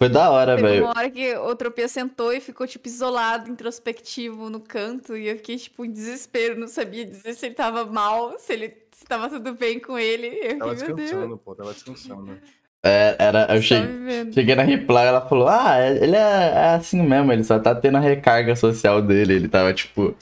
Foi 0.00 0.08
da 0.08 0.30
hora, 0.30 0.54
Teve 0.54 0.68
velho. 0.68 0.84
uma 0.84 0.90
hora 0.96 1.10
que 1.10 1.34
o 1.36 1.56
Tropia 1.56 1.88
sentou 1.88 2.32
e 2.32 2.40
ficou, 2.40 2.66
tipo, 2.68 2.86
isolado, 2.86 3.50
introspectivo 3.50 4.48
no 4.48 4.60
canto. 4.60 5.16
E 5.16 5.26
eu 5.26 5.36
fiquei, 5.36 5.56
tipo, 5.56 5.84
em 5.84 5.90
desespero. 5.90 6.58
Não 6.58 6.68
sabia 6.68 7.04
dizer 7.04 7.34
se 7.34 7.46
ele 7.46 7.54
tava 7.56 7.84
mal, 7.84 8.38
se 8.38 8.52
ele 8.52 8.76
se 8.92 9.04
tava 9.04 9.28
tudo 9.28 9.54
bem 9.54 9.80
com 9.80 9.98
ele. 9.98 10.26
Eu 10.26 10.58
Tava 10.58 10.76
fiquei, 10.76 10.94
descansando, 10.94 11.38
pô. 11.38 11.54
Tava 11.56 11.72
descansando. 11.74 12.40
É, 12.84 13.16
era, 13.18 13.46
eu 13.54 13.60
Só 13.60 13.68
cheguei, 13.68 14.32
cheguei 14.32 14.54
na 14.54 14.62
reply, 14.62 14.96
ela 15.06 15.28
falou: 15.28 15.48
Ah, 15.48 15.76
é- 15.78 15.96
ele 16.02 16.14
é, 16.16 16.18
é 16.20 16.74
assim 16.74 17.02
mesmo, 17.02 17.32
ele 17.32 17.42
só 17.44 17.58
tá 17.58 17.74
tendo 17.74 17.96
a 17.96 18.00
recarga 18.00 18.54
social 18.54 19.02
dele. 19.02 19.34
Ele 19.34 19.48
tava 19.48 19.74
tipo, 19.74 20.14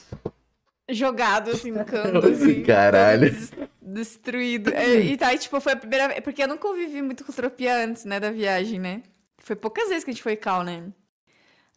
Jogado, 0.89 1.51
assim, 1.51 1.71
no 1.71 1.83
canto, 1.85 2.25
assim. 2.27 2.63
Caralho. 2.63 3.29
todo 3.29 3.39
des- 3.39 3.51
Destruído. 3.81 4.73
É, 4.73 4.99
E 4.99 5.17
tá, 5.17 5.35
tipo, 5.37 5.59
foi 5.61 5.73
a 5.73 5.77
primeira 5.77 6.07
vez. 6.07 6.19
Porque 6.21 6.41
eu 6.43 6.47
não 6.47 6.57
convivi 6.57 7.01
muito 7.01 7.23
com 7.23 7.31
o 7.31 7.35
Tropia 7.35 7.75
antes, 7.83 8.05
né, 8.05 8.19
da 8.19 8.31
viagem, 8.31 8.79
né? 8.79 9.01
Foi 9.39 9.55
poucas 9.55 9.87
vezes 9.89 10.03
que 10.03 10.09
a 10.09 10.13
gente 10.13 10.23
foi 10.23 10.35
cal, 10.35 10.63
né? 10.63 10.83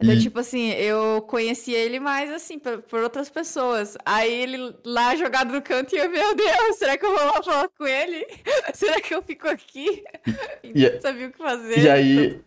Então, 0.02 0.14
E- 0.14 0.20
tipo 0.20 0.38
assim, 0.40 0.70
eu 0.72 1.22
conheci 1.28 1.72
ele 1.72 2.00
mais, 2.00 2.30
assim, 2.32 2.58
por, 2.58 2.80
por 2.82 3.00
outras 3.02 3.28
pessoas. 3.28 3.96
Aí 4.04 4.32
ele 4.32 4.74
lá 4.84 5.14
jogado 5.16 5.52
no 5.52 5.60
canto 5.60 5.94
e 5.94 5.98
eu, 5.98 6.10
meu 6.10 6.34
Deus, 6.34 6.76
será 6.76 6.96
que 6.96 7.04
eu 7.04 7.10
vou 7.14 7.26
lá 7.26 7.42
falar 7.42 7.68
com 7.68 7.86
ele? 7.86 8.26
será 8.74 9.00
que 9.00 9.14
eu 9.14 9.22
fico 9.22 9.46
aqui? 9.48 10.02
E 10.64 10.72
E- 10.74 10.90
não 10.94 11.00
sabia 11.00 11.26
o 11.28 11.32
que 11.32 11.38
fazer. 11.38 11.78
E 11.80 11.88
aí, 11.90 12.40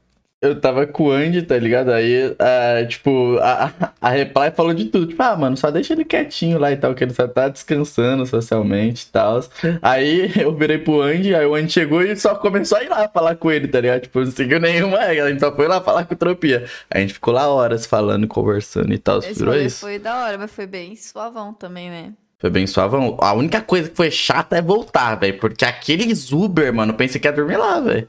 eu 0.44 0.60
tava 0.60 0.86
com 0.86 1.06
o 1.06 1.12
Andy, 1.12 1.42
tá 1.42 1.58
ligado? 1.58 1.90
Aí, 1.92 2.36
ah, 2.38 2.86
tipo, 2.88 3.38
a, 3.42 3.72
a- 4.02 4.10
Reply 4.10 4.52
falou 4.56 4.74
de 4.74 4.86
tudo. 4.86 5.08
Tipo, 5.08 5.24
ah, 5.24 5.36
mano, 5.36 5.58
só 5.58 5.72
deixa 5.72 5.94
ele 5.94 6.06
quietinho 6.06 6.60
lá 6.60 6.72
e 6.72 6.78
tal, 6.78 6.94
que 6.94 7.04
ele 7.04 7.14
só 7.14 7.28
tá 7.28 7.48
descansando 7.48 8.26
socialmente 8.26 9.06
e 9.08 9.12
tal. 9.12 9.42
Aí 9.82 10.32
eu 10.40 10.54
virei 10.56 10.78
pro 10.78 11.02
Andy, 11.02 11.34
aí 11.34 11.46
o 11.46 11.56
Andy 11.56 11.72
chegou 11.72 12.02
e 12.04 12.16
só 12.16 12.36
começou 12.36 12.78
a 12.78 12.84
ir 12.84 12.90
lá 12.90 13.08
falar 13.08 13.36
com 13.36 13.50
ele, 13.52 13.68
tá 13.68 13.80
ligado? 13.80 14.02
Tipo, 14.02 14.20
não 14.20 14.32
seguiu 14.32 14.60
nenhuma 14.60 15.00
regra, 15.00 15.26
a 15.26 15.30
gente 15.30 15.40
só 15.40 15.56
foi 15.56 15.68
lá 15.68 15.82
falar 15.82 16.06
com 16.06 16.14
o 16.14 16.18
Tropia. 16.18 16.66
Aí 16.92 17.00
a 17.00 17.00
gente 17.02 17.14
ficou 17.14 17.34
lá 17.34 17.48
horas 17.48 17.86
falando, 17.86 18.28
conversando 18.28 18.94
e 18.94 18.98
tal. 18.98 19.20
Esse 19.20 19.34
Virou 19.40 19.56
isso. 19.56 19.80
foi 19.82 19.98
da 19.98 20.26
hora, 20.26 20.38
mas 20.38 20.52
foi 20.52 20.68
bem 20.68 20.96
suavão 20.96 21.54
também, 21.54 21.90
né? 21.90 22.12
Foi 22.40 22.50
bem 22.50 22.68
suavão. 22.68 23.16
A 23.22 23.34
única 23.34 23.62
coisa 23.62 23.88
que 23.90 23.96
foi 23.96 24.12
chata 24.12 24.58
é 24.58 24.62
voltar, 24.62 25.16
velho. 25.16 25.38
Porque 25.40 25.64
aqueles 25.64 26.32
Uber, 26.34 26.74
mano, 26.74 26.94
pensei 26.94 27.22
que 27.22 27.26
ia 27.26 27.32
dormir 27.32 27.56
lá, 27.56 27.80
velho. 27.80 28.06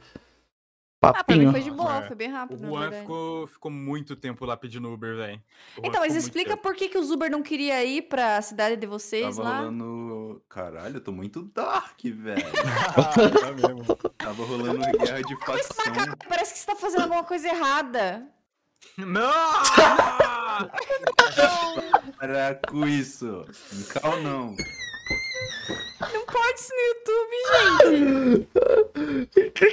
Ah, 1.11 1.25
pra 1.25 1.37
mim 1.37 1.45
Papinho. 1.47 1.53
foi 1.53 1.63
de 1.63 1.71
boa, 1.71 1.97
É. 1.97 2.03
foi 2.07 2.17
bem 2.17 2.31
O 2.31 2.33
rápido, 2.33 2.61
na 2.63 2.69
Juan 2.69 2.91
ficou, 2.93 3.47
ficou 3.47 3.71
muito 3.71 4.17
tempo 4.17 4.45
lá 4.45 4.57
pedindo 4.57 4.93
Uber, 4.93 5.17
velho. 5.17 5.43
O 5.77 5.87
Então, 5.87 6.01
mas 6.01 6.15
explica 6.15 6.57
por 6.57 6.75
que, 6.75 6.89
que 6.89 6.99
os 6.99 7.11
Uber 7.11 7.31
não 7.31 7.43
queria 7.43 7.85
ir 7.85 8.03
pra 8.03 8.41
cidade 8.43 8.77
de 8.77 8.87
vocês 8.87 9.37
Tava 9.37 9.49
lá. 9.49 9.59
rolando. 9.59 10.43
Caralho, 10.49 10.97
eu 10.97 11.01
tô 11.01 11.13
muito 11.13 11.43
dark, 11.55 12.01
velho. 12.03 12.43
tá 13.41 13.53
mesmo. 13.53 13.85
Tava 14.19 14.45
rolando 14.45 14.81
guerra 14.99 15.23
de 15.23 15.37
facção. 15.45 15.93
cara, 15.93 16.17
parece 16.29 16.53
que 16.55 16.59
você 16.61 16.67
tá 16.67 16.77
fazendo 16.77 17.03
alguma 17.03 17.25
coisa 17.25 17.49
errada. 17.49 18.27
Não! 18.99 19.33
Para 22.19 22.55
com 22.69 22.87
isso. 22.87 23.45
Cal 23.93 24.21
não. 24.23 24.55
Não 26.15 26.25
pode 26.27 26.61
isso 26.61 26.73
no 26.73 26.81
YouTube, 26.89 27.35
gente. 29.35 29.69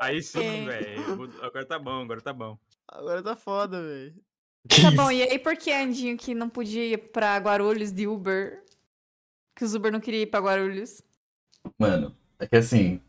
Aí 0.00 0.22
sim, 0.22 0.64
velho. 0.64 1.30
Agora 1.42 1.64
tá 1.66 1.78
bom, 1.78 2.02
agora 2.02 2.20
tá 2.22 2.32
bom. 2.32 2.58
Agora 2.88 3.22
tá 3.22 3.36
foda, 3.36 3.82
velho. 3.82 4.14
Tá 4.82 4.90
bom, 4.96 5.10
e 5.10 5.22
aí 5.22 5.38
por 5.38 5.56
que 5.56 5.70
Andinho 5.72 6.16
que 6.16 6.34
não 6.34 6.48
podia 6.48 6.84
ir 6.84 6.96
pra 7.12 7.36
Guarulhos 7.36 7.92
de 7.92 8.06
Uber? 8.06 8.64
Que 9.54 9.64
os 9.64 9.74
Uber 9.74 9.92
não 9.92 10.00
queria 10.00 10.22
ir 10.22 10.26
pra 10.26 10.40
Guarulhos. 10.40 11.02
Mano, 11.78 12.16
é 12.38 12.46
que 12.46 12.56
assim. 12.56 13.00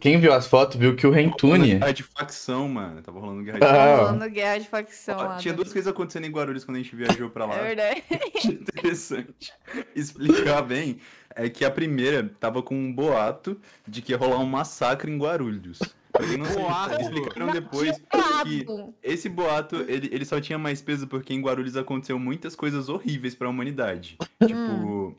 Quem 0.00 0.20
viu 0.20 0.32
as 0.32 0.46
fotos 0.46 0.76
viu 0.76 0.94
que 0.94 1.04
o 1.04 1.10
Rentune. 1.10 1.70
Guerra 1.78 1.92
de 1.92 2.02
facção, 2.04 2.68
mano. 2.68 3.02
Tava 3.02 3.18
rolando 3.18 3.42
guerra 3.42 3.58
de 3.58 3.64
Ah. 3.64 3.68
Tá 3.68 3.74
facção. 3.74 4.06
rolando 4.06 4.30
guerra 4.30 4.58
de 4.58 4.68
facção 4.68 5.16
Ó. 5.18 5.36
Tinha 5.38 5.54
duas 5.54 5.72
coisas 5.72 5.90
acontecendo 5.90 6.24
em 6.26 6.30
Guarulhos 6.30 6.64
quando 6.64 6.76
a 6.76 6.80
gente 6.80 6.94
viajou 6.94 7.28
pra 7.30 7.46
lá. 7.46 7.56
É 7.56 7.62
verdade. 7.74 8.02
interessante 8.46 9.52
explicar 9.94 10.62
bem 10.62 10.98
é 11.34 11.48
que 11.48 11.64
a 11.64 11.70
primeira 11.70 12.30
tava 12.38 12.62
com 12.62 12.76
um 12.76 12.92
boato 12.92 13.56
de 13.88 14.00
que 14.02 14.12
ia 14.12 14.18
rolar 14.18 14.38
um 14.38 14.46
massacre 14.46 15.10
em 15.10 15.18
Guarulhos. 15.18 15.80
Pra 16.12 16.26
quem 16.26 16.36
não 16.36 16.44
sabe, 16.46 16.58
Boato? 16.60 17.00
explicaram 17.02 17.52
depois 17.52 17.96
que 18.42 18.66
esse 19.02 19.28
boato 19.28 19.76
ele, 19.88 20.08
ele 20.12 20.24
só 20.24 20.40
tinha 20.40 20.58
mais 20.58 20.80
peso 20.82 21.06
porque 21.08 21.32
em 21.34 21.40
Guarulhos 21.40 21.76
aconteceu 21.76 22.18
muitas 22.20 22.54
coisas 22.54 22.88
horríveis 22.88 23.34
pra 23.34 23.48
humanidade. 23.48 24.16
Tipo, 24.44 25.16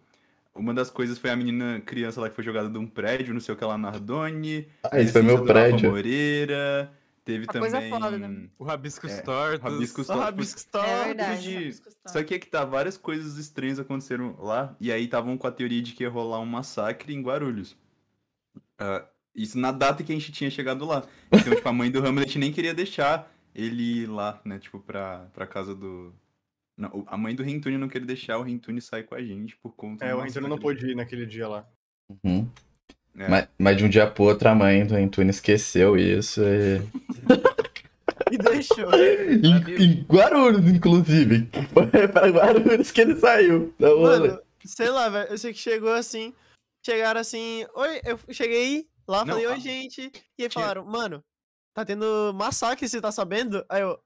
uma 0.55 0.73
das 0.73 0.89
coisas 0.89 1.17
foi 1.17 1.29
a 1.29 1.35
menina 1.35 1.81
criança 1.81 2.19
lá 2.21 2.29
que 2.29 2.35
foi 2.35 2.43
jogada 2.43 2.69
de 2.69 2.77
um 2.77 2.87
prédio, 2.87 3.33
não 3.33 3.41
sei 3.41 3.53
o 3.53 3.57
que 3.57 3.63
lá, 3.65 3.77
Nardoni. 3.77 4.67
Ah, 4.83 4.99
esse 5.01 5.11
foi 5.13 5.21
meu 5.21 5.43
prédio. 5.43 5.89
Moreira. 5.91 6.91
Teve 7.23 7.45
Uma 7.45 7.59
coisa 7.59 7.77
também. 7.77 7.89
foda, 7.91 8.17
né? 8.17 8.49
O 8.57 8.63
Rabiscos 8.63 9.11
É, 9.11 9.21
Tortos. 9.21 9.71
Rabiscos 9.71 10.07
Só 10.07 10.13
Tortos. 10.13 10.31
rabisco 10.31 10.77
É 10.77 11.05
verdade. 11.05 11.53
Rabisco. 11.55 11.89
Só 12.07 12.23
que 12.23 12.33
é 12.33 12.39
que 12.39 12.47
tá, 12.47 12.65
várias 12.65 12.97
coisas 12.97 13.37
estranhas 13.37 13.77
aconteceram 13.79 14.35
lá, 14.39 14.75
e 14.79 14.91
aí 14.91 15.03
estavam 15.05 15.37
com 15.37 15.45
a 15.45 15.51
teoria 15.51 15.81
de 15.83 15.93
que 15.93 16.03
ia 16.03 16.09
rolar 16.09 16.39
um 16.39 16.47
massacre 16.47 17.13
em 17.13 17.21
Guarulhos. 17.21 17.77
Ah, 18.79 19.05
isso 19.35 19.57
na 19.59 19.71
data 19.71 20.03
que 20.03 20.11
a 20.11 20.15
gente 20.15 20.31
tinha 20.31 20.49
chegado 20.49 20.83
lá. 20.83 21.03
Então, 21.31 21.53
tipo, 21.55 21.69
a 21.69 21.71
mãe 21.73 21.91
do 21.91 22.05
Hamlet 22.05 22.39
nem 22.39 22.51
queria 22.51 22.73
deixar 22.73 23.31
ele 23.53 24.01
ir 24.01 24.07
lá, 24.07 24.41
né, 24.43 24.57
tipo, 24.57 24.79
pra, 24.79 25.27
pra 25.31 25.45
casa 25.45 25.75
do... 25.75 26.11
Não, 26.81 27.03
a 27.07 27.15
mãe 27.15 27.35
do 27.35 27.43
Rentune 27.43 27.77
não 27.77 27.87
queria 27.87 28.07
deixar 28.07 28.39
o 28.39 28.41
Rentune 28.41 28.81
sair 28.81 29.03
com 29.03 29.13
a 29.13 29.21
gente 29.21 29.55
por 29.57 29.75
conta 29.75 30.03
É, 30.03 30.15
o 30.15 30.19
Rentune 30.19 30.47
não 30.49 30.57
pôde 30.57 30.91
ir 30.91 30.95
naquele 30.95 31.27
dia 31.27 31.47
lá. 31.47 31.67
Uhum. 32.23 32.49
É. 33.17 33.27
Mas, 33.27 33.47
mas 33.57 33.77
de 33.77 33.85
um 33.85 33.89
dia 33.89 34.07
pro 34.07 34.23
outro 34.23 34.49
a 34.49 34.55
mãe 34.55 34.85
do 34.85 34.95
Rentune 34.95 35.29
esqueceu 35.29 35.95
isso. 35.97 36.41
E... 36.41 36.81
E 38.31 38.37
deixou. 38.37 38.89
em, 38.93 39.83
em 39.83 40.03
Guarulhos, 40.03 40.65
inclusive. 40.65 41.49
Foi 41.73 42.07
pra 42.07 42.29
Guarulhos 42.29 42.89
que 42.89 43.01
ele 43.01 43.17
saiu. 43.17 43.73
Mano, 43.77 44.39
sei 44.63 44.89
lá, 44.89 45.09
velho. 45.09 45.29
Eu 45.31 45.37
sei 45.37 45.51
que 45.51 45.59
chegou 45.59 45.91
assim. 45.91 46.33
Chegaram 46.85 47.19
assim. 47.19 47.65
Oi, 47.75 47.99
eu 48.05 48.17
cheguei 48.33 48.87
lá, 49.05 49.25
Não, 49.25 49.33
falei, 49.33 49.47
oi, 49.47 49.53
a- 49.53 49.59
gente. 49.59 50.09
E 50.37 50.43
aí 50.43 50.49
falaram, 50.49 50.85
mano, 50.85 51.21
tá 51.73 51.83
tendo 51.83 52.31
massacre, 52.33 52.87
você 52.87 53.01
tá 53.01 53.11
sabendo? 53.11 53.65
Aí 53.67 53.81
eu. 53.81 53.99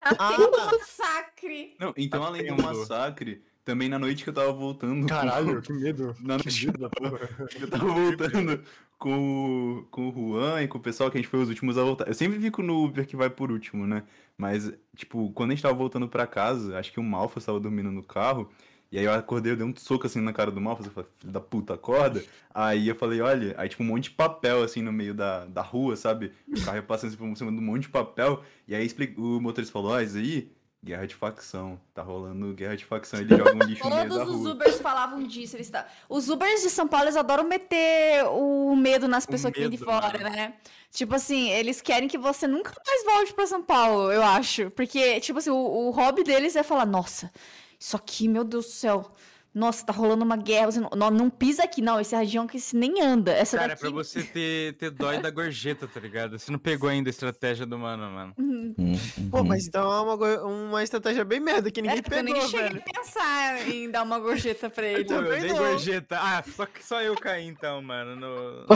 Ah, 0.00 0.14
Ah, 0.18 0.36
um 0.40 0.50
tá. 0.50 0.66
massacre. 0.66 1.74
Não, 1.78 1.92
então 1.96 2.22
além 2.24 2.46
do 2.54 2.62
massacre, 2.62 3.42
também 3.64 3.88
na 3.88 3.98
noite 3.98 4.22
que 4.24 4.30
eu 4.30 4.34
tava 4.34 4.52
voltando... 4.52 5.00
com- 5.02 5.06
Caralho, 5.06 5.60
que 5.62 5.72
medo. 5.72 6.14
Na 6.20 6.36
Que 6.38 6.44
noite 6.44 6.66
medo 6.66 6.78
da 6.78 6.88
porra. 6.90 7.18
Eu 7.60 7.68
tava 7.70 7.86
voltando 7.86 8.62
com, 8.98 9.78
o- 9.80 9.82
com 9.90 10.08
o 10.08 10.12
Juan 10.12 10.62
e 10.62 10.68
com 10.68 10.78
o 10.78 10.80
pessoal 10.80 11.10
que 11.10 11.18
a 11.18 11.20
gente 11.20 11.30
foi 11.30 11.40
os 11.40 11.48
últimos 11.48 11.76
a 11.76 11.82
voltar. 11.82 12.06
Eu 12.08 12.14
sempre 12.14 12.38
fico 12.40 12.62
no 12.62 12.84
Uber 12.84 13.06
que 13.06 13.16
vai 13.16 13.28
por 13.30 13.50
último, 13.50 13.86
né? 13.86 14.04
Mas, 14.36 14.72
tipo, 14.96 15.30
quando 15.32 15.50
a 15.50 15.54
gente 15.54 15.62
tava 15.62 15.74
voltando 15.74 16.08
pra 16.08 16.26
casa, 16.26 16.78
acho 16.78 16.92
que 16.92 17.00
o 17.00 17.02
Malfa 17.02 17.38
estava 17.38 17.58
dormindo 17.60 17.90
no 17.90 18.02
carro. 18.02 18.48
E 18.90 18.98
aí 18.98 19.04
eu 19.04 19.12
acordei, 19.12 19.52
eu 19.52 19.56
dei 19.56 19.66
um 19.66 19.74
soco 19.76 20.06
assim 20.06 20.20
na 20.20 20.32
cara 20.32 20.50
do 20.50 20.60
Malfa. 20.60 20.82
Eu 20.82 20.90
falei, 20.90 21.10
filho 21.18 21.32
da 21.32 21.40
puta, 21.40 21.74
acorda. 21.74 22.24
Aí 22.54 22.88
eu 22.88 22.94
falei, 22.94 23.20
olha, 23.20 23.54
aí 23.58 23.68
tipo 23.68 23.82
um 23.82 23.86
monte 23.86 24.04
de 24.04 24.10
papel 24.12 24.62
assim 24.62 24.80
no 24.80 24.92
meio 24.92 25.12
da, 25.12 25.44
da 25.44 25.60
rua, 25.60 25.94
sabe? 25.94 26.32
O 26.48 26.64
carro 26.64 26.78
ia 26.78 26.82
passando 26.82 27.08
assim, 27.08 27.18
por 27.18 27.36
cima 27.36 27.52
de 27.52 27.58
um 27.58 27.62
monte 27.62 27.82
de 27.82 27.88
papel. 27.90 28.42
E 28.66 28.74
aí 28.74 28.90
o 29.16 29.40
motorista 29.40 29.72
falou, 29.72 29.92
ó, 29.92 30.00
isso 30.00 30.16
aí, 30.16 30.50
guerra 30.82 31.06
de 31.06 31.14
facção. 31.14 31.78
Tá 31.92 32.02
rolando 32.02 32.54
guerra 32.54 32.76
de 32.76 32.84
facção. 32.86 33.20
Ele 33.20 33.36
joga 33.36 33.54
um 33.54 33.58
lixo 33.58 33.84
no 33.84 33.94
meio 33.94 34.08
da 34.08 34.14
Todos 34.14 34.34
os 34.34 34.40
rua. 34.40 34.50
Ubers 34.52 34.80
falavam 34.80 35.22
disso. 35.22 35.56
Eles 35.56 35.68
tá... 35.68 35.86
Os 36.08 36.30
Ubers 36.30 36.62
de 36.62 36.70
São 36.70 36.88
Paulo, 36.88 37.04
eles 37.04 37.16
adoram 37.16 37.44
meter 37.44 38.24
o 38.30 38.74
medo 38.74 39.06
nas 39.06 39.26
pessoas 39.26 39.52
que 39.52 39.60
vêm 39.60 39.70
de 39.70 39.76
medo, 39.78 39.84
fora, 39.84 40.18
mano. 40.18 40.30
né? 40.34 40.54
Tipo 40.90 41.14
assim, 41.14 41.50
eles 41.50 41.82
querem 41.82 42.08
que 42.08 42.16
você 42.16 42.46
nunca 42.46 42.72
mais 42.86 43.04
volte 43.04 43.34
pra 43.34 43.46
São 43.46 43.62
Paulo, 43.62 44.10
eu 44.10 44.22
acho. 44.22 44.70
Porque, 44.70 45.20
tipo 45.20 45.38
assim, 45.38 45.50
o, 45.50 45.56
o 45.56 45.90
hobby 45.90 46.24
deles 46.24 46.56
é 46.56 46.62
falar, 46.62 46.86
nossa, 46.86 47.30
isso 47.78 47.96
aqui, 47.96 48.28
meu 48.28 48.44
Deus 48.44 48.66
do 48.66 48.72
céu. 48.72 49.12
Nossa, 49.58 49.84
tá 49.84 49.92
rolando 49.92 50.24
uma 50.24 50.36
guerra. 50.36 50.70
Você 50.70 50.80
não, 50.80 50.90
não, 50.96 51.10
não 51.10 51.30
pisa 51.30 51.64
aqui, 51.64 51.82
não. 51.82 51.98
Esse 52.00 52.14
região 52.16 52.46
que 52.46 52.60
se 52.60 52.76
nem 52.76 53.02
anda. 53.02 53.32
Essa 53.32 53.56
Cara, 53.58 53.72
é 53.72 53.74
daqui... 53.74 53.80
pra 53.82 53.90
você 53.90 54.22
ter, 54.22 54.74
ter 54.76 54.90
dói 54.90 55.18
da 55.20 55.30
gorjeta, 55.30 55.88
tá 55.88 55.98
ligado? 56.00 56.38
Você 56.38 56.50
não 56.52 56.58
pegou 56.58 56.88
ainda 56.88 57.08
a 57.08 57.12
estratégia 57.12 57.66
do 57.66 57.78
mano, 57.78 58.10
mano. 58.10 58.34
Hum, 58.38 58.58
Uhum. 58.78 59.30
Pô, 59.30 59.42
mas 59.42 59.66
então 59.66 59.90
é 59.90 60.00
uma, 60.02 60.44
uma 60.44 60.82
estratégia 60.82 61.24
bem 61.24 61.40
merda 61.40 61.70
que 61.70 61.80
ninguém 61.80 61.98
é, 61.98 62.18
eu 62.18 62.22
nem 62.22 62.34
pegou, 62.34 62.48
cheguei 62.48 62.68
velho. 62.68 62.82
a 62.86 62.92
pensar 63.00 63.68
em 63.68 63.90
dar 63.90 64.02
uma 64.02 64.18
gorjeta 64.18 64.68
pra 64.68 64.86
ele. 64.86 65.02
Eu 65.02 65.06
também 65.06 65.40
dei 65.40 65.52
não. 65.52 65.58
gorjeta. 65.58 66.18
Ah, 66.20 66.44
só 66.54 66.66
que 66.66 66.84
só 66.84 67.00
eu 67.02 67.14
caí 67.16 67.46
então, 67.46 67.80
mano, 67.80 68.14
no... 68.16 68.66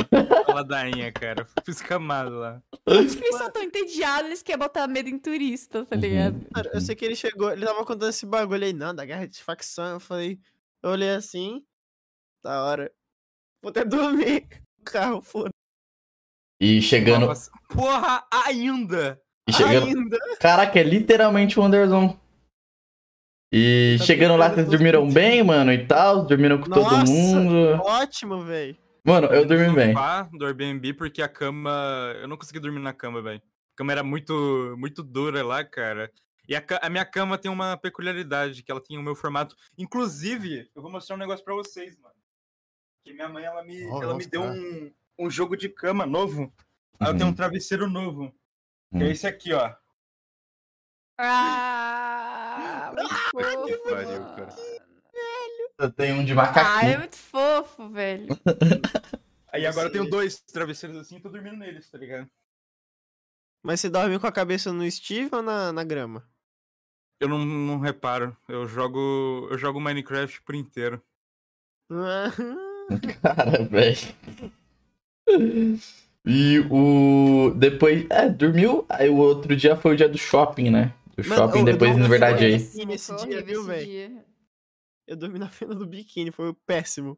na 0.49 0.55
ladainha, 0.55 1.13
cara. 1.13 1.45
Fui 1.65 1.73
escamado 1.75 2.37
lá. 2.39 2.63
Acho 2.87 3.17
que 3.17 3.25
eles 3.25 3.37
são 3.37 3.51
tão 3.51 3.63
entediados, 3.63 4.27
eles 4.27 4.43
querem 4.43 4.59
botar 4.59 4.87
medo 4.87 5.09
em 5.09 5.19
turista, 5.19 5.85
tá 5.85 5.95
Uhum. 5.97 6.01
ligado? 6.03 6.47
Cara, 6.55 6.71
eu 6.73 6.81
sei 6.81 6.95
que 6.97 7.05
ele 7.05 7.15
chegou, 7.17 7.53
ele 7.53 7.65
tava 7.67 7.85
contando 7.85 8.09
esse 8.09 8.25
bagulho 8.27 8.65
aí, 8.65 8.73
não, 8.73 8.95
da 8.95 9.05
guerra 9.05 9.27
de 9.29 9.43
facção. 9.43 9.85
Eu 9.95 10.01
falei, 10.01 10.39
eu 10.83 10.91
olhei 10.91 11.11
assim, 11.11 11.65
da 12.45 12.63
hora. 12.65 12.93
Vou 13.63 13.71
até 13.71 13.85
dormir. 13.85 14.47
no 14.79 14.85
Carro, 14.85 15.23
foda. 15.23 15.51
E 16.61 16.81
chegando. 16.81 17.27
Nossa, 17.27 17.51
Porra, 17.69 18.27
ainda! 18.31 19.21
E 19.49 19.53
chegando. 19.53 19.87
Ainda. 19.87 20.19
Caraca, 20.39 20.79
é 20.79 20.83
literalmente 20.83 21.59
o 21.59 21.63
Anderson. 21.63 22.19
E 23.53 23.97
Tá 23.99 24.05
chegando 24.07 24.37
lá, 24.37 24.49
vocês 24.49 24.67
dormiram 24.67 25.09
bem, 25.11 25.43
mano, 25.43 25.73
e 25.73 25.87
tal? 25.87 26.25
Dormiram 26.25 26.59
com 26.59 26.71
todo 26.71 26.91
Nossa. 26.91 27.13
mundo? 27.13 27.83
Ótimo, 27.83 28.43
velho. 28.45 28.77
Mano, 29.05 29.27
eu 29.29 29.45
dormi 29.45 29.75
bem. 29.75 29.95
do 30.33 30.47
Airbnb 30.47 30.95
porque 30.95 31.21
a 31.21 31.29
cama. 31.29 32.15
Eu 32.21 32.29
não 32.29 32.37
consegui 32.37 32.61
dormir 32.61 32.81
na 32.81 32.93
cama, 32.93 33.21
velho. 33.21 33.43
A 33.75 33.77
cama 33.77 33.93
era 33.93 34.03
muito, 34.03 34.75
muito 34.79 35.03
dura 35.03 35.45
lá, 35.45 35.65
cara. 35.65 36.11
E 36.49 36.57
a, 36.57 36.65
a 36.83 36.91
minha 36.91 37.05
cama 37.05 37.39
tem 37.39 37.51
uma 37.51 37.77
peculiaridade, 37.77 38.63
que 38.63 38.71
ela 38.71 38.81
tem 38.83 38.99
o 38.99 39.03
meu 39.03 39.15
formato. 39.15 39.57
Inclusive, 39.79 40.71
eu 40.75 40.83
vou 40.83 40.91
mostrar 40.91 41.15
um 41.17 41.19
negócio 41.19 41.45
pra 41.45 41.55
vocês, 41.55 41.97
mano. 41.99 42.15
Que 43.05 43.13
minha 43.13 43.29
mãe, 43.29 43.45
ela 43.45 43.63
me, 43.65 43.85
Oh, 43.87 44.03
ela 44.03 44.13
me 44.15 44.25
nossa, 44.25 44.31
deu 44.31 44.43
cara. 44.43 44.55
um, 44.55 44.93
um 45.21 45.31
jogo 45.31 45.57
de 45.57 45.69
cama 45.69 46.05
novo. 46.07 46.53
Aí 46.99 47.09
eu 47.09 47.17
tenho 47.17 47.31
um 47.31 47.35
travesseiro 47.35 47.89
novo. 47.89 48.31
Que 48.91 48.99
Hum. 48.99 49.03
é 49.03 49.11
esse 49.11 49.27
aqui, 49.27 49.53
ó. 49.53 49.75
Ah, 51.19 52.93
muito 52.95 53.09
fofo. 53.31 53.91
pariu, 53.91 54.25
cara. 54.37 54.57
Eu 55.79 55.91
tenho 55.93 56.17
um 56.17 56.25
de 56.25 56.33
Ah, 56.39 56.85
é 56.85 56.99
muito 56.99 57.17
fofo, 57.17 57.89
velho. 57.89 58.27
Aí 59.49 59.67
agora 59.67 59.89
eu 59.89 59.93
tenho 59.93 60.09
dois 60.09 60.41
travesseiros 60.41 60.97
assim 60.99 61.17
e 61.17 61.21
tô 61.21 61.29
dormindo 61.29 61.57
neles, 61.57 61.91
tá 61.91 61.99
ligado? 61.99 62.31
Mas 63.63 63.81
você 63.81 63.89
dorme 63.91 64.19
com 64.19 64.27
a 64.27 64.33
cabeça 64.33 64.73
no 64.73 64.89
Steve 64.91 65.29
ou 65.33 65.43
na, 65.43 65.73
na 65.73 65.85
grama? 65.85 66.29
Eu 67.23 67.29
não, 67.29 67.39
não 67.45 67.79
reparo. 67.79 68.37
Eu 68.49 68.67
jogo. 68.67 69.47
Eu 69.49 69.57
jogo 69.57 69.81
Minecraft 69.81 70.43
por 70.43 70.57
inteiro. 70.57 71.01
Cara, 73.23 73.63
velho. 73.65 73.97
E 76.27 76.59
o. 76.69 77.55
Depois. 77.57 78.05
É, 78.11 78.29
dormiu. 78.29 78.85
Aí 78.89 79.09
o 79.09 79.19
outro 79.19 79.55
dia 79.55 79.77
foi 79.77 79.95
o 79.95 79.97
dia 79.97 80.09
do 80.09 80.19
shopping, 80.19 80.71
né? 80.71 80.93
Do 81.17 81.23
Mano, 81.23 81.43
shopping, 81.47 81.61
eu- 81.61 81.67
eu 81.67 81.73
depois, 81.73 81.91
dormi 81.93 82.03
na 82.03 82.09
verdade, 82.09 82.45
aí. 82.45 82.59
Sim, 82.59 82.87
nesse 82.87 83.15
dia, 83.15 83.41
viu, 83.41 83.63
velho? 83.63 84.25
Eu 85.07 85.17
dormi 85.17 85.39
na 85.39 85.49
fenda 85.49 85.77
do 85.77 85.87
biquíni, 85.87 86.33
foi 86.33 86.53
péssimo. 86.67 87.17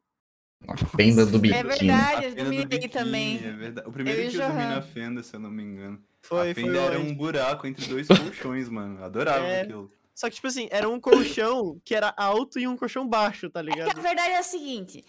A 0.68 0.76
fenda 0.76 1.26
do 1.26 1.38
biquíni. 1.38 1.60
É 1.60 1.64
verdade, 1.64 2.26
eu 2.26 2.34
dormi 2.34 2.88
também. 2.88 3.36
É 3.44 3.52
verdade. 3.52 3.88
O 3.88 3.92
primeiro 3.92 4.20
Eu 4.22 4.30
que 4.30 4.36
eu 4.36 4.40
dormi 4.40 4.62
na 4.62 4.82
fenda, 4.82 5.22
se 5.22 5.34
eu 5.34 5.40
não 5.40 5.50
me 5.50 5.62
engano. 5.62 5.98
Foi, 6.22 6.50
a 6.50 6.54
foi 6.54 6.62
fenda 6.64 6.78
era 6.80 6.98
longe. 6.98 7.10
um 7.10 7.14
buraco 7.14 7.66
entre 7.66 7.86
dois 7.86 8.08
colchões, 8.08 8.68
mano. 8.68 9.02
Adorava 9.04 9.44
É. 9.46 9.62
aquilo. 9.62 9.90
Só 10.14 10.28
que, 10.28 10.36
tipo 10.36 10.46
assim, 10.46 10.68
era 10.70 10.88
um 10.88 11.00
colchão 11.00 11.80
que 11.84 11.94
era 11.94 12.14
alto 12.16 12.58
e 12.58 12.66
um 12.68 12.76
colchão 12.76 13.06
baixo, 13.06 13.50
tá 13.50 13.60
É 13.60 13.64
que 13.64 13.70
ligado? 13.70 13.98
a 13.98 14.02
verdade 14.02 14.30
é 14.30 14.38
a 14.38 14.42
seguinte: 14.42 15.04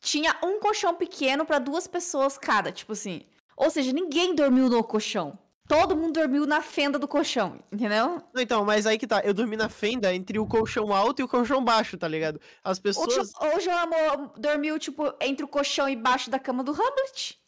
tinha 0.00 0.34
um 0.42 0.58
colchão 0.60 0.94
pequeno 0.94 1.44
pra 1.44 1.58
duas 1.58 1.86
pessoas 1.86 2.38
cada, 2.38 2.72
tipo 2.72 2.92
assim. 2.92 3.22
Ou 3.56 3.70
seja, 3.70 3.92
ninguém 3.92 4.34
dormiu 4.34 4.68
no 4.68 4.82
colchão. 4.82 5.38
Todo 5.68 5.96
mundo 5.96 6.12
dormiu 6.20 6.46
na 6.46 6.62
fenda 6.62 6.98
do 6.98 7.08
colchão, 7.08 7.58
entendeu? 7.72 8.22
Não, 8.32 8.40
então, 8.42 8.64
mas 8.64 8.86
aí 8.86 8.96
que 8.96 9.06
tá, 9.06 9.20
eu 9.24 9.34
dormi 9.34 9.56
na 9.56 9.68
fenda 9.68 10.14
entre 10.14 10.38
o 10.38 10.46
colchão 10.46 10.92
alto 10.94 11.20
e 11.20 11.24
o 11.24 11.28
colchão 11.28 11.64
baixo, 11.64 11.96
tá 11.98 12.06
ligado? 12.06 12.40
As 12.62 12.78
pessoas. 12.78 13.12
Jo- 13.32 13.46
O 13.56 13.60
João 13.60 13.78
Amor 13.78 14.32
dormiu, 14.38 14.78
tipo, 14.78 15.12
entre 15.20 15.44
o 15.44 15.48
colchão 15.48 15.88
e 15.88 15.96
baixo 15.96 16.30
da 16.30 16.38
cama 16.38 16.62
do 16.62 16.70
Hamlet. 16.70 17.38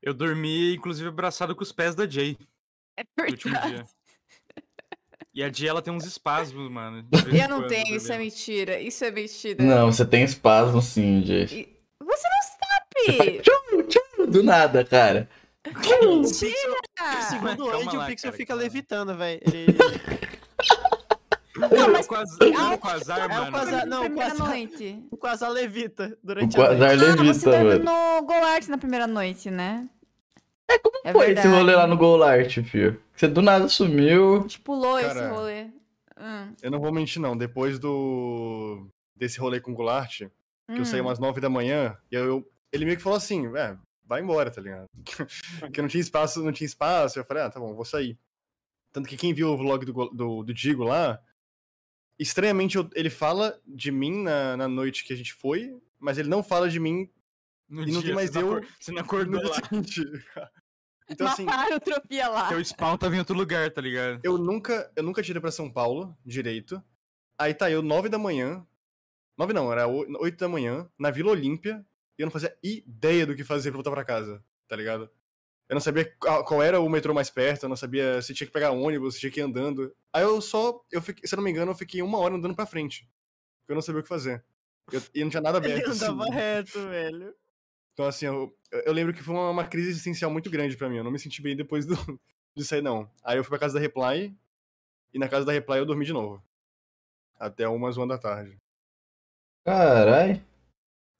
Eu 0.00 0.14
dormi, 0.14 0.74
inclusive, 0.74 1.08
abraçado 1.08 1.56
com 1.56 1.62
os 1.62 1.72
pés 1.72 1.94
da 1.94 2.06
Jay 2.08 2.36
É 2.96 3.02
verdade. 3.18 3.68
dia. 3.68 3.84
E 5.34 5.42
a 5.42 5.50
Jay, 5.52 5.68
ela 5.68 5.82
tem 5.82 5.92
uns 5.92 6.04
espasmos, 6.04 6.70
mano. 6.70 7.04
Eu 7.32 7.48
não 7.48 7.66
tenho, 7.66 7.96
isso 7.96 8.12
é 8.12 8.18
mentira. 8.18 8.78
Isso 8.80 9.04
é 9.04 9.10
mentira. 9.10 9.64
Não, 9.64 9.90
você 9.90 10.04
tem 10.06 10.22
espasmo 10.22 10.80
sim, 10.80 11.22
gente. 11.24 11.54
E- 11.56 11.80
Você 12.04 12.28
não 12.28 13.16
sabe! 13.16 13.42
Do 14.30 14.42
nada, 14.44 14.84
cara. 14.84 15.28
O 15.66 16.22
Pixel, 16.22 16.74
Ah, 16.98 17.22
segundo 17.22 17.64
o 17.66 17.70
Andy, 17.70 17.96
o 17.96 18.06
Pixel 18.06 18.30
cara, 18.30 18.36
fica 18.36 18.54
lá. 18.54 18.60
levitando, 18.62 19.16
velho. 19.16 19.40
Ele... 19.46 19.66
Não, 21.56 21.92
mas- 21.92 22.06
o 22.06 22.08
Quasar, 22.08 22.72
o 22.74 22.78
Quasar, 22.78 23.18
É 23.20 23.26
o 23.26 23.28
mano. 23.30 23.52
Quasar- 23.52 23.86
não, 23.86 24.10
quase- 24.10 24.38
noite. 24.38 25.04
O 25.10 25.16
Quasar 25.16 25.50
levita 25.50 26.18
O 26.22 26.26
durante 26.26 26.56
a 26.56 26.58
noite. 26.64 26.78
Quasar 26.78 26.90
Ah, 26.90 27.16
você 27.24 27.46
levita, 27.50 27.78
no 27.78 28.22
Golart 28.26 28.68
na 28.68 28.76
primeira 28.76 29.06
noite, 29.06 29.50
né? 29.52 29.88
É, 30.68 30.78
como 30.80 31.00
Foi 31.12 31.30
esse 31.30 31.46
rolê 31.46 31.76
lá 31.76 31.86
no 31.86 31.96
Golart, 31.96 32.58
filho. 32.64 33.00
Você 33.14 33.28
do 33.28 33.40
nada 33.40 33.68
sumiu. 33.68 34.38
A 34.38 34.40
gente 34.40 34.60
pulou 34.60 34.98
esse 34.98 35.14
Cara, 35.14 35.28
rolê. 35.30 35.66
Hum, 36.18 36.52
Eu 36.60 36.70
não 36.72 36.80
vou 36.80 36.92
mentir, 36.92 37.22
não. 37.22 37.36
Depois 37.36 37.78
do. 37.78 38.86
desse 39.14 39.38
rolê 39.38 39.60
com 39.60 39.70
o 39.70 39.74
Goulart, 39.74 40.18
que 40.18 40.80
eu 40.80 40.84
saí 40.84 41.00
hum. 41.00 41.04
umas 41.04 41.20
nove 41.20 41.40
da 41.40 41.48
manhã, 41.48 41.96
e 42.10 42.16
eu- 42.16 42.44
ele 42.72 42.84
meio 42.84 42.96
que 42.96 43.02
falou 43.02 43.16
assim, 43.16 43.46
é, 43.56 43.76
vai 44.04 44.20
embora, 44.20 44.50
tá 44.50 44.60
ligado? 44.60 44.88
Porque 45.60 45.80
não 45.82 45.88
tinha 45.88 46.00
espaço, 46.00 46.42
não 46.44 46.52
tinha 46.52 46.66
espaço. 46.66 47.18
Eu 47.18 47.24
falei, 47.24 47.42
ah, 47.42 47.50
tá 47.50 47.58
bom, 47.60 47.74
vou 47.74 47.84
sair. 47.84 48.18
Tanto 48.92 49.08
que 49.08 49.16
quem 49.16 49.32
viu 49.34 49.48
o 49.48 49.56
vlog 49.56 49.84
do, 49.84 49.92
do, 50.10 50.42
do 50.44 50.54
Digo 50.54 50.84
lá, 50.84 51.20
estranhamente 52.18 52.76
eu- 52.76 52.88
ele 52.94 53.10
fala 53.10 53.60
de 53.66 53.90
mim 53.90 54.22
na, 54.22 54.56
na 54.56 54.68
noite 54.68 55.04
que 55.04 55.12
a 55.12 55.16
gente 55.16 55.32
foi, 55.34 55.76
mas 55.98 56.18
ele 56.18 56.28
não 56.28 56.42
fala 56.42 56.68
de 56.68 56.78
mim 56.78 57.10
No 57.68 57.82
E 57.82 57.86
não 57.86 57.94
tem 57.94 58.02
dia, 58.02 58.14
mais 58.14 58.30
você 58.30 58.38
eu 58.42 58.62
Você 58.78 58.92
não 58.92 58.98
no 59.00 59.04
acordou 59.04 59.40
dia 59.40 59.48
lá. 59.50 59.54
seguinte. 59.56 60.02
Então, 61.06 61.26
assim, 61.26 61.44
o 61.44 61.80
Tropia 61.80 62.28
lá. 62.28 62.48
Teu 62.48 62.64
spawn 62.64 62.96
tava 62.96 63.14
em 63.14 63.18
outro 63.18 63.36
lugar, 63.36 63.70
tá 63.70 63.78
ligado? 63.82 64.20
eu 64.24 64.38
nunca, 64.38 64.90
eu 64.96 65.02
nunca 65.02 65.22
tirei 65.22 65.38
pra 65.38 65.50
São 65.52 65.70
Paulo 65.70 66.16
direito. 66.24 66.82
Aí 67.38 67.52
tá 67.52 67.70
eu, 67.70 67.82
nove 67.82 68.08
da 68.08 68.16
manhã. 68.18 68.66
Nove 69.36 69.52
não, 69.52 69.70
era 69.70 69.86
oito 69.86 70.38
da 70.38 70.48
manhã, 70.48 70.88
na 70.98 71.10
Vila 71.10 71.32
Olímpia, 71.32 71.84
e 72.18 72.22
eu 72.22 72.26
não 72.26 72.30
fazia 72.30 72.56
ideia 72.62 73.26
do 73.26 73.34
que 73.34 73.44
fazer 73.44 73.70
pra 73.70 73.76
voltar 73.76 73.90
pra 73.90 74.04
casa, 74.04 74.42
tá 74.68 74.76
ligado? 74.76 75.10
Eu 75.68 75.74
não 75.74 75.80
sabia 75.80 76.04
qual 76.18 76.62
era 76.62 76.78
o 76.78 76.88
metrô 76.88 77.14
mais 77.14 77.30
perto, 77.30 77.64
eu 77.64 77.68
não 77.68 77.76
sabia 77.76 78.20
se 78.20 78.34
tinha 78.34 78.46
que 78.46 78.52
pegar 78.52 78.70
ônibus, 78.70 79.14
se 79.14 79.20
tinha 79.20 79.32
que 79.32 79.40
ir 79.40 79.42
andando. 79.42 79.94
Aí 80.12 80.22
eu 80.22 80.40
só, 80.40 80.84
eu 80.92 81.00
fiquei, 81.00 81.26
se 81.26 81.34
eu 81.34 81.38
não 81.38 81.44
me 81.44 81.50
engano, 81.50 81.72
eu 81.72 81.76
fiquei 81.76 82.02
uma 82.02 82.18
hora 82.18 82.34
andando 82.34 82.54
pra 82.54 82.66
frente. 82.66 83.08
Porque 83.60 83.72
eu 83.72 83.74
não 83.74 83.82
sabia 83.82 84.00
o 84.00 84.02
que 84.02 84.08
fazer. 84.08 84.44
Eu, 84.92 85.02
e 85.14 85.22
não 85.24 85.30
tinha 85.30 85.40
nada 85.40 85.58
Ele 85.58 85.72
aberto. 85.72 85.90
assim. 85.90 86.04
andava 86.04 86.30
reto, 86.30 86.88
velho. 86.88 87.34
Então, 87.94 88.06
assim, 88.06 88.26
eu, 88.26 88.54
eu 88.70 88.92
lembro 88.92 89.14
que 89.14 89.22
foi 89.22 89.34
uma, 89.34 89.50
uma 89.50 89.66
crise 89.66 89.88
existencial 89.88 90.30
muito 90.30 90.50
grande 90.50 90.76
pra 90.76 90.88
mim. 90.88 90.98
Eu 90.98 91.04
não 91.04 91.10
me 91.10 91.18
senti 91.18 91.40
bem 91.40 91.56
depois 91.56 91.86
do, 91.86 91.94
de 92.54 92.64
sair, 92.64 92.82
não. 92.82 93.10
Aí 93.24 93.38
eu 93.38 93.44
fui 93.44 93.50
pra 93.50 93.58
casa 93.58 93.74
da 93.74 93.80
Reply, 93.80 94.36
e 95.14 95.18
na 95.18 95.28
casa 95.28 95.46
da 95.46 95.52
Reply 95.52 95.78
eu 95.78 95.86
dormi 95.86 96.04
de 96.04 96.12
novo. 96.12 96.44
Até 97.38 97.66
umas 97.66 97.96
uma 97.96 98.06
da 98.06 98.18
tarde. 98.18 98.58
Carai. 99.64 100.44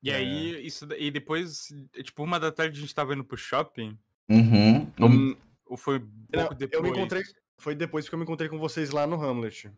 E 0.04 0.10
É. 0.10 0.16
aí, 0.16 0.66
isso, 0.66 0.86
e 0.98 1.10
depois, 1.10 1.68
tipo, 2.02 2.22
uma 2.22 2.38
da 2.38 2.52
tarde 2.52 2.78
a 2.78 2.80
gente 2.82 2.94
tava 2.94 3.14
indo 3.14 3.24
pro 3.24 3.36
shopping, 3.38 3.98
Uhum. 4.28 4.86
Hum, 5.00 5.36
ou 5.66 5.76
foi 5.76 5.98
não, 5.98 6.06
pouco 6.40 6.54
depois? 6.54 6.72
eu 6.72 6.82
me 6.82 6.90
encontrei. 6.90 7.22
Foi 7.58 7.74
depois 7.74 8.08
que 8.08 8.14
eu 8.14 8.18
me 8.18 8.24
encontrei 8.24 8.48
com 8.50 8.58
vocês 8.58 8.90
lá 8.90 9.06
no 9.06 9.20
Hamlet. 9.22 9.70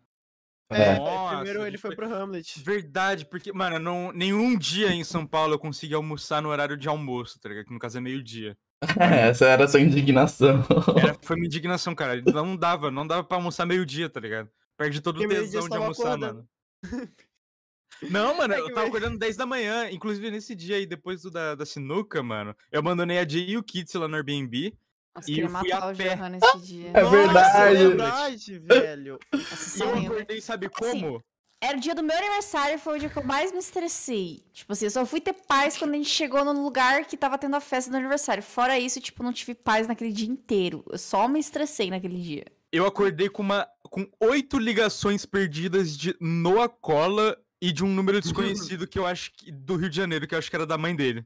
É. 0.68 0.96
Nossa, 0.98 1.36
primeiro 1.36 1.64
ele 1.64 1.78
foi 1.78 1.94
pro 1.94 2.12
Hamlet. 2.12 2.60
Verdade, 2.64 3.24
porque, 3.26 3.52
mano, 3.52 3.78
não, 3.78 4.10
nenhum 4.12 4.56
dia 4.58 4.92
em 4.92 5.04
São 5.04 5.24
Paulo 5.24 5.54
eu 5.54 5.58
consegui 5.60 5.94
almoçar 5.94 6.42
no 6.42 6.48
horário 6.48 6.76
de 6.76 6.88
almoço, 6.88 7.38
tá 7.38 7.48
ligado? 7.48 7.66
Que 7.66 7.72
no 7.72 7.78
caso 7.78 7.98
é 7.98 8.00
meio-dia. 8.00 8.56
Essa 9.30 9.46
era 9.46 9.64
a 9.64 9.68
sua 9.68 9.80
indignação. 9.80 10.64
Era- 11.00 11.16
Foi 11.22 11.36
minha 11.36 11.46
indignação, 11.46 11.94
cara. 11.94 12.20
Não 12.22 12.56
dava, 12.56 12.90
não 12.90 13.06
dava 13.06 13.22
pra 13.22 13.36
almoçar 13.36 13.64
meio-dia, 13.64 14.08
tá 14.08 14.18
ligado? 14.18 14.50
Perde 14.76 15.00
todo 15.00 15.16
o 15.16 15.20
Porque 15.20 15.34
meio-dia 15.34 15.60
tesão 15.60 15.68
de 15.68 15.76
almoçar, 15.76 16.08
acordando. 16.14 16.34
mano. 16.34 16.48
Não, 18.02 18.36
mano, 18.36 18.54
É 18.54 18.60
eu 18.60 18.72
tava 18.72 18.86
acordando 18.88 19.18
10 19.18 19.36
da 19.36 19.46
manhã. 19.46 19.90
Inclusive, 19.90 20.30
nesse 20.30 20.54
dia 20.54 20.76
aí, 20.76 20.86
depois 20.86 21.22
do 21.22 21.30
da, 21.30 21.54
da 21.54 21.66
sinuca, 21.66 22.22
mano, 22.22 22.54
eu 22.70 22.80
abandonei 22.80 23.18
a 23.18 23.26
Jay 23.28 23.50
e 23.50 23.56
o 23.56 23.62
Kits 23.62 23.94
lá 23.94 24.06
no 24.08 24.16
Airbnb. 24.16 24.74
Nossa, 25.14 25.30
E 25.30 25.34
queria 25.34 25.48
eu 25.48 25.50
fui 25.50 25.70
matar 25.70 25.82
a 25.88 25.92
o 25.92 25.96
pé. 25.96 26.16
Johan 26.16 26.28
nesse 26.28 26.58
dia. 26.60 26.90
É 26.92 27.02
Nossa, 27.02 27.16
verdade. 27.16 27.76
É 27.76 27.88
verdade, 27.88 28.58
velho. 28.58 29.18
Nossa, 29.32 29.54
E 29.54 29.56
só 29.56 29.84
eu 29.84 29.98
acordei, 29.98 30.40
sabe 30.40 30.66
Assim, 30.66 31.00
como? 31.00 31.24
Era 31.58 31.78
o 31.78 31.80
dia 31.80 31.94
do 31.94 32.02
meu 32.02 32.16
aniversário, 32.16 32.78
foi 32.78 32.96
o 32.96 33.00
dia 33.00 33.08
que 33.08 33.16
eu 33.16 33.24
mais 33.24 33.50
me 33.50 33.58
estressei. 33.58 34.44
Tipo 34.52 34.74
assim, 34.74 34.84
eu 34.84 34.90
só 34.90 35.06
fui 35.06 35.22
ter 35.22 35.32
paz 35.32 35.78
quando 35.78 35.94
a 35.94 35.96
gente 35.96 36.10
chegou 36.10 36.44
no 36.44 36.52
lugar 36.62 37.06
que 37.06 37.16
tava 37.16 37.38
tendo 37.38 37.56
a 37.56 37.60
festa 37.60 37.90
do 37.90 37.96
aniversário. 37.96 38.42
Fora 38.42 38.78
isso, 38.78 39.00
tipo, 39.00 39.22
não 39.22 39.32
tive 39.32 39.54
paz 39.54 39.88
naquele 39.88 40.12
dia 40.12 40.28
inteiro. 40.28 40.84
Eu 40.90 40.98
só 40.98 41.26
me 41.26 41.40
estressei 41.40 41.88
naquele 41.88 42.20
dia. 42.20 42.44
Eu 42.70 42.84
acordei 42.86 43.30
com 43.30 43.42
uma 43.42 43.66
com 43.84 44.06
oito 44.20 44.58
ligações 44.58 45.24
perdidas 45.24 45.96
de 45.96 46.14
Noah 46.20 46.68
Cola 46.68 47.34
e 47.60 47.72
de 47.72 47.84
um 47.84 47.88
número 47.94 48.20
desconhecido 48.20 48.86
que 48.86 48.98
eu 48.98 49.06
acho 49.06 49.32
que 49.32 49.50
do 49.50 49.76
Rio 49.76 49.88
de 49.90 49.96
Janeiro, 49.96 50.26
que 50.26 50.34
eu 50.34 50.38
acho 50.38 50.50
que 50.50 50.56
era 50.56 50.66
da 50.66 50.76
mãe 50.78 50.94
dele. 50.94 51.24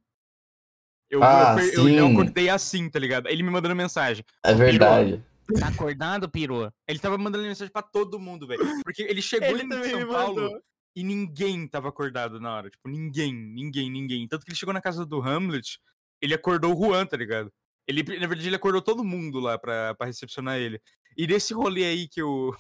Eu, 1.11 1.23
Ah, 1.25 1.57
eu, 1.59 1.89
eu- 1.89 1.89
eu 1.99 2.07
acordei 2.07 2.49
assim, 2.49 2.89
tá 2.89 2.99
ligado? 2.99 3.29
Ele 3.29 3.43
me 3.43 3.51
mandando 3.51 3.75
mensagem. 3.75 4.25
É 4.45 4.55
verdade. 4.55 5.25
Tá 5.59 5.67
acordado, 5.69 6.31
peru? 6.31 6.73
Ele 6.87 6.99
tava 7.01 7.19
mandando 7.19 7.43
mensagem 7.45 7.73
pra 7.73 7.83
todo 7.83 8.21
mundo, 8.21 8.47
velho. 8.47 8.61
Porque 8.85 9.03
ele 9.03 9.21
chegou 9.21 9.49
Ele 9.49 9.63
em 9.65 9.69
São 9.91 10.01
Paulo 10.09 10.63
e 10.95 11.03
ninguém 11.03 11.67
tava 11.67 11.89
acordado 11.89 12.39
na 12.41 12.55
hora. 12.55 12.71
Tipo, 12.71 12.89
ninguém, 12.89 13.35
ninguém, 13.35 13.91
ninguém. 13.91 14.29
Tanto 14.29 14.45
que 14.45 14.53
ele 14.53 14.57
chegou 14.59 14.73
na 14.73 14.81
casa 14.81 15.05
do 15.05 15.21
Hamlet, 15.21 15.81
ele 16.23 16.35
acordou 16.35 16.73
o 16.73 16.79
Juan, 16.87 17.05
tá 17.05 17.17
ligado? 17.17 17.53
Ele, 17.89 18.05
na 18.21 18.29
verdade, 18.29 18.47
ele 18.49 18.55
acordou 18.55 18.81
todo 18.81 19.03
mundo 19.03 19.41
lá 19.41 19.59
pra, 19.59 19.97
pra 19.97 20.07
recepcionar 20.07 20.59
ele. 20.59 20.81
E 21.17 21.27
nesse 21.27 21.53
rolê 21.53 21.85
aí 21.85 22.07
que 22.07 22.23
eu, 22.23 22.55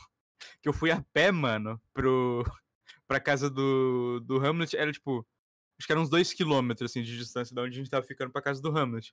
que 0.60 0.68
eu 0.68 0.72
fui 0.72 0.90
a 0.90 1.00
pé, 1.12 1.30
mano, 1.30 1.80
pro, 1.94 2.42
pra 3.10 3.18
casa 3.18 3.50
do, 3.50 4.20
do 4.20 4.36
Hamlet, 4.36 4.76
era 4.76 4.92
tipo, 4.92 5.26
acho 5.76 5.84
que 5.84 5.92
era 5.92 6.00
uns 6.00 6.08
dois 6.08 6.32
quilômetros, 6.32 6.88
assim, 6.88 7.02
de 7.02 7.18
distância 7.18 7.52
da 7.52 7.62
onde 7.62 7.74
a 7.74 7.76
gente 7.76 7.90
tava 7.90 8.06
ficando 8.06 8.30
pra 8.30 8.40
casa 8.40 8.62
do 8.62 8.68
Hamlet. 8.68 9.12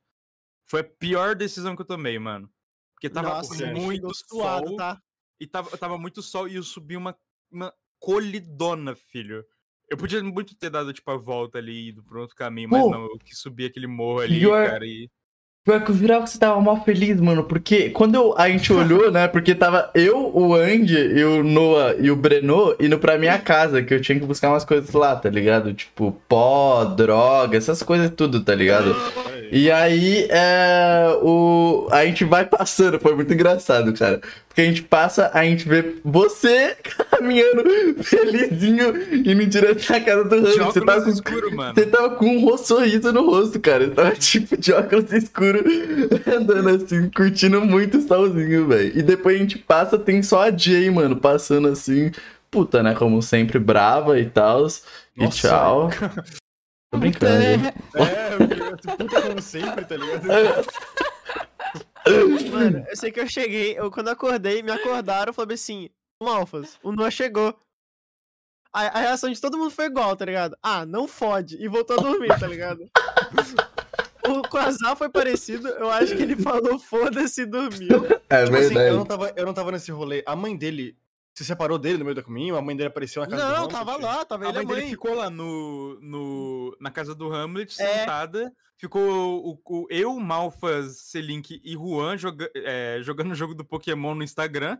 Foi 0.69 0.81
a 0.81 0.83
pior 0.83 1.33
decisão 1.33 1.75
que 1.75 1.81
eu 1.81 1.85
tomei, 1.85 2.19
mano. 2.19 2.47
Porque 2.93 3.09
tava 3.09 3.29
Nossa, 3.29 3.65
muito 3.65 4.13
suado, 4.13 4.67
sol, 4.67 4.77
tá? 4.77 5.01
e 5.39 5.47
tava, 5.47 5.75
tava 5.79 5.97
muito 5.97 6.21
sol 6.21 6.47
e 6.47 6.57
eu 6.57 6.63
subi 6.63 6.95
uma, 6.95 7.17
uma 7.51 7.73
colidona, 7.97 8.95
filho. 8.95 9.43
Eu 9.89 9.97
podia 9.97 10.23
muito 10.23 10.55
ter 10.55 10.69
dado, 10.69 10.93
tipo, 10.93 11.09
a 11.09 11.17
volta 11.17 11.57
ali 11.57 11.71
e 11.71 11.87
ido 11.89 12.03
pro 12.03 12.21
outro 12.21 12.35
caminho, 12.35 12.69
mas 12.69 12.83
Pô. 12.83 12.91
não, 12.91 13.01
eu 13.01 13.17
quis 13.17 13.39
subir 13.39 13.65
aquele 13.65 13.87
morro 13.87 14.19
ali, 14.19 14.41
Pior- 14.41 14.69
cara, 14.69 14.85
e... 14.85 15.09
Pior 15.67 15.83
que 15.83 15.91
eu 15.91 15.95
jurava 15.95 16.23
que 16.23 16.29
você 16.29 16.39
tava 16.39 16.61
mal 16.61 16.81
feliz, 16.85 17.19
mano. 17.19 17.43
Porque 17.43 17.89
quando 17.89 18.15
eu- 18.15 18.33
a 18.37 18.47
gente 18.47 18.71
olhou, 18.71 19.11
né? 19.11 19.27
Porque 19.27 19.53
tava 19.53 19.89
eu, 19.93 20.31
o 20.33 20.55
Andy, 20.55 20.95
e 20.95 21.21
o 21.25 21.43
Noah 21.43 21.93
e 21.99 22.09
o 22.09 22.15
Breno 22.15 22.73
indo 22.79 22.97
pra 22.97 23.17
minha 23.17 23.37
casa, 23.37 23.83
que 23.83 23.93
eu 23.93 23.99
tinha 24.01 24.17
que 24.17 24.25
buscar 24.25 24.47
umas 24.49 24.63
coisas 24.63 24.93
lá, 24.93 25.13
tá 25.17 25.29
ligado? 25.29 25.73
Tipo, 25.73 26.15
pó, 26.29 26.85
droga, 26.85 27.57
essas 27.57 27.83
coisas 27.83 28.09
tudo, 28.15 28.39
tá 28.45 28.55
ligado? 28.55 28.95
E 29.51 29.71
aí, 29.71 30.27
é, 30.29 31.17
o, 31.21 31.87
a 31.91 32.05
gente 32.05 32.23
vai 32.25 32.45
passando, 32.45 32.99
foi 32.99 33.15
muito 33.15 33.33
engraçado, 33.33 33.93
cara. 33.93 34.21
Porque 34.47 34.61
a 34.61 34.65
gente 34.65 34.81
passa, 34.81 35.29
a 35.33 35.43
gente 35.43 35.67
vê 35.67 35.95
você 36.03 36.75
caminhando 37.11 37.63
felizinho, 38.03 38.93
indo 39.13 39.45
direto 39.45 39.91
na 39.91 40.01
casa 40.01 40.23
do 40.23 40.41
De 40.41 40.57
Ramos. 40.57 40.73
Você 40.73 40.81
tava 40.81 41.01
com 41.03 41.09
escuro, 41.09 41.55
mano. 41.55 41.73
você 41.75 41.85
tava 41.85 42.09
com 42.15 42.25
um 42.25 42.57
sorriso 42.57 43.13
no 43.13 43.29
rosto, 43.29 43.59
cara. 43.59 43.85
Você 43.85 43.91
tava 43.91 44.11
tipo 44.15 44.57
de 44.57 44.73
óculos 44.73 45.13
escuro, 45.13 45.63
andando 46.25 46.69
assim, 46.69 47.09
curtindo 47.09 47.61
muito 47.61 47.99
o 47.99 48.01
solzinho, 48.01 48.67
velho. 48.67 48.97
E 48.97 49.03
depois 49.03 49.35
a 49.35 49.39
gente 49.39 49.59
passa, 49.59 49.97
tem 49.97 50.23
só 50.23 50.43
a 50.43 50.51
Jay, 50.51 50.89
mano, 50.89 51.17
passando 51.17 51.67
assim, 51.67 52.11
puta, 52.49 52.81
né? 52.81 52.95
Como 52.95 53.21
sempre, 53.21 53.59
brava 53.59 54.19
e 54.19 54.25
tal. 54.25 54.65
E 55.15 55.27
tchau. 55.29 55.89
Tô 56.89 56.97
brincando. 56.97 57.43
É, 57.95 58.26
puta 58.97 59.21
como 59.21 59.41
sempre, 59.41 59.85
tá 59.85 59.95
ligado? 59.95 60.27
Mano, 62.51 62.85
eu 62.87 62.95
sei 62.95 63.11
que 63.11 63.19
eu 63.19 63.27
cheguei, 63.27 63.77
eu 63.77 63.91
quando 63.91 64.09
acordei, 64.09 64.63
me 64.63 64.71
acordaram, 64.71 65.29
eu 65.29 65.33
falei 65.33 65.55
assim, 65.55 65.89
Malfas, 66.21 66.79
o 66.81 66.91
Noah 66.91 67.11
chegou. 67.11 67.53
A, 68.73 68.81
a 68.97 68.99
reação 68.99 69.31
de 69.31 69.41
todo 69.41 69.57
mundo 69.57 69.71
foi 69.71 69.85
igual, 69.85 70.15
tá 70.15 70.25
ligado? 70.25 70.57
Ah, 70.61 70.85
não 70.85 71.07
fode. 71.07 71.57
E 71.61 71.67
voltou 71.67 71.97
a 71.97 72.01
dormir, 72.01 72.37
tá 72.39 72.47
ligado? 72.47 72.89
o 74.27 74.41
Quasar 74.49 74.95
foi 74.95 75.09
parecido, 75.09 75.67
eu 75.69 75.89
acho 75.89 76.15
que 76.15 76.21
ele 76.21 76.35
falou 76.35 76.77
foda-se 76.77 77.41
e 77.41 77.45
dormiu. 77.45 78.05
É 78.29 78.43
Tipo 78.45 78.57
assim, 78.57 78.77
eu 78.77 78.93
não, 78.97 79.03
verdade. 79.03 79.07
tava, 79.07 79.33
eu 79.35 79.45
não 79.45 79.53
tava 79.53 79.71
nesse 79.71 79.91
rolê. 79.91 80.23
A 80.25 80.35
mãe 80.35 80.55
dele 80.55 80.95
se 81.37 81.45
separou 81.45 81.77
dele 81.77 81.99
no 81.99 82.03
meio 82.05 82.15
do 82.15 82.23
caminho, 82.23 82.55
a 82.57 82.61
mãe 82.61 82.75
dele 82.75 82.87
apareceu 82.87 83.21
na 83.21 83.27
casa 83.29 83.43
do 83.43 83.47
Não, 83.49 83.55
Hamlet. 83.57 83.71
tava 83.73 83.97
lá, 83.97 84.25
tava 84.25 84.45
A 84.45 84.49
ele 84.49 84.53
e 84.53 84.55
mãe 84.55 84.65
a 84.65 84.67
dele 84.69 84.81
mãe. 84.81 84.89
ficou 84.89 85.13
lá 85.13 85.29
no, 85.29 85.99
no, 86.01 86.75
na 86.81 86.89
casa 86.89 87.13
do 87.13 87.31
Hamlet, 87.31 87.79
É. 87.79 87.99
sentada. 87.99 88.51
Ficou 88.79 89.01
o, 89.03 89.61
o- 89.65 89.87
eu, 89.89 90.19
Malfas, 90.19 90.97
Selink 91.01 91.61
e 91.63 91.73
Juan 91.73 92.17
joga, 92.17 92.49
é, 92.55 92.99
jogando 93.03 93.31
o 93.31 93.35
jogo 93.35 93.53
do 93.53 93.63
Pokémon 93.65 94.15
no 94.15 94.23
Instagram. 94.23 94.79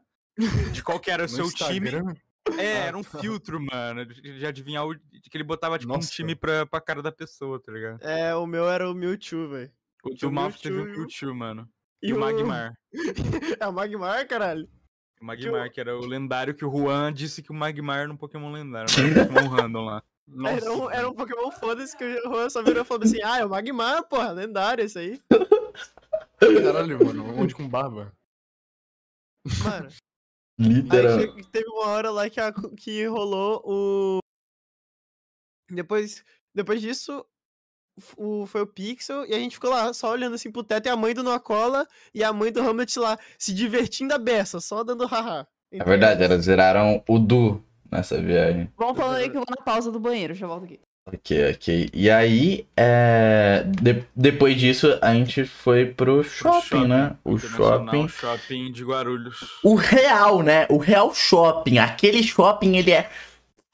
De 0.72 0.82
qual 0.84 0.99
que 0.99 1.12
era 1.12 1.26
o 1.26 1.30
seu 1.30 1.51
time. 1.51 1.89
Instagram? 1.89 2.14
É, 2.58 2.78
Ah, 2.84 2.86
era 2.86 2.97
um 2.97 3.03
tá. 3.03 3.20
filtro, 3.20 3.60
mano. 3.60 4.05
De 4.05 4.39
de 4.39 4.45
adivinhar 4.45 4.86
o. 4.86 4.95
de 4.95 5.30
que 5.30 5.36
ele 5.38 5.43
botava, 5.43 5.78
tipo, 5.78 5.91
Nossa. 5.93 6.08
um 6.08 6.12
time 6.12 6.34
pra, 6.36 6.66
pra 6.66 6.80
cara 6.82 7.01
da 7.03 7.12
pessoa, 7.12 7.60
tá 7.62 7.72
ligado? 7.72 8.01
É, 8.01 8.34
o 8.36 8.45
meu 8.47 8.68
era 8.70 8.89
o 8.89 8.93
Mewtwo, 8.95 9.49
velho. 9.49 9.72
O 10.03 10.14
do 10.16 10.32
Malfas 10.32 10.62
teve 10.62 10.80
o 10.80 10.86
Mewtwo. 10.86 11.36
Mano. 11.36 11.68
E, 12.01 12.14
o 12.14 12.20
Magmar. 12.20 12.74
É 13.60 13.68
o 13.68 13.74
Magmar, 13.74 14.28
caralho. 14.28 14.68
O 15.20 15.26
Magmar, 15.26 15.72
que 15.72 15.80
era 15.80 15.97
o 15.97 16.05
lendário 16.05 16.53
que 16.53 16.63
o 16.65 16.70
Juan 16.72 17.11
disse 17.11 17.41
que 17.41 17.51
o 17.51 17.53
Magmar 17.55 17.99
era 17.99 18.11
um 18.11 18.18
Pokémon 18.18 18.51
lendário. 18.51 18.88
Um 18.91 19.13
Pokémon 19.28 19.47
random 19.49 19.86
lá. 19.86 20.03
Nossa. 20.28 20.55
Era 20.65 20.74
um, 20.74 20.91
era 20.91 21.09
um 21.09 21.13
Pokémon 21.13 21.51
foda-se 21.51 21.97
que 21.97 22.03
o 22.03 22.30
Juan 22.32 22.49
só 22.49 22.61
virou 22.61 22.84
e 22.84 22.86
falou 22.86 23.03
assim: 23.03 23.22
Ah, 23.24 23.39
é 23.39 23.45
o 23.45 23.49
Magmar, 23.49 24.03
porra, 24.07 24.32
lendário 24.32 24.84
esse 24.84 24.99
aí. 24.99 25.22
Caralho, 26.39 27.03
mano, 27.03 27.39
onde 27.39 27.55
com 27.55 27.68
barba? 27.68 28.13
Mano, 29.63 29.88
aí 30.59 30.68
Literal. 30.68 31.41
teve 31.51 31.68
uma 31.70 31.88
hora 31.88 32.11
lá 32.11 32.30
que, 32.30 32.39
a- 32.39 32.53
que 32.78 33.05
rolou 33.07 33.61
o. 33.65 34.20
Depois, 35.72 36.24
depois 36.53 36.82
disso, 36.82 37.26
o, 38.16 38.45
foi 38.45 38.62
o 38.62 38.68
Pixel 38.68 39.26
e 39.26 39.34
a 39.34 39.39
gente 39.39 39.56
ficou 39.56 39.70
lá 39.70 39.93
só 39.93 40.12
olhando 40.12 40.36
assim 40.36 40.52
pro 40.52 40.64
teto 40.64 40.88
e 40.88 40.89
a 40.89 40.95
mãe 40.95 41.14
do 41.14 41.24
Nocola 41.24 41.88
e 42.14 42.24
a 42.24 42.32
mãe 42.32 42.52
do 42.52 42.62
Hamlet 42.62 42.98
lá 43.00 43.18
se 43.38 43.54
divertindo 43.54 44.14
a 44.14 44.18
beça, 44.18 44.60
só 44.60 44.84
dando 44.84 45.06
haha. 45.06 45.48
É 45.72 45.84
verdade, 45.84 46.24
elas 46.24 46.45
zeraram 46.45 47.04
o 47.08 47.20
Du 47.20 47.64
nessa 47.91 48.22
viagem. 48.22 48.72
Vamos 48.78 48.98
falando 48.98 49.18
aí 49.18 49.30
que 49.30 49.38
eu 49.38 49.43
vou 49.45 49.56
na 49.56 49.64
pausa 49.64 49.91
do 49.91 50.00
banheiro, 50.00 50.34
já 50.34 50.48
volto 50.48 50.66
aqui. 50.66 50.80
Ok, 51.08 51.52
ok. 51.52 51.89
E 51.93 52.10
aí, 52.10 52.68
é... 52.76 53.64
de- 53.66 54.04
depois 54.14 54.58
disso, 54.58 54.98
a 55.02 55.14
gente 55.14 55.45
foi 55.45 55.86
pro 55.86 56.22
shopping, 56.22 56.62
shopping 56.62 56.88
né? 56.88 57.16
O 57.24 57.38
shopping. 57.38 58.08
shopping 58.10 58.72
de 58.74 58.84
Guarulhos. 58.84 59.60
O 59.64 59.76
real, 59.76 60.43
né? 60.43 60.66
O 60.70 60.78
real 60.78 61.14
shopping. 61.14 61.78
Aquele 61.78 62.22
shopping, 62.22 62.76
ele 62.76 62.91
é 62.91 63.10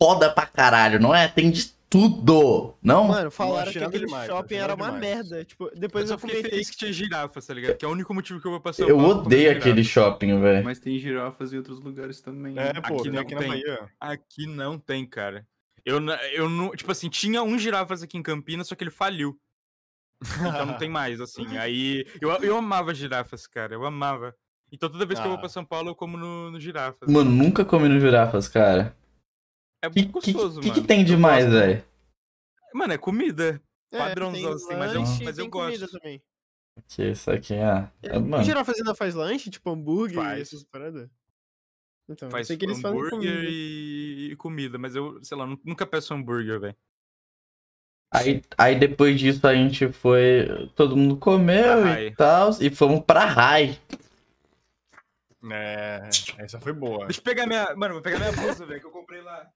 foda 0.02 0.30
pra 0.30 0.46
caralho, 0.46 1.00
não 1.00 1.14
é? 1.14 1.28
Tem 1.28 1.50
de 1.50 1.74
tudo, 1.94 2.76
não? 2.82 3.08
Mano, 3.08 3.30
falaram 3.30 3.72
que 3.72 3.78
aquele 3.78 4.06
demais, 4.08 4.26
shopping 4.26 4.56
era 4.56 4.70
nada 4.70 4.84
uma 4.84 5.00
demais. 5.00 5.16
merda. 5.30 5.46
Tipo, 5.46 5.70
depois 5.76 6.10
eu 6.10 6.16
eu, 6.16 6.20
só 6.20 6.28
fiquei 6.28 6.42
feliz 6.42 6.70
que 6.72 6.78
tinha 6.78 6.92
girafas, 6.92 7.46
tá 7.46 7.54
ligado? 7.54 7.78
Que 7.78 7.86
é 7.86 7.88
o 7.88 7.92
único 7.92 8.12
motivo 8.16 8.42
que 8.42 8.48
eu 8.48 8.52
vou 8.52 8.60
passar 8.60 8.90
Eu 8.90 8.98
odeio 8.98 9.52
aquele 9.52 9.84
shopping, 9.84 10.42
velho. 10.42 10.64
Mas 10.64 10.80
tem 10.80 10.98
girafas 10.98 11.54
em 11.54 11.58
outros 11.58 11.80
lugares 11.80 12.20
também. 12.20 12.58
É, 12.58 12.74
né? 12.74 12.82
pô, 12.82 12.96
Aqui 12.96 13.04
tem 13.04 13.12
não 13.12 13.22
aqui 13.22 13.36
na 13.36 13.42
tem. 13.42 13.50
Bahia. 13.50 13.90
Aqui 14.00 14.48
não 14.48 14.80
tem, 14.80 15.06
cara. 15.06 15.46
Eu, 15.86 16.02
eu 16.34 16.50
não. 16.50 16.72
Tipo 16.72 16.92
assim, 16.92 17.10
tinha 17.10 17.44
um 17.44 17.60
girafas 17.60 18.02
aqui 18.02 18.18
em 18.18 18.24
Campinas, 18.24 18.68
só 18.68 18.74
que 18.74 18.84
ele 18.84 18.90
faliu. 18.90 19.40
Então 20.40 20.66
não 20.66 20.78
tem 20.78 20.90
mais, 20.90 21.22
assim. 21.22 21.46
Aí. 21.60 22.08
Eu, 22.20 22.32
eu 22.42 22.58
amava 22.58 22.92
girafas, 22.94 23.46
cara. 23.46 23.76
Eu 23.76 23.86
amava. 23.86 24.34
Então 24.72 24.90
toda 24.90 25.06
vez 25.06 25.20
que 25.20 25.26
eu 25.26 25.30
vou 25.30 25.38
Ah. 25.38 25.42
pra 25.42 25.50
São 25.50 25.64
Paulo, 25.64 25.90
eu 25.90 25.96
como 25.96 26.18
no, 26.18 26.50
no 26.50 26.60
girafas. 26.60 27.08
Mano, 27.08 27.30
nunca 27.30 27.64
comi 27.64 27.88
no 27.88 28.00
girafas, 28.00 28.48
cara. 28.48 28.98
É 29.84 29.90
Que, 29.90 30.00
muito 30.02 30.20
que, 30.22 30.32
gostoso, 30.34 30.62
que, 30.62 30.68
mano. 30.70 30.82
que 30.82 30.88
tem 30.88 31.00
Eu 31.02 31.06
demais, 31.06 31.46
velho? 31.50 31.84
Mano, 32.74 32.94
é 32.94 32.98
comida. 32.98 33.62
É, 33.92 33.98
padrãozão, 33.98 34.42
tem 34.42 34.54
assim, 34.54 34.76
mas 34.76 34.94
eu- 34.94 35.00
lanche 35.02 35.22
e 35.22 35.26
mas 35.26 35.38
eu 35.38 35.44
tem 35.44 35.52
comida 35.52 35.80
gosto. 35.80 36.00
também. 36.00 36.24
Que 36.88 37.04
isso 37.12 37.30
aqui, 37.30 37.54
ah. 37.56 37.92
é, 38.02 38.18
O 38.18 38.22
mano. 38.26 38.44
Girafas 38.44 38.78
ainda 38.78 38.96
faz 38.96 39.14
lanche, 39.14 39.52
tipo 39.52 39.70
hambúrguer 39.70 40.18
e 40.18 40.24
Faz. 40.24 40.42
essas 40.42 40.64
paradas? 40.64 41.08
Então, 42.10 42.28
eu 42.28 42.32
Faz 42.32 42.48
sei 42.48 42.58
que 42.58 42.66
eles 42.66 42.82
fazem 42.82 42.98
hambúrguer 42.98 43.20
comida. 43.36 43.50
e... 43.50 44.30
e 44.32 44.36
comida, 44.36 44.78
mas 44.80 44.96
eu, 44.96 45.24
sei 45.24 45.38
lá, 45.38 45.46
nu- 45.46 45.62
nunca 45.64 45.86
peço 45.86 46.14
hambúrguer, 46.14 46.60
velho. 46.60 46.76
Aí, 48.12 48.42
aí 48.58 48.78
depois 48.78 49.20
disso 49.20 49.46
a 49.48 49.54
gente 49.56 49.92
foi. 49.92 50.70
Todo 50.76 50.96
mundo 50.98 51.18
comeu 51.18 51.82
Pra 51.82 52.02
e 52.04 52.16
tal. 52.16 52.50
E 52.62 52.70
fomos 52.70 53.02
pra 53.06 53.26
Rai. 53.26 53.80
É, 55.52 56.10
essa 56.38 56.60
foi 56.60 56.74
boa. 56.74 57.06
Deixa 57.06 57.20
eu 57.20 57.24
pegar 57.24 57.46
minha. 57.46 57.76
Mano, 57.76 57.96
vou 57.96 58.04
pegar 58.04 58.18
minha 58.20 58.32
blusa, 58.32 58.66
velho, 58.66 58.80
que 58.80 58.86
eu 58.88 58.92
comprei 58.92 59.22
lá. 59.22 59.48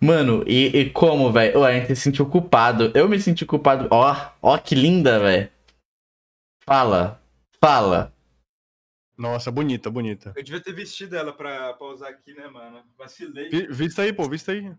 Mano, 0.00 0.44
e, 0.46 0.66
e 0.66 0.90
como, 0.90 1.32
velho? 1.32 1.64
A 1.64 1.72
gente 1.72 1.88
se 1.88 1.96
sentiu 1.96 2.28
culpado. 2.28 2.92
Eu 2.94 3.08
me 3.08 3.18
senti 3.20 3.44
culpado. 3.46 3.88
Ó, 3.90 4.14
ó 4.42 4.58
que 4.58 4.74
linda, 4.74 5.18
velho. 5.18 5.50
Fala. 6.64 7.22
Fala. 7.62 8.12
Nossa, 9.16 9.50
bonita, 9.50 9.90
bonita. 9.90 10.32
Eu 10.36 10.42
devia 10.44 10.60
ter 10.62 10.74
vestido 10.74 11.16
ela 11.16 11.32
pra, 11.32 11.72
pra 11.74 11.86
usar 11.86 12.08
aqui, 12.08 12.34
né, 12.34 12.46
mano? 12.48 12.82
Vacilei. 12.98 13.48
Vi- 13.48 13.66
Vista 13.68 14.02
aí, 14.02 14.12
pô, 14.12 14.28
vista 14.28 14.52
aí. 14.52 14.70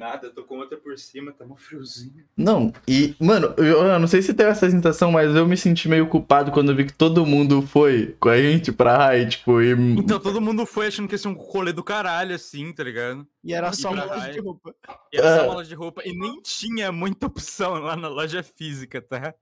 Nada, 0.00 0.30
tô 0.30 0.44
com 0.44 0.56
outra 0.56 0.78
por 0.78 0.96
cima, 0.98 1.30
tá 1.30 1.44
mó 1.44 1.56
friozinho. 1.56 2.24
Não, 2.34 2.72
e, 2.88 3.14
mano, 3.20 3.52
eu, 3.58 3.84
eu 3.84 3.98
não 3.98 4.08
sei 4.08 4.22
se 4.22 4.32
teve 4.32 4.48
essa 4.48 4.70
sensação, 4.70 5.12
mas 5.12 5.36
eu 5.36 5.46
me 5.46 5.58
senti 5.58 5.90
meio 5.90 6.08
culpado 6.08 6.50
quando 6.50 6.70
eu 6.72 6.76
vi 6.76 6.86
que 6.86 6.92
todo 6.94 7.26
mundo 7.26 7.60
foi 7.60 8.16
com 8.18 8.30
a 8.30 8.38
gente 8.40 8.72
pra 8.72 8.96
Rai, 8.96 9.28
tipo, 9.28 9.60
e. 9.60 9.72
Então 9.98 10.18
todo 10.18 10.40
mundo 10.40 10.64
foi 10.64 10.86
achando 10.86 11.06
que 11.06 11.12
ia 11.14 11.18
ser 11.18 11.28
um 11.28 11.34
rolê 11.34 11.70
do 11.70 11.84
caralho, 11.84 12.34
assim, 12.34 12.72
tá 12.72 12.82
ligado? 12.82 13.26
E 13.44 13.52
era 13.52 13.68
E 13.68 13.74
só 13.76 13.90
uma 13.92 14.04
loja 14.06 14.32
de 14.32 14.40
roupa. 14.40 14.74
E 15.12 15.18
era 15.18 15.36
só 15.36 15.42
Ah. 15.42 15.44
uma 15.48 15.54
loja 15.56 15.68
de 15.68 15.74
roupa 15.74 16.02
e 16.06 16.12
nem 16.18 16.40
tinha 16.40 16.90
muita 16.90 17.26
opção 17.26 17.74
lá 17.74 17.94
na 17.94 18.08
loja 18.08 18.42
física, 18.42 19.02
tá? 19.02 19.34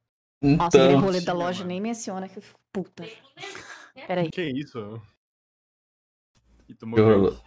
Nossa, 0.43 0.67
aquele 0.77 0.85
Então. 0.95 1.01
rolê 1.01 1.21
da 1.21 1.33
loja 1.33 1.65
nem 1.65 1.81
menciona 1.81 2.29
que 2.29 2.39
eu 2.39 2.43
fico 2.43 2.59
puta. 2.73 3.05
Peraí. 4.09 4.29
Que 4.29 4.43
isso? 4.43 5.01
E 6.69 6.75
tomou 6.75 6.97
Que 6.97 7.03
gank. 7.03 7.15
rolou? 7.15 7.41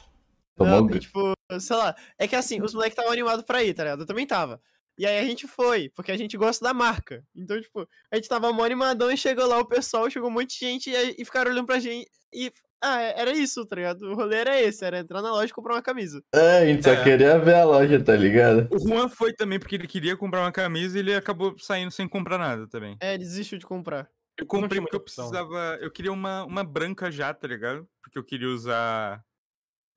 Tomou. 0.55 0.81
Não, 0.89 0.99
tipo, 0.99 1.33
sei 1.59 1.75
lá. 1.75 1.95
É 2.17 2.27
que 2.27 2.35
assim, 2.35 2.61
os 2.61 2.73
moleques 2.73 2.93
estavam 2.93 3.11
animados 3.11 3.45
pra 3.45 3.63
ir, 3.63 3.73
tá 3.73 3.83
ligado? 3.83 4.01
Eu 4.01 4.05
também 4.07 4.25
tava. 4.27 4.61
E 4.97 5.05
aí 5.05 5.17
a 5.19 5.23
gente 5.23 5.47
foi, 5.47 5.89
porque 5.95 6.11
a 6.11 6.17
gente 6.17 6.37
gosta 6.37 6.63
da 6.63 6.73
marca. 6.73 7.23
Então, 7.35 7.59
tipo, 7.59 7.87
a 8.11 8.15
gente 8.15 8.27
tava 8.29 8.51
mó 8.53 8.63
animadão 8.63 9.09
e 9.11 9.17
chegou 9.17 9.47
lá 9.47 9.57
o 9.59 9.65
pessoal, 9.65 10.09
chegou 10.09 10.29
um 10.29 10.33
monte 10.33 10.59
de 10.59 10.65
gente 10.65 10.89
e, 10.91 11.15
e 11.19 11.25
ficaram 11.25 11.51
olhando 11.51 11.65
pra 11.65 11.79
gente. 11.79 12.09
E. 12.33 12.51
Ah, 12.83 12.99
era 12.99 13.31
isso, 13.31 13.63
tá 13.65 13.75
ligado? 13.75 14.01
O 14.11 14.15
rolê 14.15 14.37
era 14.37 14.59
esse, 14.59 14.83
era 14.83 14.97
entrar 14.99 15.21
na 15.21 15.31
loja 15.31 15.45
e 15.51 15.53
comprar 15.53 15.75
uma 15.75 15.81
camisa. 15.83 16.19
É, 16.33 16.57
a 16.59 16.65
gente 16.65 16.83
só 16.83 16.91
É. 16.91 17.03
queria 17.03 17.37
ver 17.37 17.53
a 17.55 17.63
loja, 17.63 18.03
tá 18.03 18.15
ligado? 18.15 18.67
O 18.73 18.79
Juan 18.79 19.07
foi 19.07 19.33
também 19.33 19.59
porque 19.59 19.75
ele 19.75 19.87
queria 19.87 20.17
comprar 20.17 20.41
uma 20.41 20.51
camisa 20.51 20.97
e 20.97 20.99
ele 21.01 21.13
acabou 21.13 21.55
saindo 21.59 21.91
sem 21.91 22.07
comprar 22.07 22.39
nada 22.39 22.67
também. 22.67 22.97
É, 22.99 23.17
desistiu 23.19 23.59
de 23.59 23.67
comprar. 23.67 24.09
Eu 24.35 24.47
comprei 24.47 24.81
porque 24.81 24.95
eu 24.95 24.99
precisava. 24.99 25.77
Eu 25.79 25.91
queria 25.91 26.11
uma, 26.11 26.43
uma 26.43 26.63
branca 26.63 27.11
já, 27.11 27.31
tá 27.31 27.47
ligado? 27.47 27.87
Porque 28.01 28.17
eu 28.17 28.23
queria 28.23 28.47
usar 28.49 29.23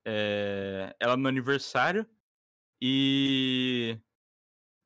é, 0.05 0.95
ela 1.01 1.17
no 1.17 1.29
aniversário. 1.29 2.07
E 2.81 3.99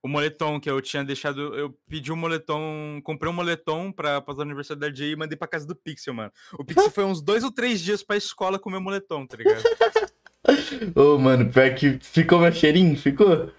o 0.03 0.09
moletom 0.09 0.61
que 0.61 0.71
eu 0.71 0.81
tinha 0.81 1.05
deixado. 1.05 1.55
Eu 1.55 1.71
pedi 1.89 2.13
um 2.13 2.17
moletom. 2.17 3.01
Comprei 3.03 3.31
um 3.31 3.35
moletom 3.35 3.91
pra 3.91 4.23
fazer 4.23 4.41
o 4.41 4.43
aniversário 4.43 4.81
da 4.81 4.93
Jay 4.93 5.13
e 5.13 5.17
mandei 5.17 5.37
pra 5.37 5.49
casa 5.49 5.67
do 5.67 5.75
Pixel, 5.75 6.15
mano. 6.15 6.33
O 6.53 6.65
Pixel 6.65 6.91
foi 6.91 7.05
uns 7.05 7.21
dois 7.21 7.43
ou 7.43 7.53
três 7.53 7.81
dias 7.81 8.03
pra 8.03 8.17
escola 8.17 8.59
com 8.59 8.69
o 8.69 8.73
meu 8.73 8.81
moletom, 8.81 9.27
tá 9.27 9.37
ligado? 9.37 9.63
Ô, 10.95 11.19
mano, 11.19 11.51
pior 11.51 11.75
que 11.75 11.99
ficou 12.01 12.39
meu 12.39 12.53
cheirinho? 12.53 12.97
Ficou? 12.97 13.51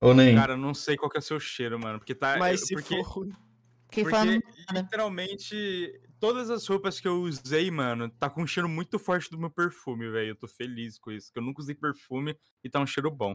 Ou 0.00 0.14
nem? 0.14 0.34
Cara, 0.34 0.54
eu 0.54 0.58
não 0.58 0.74
sei 0.74 0.96
qual 0.96 1.10
que 1.10 1.16
é 1.16 1.20
o 1.20 1.22
seu 1.22 1.40
cheiro, 1.40 1.78
mano. 1.78 1.98
Porque 1.98 2.14
tá. 2.14 2.36
Mas 2.36 2.66
se 2.66 2.74
porque... 2.74 3.02
for. 3.04 3.26
Fiquei 3.92 4.04
Porque 4.04 4.16
falando. 4.16 4.42
literalmente 4.72 6.00
todas 6.22 6.48
as 6.50 6.64
roupas 6.68 7.00
que 7.00 7.08
eu 7.08 7.20
usei, 7.22 7.68
mano, 7.68 8.08
tá 8.08 8.30
com 8.30 8.44
um 8.44 8.46
cheiro 8.46 8.68
muito 8.68 8.96
forte 8.96 9.28
do 9.28 9.36
meu 9.36 9.50
perfume, 9.50 10.08
velho. 10.08 10.28
Eu 10.30 10.36
tô 10.36 10.46
feliz 10.46 10.96
com 10.96 11.10
isso. 11.10 11.32
Que 11.32 11.40
eu 11.40 11.42
nunca 11.42 11.60
usei 11.60 11.74
perfume 11.74 12.36
e 12.62 12.70
tá 12.70 12.78
um 12.78 12.86
cheiro 12.86 13.10
bom. 13.10 13.34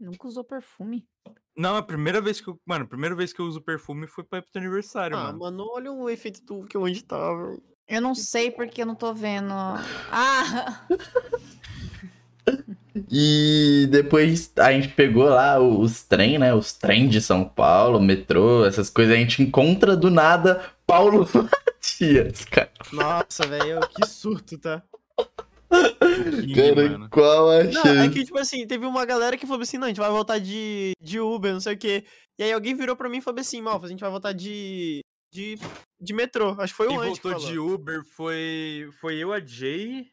Nunca 0.00 0.26
usou 0.26 0.42
perfume. 0.42 1.06
Não, 1.54 1.76
a 1.76 1.82
primeira 1.82 2.22
vez 2.22 2.40
que 2.40 2.48
eu. 2.48 2.58
Mano, 2.64 2.86
a 2.86 2.88
primeira 2.88 3.14
vez 3.14 3.34
que 3.34 3.40
eu 3.40 3.44
uso 3.44 3.60
perfume 3.60 4.06
foi 4.06 4.24
pra 4.24 4.38
ir 4.38 4.42
pro 4.42 4.50
teu 4.50 4.62
aniversário, 4.62 5.14
Ah, 5.14 5.24
mano. 5.24 5.38
mano, 5.40 5.66
olha 5.74 5.92
o 5.92 6.08
efeito 6.08 6.42
do 6.42 6.64
que 6.66 6.78
onde 6.78 7.04
tava. 7.04 7.58
Eu 7.86 8.00
não 8.00 8.14
sei 8.14 8.50
porque 8.50 8.80
eu 8.80 8.86
não 8.86 8.94
tô 8.94 9.12
vendo. 9.12 9.52
Ah! 10.10 10.86
E 13.10 13.86
depois 13.90 14.50
a 14.56 14.72
gente 14.72 14.88
pegou 14.88 15.24
lá 15.24 15.60
os 15.60 16.02
trem, 16.02 16.38
né? 16.38 16.52
Os 16.54 16.72
trem 16.72 17.08
de 17.08 17.20
São 17.20 17.44
Paulo, 17.46 18.00
metrô, 18.00 18.64
essas 18.64 18.88
coisas. 18.88 19.14
A 19.14 19.18
gente 19.18 19.42
encontra 19.42 19.94
do 19.96 20.10
nada 20.10 20.64
Paulo 20.86 21.26
Matias, 21.80 22.44
cara. 22.44 22.70
Nossa, 22.92 23.46
velho, 23.46 23.80
que 23.88 24.06
surto, 24.06 24.58
tá? 24.58 24.82
Ih, 26.44 26.54
Cara, 26.54 26.90
mano. 26.90 27.08
qual 27.10 27.50
a 27.50 27.64
Não, 27.64 27.84
é 28.02 28.08
que, 28.10 28.24
tipo 28.24 28.38
assim, 28.38 28.66
teve 28.66 28.84
uma 28.84 29.04
galera 29.06 29.36
que 29.36 29.46
falou 29.46 29.62
assim, 29.62 29.78
não, 29.78 29.86
a 29.86 29.88
gente 29.88 30.00
vai 30.00 30.10
voltar 30.10 30.38
de, 30.38 30.92
de 31.00 31.20
Uber, 31.20 31.52
não 31.52 31.60
sei 31.60 31.74
o 31.74 31.78
quê. 31.78 32.04
E 32.38 32.42
aí 32.42 32.52
alguém 32.52 32.74
virou 32.74 32.96
pra 32.96 33.08
mim 33.08 33.18
e 33.18 33.22
falou 33.22 33.40
assim, 33.40 33.62
Malfa, 33.62 33.86
a 33.86 33.88
gente 33.88 34.00
vai 34.00 34.10
voltar 34.10 34.32
de, 34.32 35.00
de, 35.32 35.56
de 36.00 36.12
metrô. 36.12 36.50
Acho 36.58 36.72
que 36.72 36.76
foi 36.76 36.86
o 36.86 36.90
Quem 36.90 36.98
Andy 36.98 37.20
que 37.20 37.22
voltou 37.22 37.40
falou. 37.40 37.46
de 37.52 37.58
Uber 37.58 38.02
foi. 38.04 38.88
Foi 39.00 39.16
eu, 39.16 39.32
a 39.32 39.40
Jay. 39.40 40.10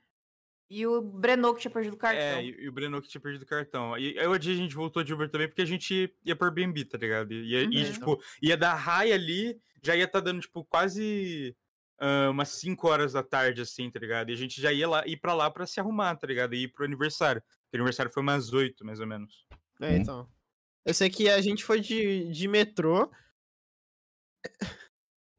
E 0.70 0.86
o 0.86 1.02
Breno 1.02 1.54
que 1.56 1.62
tinha 1.62 1.72
perdido 1.72 1.94
o 1.94 1.98
cartão. 1.98 2.20
É, 2.22 2.44
e, 2.44 2.68
o 2.68 2.72
Breno 2.74 3.02
que 3.02 3.08
tinha 3.08 3.22
perdido 3.22 3.44
o 3.44 3.48
cartão. 3.48 3.98
E 3.98 4.16
eu, 4.18 4.34
a 4.34 4.40
Jay, 4.40 4.54
a 4.54 4.58
gente 4.58 4.76
voltou 4.76 5.02
de 5.04 5.14
Uber 5.14 5.30
também 5.30 5.48
porque 5.48 5.62
a 5.62 5.66
gente 5.66 6.14
ia 6.26 6.36
por 6.36 6.46
Airbnb, 6.50 6.84
tá 6.86 6.98
ligado? 6.98 7.32
E, 7.34 7.54
e, 7.56 7.64
e, 7.64 7.84
Uhum. 7.86 7.92
tipo, 7.94 8.22
ia 8.42 8.58
dar 8.58 8.76
raia 8.76 9.16
ali, 9.16 9.58
já 9.84 9.96
ia 9.96 10.08
tá 10.08 10.20
dando, 10.20 10.42
tipo, 10.42 10.66
quase 10.66 11.56
ah, 12.00 12.30
umas 12.30 12.50
5 12.50 12.88
horas 12.88 13.14
da 13.14 13.24
tarde, 13.24 13.62
assim, 13.62 13.90
tá 13.90 14.00
ligado? 14.00 14.30
E 14.30 14.34
a 14.34 14.38
gente 14.38 14.62
já 14.62 14.72
ia 14.72 14.88
lá, 14.88 15.04
ir 15.08 15.18
pra 15.18 15.34
lá 15.34 15.50
pra 15.50 15.66
se 15.66 15.80
arrumar, 15.80 16.16
tá 16.16 16.28
ligado? 16.28 16.54
E 16.54 16.64
ir 16.64 16.68
pro 16.70 16.86
aniversário. 16.86 17.42
Porque 17.42 17.78
o 17.78 17.82
aniversário 17.82 18.12
foi 18.12 18.22
umas 18.22 18.54
8, 18.54 18.86
mais 18.86 19.00
ou 19.00 19.08
menos. 19.08 19.46
É, 19.82 19.96
então. 19.98 20.30
Eu 20.86 20.94
sei 20.94 21.10
que 21.10 21.30
a 21.30 21.42
gente 21.42 21.64
foi 21.64 21.80
de, 21.80 22.30
de 22.32 22.48
metrô. 22.48 23.12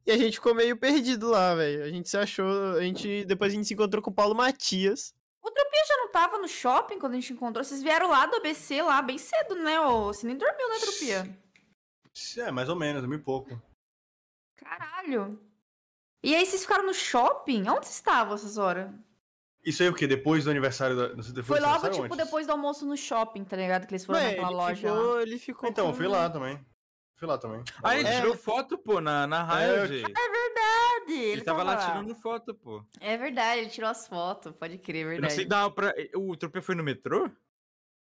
E 0.05 0.11
a 0.11 0.17
gente 0.17 0.35
ficou 0.35 0.55
meio 0.55 0.77
perdido 0.77 1.29
lá, 1.29 1.55
velho. 1.55 1.85
A 1.85 1.89
gente 1.91 2.09
se 2.09 2.17
achou. 2.17 2.77
A 2.77 2.83
gente. 2.83 3.25
Depois 3.25 3.53
a 3.53 3.57
gente 3.57 3.69
se 3.69 3.75
encontrou 3.75 4.03
com 4.03 4.11
o 4.11 4.15
Paulo 4.15 4.35
Matias. 4.35 5.15
O 5.43 5.51
Tropia 5.51 5.85
já 5.87 5.97
não 5.99 6.11
tava 6.11 6.39
no 6.39 6.49
shopping 6.49 6.99
quando 6.99 7.13
a 7.13 7.17
gente 7.17 7.33
encontrou? 7.33 7.63
Vocês 7.63 7.83
vieram 7.83 8.09
lá 8.09 8.27
do 8.27 8.37
ABC 8.37 8.83
lá 8.83 9.01
bem 9.01 9.19
cedo, 9.19 9.55
né? 9.57 9.81
ô? 9.81 10.07
Você 10.07 10.27
nem 10.27 10.37
dormiu, 10.37 10.69
né, 10.69 10.79
Tropia? 10.81 11.39
É, 12.39 12.51
mais 12.51 12.69
ou 12.69 12.77
menos, 12.77 13.07
muito 13.07 13.23
pouco. 13.23 13.61
Caralho. 14.59 15.41
E 16.23 16.35
aí 16.35 16.45
vocês 16.45 16.63
ficaram 16.63 16.85
no 16.87 16.95
shopping? 16.95 17.61
Onde 17.69 17.87
vocês 17.87 17.95
estavam 17.95 18.35
essas 18.35 18.59
horas? 18.59 18.91
Isso 19.65 19.83
aí 19.83 19.89
o 19.89 19.95
quê? 19.95 20.07
Depois 20.07 20.45
do 20.45 20.51
aniversário 20.51 20.97
da. 20.97 21.09
Depois 21.09 21.47
Foi 21.47 21.61
logo, 21.61 21.89
tipo, 21.91 22.05
antes? 22.05 22.17
depois 22.17 22.47
do 22.47 22.53
almoço 22.53 22.87
no 22.87 22.97
shopping, 22.97 23.45
tá 23.45 23.57
ligado? 23.57 23.87
Que 23.87 23.93
eles 23.95 24.05
foram 24.05 24.19
Ué, 24.21 24.31
naquela 24.31 24.47
ele 24.49 24.57
loja 24.57 24.93
lá. 24.93 24.97
ficou, 25.01 25.21
ele 25.21 25.39
ficou. 25.39 25.69
Então, 25.69 25.87
eu 25.87 25.91
com- 25.93 25.97
fui 25.97 26.07
lá 26.09 26.31
também. 26.31 26.65
Fui 27.17 27.27
lá 27.27 27.37
também. 27.37 27.63
Ah, 27.83 27.97
ele 27.99 28.09
É. 28.09 28.21
tirou 28.21 28.37
foto, 28.37 28.79
pô, 28.79 29.01
na, 29.01 29.27
na 29.27 29.61
É, 29.61 29.85
Riot. 29.85 30.05
É 30.05 30.31
verdade. 30.31 31.13
Ele, 31.13 31.31
Ele 31.33 31.43
tava 31.43 31.63
lá 31.65 31.77
tirando 31.77 32.15
foto, 32.15 32.55
pô. 32.55 32.85
É 33.01 33.17
verdade, 33.17 33.63
ele 33.63 33.71
tirou 33.71 33.91
as 33.91 34.07
fotos. 34.07 34.53
Pode 34.55 34.79
crer, 34.79 35.07
é 35.07 35.17
Eu 35.17 35.21
não 35.23 35.29
sei 35.29 35.39
verdade. 35.39 35.49
dar 35.49 35.71
pra. 35.71 35.95
O 36.15 36.37
Tropia 36.37 36.63
foi 36.63 36.75
no 36.77 36.85
metrô? 36.85 37.29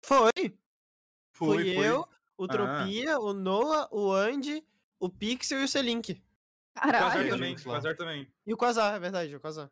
Foi. 0.05 0.31
Fui 1.33 1.57
fui. 1.75 1.85
eu, 1.85 2.07
o 2.37 2.45
Ah. 2.45 2.47
Tropia, 2.47 3.19
o 3.19 3.33
Noah, 3.33 3.89
o 3.91 4.11
Andy, 4.13 4.63
o 4.99 5.09
Pixel 5.09 5.59
e 5.61 5.63
o 5.65 5.67
Selink. 5.67 6.21
O 6.75 6.79
Quasar 6.81 6.91
Caralho. 7.11 7.29
também. 7.29 7.55
O. 7.55 7.63
Quasar 7.63 7.95
também. 7.95 8.27
E 8.45 8.53
o 8.53 8.57
Quasar, 8.57 8.95
é 8.95 8.99
verdade, 8.99 9.35
o 9.35 9.39
Quasar. 9.39 9.69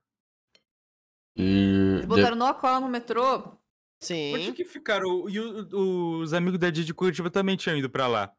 E. 1.36 1.96
Eles 1.96 2.06
botaram 2.06 2.36
no 2.36 2.54
cola 2.56 2.80
no 2.80 2.90
metrô. 2.90 3.58
Sim. 4.00 4.34
Onde 4.36 4.54
que 4.54 4.66
ficaram? 4.66 5.30
E 5.30 5.40
o- 5.40 6.20
os 6.22 6.34
amigos 6.34 6.60
da 6.60 6.70
Didi 6.70 6.86
de 6.86 6.94
Curitiba 6.94 7.30
também 7.30 7.56
tinham 7.56 7.78
ido 7.78 7.90
pra 7.90 8.08
lá. 8.08 8.34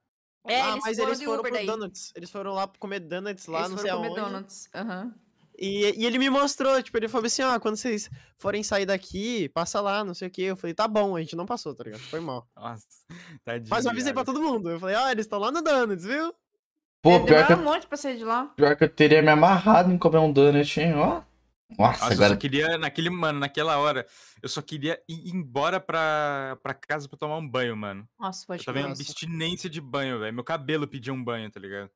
É, 0.45 0.61
ah, 0.61 0.71
eles 0.73 0.83
mas 0.85 0.97
foram 0.97 1.09
eles 1.11 1.23
foram 1.23 1.43
pro 1.43 1.53
daí. 1.53 1.67
Donuts. 1.67 2.13
Eles 2.17 2.31
foram 2.31 2.53
lá 2.53 2.67
comer 2.79 2.99
Donuts 3.01 3.47
lá, 3.47 3.61
eles 3.61 3.71
não 3.71 3.79
foram 3.79 3.91
sei 3.91 3.97
comer 3.97 4.21
aonde. 4.21 4.33
donuts. 4.33 4.69
Aham. 4.75 5.15
E, 5.57 6.01
e 6.03 6.07
ele 6.07 6.19
me 6.19 6.29
mostrou, 6.31 6.83
tipo, 6.83 6.97
ele 6.97 7.07
falou 7.09 7.27
assim, 7.27 7.43
ó, 7.43 7.61
quando 7.61 7.77
vocês 7.77 8.11
forem 8.39 8.63
sair 8.65 8.87
daqui, 8.87 9.49
passa 9.51 9.81
lá, 9.81 10.03
não 10.03 10.15
sei 10.15 10.27
o 10.27 10.31
quê. 10.31 10.43
Eu 10.43 10.57
falei, 10.57 10.75
tá 10.75 10.89
bom, 10.89 11.15
a 11.15 11.21
gente 11.21 11.37
não 11.37 11.47
passou, 11.47 11.75
tá 11.75 11.85
ligado? 11.85 12.01
Foi 12.01 12.19
mal. 12.19 12.49
Nossa, 12.57 12.85
tadinho. 13.45 13.69
Mas 13.71 13.85
eu 13.85 13.93
avisei 13.93 14.13
pra 14.13 14.25
todo 14.25 14.43
mundo. 14.43 14.71
Eu 14.71 14.81
falei, 14.81 14.97
ó, 14.97 15.09
eles 15.11 15.27
estão 15.27 15.39
lá 15.39 15.53
no 15.53 15.63
Donuts, 15.63 16.05
viu? 16.05 16.35
Pô, 17.03 17.11
É, 17.17 17.19
pior 17.25 17.47
que, 17.47 17.53
eu, 17.53 17.57
um 17.59 17.65
monte 17.65 17.87
pra 17.87 17.97
sair 17.99 18.17
de 18.17 18.25
lá. 18.25 18.47
pior 18.57 18.77
que 18.77 18.85
eu 18.85 18.89
teria 18.89 19.21
me 19.21 19.29
amarrado 19.29 19.91
em 19.93 19.99
comer 19.99 20.19
um 20.19 20.33
donut, 20.33 20.81
hein? 20.81 20.95
Ó. 20.95 21.23
Nossa, 21.79 22.01
Nossa, 22.01 22.05
eu 22.05 22.13
agora. 22.13 22.29
só 22.35 22.37
queria, 22.37 22.79
naquele, 22.79 23.09
mano, 23.11 23.41
naquela 23.41 23.79
hora, 23.79 24.07
eu 24.43 24.49
só 24.49 24.61
queria 24.63 25.03
ir 25.09 25.35
embora 25.35 25.81
pra, 25.81 26.59
pra 26.63 26.75
casa 26.75 27.09
pra 27.09 27.19
tomar 27.19 27.39
um 27.39 27.49
banho, 27.49 27.77
mano. 27.77 28.07
Nossa, 28.19 28.45
Eu 28.45 28.47
pode 28.49 28.65
tava 28.65 28.81
em 28.81 28.85
abstinência 28.85 29.69
de 29.71 29.81
banho, 29.81 30.21
velho. 30.21 30.35
Meu 30.35 30.45
cabelo 30.45 30.87
pedia 30.87 31.13
um 31.13 31.23
banho, 31.25 31.51
tá 31.51 31.59
ligado? 31.59 31.91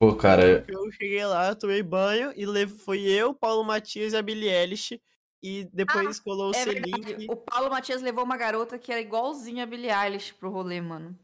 Pô, 0.00 0.14
cara. 0.16 0.64
Eu 0.66 0.90
cheguei 0.92 1.24
lá, 1.26 1.48
eu 1.48 1.56
tomei 1.56 1.82
banho 1.82 2.32
e 2.34 2.46
lev... 2.46 2.70
foi 2.78 3.00
eu, 3.02 3.34
Paulo 3.34 3.62
Matias 3.62 4.14
e 4.14 4.16
a 4.16 4.22
Billie 4.22 4.48
Eilish. 4.48 5.00
E 5.42 5.68
depois 5.72 6.18
colou 6.18 6.50
o 6.50 6.56
É 6.56 6.64
verdade. 6.64 7.04
Selink. 7.06 7.26
O 7.30 7.36
Paulo 7.36 7.70
Matias 7.70 8.00
levou 8.02 8.24
uma 8.24 8.36
garota 8.36 8.78
que 8.78 8.90
era 8.90 9.00
igualzinha 9.00 9.64
a 9.64 9.66
Billie 9.66 9.90
Eilish 9.90 10.32
pro 10.32 10.50
rolê, 10.50 10.80
mano. 10.80 11.16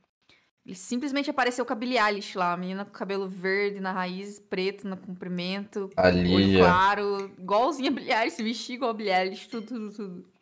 Ele 0.65 0.75
simplesmente 0.75 1.29
apareceu 1.29 1.67
com 1.67 1.73
a 1.75 1.77
Billie 1.77 1.99
Eilish 1.99 2.37
lá, 2.39 2.55
a 2.55 2.57
menina 2.57 2.85
com 2.87 2.91
cabelo 2.91 3.29
verde 3.29 3.81
na 3.81 3.93
raiz, 3.93 4.41
preto 4.41 4.89
no 4.89 4.97
comprimento, 4.97 5.91
olho 5.97 6.59
claro, 6.59 7.35
igualzinha 7.39 7.91
a 7.91 7.93
Billie 7.93 8.13
Eilish, 8.13 8.37
se 8.37 8.43
vestia 8.43 8.75
igual 8.77 8.91
a 8.91 8.95
Billie 8.95 9.13
Eilish, 9.13 9.47
tudo, 9.49 9.67
tudo, 9.67 9.93
tudo. 9.93 10.33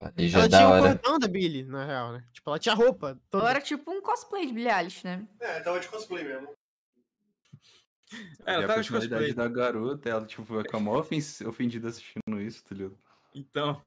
Ali 0.00 0.28
já 0.28 0.38
é 0.38 0.40
Ela 0.42 0.48
da 0.48 0.56
tinha 0.58 0.68
o 0.68 0.72
hora. 0.72 0.94
cordão 0.98 1.18
da 1.18 1.28
Billie, 1.28 1.64
na 1.64 1.84
real, 1.84 2.12
né? 2.12 2.24
Tipo, 2.32 2.50
ela 2.50 2.58
tinha 2.60 2.74
roupa. 2.74 3.08
Toda. 3.28 3.44
Então 3.44 3.48
era 3.48 3.60
tipo 3.60 3.90
um 3.90 4.00
cosplay 4.00 4.46
de 4.46 4.52
Billie 4.52 4.70
Eilish, 4.72 5.04
né? 5.04 5.26
É, 5.40 5.60
tava 5.60 5.80
de 5.80 5.88
cosplay 5.88 6.24
mesmo. 6.24 6.48
É, 8.46 8.54
ela 8.54 8.64
a 8.64 8.68
tava 8.68 8.82
de 8.82 8.90
cosplay. 8.90 9.32
da 9.32 9.48
garota, 9.48 10.08
ela, 10.08 10.26
tipo, 10.26 10.44
fica 10.44 10.78
mó 10.78 10.98
ofens- 10.98 11.40
ofendida 11.42 11.88
assistindo 11.88 12.40
isso, 12.40 12.62
tá 12.64 12.74
ligado? 12.74 12.96
Então, 13.34 13.80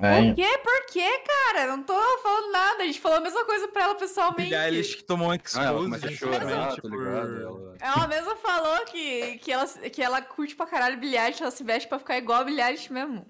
É, 0.00 0.22
Por 0.22 0.34
quê? 0.36 0.58
Por 0.62 0.86
quê, 0.92 1.18
cara? 1.26 1.66
Não 1.66 1.82
tô 1.82 1.94
falando 2.22 2.52
nada. 2.52 2.82
A 2.82 2.86
gente 2.86 3.00
falou 3.00 3.18
a 3.18 3.20
mesma 3.20 3.44
coisa 3.44 3.66
pra 3.68 3.82
ela 3.82 3.94
pessoalmente. 3.96 4.50
Billie 4.50 4.64
Eilish 4.64 4.96
que 4.96 5.02
tomou 5.02 5.28
um 5.28 5.32
Ah, 5.32 5.38
ela 5.64 6.10
chorar? 6.10 6.42
Ela... 6.50 7.74
Ela 7.80 8.06
mesma 8.06 8.36
falou 8.36 8.84
que, 8.86 9.38
que, 9.38 9.50
ela, 9.50 9.66
que 9.66 10.00
ela 10.02 10.22
curte 10.22 10.54
pra 10.54 10.66
caralho 10.66 10.98
Billie 11.00 11.18
Eilish, 11.18 11.42
ela 11.42 11.50
se 11.50 11.64
veste 11.64 11.88
pra 11.88 11.98
ficar 11.98 12.16
igual 12.16 12.40
a 12.40 12.44
Billie 12.44 12.62
Eilish 12.62 12.92
mesmo. 12.92 13.26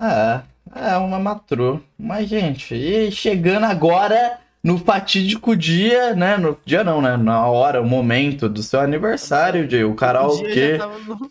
É, 0.00 0.42
é 0.74 0.96
uma 0.98 1.18
matrô. 1.18 1.80
Mas, 1.98 2.28
gente, 2.28 2.74
e 2.74 3.10
chegando 3.10 3.64
agora 3.64 4.38
no 4.62 4.76
fatídico 4.78 5.56
dia, 5.56 6.14
né? 6.14 6.36
No 6.36 6.58
dia 6.64 6.84
não, 6.84 7.00
né? 7.00 7.16
Na 7.16 7.46
hora, 7.46 7.80
o 7.80 7.86
momento 7.86 8.48
do 8.50 8.62
seu 8.62 8.80
aniversário, 8.80 9.68
Jay. 9.70 9.82
O 9.84 9.88
dia 9.88 9.96
karaokê. 9.96 10.72
já 10.76 10.78
tava 10.78 10.98
no- 10.98 11.30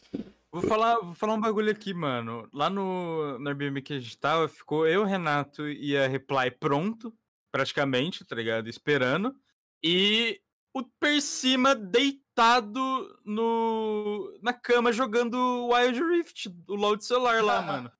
Vou 0.51 0.61
falar, 0.61 0.95
vou 0.99 1.13
falar 1.13 1.33
um 1.33 1.39
bagulho 1.39 1.71
aqui, 1.71 1.93
mano. 1.93 2.47
Lá 2.53 2.69
no, 2.69 3.39
no 3.39 3.47
Airbnb 3.47 3.81
que 3.81 3.93
a 3.93 3.99
gente 3.99 4.17
tava, 4.17 4.49
ficou 4.49 4.85
eu, 4.85 5.05
Renato 5.05 5.69
e 5.69 5.95
a 5.95 6.07
Reply 6.07 6.51
pronto, 6.51 7.13
praticamente, 7.51 8.25
tá 8.25 8.35
ligado? 8.35 8.67
Esperando. 8.67 9.33
E 9.81 10.41
o 10.73 10.83
Persima 10.83 11.73
deitado 11.73 13.19
no, 13.23 14.37
na 14.41 14.51
cama 14.51 14.91
jogando 14.91 15.69
Wild 15.69 16.03
Rift, 16.03 16.49
o 16.67 16.75
LoL 16.75 16.97
de 16.97 17.05
celular 17.05 17.41
lá, 17.41 17.61
mano. 17.63 17.91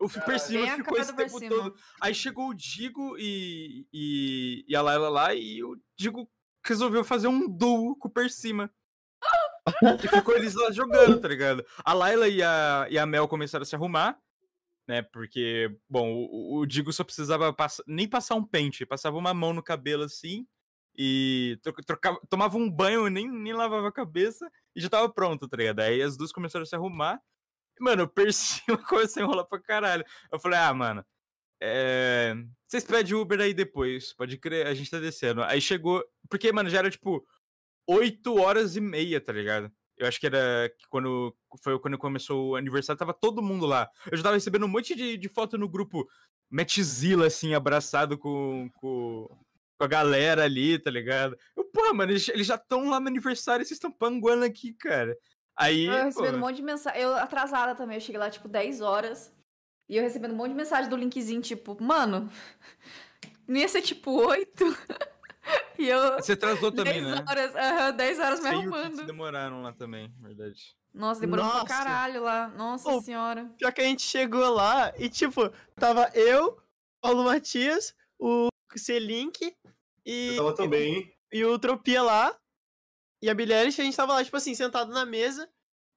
O 0.00 0.08
Persima 0.08 0.66
ficou 0.76 0.98
esse 0.98 1.14
tempo 1.14 1.38
todo. 1.48 1.76
Aí 2.00 2.14
chegou 2.14 2.48
o 2.48 2.54
Digo 2.54 3.16
e, 3.18 3.86
e, 3.92 4.64
e 4.66 4.74
a 4.74 4.80
Layla 4.80 5.08
lá, 5.10 5.34
e 5.34 5.62
o 5.62 5.76
Digo 5.98 6.30
resolveu 6.64 7.04
fazer 7.04 7.28
um 7.28 7.46
duo 7.46 7.94
com 7.96 8.08
o 8.08 8.10
Persima. 8.10 8.72
E 10.02 10.08
ficou 10.08 10.36
eles 10.36 10.54
lá 10.54 10.70
jogando, 10.70 11.20
tá 11.20 11.28
ligado? 11.28 11.64
A 11.84 11.92
Layla 11.92 12.28
e 12.28 12.42
a, 12.42 12.86
e 12.90 12.98
a 12.98 13.06
Mel 13.06 13.26
começaram 13.26 13.62
a 13.62 13.66
se 13.66 13.74
arrumar, 13.74 14.18
né? 14.86 15.02
Porque, 15.02 15.74
bom, 15.88 16.12
o, 16.12 16.58
o 16.58 16.66
Digo 16.66 16.92
só 16.92 17.02
precisava 17.02 17.52
pass- 17.52 17.82
nem 17.86 18.08
passar 18.08 18.34
um 18.34 18.44
pente, 18.44 18.84
passava 18.84 19.16
uma 19.16 19.32
mão 19.32 19.52
no 19.52 19.62
cabelo 19.62 20.04
assim, 20.04 20.46
e 20.96 21.58
tro- 21.62 21.72
trocava, 21.86 22.20
tomava 22.28 22.56
um 22.58 22.70
banho, 22.70 23.08
nem, 23.08 23.30
nem 23.30 23.52
lavava 23.52 23.88
a 23.88 23.92
cabeça, 23.92 24.48
e 24.76 24.80
já 24.80 24.88
tava 24.88 25.08
pronto, 25.08 25.48
tá 25.48 25.56
ligado? 25.56 25.80
Aí 25.80 26.02
as 26.02 26.16
duas 26.16 26.30
começaram 26.32 26.62
a 26.62 26.66
se 26.66 26.74
arrumar. 26.74 27.20
E, 27.80 27.82
mano, 27.82 28.04
o 28.04 28.08
Persima 28.08 28.78
começou 28.86 29.22
a 29.22 29.24
enrolar 29.24 29.46
pra 29.46 29.58
caralho. 29.60 30.04
Eu 30.30 30.38
falei, 30.38 30.58
ah, 30.58 30.74
mano, 30.74 31.04
é... 31.60 32.34
vocês 32.68 32.84
pedem 32.84 33.14
Uber 33.14 33.40
aí 33.40 33.54
depois, 33.54 34.12
pode 34.12 34.36
crer, 34.36 34.66
a 34.66 34.74
gente 34.74 34.90
tá 34.90 34.98
descendo. 35.00 35.42
Aí 35.42 35.60
chegou, 35.60 36.04
porque, 36.28 36.52
mano, 36.52 36.68
já 36.68 36.78
era 36.78 36.90
tipo 36.90 37.26
8 37.86 38.34
horas 38.40 38.76
e 38.76 38.80
meia, 38.80 39.20
tá 39.20 39.32
ligado? 39.32 39.70
Eu 39.96 40.08
acho 40.08 40.18
que 40.18 40.26
era 40.26 40.72
quando 40.90 41.34
foi 41.62 41.78
quando 41.78 41.96
começou 41.96 42.50
o 42.50 42.56
aniversário, 42.56 42.98
tava 42.98 43.14
todo 43.14 43.42
mundo 43.42 43.64
lá. 43.66 43.88
Eu 44.10 44.16
já 44.16 44.24
tava 44.24 44.34
recebendo 44.34 44.66
um 44.66 44.68
monte 44.68 44.94
de, 44.94 45.16
de 45.16 45.28
foto 45.28 45.56
no 45.56 45.68
grupo 45.68 46.08
Matzilla, 46.50 47.26
assim, 47.26 47.54
abraçado 47.54 48.18
com, 48.18 48.68
com, 48.74 49.28
com 49.78 49.84
a 49.84 49.86
galera 49.86 50.44
ali, 50.44 50.78
tá 50.78 50.90
ligado? 50.90 51.36
Eu, 51.56 51.64
porra, 51.64 51.94
mano, 51.94 52.12
eles, 52.12 52.28
eles 52.28 52.46
já 52.46 52.56
estão 52.56 52.90
lá 52.90 52.98
no 52.98 53.08
aniversário 53.08 53.62
e 53.62 53.66
vocês 53.66 53.76
estão 53.76 53.90
panguando 53.90 54.44
aqui, 54.44 54.72
cara. 54.72 55.16
Aí, 55.56 55.86
Eu 55.86 56.04
recebendo 56.04 56.36
um 56.36 56.40
pô, 56.40 56.46
monte 56.46 56.56
de 56.56 56.62
mensagem. 56.62 57.00
Eu 57.00 57.14
atrasada 57.14 57.74
também, 57.74 57.96
eu 57.96 58.00
cheguei 58.00 58.18
lá 58.18 58.28
tipo 58.28 58.48
10 58.48 58.80
horas. 58.80 59.32
E 59.88 59.96
eu 59.96 60.02
recebendo 60.02 60.32
um 60.32 60.36
monte 60.36 60.50
de 60.50 60.56
mensagem 60.56 60.90
do 60.90 60.96
linkzinho, 60.96 61.40
tipo, 61.40 61.80
mano, 61.80 62.28
não 63.46 63.56
ia 63.56 63.68
ser 63.68 63.82
tipo 63.82 64.10
8. 64.10 64.64
e 65.78 65.88
eu. 65.88 66.14
você 66.16 66.32
atrasou 66.32 66.72
também, 66.72 67.02
10 67.02 67.04
né? 67.14 67.24
horas, 67.28 67.54
aham, 67.54 67.92
10 67.92 68.18
horas 68.18 68.40
me 68.40 68.48
Você 68.48 68.54
e 68.54 68.56
o 68.56 68.60
Kiki 68.62 68.74
arrumando. 68.76 69.06
demoraram 69.06 69.62
lá 69.62 69.72
também, 69.72 70.12
verdade. 70.20 70.76
Nossa, 70.92 71.20
demorou 71.20 71.44
pra 71.44 71.54
Nossa. 71.54 71.66
caralho 71.66 72.22
lá. 72.22 72.48
Nossa 72.48 72.88
Ô, 72.88 73.02
senhora. 73.02 73.52
Pior 73.58 73.72
que 73.72 73.80
a 73.80 73.84
gente 73.84 74.02
chegou 74.02 74.48
lá 74.50 74.92
e, 74.96 75.08
tipo, 75.08 75.50
tava 75.74 76.08
eu, 76.14 76.60
Paulo 77.00 77.24
Matias, 77.24 77.94
o 78.18 78.48
Selink 78.76 79.54
e, 80.06 80.28
Eu 80.28 80.36
tava 80.36 80.54
também, 80.54 80.94
hein? 80.94 81.16
e 81.32 81.44
o 81.44 81.58
Tropia 81.58 82.02
lá. 82.02 82.36
E 83.20 83.28
a 83.28 83.32
Eilish, 83.32 83.80
a 83.80 83.84
gente 83.84 83.96
tava 83.96 84.12
lá, 84.12 84.22
tipo 84.24 84.36
assim, 84.36 84.54
sentado 84.54 84.92
na 84.92 85.04
mesa. 85.04 85.50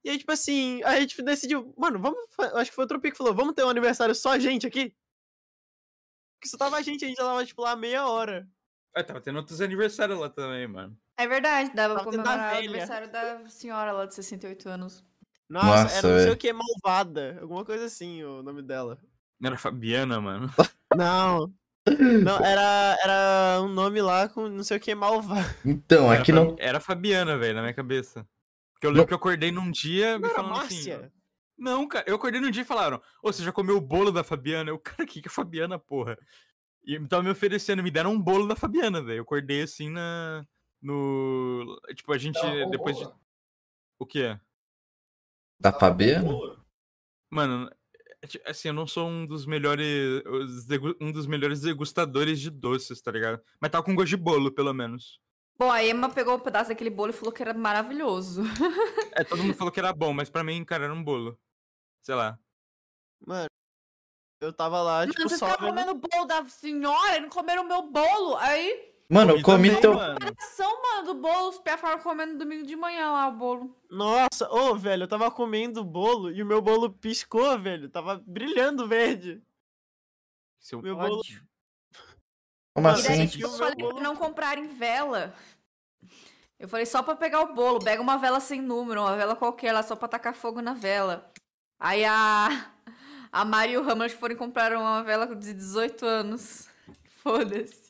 E 0.04 0.10
aí, 0.10 0.18
tipo 0.18 0.32
assim, 0.32 0.82
a 0.82 0.98
gente 0.98 1.20
decidiu, 1.22 1.74
mano, 1.76 1.98
vamos. 2.00 2.18
Acho 2.54 2.70
que 2.70 2.74
foi 2.74 2.84
o 2.84 2.88
Tropia 2.88 3.10
que 3.10 3.16
falou, 3.18 3.34
vamos 3.34 3.54
ter 3.54 3.64
um 3.64 3.68
aniversário 3.68 4.14
só 4.14 4.30
a 4.32 4.38
gente 4.38 4.66
aqui? 4.66 4.94
Porque 6.40 6.48
só 6.48 6.56
tava 6.56 6.76
a 6.76 6.82
gente, 6.82 7.04
a 7.04 7.08
gente 7.08 7.16
já 7.18 7.24
tava, 7.24 7.44
tipo, 7.44 7.62
lá 7.62 7.76
meia 7.76 8.06
hora. 8.08 8.48
Ah, 9.00 9.04
tava 9.04 9.20
tendo 9.20 9.36
outros 9.36 9.60
aniversários 9.60 10.18
lá 10.18 10.28
também, 10.28 10.66
mano. 10.66 10.96
É 11.16 11.26
verdade, 11.26 11.70
dava 11.74 11.94
pra 11.94 12.04
comemorar 12.04 12.54
o 12.54 12.58
aniversário 12.58 13.10
da 13.10 13.48
senhora 13.48 13.92
lá 13.92 14.06
de 14.06 14.14
68 14.14 14.68
anos. 14.68 15.04
Nossa, 15.48 15.82
Nossa, 15.84 15.96
era 15.96 16.08
não 16.08 16.18
sei 16.18 16.30
o 16.32 16.36
que, 16.36 16.52
malvada. 16.52 17.38
Alguma 17.40 17.64
coisa 17.64 17.84
assim, 17.86 18.22
o 18.22 18.42
nome 18.42 18.62
dela. 18.62 18.98
Não 19.40 19.48
era 19.48 19.58
Fabiana, 19.58 20.20
mano. 20.20 20.50
Não. 20.96 21.52
Não, 21.86 22.44
era, 22.44 22.98
era 23.02 23.62
um 23.62 23.68
nome 23.68 24.02
lá 24.02 24.28
com 24.28 24.46
não 24.48 24.62
sei 24.62 24.76
o 24.76 24.80
que, 24.80 24.94
malvado. 24.94 25.48
Então, 25.64 26.12
Era, 26.12 26.20
aqui 26.22 26.32
Fa- 26.32 26.38
não. 26.38 26.56
era 26.58 26.80
Fabiana, 26.80 27.38
velho, 27.38 27.54
na 27.54 27.62
minha 27.62 27.72
cabeça. 27.72 28.26
Porque 28.74 28.86
eu 28.86 28.90
lembro 28.90 29.06
que 29.06 29.12
eu 29.14 29.18
acordei 29.18 29.50
num 29.50 29.70
dia 29.70 30.18
me 30.18 30.22
Não 30.24 30.28
era 30.30 30.36
falando 30.36 30.60
assim. 30.60 30.74
Márcia? 30.90 31.12
Não, 31.56 31.88
cara, 31.88 32.04
eu 32.06 32.16
acordei 32.16 32.40
num 32.40 32.50
dia 32.50 32.62
e 32.62 32.66
falaram: 32.66 33.00
Ô, 33.22 33.32
você 33.32 33.42
já 33.42 33.52
comeu 33.52 33.76
o 33.76 33.80
bolo 33.80 34.12
da 34.12 34.22
Fabiana? 34.22 34.70
Eu, 34.70 34.78
cara, 34.78 35.06
que 35.06 35.20
que 35.22 35.28
é 35.28 35.30
Fabiana, 35.30 35.78
porra? 35.78 36.18
E 36.88 36.98
tava 37.06 37.22
me 37.22 37.28
oferecendo, 37.28 37.82
me 37.82 37.90
deram 37.90 38.14
um 38.14 38.20
bolo 38.20 38.48
da 38.48 38.56
Fabiana, 38.56 39.02
velho. 39.02 39.18
Eu 39.18 39.22
acordei 39.22 39.60
assim 39.60 39.90
na. 39.90 40.42
No. 40.80 41.78
Tipo, 41.94 42.14
a 42.14 42.16
gente. 42.16 42.40
depois 42.70 42.96
de. 42.96 43.06
O 43.98 44.06
quê? 44.06 44.40
Da 45.60 45.70
Fabiana? 45.70 46.32
Mano, 47.30 47.70
é 48.22 48.50
assim, 48.50 48.68
eu 48.68 48.74
não 48.74 48.86
sou 48.86 49.06
um 49.06 49.26
dos 49.26 49.44
melhores. 49.44 50.22
Um 50.98 51.12
dos 51.12 51.26
melhores 51.26 51.60
degustadores 51.60 52.40
de 52.40 52.48
doces, 52.48 53.02
tá 53.02 53.10
ligado? 53.10 53.38
Mas 53.60 53.70
tava 53.70 53.84
com 53.84 53.94
gosto 53.94 54.08
de 54.08 54.16
bolo, 54.16 54.50
pelo 54.50 54.72
menos. 54.72 55.20
Bom, 55.58 55.70
a 55.70 55.84
Emma 55.84 56.08
pegou 56.08 56.36
um 56.36 56.40
pedaço 56.40 56.70
daquele 56.70 56.88
bolo 56.88 57.10
e 57.10 57.14
falou 57.14 57.32
que 57.32 57.42
era 57.42 57.52
maravilhoso. 57.52 58.44
É, 59.12 59.24
todo 59.24 59.42
mundo 59.42 59.54
falou 59.54 59.72
que 59.72 59.80
era 59.80 59.92
bom, 59.92 60.14
mas 60.14 60.30
pra 60.30 60.44
mim, 60.44 60.64
cara, 60.64 60.84
era 60.84 60.94
um 60.94 61.02
bolo. 61.02 61.38
Sei 62.00 62.14
lá. 62.14 62.38
Mano, 63.26 63.48
eu 64.40 64.52
tava 64.52 64.80
lá, 64.82 65.06
tipo, 65.06 65.18
Mano, 65.18 65.28
vocês 65.28 65.38
só 65.38 65.46
estavam 65.48 65.74
vendo... 65.74 65.84
comendo 65.86 66.04
o 66.06 66.08
bolo 66.08 66.24
da 66.26 66.44
senhora 66.46 67.16
e 67.16 67.20
não 67.20 67.28
comeram 67.28 67.62
o 67.64 67.66
meu 67.68 67.82
bolo. 67.90 68.36
Aí 68.36 68.92
Mano, 69.10 69.32
eu 69.36 69.42
comi 69.42 69.68
também, 69.68 69.80
teu. 69.80 69.94
mano. 69.94 70.18
São, 70.54 70.82
mano, 70.82 71.06
do 71.06 71.14
bolo, 71.14 71.48
os 71.48 71.58
pés 71.58 71.80
foram 71.80 71.98
comendo 71.98 72.38
domingo 72.38 72.66
de 72.66 72.76
manhã 72.76 73.10
lá, 73.10 73.28
o 73.28 73.32
bolo. 73.32 73.76
Nossa, 73.90 74.48
ô, 74.52 74.74
velho, 74.76 75.04
eu 75.04 75.08
tava 75.08 75.30
comendo 75.30 75.82
bolo 75.84 76.30
e 76.30 76.42
o 76.42 76.46
meu 76.46 76.60
bolo 76.60 76.90
piscou, 76.92 77.58
velho. 77.58 77.88
Tava 77.88 78.22
brilhando 78.26 78.86
verde. 78.86 79.42
Seu 80.60 80.82
Meu 80.82 80.96
bolo. 80.96 81.22
Como 82.74 82.88
E 82.88 82.92
daí, 82.92 83.00
assim? 83.00 83.26
que 83.26 83.38
tipo, 83.38 83.48
o 83.48 83.50
eu 83.52 83.58
falei 83.58 83.74
bolo- 83.76 83.94
pra 83.94 84.02
não 84.04 84.14
comprarem 84.16 84.66
vela. 84.68 85.34
Eu 86.58 86.68
falei 86.68 86.84
só 86.86 87.02
pra 87.02 87.14
pegar 87.16 87.40
o 87.42 87.54
bolo, 87.54 87.78
pega 87.78 88.02
uma 88.02 88.18
vela 88.18 88.40
sem 88.40 88.60
número, 88.60 89.00
uma 89.00 89.16
vela 89.16 89.36
qualquer 89.36 89.72
lá, 89.72 89.82
só 89.82 89.94
pra 89.96 90.08
tacar 90.08 90.34
fogo 90.34 90.60
na 90.60 90.74
vela. 90.74 91.30
Aí 91.80 92.04
a, 92.04 92.48
a 93.32 93.44
Mari 93.44 93.72
e 93.72 93.78
o 93.78 93.88
Hamlet 93.88 94.14
foram 94.14 94.36
compraram 94.36 94.80
uma 94.80 95.02
vela 95.02 95.26
de 95.34 95.52
18 95.54 96.04
anos. 96.06 96.68
Foda-se. 97.22 97.88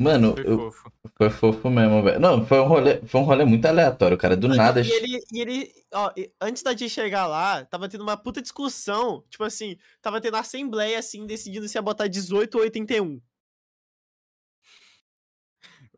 Mano, 0.00 0.32
Foi 0.34 0.46
eu- 0.46 0.58
fofo. 0.58 0.92
foi 1.16 1.30
fofo 1.30 1.70
mesmo, 1.70 2.02
velho. 2.04 2.20
Não, 2.20 2.46
foi 2.46 2.60
um 2.60 2.68
rolê, 2.68 3.00
foi 3.04 3.20
um 3.20 3.24
rolê 3.24 3.44
muito 3.44 3.66
aleatório, 3.66 4.16
cara. 4.16 4.36
Do 4.36 4.46
nada. 4.46 4.80
E 4.80 4.88
ele, 4.92 5.18
e 5.32 5.40
ele, 5.40 5.72
ó, 5.92 6.12
e 6.16 6.30
antes 6.40 6.62
da 6.62 6.70
gente 6.70 6.88
chegar 6.90 7.26
lá, 7.26 7.64
tava 7.64 7.88
tendo 7.88 8.02
uma 8.02 8.16
puta 8.16 8.40
discussão. 8.40 9.24
Tipo 9.28 9.42
assim, 9.42 9.76
tava 10.00 10.20
tendo 10.20 10.36
assembleia, 10.36 11.00
assim, 11.00 11.26
decidindo 11.26 11.66
se 11.66 11.76
ia 11.76 11.82
botar 11.82 12.06
18 12.06 12.54
ou 12.54 12.60
81. 12.62 13.20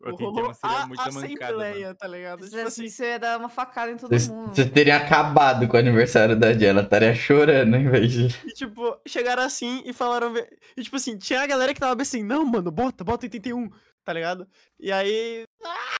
Eu 0.03 0.13
tentei 0.13 0.27
Rolou 0.27 0.45
uma 0.45 0.55
seria 0.55 0.77
a 0.79 0.87
muita 0.87 1.05
mancada, 1.13 1.21
mano. 1.53 1.61
assembleia, 1.63 1.95
tá 1.95 2.07
ligado? 2.09 2.45
Se 2.45 2.51
Tipo 2.51 2.63
assim, 2.69 2.85
isso 2.85 3.05
ia 3.05 3.19
dar 3.19 3.39
uma 3.39 3.49
facada 3.51 3.93
em 3.93 3.97
todo 3.97 4.11
mundo. 4.11 4.55
vocês 4.55 4.71
teriam 4.71 4.97
acabado 4.97 5.69
com 5.69 5.77
o 5.77 5.81
aniversário 5.81 6.35
da 6.35 6.53
Dia. 6.53 6.69
Ela 6.71 6.83
estaria 6.83 7.15
chorando 7.15 7.77
em 7.77 7.89
vez 7.89 8.11
de. 8.11 8.27
e 8.47 8.53
tipo, 8.55 8.99
chegaram 9.07 9.43
assim 9.43 9.83
e 9.85 9.93
falaram. 9.93 10.35
E 10.77 10.83
tipo 10.83 10.97
assim, 10.97 11.19
tinha 11.19 11.43
a 11.43 11.47
galera 11.47 11.75
que 11.75 11.81
tava 11.81 11.95
bem 11.95 12.03
assim, 12.03 12.23
não, 12.23 12.45
mano, 12.47 12.71
bota, 12.71 13.05
bota 13.05 13.27
81, 13.27 13.69
tá 14.05 14.13
ligado? 14.13 14.49
E 14.79 14.91
aí. 14.91 15.45
Ah, 15.63 15.97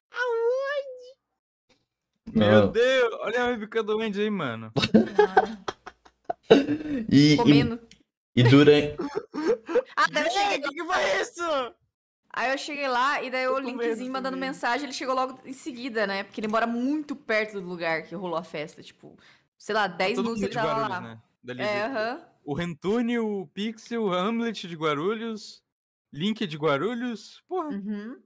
Meu 2.33 2.47
Não. 2.61 2.71
Deus, 2.71 3.13
olha 3.19 3.43
a 3.43 3.47
webcam 3.47 3.83
do 3.83 3.99
Andy 4.01 4.21
aí, 4.21 4.29
mano. 4.29 4.71
E, 7.09 7.33
e, 7.33 7.37
Comendo. 7.37 7.79
e 8.35 8.43
durante. 8.43 8.97
Ah, 9.95 10.05
Véi, 10.11 10.29
cheguei, 10.29 10.59
que 10.59 10.69
que 10.69 10.83
foi 10.83 11.21
isso? 11.21 11.73
Aí 12.33 12.51
eu 12.51 12.57
cheguei 12.57 12.87
lá 12.87 13.21
e 13.23 13.29
daí 13.29 13.47
o 13.47 13.59
linkzinho 13.59 14.11
mandando 14.11 14.35
também. 14.37 14.49
mensagem, 14.49 14.85
ele 14.85 14.93
chegou 14.93 15.15
logo 15.15 15.39
em 15.45 15.53
seguida, 15.53 16.05
né? 16.07 16.23
Porque 16.23 16.39
ele 16.39 16.47
mora 16.47 16.65
muito 16.67 17.15
perto 17.15 17.59
do 17.59 17.67
lugar 17.67 18.03
que 18.03 18.15
rolou 18.15 18.37
a 18.37 18.43
festa. 18.43 18.81
Tipo, 18.83 19.17
sei 19.57 19.75
lá, 19.75 19.87
10 19.87 20.15
Todo 20.15 20.23
minutos 20.25 20.43
ele 20.43 20.53
tava 20.53 20.67
Guarulhos, 20.67 20.89
lá. 20.89 21.01
né? 21.01 21.21
Dali 21.43 21.61
É, 21.61 21.73
de- 21.87 21.95
aham. 21.95 22.25
O 22.43 22.53
Rentune, 22.53 23.19
o 23.19 23.45
Pixel, 23.47 24.03
o 24.03 24.13
Hamlet 24.13 24.67
de 24.67 24.75
Guarulhos, 24.75 25.63
Link 26.11 26.45
de 26.47 26.57
Guarulhos. 26.57 27.43
Porra, 27.47 27.69
Uhum. 27.69 28.19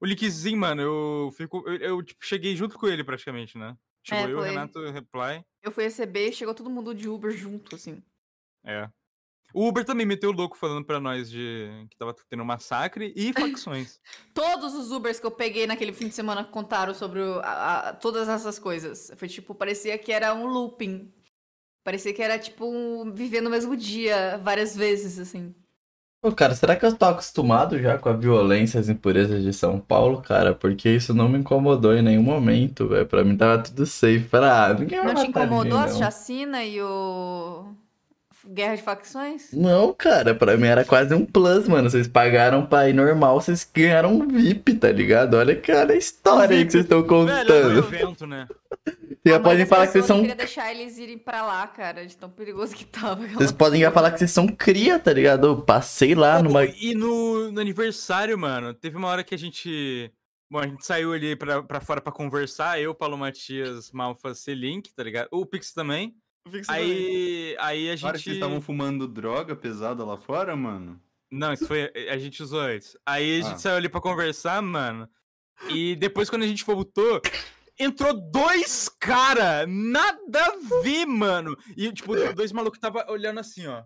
o 0.00 0.06
Linkzinho, 0.06 0.58
mano, 0.58 0.82
eu 0.82 1.30
fico. 1.36 1.62
Eu, 1.68 1.76
eu, 1.76 2.02
tipo, 2.02 2.24
cheguei 2.24 2.56
junto 2.56 2.78
com 2.78 2.86
ele 2.88 3.04
praticamente, 3.04 3.56
né? 3.56 3.76
Chegou 4.02 4.28
eu, 4.28 4.38
foi. 4.38 4.48
Renato, 4.48 4.80
Reply. 4.90 5.44
Eu 5.62 5.70
fui 5.70 5.84
receber, 5.84 6.32
chegou 6.32 6.54
todo 6.54 6.70
mundo 6.70 6.94
de 6.94 7.08
Uber 7.08 7.30
junto, 7.30 7.76
assim. 7.76 8.02
É. 8.64 8.88
O 9.52 9.66
Uber 9.68 9.84
também 9.84 10.06
meteu 10.06 10.30
o 10.30 10.32
louco 10.34 10.56
falando 10.56 10.84
pra 10.84 11.00
nós 11.00 11.30
de 11.30 11.68
que 11.90 11.96
tava 11.96 12.14
tendo 12.28 12.42
um 12.42 12.46
massacre 12.46 13.12
e 13.16 13.32
facções. 13.34 13.98
Todos 14.34 14.74
os 14.74 14.90
Ubers 14.92 15.18
que 15.20 15.26
eu 15.26 15.30
peguei 15.30 15.66
naquele 15.66 15.92
fim 15.92 16.08
de 16.08 16.14
semana 16.14 16.44
contaram 16.44 16.94
sobre 16.94 17.20
o- 17.20 17.40
a- 17.40 17.88
a- 17.88 17.92
todas 17.94 18.28
essas 18.28 18.58
coisas. 18.58 19.10
Foi 19.16 19.28
tipo, 19.28 19.54
parecia 19.54 19.96
que 19.98 20.12
era 20.12 20.34
um 20.34 20.46
looping. 20.46 21.12
Parecia 21.84 22.12
que 22.12 22.22
era 22.22 22.38
tipo 22.38 22.66
um, 22.66 23.10
viver 23.10 23.40
no 23.40 23.48
mesmo 23.50 23.76
dia 23.76 24.38
várias 24.42 24.76
vezes, 24.76 25.18
assim. 25.18 25.54
Pô, 26.22 26.30
cara, 26.32 26.54
será 26.54 26.76
que 26.76 26.84
eu 26.84 26.94
tô 26.94 27.06
acostumado 27.06 27.78
já 27.78 27.96
com 27.96 28.10
a 28.10 28.12
violência 28.12 28.76
e 28.76 28.80
as 28.82 28.90
impurezas 28.90 29.42
de 29.42 29.54
São 29.54 29.80
Paulo, 29.80 30.20
cara? 30.20 30.54
Porque 30.54 30.90
isso 30.90 31.14
não 31.14 31.30
me 31.30 31.38
incomodou 31.38 31.94
em 31.94 32.02
nenhum 32.02 32.22
momento, 32.22 32.86
velho. 32.86 33.06
Pra 33.06 33.24
mim 33.24 33.34
tava 33.38 33.62
tudo 33.62 33.86
safe. 33.86 34.20
Pra... 34.28 34.74
Ninguém 34.74 34.98
vai 35.02 35.14
Não 35.14 35.22
te 35.24 35.28
incomodou 35.30 35.78
a 35.78 35.86
não. 35.86 35.98
chacina 35.98 36.62
e 36.62 36.78
o. 36.82 37.74
Guerra 38.46 38.76
de 38.76 38.82
facções? 38.82 39.52
Não, 39.52 39.92
cara, 39.92 40.34
pra 40.34 40.56
mim 40.56 40.66
era 40.66 40.84
quase 40.84 41.14
um 41.14 41.24
plus, 41.26 41.68
mano. 41.68 41.90
Vocês 41.90 42.08
pagaram 42.08 42.64
pra 42.66 42.88
ir 42.88 42.92
normal, 42.94 43.40
vocês 43.40 43.68
ganharam 43.74 44.14
um 44.14 44.26
VIP, 44.28 44.74
tá 44.74 44.90
ligado? 44.90 45.34
Olha, 45.34 45.54
cara, 45.60 45.92
a 45.92 45.96
história 45.96 46.56
aí 46.56 46.64
que 46.64 46.72
vocês 46.72 46.84
estão 46.84 47.00
um 47.00 47.06
contando. 47.06 47.78
evento, 47.78 48.26
né? 48.26 48.46
Vocês 49.22 49.34
A 49.34 49.38
já 49.38 49.40
podem 49.44 49.66
falar 49.66 49.86
que 49.86 49.92
vocês 49.92 50.06
são. 50.06 50.20
queria 50.20 50.34
deixar 50.34 50.70
eles 50.72 50.96
irem 50.96 51.18
pra 51.18 51.44
lá, 51.44 51.66
cara, 51.66 52.06
de 52.06 52.16
tão 52.16 52.30
perigoso 52.30 52.74
que 52.74 52.86
tava. 52.86 53.26
Vocês 53.26 53.52
podem 53.52 53.82
já 53.82 53.90
falar 53.90 54.12
que 54.12 54.18
vocês 54.18 54.30
são 54.30 54.46
cria, 54.48 54.98
tá 54.98 55.12
ligado? 55.12 55.46
Eu 55.46 55.60
passei 55.60 56.14
lá 56.14 56.42
numa. 56.42 56.64
E 56.64 56.94
no, 56.94 57.52
no 57.52 57.60
aniversário, 57.60 58.38
mano, 58.38 58.72
teve 58.72 58.96
uma 58.96 59.08
hora 59.08 59.22
que 59.22 59.34
a 59.34 59.38
gente. 59.38 60.10
Bom, 60.50 60.58
a 60.60 60.66
gente 60.66 60.86
saiu 60.86 61.12
ali 61.12 61.36
pra, 61.36 61.62
pra 61.62 61.82
fora 61.82 62.00
pra 62.00 62.10
conversar, 62.10 62.80
eu, 62.80 62.94
Paulo 62.94 63.18
Matias, 63.18 63.90
Malfa, 63.92 64.34
C-Link, 64.34 64.90
tá 64.94 65.02
ligado? 65.02 65.28
O 65.30 65.44
Pix 65.44 65.74
também. 65.74 66.14
Aí, 66.68 67.56
aí 67.58 67.90
a 67.90 67.96
Na 67.96 68.08
hora 68.08 68.18
que 68.18 68.18
gente. 68.18 68.24
vocês 68.24 68.36
estavam 68.36 68.60
fumando 68.60 69.06
droga 69.06 69.54
pesada 69.54 70.04
lá 70.04 70.16
fora, 70.16 70.56
mano. 70.56 71.00
Não, 71.30 71.52
isso 71.52 71.66
foi. 71.66 71.90
A 72.10 72.18
gente 72.18 72.42
usou 72.42 72.60
antes. 72.60 72.96
Aí 73.06 73.40
a 73.40 73.42
gente 73.42 73.54
Ah. 73.54 73.58
saiu 73.58 73.76
ali 73.76 73.88
pra 73.88 74.00
conversar, 74.00 74.60
mano. 74.62 75.08
E 75.68 75.94
depois, 75.96 76.28
quando 76.30 76.42
a 76.42 76.46
gente 76.46 76.64
voltou, 76.64 77.20
entrou 77.78 78.14
dois 78.32 78.88
cara 78.88 79.66
Nada 79.66 80.18
a 80.46 80.82
ver, 80.82 81.06
mano. 81.06 81.56
E, 81.76 81.92
tipo, 81.92 82.14
dois 82.34 82.50
malucos 82.52 82.80
tava 82.80 83.04
olhando 83.10 83.38
assim, 83.38 83.66
ó. 83.66 83.82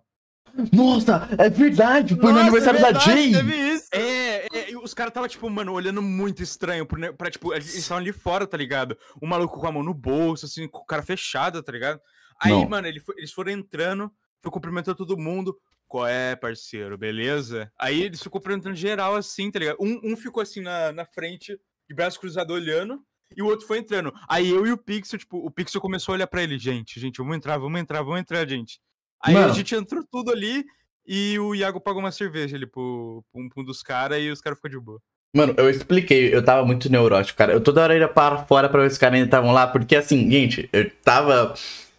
Nossa, 0.72 1.28
é 1.36 1.50
verdade! 1.50 2.14
Foi 2.14 2.26
no 2.26 2.30
Nossa, 2.34 2.40
aniversário 2.42 2.78
é 2.78 2.80
da 2.80 2.86
verdade, 2.98 3.10
Jay! 3.10 3.32
Teve 3.32 3.56
isso. 3.74 3.88
É, 3.92 4.46
é, 4.56 4.70
e 4.70 4.76
os 4.76 4.94
caras 4.94 5.12
tava, 5.12 5.28
tipo, 5.28 5.50
mano, 5.50 5.72
olhando 5.72 6.00
muito 6.00 6.42
estranho 6.44 6.86
ne- 6.96 7.12
pra, 7.12 7.28
tipo, 7.28 7.52
eles 7.52 7.74
estavam 7.74 8.00
ali 8.02 8.12
fora, 8.12 8.46
tá 8.46 8.56
ligado? 8.56 8.96
O 9.20 9.26
maluco 9.26 9.58
com 9.58 9.66
a 9.66 9.72
mão 9.72 9.82
no 9.82 9.92
bolso, 9.92 10.46
assim, 10.46 10.68
com 10.68 10.78
o 10.78 10.86
cara 10.86 11.02
fechado, 11.02 11.60
tá 11.60 11.72
ligado? 11.72 12.00
Aí, 12.40 12.52
Não. 12.52 12.68
mano, 12.68 12.86
ele 12.86 13.00
foi- 13.00 13.14
eles 13.18 13.32
foram 13.32 13.52
entrando, 13.52 14.10
foi 14.42 14.50
cumprimentando 14.50 14.96
todo 14.96 15.16
mundo. 15.18 15.56
Qual 15.86 16.06
é, 16.06 16.34
parceiro? 16.34 16.96
Beleza? 16.98 17.70
Aí 17.78 18.02
eles 18.02 18.22
ficou 18.22 18.40
cumprimentando 18.40 18.74
geral, 18.74 19.14
assim, 19.14 19.50
tá 19.50 19.58
ligado? 19.58 19.76
Um, 19.80 20.00
um 20.02 20.16
ficou 20.16 20.42
assim 20.42 20.60
na, 20.60 20.92
na 20.92 21.04
frente, 21.04 21.58
de 21.88 21.94
braço 21.94 22.18
cruzado 22.18 22.52
olhando, 22.52 23.00
e 23.36 23.42
o 23.42 23.46
outro 23.46 23.66
foi 23.66 23.78
entrando. 23.78 24.12
Aí 24.28 24.50
eu 24.50 24.66
e 24.66 24.72
o 24.72 24.78
Pixel, 24.78 25.18
tipo, 25.18 25.38
o 25.38 25.50
Pixel 25.50 25.80
começou 25.80 26.12
a 26.12 26.16
olhar 26.16 26.26
pra 26.26 26.42
ele, 26.42 26.58
gente, 26.58 26.98
gente, 26.98 27.18
vamos 27.18 27.36
entrar, 27.36 27.58
vamos 27.58 27.80
entrar, 27.80 28.02
vamos 28.02 28.20
entrar, 28.20 28.48
gente. 28.48 28.80
Aí 29.20 29.34
Mano. 29.34 29.50
a 29.50 29.54
gente 29.54 29.74
entrou 29.74 30.02
tudo 30.10 30.32
ali 30.32 30.64
e 31.06 31.38
o 31.38 31.54
Iago 31.54 31.80
pagou 31.80 32.00
uma 32.00 32.10
cerveja 32.12 32.56
ali 32.56 32.66
pro, 32.66 33.22
pro 33.30 33.42
um, 33.42 33.48
pro 33.48 33.62
um 33.62 33.64
dos 33.64 33.82
caras 33.82 34.18
e 34.20 34.30
os 34.30 34.40
caras 34.40 34.58
ficou 34.58 34.70
de 34.70 34.80
boa. 34.80 35.00
Mano, 35.36 35.54
eu 35.56 35.68
expliquei, 35.68 36.34
eu 36.34 36.44
tava 36.44 36.64
muito 36.64 36.90
neurótico, 36.90 37.36
cara. 37.36 37.52
Eu 37.52 37.60
toda 37.60 37.82
hora 37.82 37.96
ia 37.96 38.08
para 38.08 38.44
fora 38.46 38.68
pra 38.68 38.82
ver 38.82 38.90
se 38.90 38.94
os 38.94 38.98
caras 38.98 39.14
ainda 39.16 39.26
estavam 39.26 39.52
lá, 39.52 39.66
porque 39.66 39.96
assim, 39.96 40.30
gente, 40.30 40.68
eu 40.72 40.88
tava. 41.02 41.54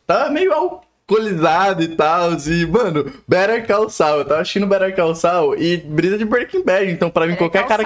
Tava 0.07 0.29
meio 0.29 0.53
alcoolizado 0.53 1.81
e 1.83 1.87
tal, 1.89 2.33
e, 2.33 2.65
mano, 2.65 3.11
Better 3.27 3.65
Call 3.65 3.89
Saul. 3.89 4.19
Eu 4.19 4.25
tava 4.25 4.41
assistindo 4.41 4.67
Better 4.67 4.95
Call 4.95 5.15
Saul 5.15 5.55
e 5.57 5.77
brisa 5.77 6.17
de 6.17 6.25
Breaking 6.25 6.63
Bad, 6.63 6.91
então 6.91 7.09
pra 7.09 7.25
mim 7.27 7.35
qualquer 7.35 7.65
cara, 7.65 7.83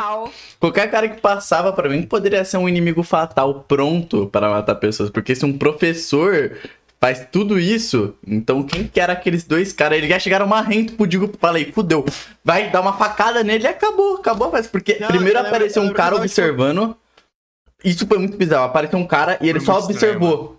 qualquer 0.60 0.90
cara 0.92 1.08
que 1.10 1.22
passava 1.22 1.72
pra 1.72 1.88
mim 1.90 2.04
poderia 2.04 2.44
ser 2.44 2.58
um 2.58 2.68
inimigo 2.68 3.04
fatal 3.04 3.66
pronto 3.68 4.28
para 4.28 4.50
matar 4.50 4.76
pessoas, 4.76 5.10
porque 5.10 5.34
se 5.36 5.46
um 5.46 5.58
professor 5.58 6.58
faz 7.02 7.26
tudo 7.32 7.58
isso, 7.58 8.14
então 8.28 8.62
quem 8.64 8.86
que 8.86 9.00
era 9.00 9.14
aqueles 9.14 9.46
dois 9.46 9.72
caras? 9.72 9.98
Eles 9.98 10.10
já 10.10 10.20
chegaram 10.20 10.46
marrento 10.46 10.94
pro 10.96 11.08
Digo, 11.08 11.32
falei, 11.40 11.72
fudeu, 11.72 12.04
vai 12.44 12.70
dar 12.70 12.82
uma 12.82 12.92
facada 12.98 13.42
nele 13.42 13.64
e 13.64 13.68
acabou, 13.68 14.18
acabou, 14.18 14.52
mas 14.52 14.68
porque 14.68 14.98
Não, 15.00 15.08
primeiro 15.08 15.36
lembro- 15.36 15.48
apareceu 15.48 15.82
eu 15.84 15.90
um 15.90 15.94
cara 15.94 16.12
tipo, 16.16 16.24
observando, 16.24 16.98
isso 17.84 18.06
foi 18.06 18.18
muito 18.18 18.36
bizarro, 18.36 18.66
apareceu 18.66 19.00
um 19.00 19.08
cara 19.08 19.38
e 19.40 19.48
ele 19.48 19.62
só 19.62 19.80
estranho, 19.80 19.96
observou. 19.96 20.59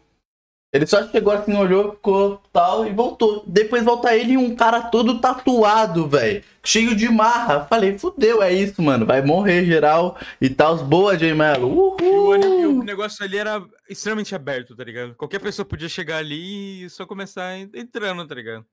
Ele 0.72 0.86
só 0.86 1.04
chegou 1.08 1.32
assim, 1.32 1.52
olhou, 1.56 1.92
ficou 1.94 2.40
tal 2.52 2.86
e 2.86 2.92
voltou. 2.92 3.42
Depois 3.44 3.82
volta 3.84 4.14
ele 4.16 4.34
e 4.34 4.36
um 4.36 4.54
cara 4.54 4.82
todo 4.82 5.20
tatuado, 5.20 6.08
velho. 6.08 6.44
Cheio 6.62 6.94
de 6.94 7.08
marra. 7.08 7.64
Falei, 7.66 7.98
fudeu, 7.98 8.40
é 8.40 8.52
isso, 8.52 8.80
mano. 8.80 9.04
Vai 9.04 9.20
morrer 9.20 9.64
geral 9.64 10.16
e 10.40 10.48
tal. 10.48 10.76
Boa, 10.84 11.16
J 11.16 11.34
Melo. 11.34 11.96
E 12.00 12.04
o, 12.04 12.32
ani- 12.32 12.44
e 12.46 12.66
Uhul. 12.66 12.80
o 12.80 12.84
negócio 12.84 13.24
ali 13.24 13.36
era 13.36 13.66
extremamente 13.88 14.32
aberto, 14.32 14.76
tá 14.76 14.84
ligado? 14.84 15.16
Qualquer 15.16 15.40
pessoa 15.40 15.66
podia 15.66 15.88
chegar 15.88 16.18
ali 16.18 16.84
e 16.84 16.90
só 16.90 17.04
começar 17.04 17.56
en- 17.58 17.70
entrando, 17.74 18.24
tá 18.24 18.34
ligado? 18.36 18.64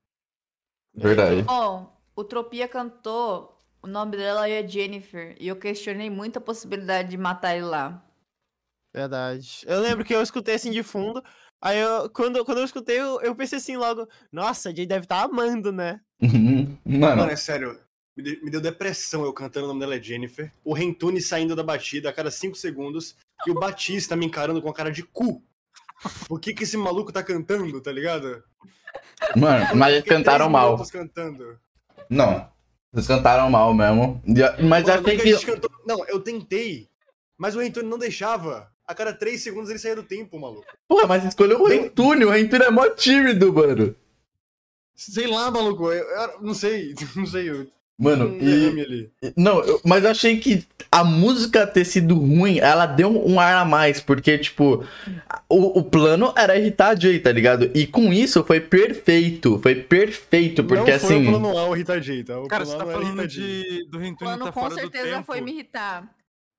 Verdade. 0.93 1.41
Bom, 1.41 1.91
o 2.15 2.23
Tropia 2.23 2.67
cantou, 2.67 3.59
o 3.81 3.87
nome 3.87 4.17
dela 4.17 4.47
é 4.47 4.67
Jennifer, 4.67 5.35
e 5.39 5.47
eu 5.47 5.55
questionei 5.55 6.11
muito 6.11 6.37
a 6.37 6.41
possibilidade 6.41 7.09
de 7.09 7.17
matar 7.17 7.55
ele 7.55 7.65
lá. 7.65 8.03
Verdade. 8.93 9.61
Eu 9.67 9.79
lembro 9.79 10.03
que 10.05 10.13
eu 10.13 10.21
escutei 10.21 10.55
assim 10.55 10.71
de 10.71 10.81
fundo. 10.81 11.23
Aí 11.61 11.79
eu, 11.79 12.09
quando, 12.09 12.43
quando 12.45 12.59
eu 12.59 12.65
escutei, 12.65 12.99
eu, 12.99 13.19
eu 13.21 13.35
pensei 13.35 13.57
assim 13.57 13.77
logo, 13.77 14.07
nossa, 14.31 14.69
a 14.69 14.73
Jay 14.75 14.85
deve 14.85 15.05
estar 15.05 15.23
amando, 15.23 15.71
né? 15.71 15.99
Mano, 16.21 16.77
Mano, 16.85 17.31
é 17.31 17.35
sério. 17.35 17.79
Me, 18.15 18.23
de- 18.23 18.43
me 18.43 18.49
deu 18.49 18.61
depressão 18.61 19.23
eu 19.23 19.33
cantando 19.33 19.65
o 19.65 19.69
nome 19.69 19.79
dela 19.79 19.95
é 19.95 20.01
Jennifer. 20.01 20.51
O 20.63 20.73
Rentune 20.73 21.21
saindo 21.21 21.55
da 21.55 21.63
batida 21.63 22.09
a 22.09 22.13
cada 22.13 22.31
5 22.31 22.55
segundos. 22.55 23.15
E 23.45 23.51
o 23.51 23.53
Batista 23.53 24.15
me 24.15 24.25
encarando 24.25 24.61
com 24.61 24.69
a 24.69 24.73
cara 24.73 24.91
de 24.91 25.03
cu. 25.03 25.43
Por 26.27 26.39
que 26.39 26.53
que 26.53 26.63
esse 26.63 26.75
maluco 26.77 27.11
tá 27.11 27.21
cantando, 27.23 27.79
tá 27.81 27.91
ligado? 27.91 28.43
mano, 29.35 29.75
mas 29.75 29.93
eles 29.95 30.05
cantaram 30.07 30.49
mal. 30.49 30.83
cantando. 30.91 31.59
Não. 32.09 32.49
Vocês 32.91 33.07
cantaram 33.07 33.49
mal 33.49 33.73
mesmo. 33.73 34.21
Mas 34.25 34.83
Mano, 34.85 35.07
eu 35.07 35.15
achei 35.15 35.17
que. 35.17 35.45
cantou- 35.45 35.69
Não, 35.85 36.05
eu 36.07 36.19
tentei, 36.19 36.89
mas 37.37 37.55
o 37.55 37.59
Rentune 37.59 37.87
não 37.89 37.97
deixava. 37.99 38.71
A 38.87 38.95
cada 38.95 39.11
três 39.13 39.41
segundos 39.41 39.69
ele 39.69 39.79
saía 39.79 39.95
do 39.97 40.03
tempo, 40.03 40.39
maluco. 40.39 40.65
Porra, 40.87 41.05
mas 41.07 41.25
escolheu 41.25 41.61
o 41.61 41.67
Rentune. 41.67 42.23
O 42.25 42.29
Rentune 42.29 42.63
é 42.63 42.71
mó 42.71 42.87
tímido, 42.89 43.51
mano. 43.53 43.93
Sei 44.95 45.27
lá, 45.27 45.51
maluco. 45.51 45.91
Eu, 45.91 46.05
eu 46.05 46.41
não 46.41 46.53
sei, 46.53 46.93
não 47.15 47.25
sei. 47.25 47.49
Eu, 47.49 47.67
Mano, 47.99 48.27
um 48.27 48.37
e. 48.39 49.09
Não, 49.35 49.59
eu- 49.63 49.81
mas 49.83 50.03
eu 50.03 50.11
achei 50.11 50.39
que 50.39 50.63
a 50.91 51.03
música 51.03 51.65
ter 51.65 51.83
sido 51.83 52.13
ruim, 52.13 52.59
ela 52.59 52.85
deu 52.85 53.09
um 53.09 53.39
ar 53.39 53.55
a 53.57 53.65
mais, 53.65 53.99
porque, 53.99 54.37
tipo, 54.37 54.85
o, 55.49 55.79
o 55.79 55.83
plano 55.83 56.31
era 56.37 56.55
irritar 56.55 56.89
a 56.89 56.95
Jay, 56.95 57.19
tá 57.19 57.31
ligado? 57.31 57.71
E 57.73 57.87
com 57.87 58.13
isso 58.13 58.43
foi 58.43 58.59
perfeito, 58.61 59.57
foi 59.63 59.73
perfeito, 59.73 60.63
porque 60.63 60.91
não 60.91 60.99
foi 60.99 61.15
assim. 61.15 61.27
o 61.27 61.31
plano 61.31 61.57
A 61.57 61.65
o 61.67 61.73
Rita 61.73 61.99
J, 61.99 62.23
tá? 62.23 62.39
O 62.39 62.47
Cara, 62.47 62.65
você 62.65 62.77
tá 62.77 62.83
A 62.83 62.87
era 62.87 62.99
falando 63.01 63.27
de, 63.27 63.87
do 63.89 63.97
O 63.97 63.99
Rentune 63.99 64.17
plano 64.29 64.45
tá 64.45 64.51
com 64.51 64.59
fora 64.61 64.75
do 64.75 64.79
certeza 64.81 65.09
tempo. 65.15 65.23
foi 65.25 65.41
me 65.41 65.51
irritar. 65.53 66.07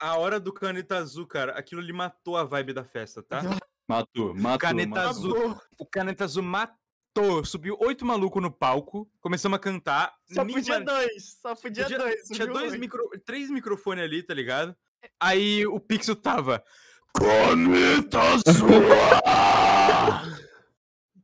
A 0.01 0.17
hora 0.17 0.39
do 0.39 0.53
caneta 0.53 0.97
azul, 0.97 1.27
cara, 1.27 1.53
aquilo 1.53 1.81
ali 1.81 1.93
matou 1.93 2.37
a 2.37 2.45
vibe 2.45 2.73
da 2.73 2.85
festa, 2.85 3.23
tá? 3.23 3.43
Matou, 3.89 4.35
matou. 4.35 4.59
Caneta 4.59 4.89
matou. 4.91 5.09
azul. 5.11 5.61
O 5.79 5.87
caneta 5.87 6.25
azul 6.25 6.43
matou. 6.43 7.45
Subiu 7.45 7.77
oito 7.81 8.05
malucos 8.07 8.41
no 8.41 8.51
palco, 8.51 9.11
começamos 9.21 9.57
a 9.57 9.59
cantar. 9.59 10.15
Só 10.33 10.45
ninguém- 10.45 10.63
podia 10.63 10.81
dois, 10.81 11.39
só 11.43 11.55
podia, 11.57 11.83
Podia- 11.85 11.99
dois. 11.99 12.29
Tinha 12.29 12.47
dois 12.47 12.77
micro, 12.79 13.11
três 13.27 13.51
microfones 13.51 14.05
ali, 14.05 14.23
tá 14.23 14.33
ligado? 14.35 14.77
Aí 15.19 15.67
o 15.67 15.81
Pixel 15.81 16.15
tava. 16.15 16.63
Caneta 17.19 18.21
azul! 18.21 18.69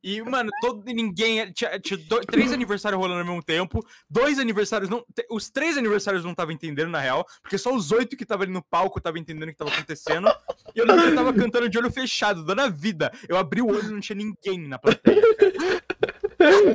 E, 0.05 0.21
mano, 0.21 0.51
todo, 0.61 0.85
ninguém. 0.85 1.51
Tinha, 1.53 1.81
tinha 1.81 1.97
do- 1.97 2.21
três 2.21 2.53
aniversários 2.53 3.01
rolando 3.01 3.21
ao 3.21 3.27
mesmo 3.27 3.43
tempo. 3.43 3.81
Dois 4.09 4.39
aniversários 4.39 4.91
não. 4.91 5.03
Os 5.31 5.49
três 5.49 5.79
aniversários 5.79 6.23
não 6.23 6.33
estavam 6.33 6.53
entendendo, 6.53 6.91
na 6.91 7.01
real. 7.01 7.27
Porque 7.41 7.57
só 7.57 7.75
os 7.75 7.91
oito 7.91 8.15
que 8.15 8.23
estavam 8.23 8.43
ali 8.43 8.53
no 8.53 8.63
palco 8.63 8.99
estavam 8.99 9.19
entendendo 9.19 9.49
o 9.49 9.53
que 9.53 9.57
tava 9.57 9.71
acontecendo. 9.71 10.29
E 10.75 10.79
eu 10.79 10.87
eu 10.87 11.15
tava 11.15 11.33
cantando 11.33 11.71
de 11.71 11.79
olho 11.79 11.91
fechado, 11.91 12.45
dando 12.45 12.61
a 12.61 12.69
vida. 12.69 13.11
Eu 13.27 13.39
abri 13.39 13.63
o 13.63 13.69
olho 13.69 13.89
e 13.89 13.93
não 13.93 14.01
tinha 14.01 14.17
ninguém 14.17 14.69
na 14.69 14.79
plateia. 14.79 15.23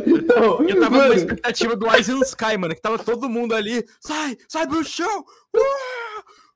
Então, 0.07 0.67
eu 0.67 0.79
tava 0.79 0.89
mano, 0.89 1.03
numa 1.09 1.15
expectativa 1.15 1.75
do 1.75 1.85
Ice 1.95 2.11
and 2.11 2.21
Sky, 2.21 2.57
mano. 2.57 2.73
Que 2.73 2.81
tava 2.81 2.97
todo 2.97 3.29
mundo 3.29 3.53
ali. 3.53 3.85
Sai! 3.99 4.35
Sai 4.47 4.67
pro 4.67 4.83
chão! 4.83 5.23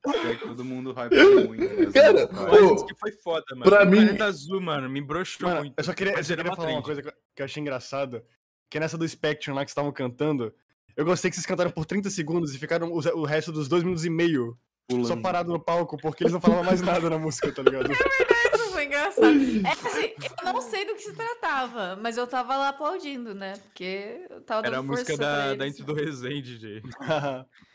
É 0.06 0.36
que 0.36 0.46
todo 0.48 0.66
mundo 0.66 0.92
hypou 0.92 1.48
muito. 1.48 1.94
Cara, 1.94 2.30
O 2.32 2.52
Ô, 2.52 2.56
Ice 2.56 2.74
and 2.74 2.76
Sky 2.88 2.96
foi 3.00 3.12
foda, 3.14 3.46
mano. 3.52 3.64
pra 3.64 3.84
o 3.84 3.88
mim- 3.90 4.06
Caneta 4.06 4.26
azul, 4.26 4.60
mano, 4.62 4.90
me 4.90 5.02
broxou 5.02 5.48
Mano, 5.48 5.62
muito. 5.62 5.74
eu 5.78 5.84
só 5.84 5.94
queria, 5.94 6.14
eu 6.18 6.24
só 6.24 6.34
era 6.34 6.44
queria 6.44 6.52
uma 6.52 6.56
falar 6.58 6.68
uma 6.70 6.82
trend. 6.82 6.86
coisa 6.86 7.02
que 7.02 7.08
eu- 7.08 7.14
que 7.36 7.44
achei 7.44 7.62
engraçada. 7.62 8.24
Que 8.70 8.78
é 8.78 8.80
nessa 8.82 8.98
do 8.98 9.08
Spectrum 9.08 9.54
lá 9.54 9.62
que 9.64 9.70
vocês 9.70 9.74
estavam 9.74 9.92
cantando. 9.92 10.54
Eu 10.98 11.06
gostei 11.06 11.30
que 11.32 11.36
vocês 11.36 11.46
cantaram 11.46 11.72
por 11.72 11.86
30 11.86 12.10
segundos 12.10 12.54
e 12.54 12.60
ficaram 12.60 12.92
o, 12.92 12.98
o 13.20 13.24
resto 13.26 13.52
dos 13.52 13.68
dois 13.68 13.82
minutos 13.84 14.04
e 14.06 14.10
meio 14.10 14.58
Pulando. 14.88 15.08
só 15.08 15.16
parado 15.16 15.52
no 15.52 15.60
palco, 15.60 15.98
porque 15.98 16.24
eles 16.24 16.34
não 16.34 16.42
falavam 16.42 16.64
mais 16.66 16.82
nada 16.82 17.10
na 17.10 17.18
música, 17.18 17.52
tá 17.52 17.62
ligado? 17.64 17.92
Isso 17.92 18.72
foi 18.72 18.86
engraçado. 18.86 19.26
É, 19.28 19.70
assim, 19.72 20.14
eu 20.46 20.54
não 20.54 20.62
sei 20.62 20.86
do 20.86 20.96
que 20.96 21.02
se 21.02 21.14
tratava, 21.14 21.96
mas 22.02 22.18
eu 22.18 22.28
tava 22.28 22.58
lá 22.58 22.70
aplaudindo, 22.70 23.34
né? 23.34 23.54
Porque 23.64 24.26
eu 24.30 24.42
tava 24.42 24.62
dando 24.64 24.72
Era 24.74 24.80
a 24.80 24.84
música 24.84 25.16
da, 25.18 25.56
da 25.56 25.68
Into 25.68 25.84
do 25.84 25.94
Resende, 25.94 26.58
Jay. 26.58 26.82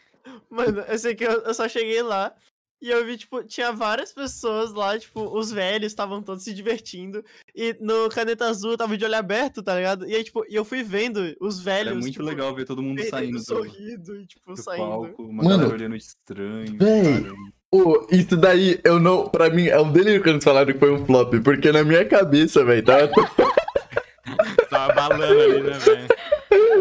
Mano, 0.50 0.80
eu 0.80 0.98
sei 0.98 1.14
que 1.14 1.24
eu, 1.24 1.42
eu 1.42 1.54
só 1.54 1.68
cheguei 1.68 2.02
lá 2.02 2.34
e 2.80 2.90
eu 2.90 3.04
vi, 3.04 3.16
tipo, 3.16 3.42
tinha 3.42 3.72
várias 3.72 4.12
pessoas 4.12 4.72
lá, 4.72 4.96
tipo, 4.96 5.20
os 5.36 5.50
velhos 5.50 5.90
estavam 5.90 6.22
todos 6.22 6.44
se 6.44 6.54
divertindo. 6.54 7.24
E 7.54 7.76
no 7.80 8.08
Caneta 8.08 8.46
Azul 8.46 8.72
eu 8.72 8.78
tava 8.78 8.96
de 8.96 9.04
olho 9.04 9.16
aberto, 9.16 9.62
tá 9.62 9.74
ligado? 9.74 10.08
E 10.08 10.14
aí, 10.14 10.22
tipo, 10.22 10.44
e 10.48 10.54
eu 10.54 10.64
fui 10.64 10.84
vendo 10.84 11.34
os 11.40 11.60
velhos. 11.60 11.90
Era 11.90 12.00
muito 12.00 12.12
tipo, 12.12 12.24
legal 12.24 12.54
ver 12.54 12.64
todo 12.64 12.82
mundo 12.82 13.02
saindo 13.04 13.38
do, 13.38 13.44
sorrido 13.44 14.20
e, 14.20 14.26
tipo, 14.26 14.54
do 14.54 14.62
saindo. 14.62 14.86
palco, 14.86 15.22
uma 15.24 15.42
Mano, 15.42 15.58
galera 15.58 15.74
olhando 15.74 15.96
estranho. 15.96 16.78
véi. 16.78 17.32
Ô, 17.70 18.06
isso 18.10 18.36
daí, 18.36 18.80
eu 18.84 19.00
não. 19.00 19.28
Pra 19.28 19.50
mim, 19.50 19.66
é 19.66 19.80
um 19.80 19.92
delírio 19.92 20.22
quando 20.22 20.34
eles 20.36 20.44
falaram 20.44 20.72
que 20.72 20.78
foi 20.78 20.92
um 20.92 21.04
flop, 21.04 21.34
porque 21.42 21.72
na 21.72 21.82
minha 21.82 22.04
cabeça, 22.04 22.64
velho, 22.64 22.84
tava, 22.84 23.10
Tava 24.70 24.94
balando 24.94 25.24
ali, 25.24 25.62
né, 25.62 25.78
velho? 25.78 26.08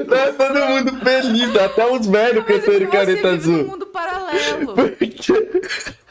Tava 0.07 0.34
todo 0.34 0.65
mundo 0.67 0.99
feliz, 1.03 1.55
até 1.55 1.91
os 1.91 2.07
velhos 2.07 2.45
cantando 2.45 2.88
caneta 2.88 3.15
vive 3.15 3.27
azul. 3.27 3.57
num 3.57 3.67
mundo 3.67 3.88
paralelo. 3.88 4.73
Porque. 4.73 5.34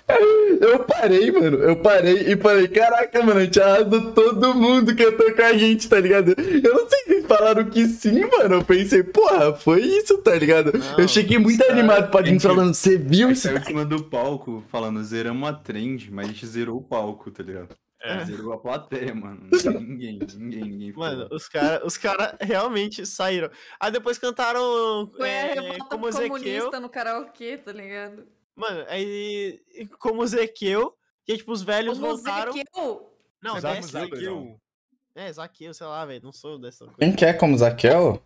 Eu 0.61 0.79
parei, 0.85 1.33
mano. 1.33 1.59
Eu 1.59 1.77
parei 1.77 2.33
e 2.33 2.37
falei, 2.37 2.69
caraca, 2.69 3.23
mano, 3.25 3.41
a 3.41 3.45
gente 3.45 3.61
arrasou 3.61 4.13
todo 4.13 4.55
mundo 4.55 4.95
que 4.95 5.05
cantou 5.05 5.35
com 5.35 5.43
a 5.43 5.53
gente, 5.53 5.89
tá 5.89 5.99
ligado? 5.99 6.33
Eu 6.39 6.75
não 6.75 6.89
sei 6.89 6.99
se 7.05 7.13
eles 7.13 7.27
falaram 7.27 7.65
que 7.65 7.87
sim, 7.89 8.21
mano. 8.21 8.55
Eu 8.57 8.65
pensei, 8.65 9.03
porra, 9.03 9.53
foi 9.55 9.83
isso, 9.83 10.19
tá 10.19 10.35
ligado? 10.37 10.73
Não, 10.73 10.99
eu 11.01 11.09
cheguei 11.09 11.39
muito 11.39 11.59
cara, 11.59 11.73
animado 11.73 12.11
pra 12.11 12.25
gente 12.25 12.41
falando, 12.41 12.73
você 12.73 12.97
viu 12.97 13.33
isso? 13.33 13.43
saiu 13.43 13.59
em 13.59 13.65
cima 13.65 13.85
do 13.85 14.05
palco 14.05 14.63
falando, 14.71 15.03
zeramos 15.03 15.49
a 15.49 15.53
trend, 15.53 16.09
mas 16.13 16.27
a 16.27 16.29
gente 16.29 16.47
zerou 16.47 16.79
o 16.79 16.83
palco, 16.83 17.31
tá 17.33 17.43
ligado? 17.43 17.75
É. 18.07 18.25
Zerou 18.25 18.53
a 18.53 18.59
plateia, 18.59 19.15
mano. 19.15 19.49
Ninguém, 19.81 20.19
ninguém, 20.37 20.65
ninguém. 20.65 20.93
Mano, 20.93 21.29
os 21.33 21.49
caras 21.49 21.83
os 21.85 21.97
cara 21.97 22.37
realmente 22.41 23.05
saíram. 23.05 23.51
Aí 23.81 23.91
depois 23.91 24.19
cantaram 24.19 25.11
Foi 25.17 25.29
a 25.29 25.33
é, 25.33 25.55
revolta 25.55 25.85
como 25.97 26.11
comunista 26.11 26.81
no 26.81 26.89
karaokê, 26.89 27.59
tá 27.59 27.73
ligado? 27.73 28.27
Mano, 28.55 28.85
aí 28.89 29.61
como 29.99 30.23
Ezequiel, 30.23 30.97
que 31.25 31.37
tipo, 31.37 31.53
os 31.53 31.63
velhos 31.63 31.99
Como 31.99 32.15
voltaram. 32.15 32.53
Zaqueu. 32.53 33.13
Não, 33.43 33.57
é. 33.57 33.61
Zaqueu. 33.83 34.61
é 35.15 35.33
Zaqueu, 35.33 35.75
sei 35.75 35.87
lá, 35.87 36.05
velho. 36.07 36.23
Não 36.23 36.33
sou 36.33 36.59
dessa 36.59 36.85
coisa. 36.85 36.99
Quem 36.99 37.13
quer 37.13 37.35
como 37.35 37.59
Zaquel? 37.59 38.23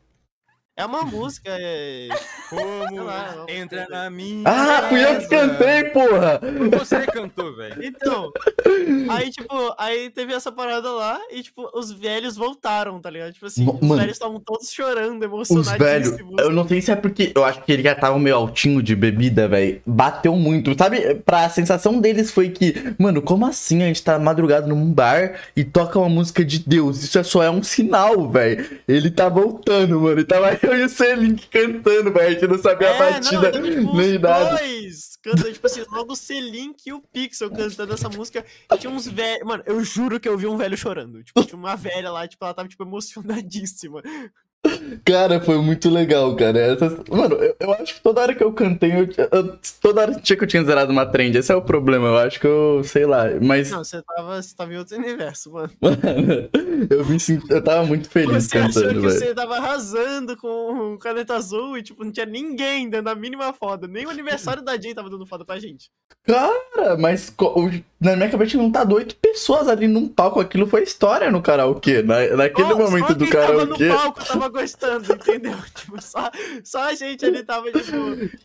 É 0.80 0.86
uma 0.86 1.02
música, 1.02 1.50
é. 1.52 2.08
Como 2.48 3.02
lá, 3.04 3.34
não 3.36 3.46
entra 3.54 3.86
na 3.90 4.08
minha. 4.08 4.42
Ah, 4.48 4.86
fui 4.88 5.04
eu 5.04 5.18
que 5.18 5.28
cantei, 5.28 5.84
porra! 5.84 6.40
Foi 6.40 6.78
Você 6.78 7.00
que 7.00 7.12
cantou, 7.12 7.54
velho. 7.54 7.84
Então, 7.84 8.32
aí, 9.10 9.30
tipo, 9.30 9.74
aí 9.76 10.08
teve 10.10 10.32
essa 10.32 10.50
parada 10.50 10.90
lá 10.90 11.20
e, 11.30 11.42
tipo, 11.42 11.68
os 11.74 11.92
velhos 11.92 12.34
voltaram, 12.36 12.98
tá 12.98 13.10
ligado? 13.10 13.32
Tipo 13.32 13.46
assim, 13.46 13.62
Mo- 13.64 13.74
os 13.74 13.86
mano, 13.86 14.00
velhos 14.00 14.16
estavam 14.16 14.40
todos 14.40 14.70
chorando, 14.72 15.18
Os 15.18 15.22
emocionadíssimos. 15.50 15.78
velhos, 15.78 16.18
eu 16.38 16.50
não 16.50 16.66
sei 16.66 16.80
se 16.80 16.90
é 16.90 16.96
porque 16.96 17.32
eu 17.34 17.44
acho 17.44 17.62
que 17.62 17.72
eles 17.72 17.84
já 17.84 17.92
estavam 17.92 18.18
meio 18.18 18.36
altinho 18.36 18.82
de 18.82 18.96
bebida, 18.96 19.46
velho. 19.46 19.82
Bateu 19.84 20.34
muito. 20.34 20.74
Sabe, 20.78 21.14
pra 21.16 21.48
sensação 21.50 22.00
deles 22.00 22.30
foi 22.30 22.48
que, 22.48 22.94
mano, 22.98 23.20
como 23.20 23.44
assim 23.46 23.82
a 23.82 23.86
gente 23.86 24.02
tá 24.02 24.18
madrugado 24.18 24.66
num 24.66 24.90
bar 24.92 25.40
e 25.54 25.62
toca 25.62 25.98
uma 25.98 26.08
música 26.08 26.42
de 26.42 26.58
Deus? 26.58 27.02
Isso 27.04 27.18
é 27.18 27.22
só 27.22 27.42
é 27.42 27.50
um 27.50 27.62
sinal, 27.62 28.28
velho. 28.30 28.80
Ele 28.88 29.10
tá 29.10 29.28
voltando, 29.28 30.00
mano. 30.00 30.20
E 30.20 30.24
tava 30.24 30.50
eu 30.70 30.78
e 30.78 30.84
o 30.84 30.88
Selink 30.88 31.48
cantando, 31.48 32.12
velho. 32.12 32.28
A 32.28 32.30
gente 32.30 32.46
não 32.46 32.58
sabia 32.58 32.94
a 32.94 32.98
batida 32.98 33.48
É, 33.48 33.60
não, 33.60 33.68
tipo, 33.80 33.96
nem 33.96 34.18
nada. 34.18 34.56
dois 34.56 35.10
cantando, 35.22 35.52
tipo 35.52 35.66
assim, 35.66 35.84
logo 35.90 36.12
o 36.12 36.16
Selink 36.16 36.88
e 36.88 36.92
o 36.92 37.00
Pixel 37.00 37.50
cantando 37.50 37.92
essa 37.92 38.08
música. 38.08 38.44
E 38.72 38.78
tinha 38.78 38.90
uns 38.90 39.06
velhos. 39.06 39.46
Mano, 39.46 39.62
eu 39.66 39.82
juro 39.84 40.18
que 40.18 40.28
eu 40.28 40.36
vi 40.36 40.46
um 40.46 40.56
velho 40.56 40.76
chorando. 40.76 41.22
Tipo, 41.22 41.44
tinha 41.44 41.58
uma 41.58 41.76
velha 41.76 42.10
lá, 42.10 42.26
tipo, 42.26 42.44
ela 42.44 42.54
tava, 42.54 42.68
tipo, 42.68 42.82
emocionadíssima. 42.82 44.02
Cara, 45.04 45.40
foi 45.40 45.56
muito 45.58 45.88
legal, 45.88 46.36
cara. 46.36 46.58
Essas- 46.58 46.98
Mano, 47.08 47.34
eu, 47.36 47.56
eu 47.58 47.72
acho 47.74 47.94
que 47.94 48.00
toda 48.02 48.20
hora 48.20 48.34
que 48.34 48.44
eu 48.44 48.52
cantei, 48.52 48.92
eu, 48.92 49.08
eu- 49.32 49.58
toda 49.80 50.02
hora 50.02 50.14
tinha 50.20 50.36
que 50.36 50.44
eu 50.44 50.48
tinha 50.48 50.62
zerado 50.62 50.92
uma 50.92 51.06
trend. 51.06 51.36
Esse 51.38 51.50
é 51.50 51.56
o 51.56 51.62
problema. 51.62 52.08
Eu 52.08 52.18
acho 52.18 52.38
que 52.38 52.46
eu, 52.46 52.82
sei 52.84 53.06
lá, 53.06 53.24
mas. 53.40 53.70
Não, 53.70 53.82
você 53.82 54.02
tava, 54.02 54.42
você 54.42 54.54
tava 54.54 54.72
em 54.74 54.76
outro 54.76 54.96
universo, 54.98 55.50
mano. 55.52 55.70
Mano, 55.80 55.96
eu 56.90 57.04
me 57.06 57.18
senti, 57.18 57.50
eu 57.50 57.62
tava 57.64 57.84
muito 57.86 58.10
feliz 58.10 58.44
Você 58.44 58.58
achou 58.58 58.68
que 58.68 58.74
cantando, 58.80 59.00
velho. 59.00 59.12
você 59.18 59.34
tava 59.34 59.56
arrasando 59.56 60.36
com 60.36 60.98
caneta 60.98 61.34
azul 61.34 61.78
e, 61.78 61.82
tipo, 61.82 62.04
não 62.04 62.12
tinha 62.12 62.26
ninguém 62.26 62.88
dando 62.90 63.08
a 63.08 63.14
mínima 63.14 63.52
foda. 63.54 63.88
Nem 63.88 64.06
o 64.06 64.10
aniversário 64.10 64.62
da 64.62 64.76
Jay 64.78 64.94
tava 64.94 65.08
dando 65.08 65.24
foda 65.26 65.44
pra 65.44 65.58
gente. 65.58 65.88
Cara, 66.26 66.96
mas 66.98 67.32
o- 67.40 67.70
na 67.98 68.14
minha 68.14 68.28
cabeça 68.28 68.56
não 68.58 68.70
tá 68.70 68.86
oito 68.92 69.16
pessoas 69.16 69.68
ali 69.68 69.88
num 69.88 70.06
palco. 70.06 70.38
Aquilo 70.40 70.66
foi 70.66 70.82
história 70.82 71.30
no 71.30 71.40
karaokê. 71.40 72.02
Na, 72.02 72.36
naquele 72.36 72.72
Ó, 72.74 72.76
momento 72.76 73.14
do 73.14 73.24
quem 73.24 73.32
tava 73.32 73.46
karaokê. 73.66 73.88
no 73.88 73.94
palco 73.94 74.24
tava 74.24 74.49
gostando, 74.50 75.12
entendeu? 75.12 75.56
Tipo, 75.74 76.00
só, 76.02 76.30
só 76.64 76.88
a 76.90 76.94
gente 76.94 77.24
ali 77.24 77.42
tava, 77.42 77.70
tipo... 77.72 77.96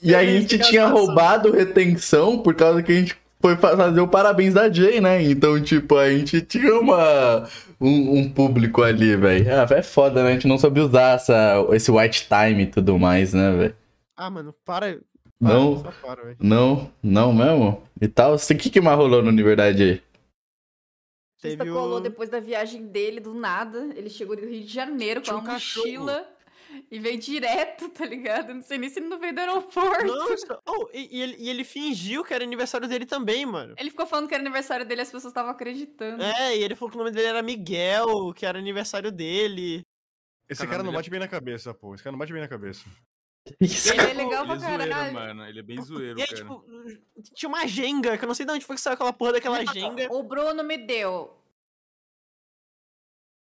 E 0.02 0.14
a 0.16 0.24
gente 0.26 0.58
tinha 0.60 0.88
roubado 0.88 1.52
retenção 1.52 2.40
por 2.40 2.54
causa 2.56 2.82
que 2.84 2.92
a 2.92 2.96
gente 2.96 3.16
foi 3.42 3.56
fa- 3.58 3.76
fazer 3.78 4.02
o 4.02 4.08
parabéns 4.08 4.54
da 4.54 4.72
Jay, 4.72 5.00
né? 5.00 5.22
Então, 5.24 5.62
tipo, 5.62 5.98
a 5.98 6.10
gente 6.10 6.42
tinha 6.42 6.80
uma, 6.80 7.48
um, 7.80 8.20
um 8.20 8.30
público 8.30 8.82
ali, 8.82 9.16
velho. 9.16 9.46
Ah, 9.54 9.68
é 9.70 9.82
foda, 9.84 10.24
né? 10.24 10.30
A 10.30 10.34
gente 10.34 10.48
não 10.48 10.58
soube 10.58 10.80
usar 10.80 11.16
essa, 11.16 11.66
esse 11.72 11.92
white 11.92 12.28
time 12.28 12.64
e 12.64 12.68
tudo 12.68 12.98
mais, 12.98 13.34
né, 13.34 13.52
velho? 13.52 13.76
Ah, 14.18 14.30
mano, 14.30 14.56
para. 14.66 14.94
para 14.94 15.00
Não, 15.40 15.84
para, 16.02 16.36
não, 16.40 16.90
não 17.04 17.34
mesmo? 17.34 17.84
E 18.02 18.08
tal. 18.08 18.36
O 18.36 18.40
que, 18.40 18.70
que 18.70 18.82
mais 18.82 18.98
rolou 18.98 19.22
no 19.22 19.30
Universidade 19.30 19.84
aí? 19.84 20.02
Teve 21.50 21.72
colou 21.72 21.98
o... 21.98 22.02
depois 22.02 22.30
da 22.30 22.40
viagem 22.40 22.88
dele, 22.88 23.20
do 23.20 23.34
nada. 23.34 23.90
Ele 23.96 24.10
chegou 24.10 24.36
do 24.36 24.46
Rio 24.46 24.64
de 24.64 24.74
Janeiro 24.74 25.22
com 25.22 25.26
Tinha 25.26 25.36
uma 25.36 25.44
um 25.44 25.46
cachorro. 25.46 25.86
mochila 25.86 26.36
e 26.92 27.00
veio 27.00 27.18
direto, 27.18 27.90
tá 27.90 28.06
ligado? 28.06 28.54
Não 28.54 28.62
sei 28.62 28.78
nem 28.78 28.90
se 28.90 29.00
ele 29.00 29.08
não 29.08 29.20
veio 29.20 29.34
do 29.34 29.40
aeroporto. 29.40 30.06
Nossa, 30.06 30.60
oh, 30.68 30.90
e, 30.94 31.18
e 31.18 31.22
ele, 31.22 31.36
e 31.40 31.50
ele 31.50 31.64
fingiu 31.64 32.24
que 32.24 32.34
era 32.34 32.44
aniversário 32.44 32.88
dele 32.88 33.06
também, 33.06 33.46
mano. 33.46 33.76
Ele 33.78 33.90
ficou 33.90 34.06
falando 34.06 34.28
que 34.28 34.34
era 34.34 34.44
aniversário 34.44 34.86
dele 34.86 35.02
e 35.02 35.04
as 35.04 35.12
pessoas 35.12 35.32
estavam 35.32 35.52
acreditando. 35.52 36.24
É, 36.24 36.58
e 36.58 36.64
ele 36.64 36.76
falou 36.76 36.92
que 36.92 36.98
o 36.98 37.00
nome 37.00 37.12
dele 37.12 37.28
era 37.28 37.42
Miguel, 37.42 38.34
que 38.34 38.46
era 38.46 38.60
aniversário 38.60 39.12
dele. 39.12 39.82
Esse 40.48 40.60
Cara, 40.62 40.72
cara 40.72 40.84
não 40.84 40.92
bate 40.92 41.10
bem 41.10 41.20
na 41.20 41.28
cabeça, 41.28 41.74
pô. 41.74 41.96
Esse 41.96 42.04
cara 42.04 42.12
não 42.12 42.20
bate 42.20 42.32
bem 42.32 42.42
na 42.42 42.48
cabeça. 42.48 42.86
Isso, 43.62 43.94
Ele 43.94 44.02
é 44.02 44.14
legal 44.14 44.44
Ele 44.44 44.46
pra 44.46 44.56
é 44.56 44.60
zoeiro, 44.60 44.90
caralho. 44.90 45.14
mano. 45.14 45.46
Ele 45.46 45.60
é 45.60 45.64
bem 45.64 45.82
zoeiro, 45.82 46.20
E 46.20 46.22
aí, 46.22 46.28
cara. 46.28 46.42
tipo, 46.42 46.66
tinha 47.34 47.48
uma 47.50 47.68
Jenga, 47.68 48.18
que 48.18 48.24
eu 48.24 48.28
não 48.28 48.34
sei 48.36 48.46
de 48.46 48.52
onde 48.52 48.66
foi 48.66 48.76
que 48.76 48.82
saiu 48.82 48.96
aquela 48.96 49.14
porra 49.14 49.34
daquela 49.34 49.64
Jenga. 49.66 50.08
O 50.12 50.24
Bruno 50.24 50.64
me 50.64 50.78
deu. 50.78 51.32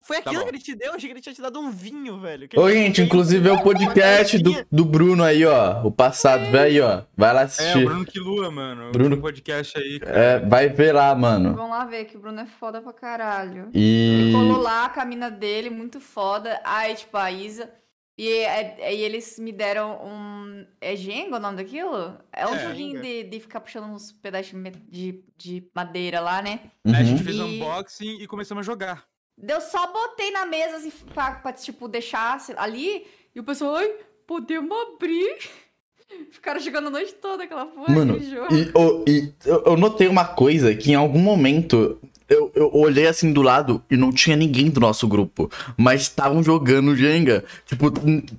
Foi 0.00 0.22
Tá 0.22 0.30
aquilo 0.30 0.40
bom. 0.44 0.48
que 0.48 0.56
ele 0.56 0.62
te 0.62 0.74
deu? 0.74 0.88
Eu 0.90 0.94
achei 0.94 1.08
que 1.08 1.12
ele 1.14 1.20
tinha 1.20 1.34
te 1.34 1.42
dado 1.42 1.58
um 1.60 1.70
vinho, 1.70 2.18
velho. 2.18 2.48
que 2.48 2.58
Ô, 2.58 2.66
ele 2.68 2.78
gente, 2.78 3.02
inclusive 3.02 3.46
é 3.46 3.52
o 3.52 3.62
podcast 3.62 4.38
do, 4.38 4.64
do 4.72 4.84
Bruno 4.84 5.22
aí, 5.22 5.44
ó. 5.44 5.82
O 5.84 5.92
passado, 5.92 6.50
vê 6.50 6.58
aí, 6.60 6.80
ó. 6.80 7.02
Vai 7.14 7.34
lá 7.34 7.40
É, 7.40 7.44
o 7.44 7.46
assistir. 7.46 7.84
Bruno 7.84 8.06
Quilua, 8.06 8.50
mano. 8.50 8.90
Bruno- 8.92 9.08
Bruno... 9.10 9.20
podcast 9.20 9.76
aí, 9.78 10.00
cara. 10.00 10.18
É, 10.18 10.38
vai 10.38 10.68
ver 10.70 10.92
lá, 10.94 11.14
mano. 11.14 11.54
Vamos 11.54 11.70
lá 11.70 11.84
ver 11.84 12.06
que 12.06 12.16
o 12.16 12.20
Bruno 12.20 12.40
é 12.40 12.46
foda 12.46 12.80
pra 12.80 12.92
caralho. 12.92 13.68
Ele 13.74 14.30
E. 14.30 14.32
colou 14.32 14.56
lá 14.62 14.86
a 14.94 15.04
mina 15.04 15.30
dele, 15.30 15.68
muito 15.68 16.00
foda. 16.00 16.58
Aí, 16.64 16.94
tipo, 16.94 17.14
a 17.16 17.30
Isa. 17.30 17.70
E 18.18 18.28
é- 18.30 18.76
aí 18.84 19.00
eles 19.00 19.38
me 19.38 19.52
deram 19.52 19.92
um. 20.04 20.66
É 20.80 20.96
Jenga 20.96 21.36
o 21.36 21.38
nome 21.38 21.56
daquilo? 21.58 22.18
É 22.32 22.44
um 22.48 22.54
É, 22.54 22.66
joguinho 22.68 23.00
de, 23.00 23.22
de 23.22 23.38
ficar 23.38 23.60
puxando 23.60 23.84
uns 23.84 24.10
pedaços 24.10 24.50
de, 24.50 24.70
de, 24.88 25.24
de 25.36 25.70
madeira 25.72 26.18
lá, 26.20 26.42
né? 26.42 26.60
Aí 26.84 26.94
a 26.94 26.98
Uhum. 26.98 27.04
gente 27.04 27.22
fez 27.22 27.36
E- 27.36 27.40
unboxing 27.40 28.18
e 28.20 28.26
começamos 28.26 28.62
a 28.62 28.66
jogar. 28.66 29.04
Eu 29.40 29.60
só 29.60 29.86
botei 29.92 30.32
na 30.32 30.44
mesa 30.46 30.78
assim, 30.78 30.90
pra, 31.14 31.30
pra, 31.36 31.52
tipo, 31.52 31.86
deixar 31.86 32.44
ali. 32.56 33.06
E 33.32 33.38
o 33.38 33.44
pessoal, 33.44 33.76
ai, 33.76 33.88
podemos 34.26 34.76
abrir. 34.94 35.38
Ficaram 36.32 36.58
jogando 36.58 36.88
a 36.88 36.90
noite 36.90 37.14
toda 37.14 37.44
aquela 37.44 37.66
porra 37.66 37.94
Mano, 37.94 38.18
jogo. 38.18 38.48
E, 38.52 39.10
e 39.12 39.32
eu 39.46 39.76
notei 39.76 40.08
uma 40.08 40.24
coisa 40.26 40.74
que 40.74 40.90
em 40.90 40.94
algum 40.96 41.20
momento 41.20 42.00
eu, 42.28 42.52
eu 42.54 42.70
olhei 42.74 43.06
assim 43.06 43.32
do 43.32 43.42
lado 43.42 43.82
e 43.90 43.96
não 43.96 44.12
tinha 44.12 44.36
ninguém 44.36 44.68
do 44.70 44.80
nosso 44.80 45.08
grupo. 45.08 45.50
Mas 45.76 46.02
estavam 46.02 46.42
jogando 46.42 46.94
Jenga. 46.96 47.44
Tipo, 47.64 47.92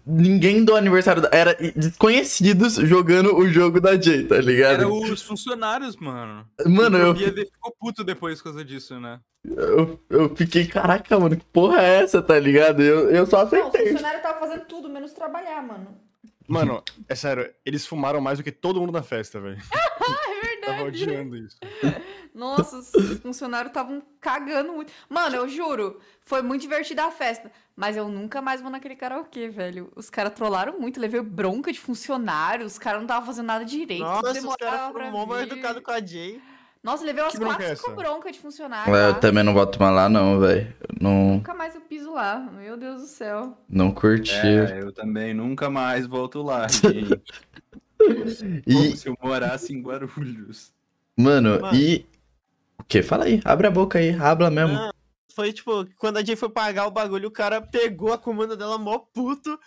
ninguém 0.05 0.63
do 0.63 0.75
aniversário. 0.75 1.21
Da, 1.21 1.29
era 1.31 1.55
desconhecidos 1.75 2.75
jogando 2.75 3.35
o 3.35 3.49
jogo 3.49 3.81
da 3.81 3.99
Jay, 3.99 4.23
tá 4.25 4.37
ligado? 4.37 4.73
Era 4.81 4.87
os 4.87 5.21
funcionários, 5.21 5.95
mano. 5.95 6.45
Mano, 6.65 6.97
o 6.97 7.01
eu, 7.01 7.13
Bia 7.13 7.31
ficou 7.33 7.75
puto 7.79 8.03
depois 8.03 8.37
por 8.39 8.45
causa 8.45 8.63
disso, 8.63 8.99
né? 8.99 9.19
eu, 9.45 9.99
eu 10.09 10.35
fiquei, 10.35 10.65
caraca, 10.67 11.17
mano, 11.19 11.35
que 11.37 11.45
porra 11.45 11.81
é 11.81 12.03
essa, 12.03 12.21
tá 12.21 12.37
ligado? 12.37 12.81
Eu, 12.83 13.09
eu 13.09 13.25
só 13.25 13.37
Não, 13.37 13.43
o 13.43 13.47
aceitei. 13.47 13.91
funcionário 13.91 14.21
tava 14.21 14.39
fazendo 14.39 14.65
tudo, 14.65 14.89
menos 14.89 15.13
trabalhar, 15.13 15.61
mano. 15.65 15.97
Mano, 16.47 16.83
é 17.07 17.15
sério, 17.15 17.49
eles 17.65 17.85
fumaram 17.85 18.19
mais 18.19 18.39
do 18.39 18.43
que 18.43 18.51
todo 18.51 18.79
mundo 18.79 18.91
na 18.91 19.03
festa, 19.03 19.39
velho. 19.39 19.57
É 20.61 20.65
Tava 20.65 20.83
verdade. 20.83 21.03
odiando 21.03 21.37
isso. 21.37 21.57
Nossa, 22.33 22.77
os 22.77 22.91
funcionários 23.21 23.69
estavam 23.69 24.01
cagando 24.21 24.73
muito. 24.73 24.91
Mano, 25.09 25.35
eu 25.35 25.47
juro, 25.49 25.99
foi 26.21 26.41
muito 26.41 26.61
divertida 26.61 27.05
a 27.05 27.11
festa. 27.11 27.51
Mas 27.75 27.95
eu 27.95 28.09
nunca 28.09 28.41
mais 28.41 28.61
vou 28.61 28.69
naquele 28.69 28.95
karaokê, 28.95 29.47
velho. 29.49 29.91
Os 29.95 30.09
caras 30.09 30.33
trollaram 30.33 30.79
muito, 30.79 30.99
levei 30.99 31.21
bronca 31.21 31.71
de 31.71 31.79
funcionário, 31.79 32.65
os 32.65 32.77
caras 32.77 32.99
não 32.99 33.05
estavam 33.05 33.25
fazendo 33.25 33.45
nada 33.47 33.63
direito. 33.65 34.01
Nossa, 34.03 34.31
os 34.47 34.55
caras 34.57 34.91
foram 34.91 35.11
mó 35.11 35.25
mal 35.25 35.37
vir. 35.37 35.43
educados 35.43 35.81
com 35.81 35.91
a 35.91 35.99
Jay. 36.05 36.41
Nossa, 36.81 37.03
levei 37.03 37.21
umas 37.23 37.33
Que 37.33 37.39
bronca 37.39 37.55
4, 37.57 37.71
é 37.71 37.75
5 37.75 37.87
essa? 37.91 37.95
broncas 37.97 38.31
de 38.33 38.39
funcionário. 38.39 38.95
É, 38.95 39.09
eu 39.09 39.19
também 39.19 39.43
não 39.43 39.53
volto 39.53 39.77
mais 39.81 39.93
lá, 39.95 40.07
não, 40.07 40.39
velho. 40.39 40.73
Não, 41.01 41.33
Nunca 41.35 41.53
mais 41.53 41.75
eu 41.75 41.81
piso 41.81 42.13
lá. 42.13 42.39
Meu 42.39 42.77
Deus 42.77 43.01
do 43.01 43.07
céu. 43.07 43.57
não 43.67 43.91
curti. 43.91 44.31
É, 44.33 44.79
eu 44.81 44.91
também 44.93 45.33
nunca 45.33 45.69
mais 45.69 46.05
volto 46.05 46.41
lá, 46.41 46.67
gente. 46.71 47.21
E, 48.65 48.73
Como 48.73 48.95
se 48.95 49.07
eu 49.09 49.17
morasse 49.21 49.73
em 49.73 49.81
Guarulhos. 49.81 50.71
mano, 51.17 51.59
Mano. 51.61 51.75
e. 51.77 52.05
O 52.79 52.83
que? 52.83 53.03
Fala 53.03 53.25
aí, 53.25 53.41
abre 53.45 53.67
a 53.67 53.71
boca 53.71 53.99
aí, 53.99 54.11
habla 54.11 54.49
mesmo. 54.49 54.73
Não, 54.73 54.91
Foi 55.35 55.53
tipo, 55.53 55.85
quando 55.97 56.17
a 56.17 56.23
Jay 56.23 56.35
foi 56.35 56.49
pagar 56.49 56.87
o 56.87 56.91
bagulho, 56.91 57.27
o 57.27 57.31
cara 57.31 57.61
pegou 57.61 58.11
a 58.13 58.17
comanda 58.17 58.57
dela 58.57 58.77
mó 58.77 58.97
puto 58.99 59.59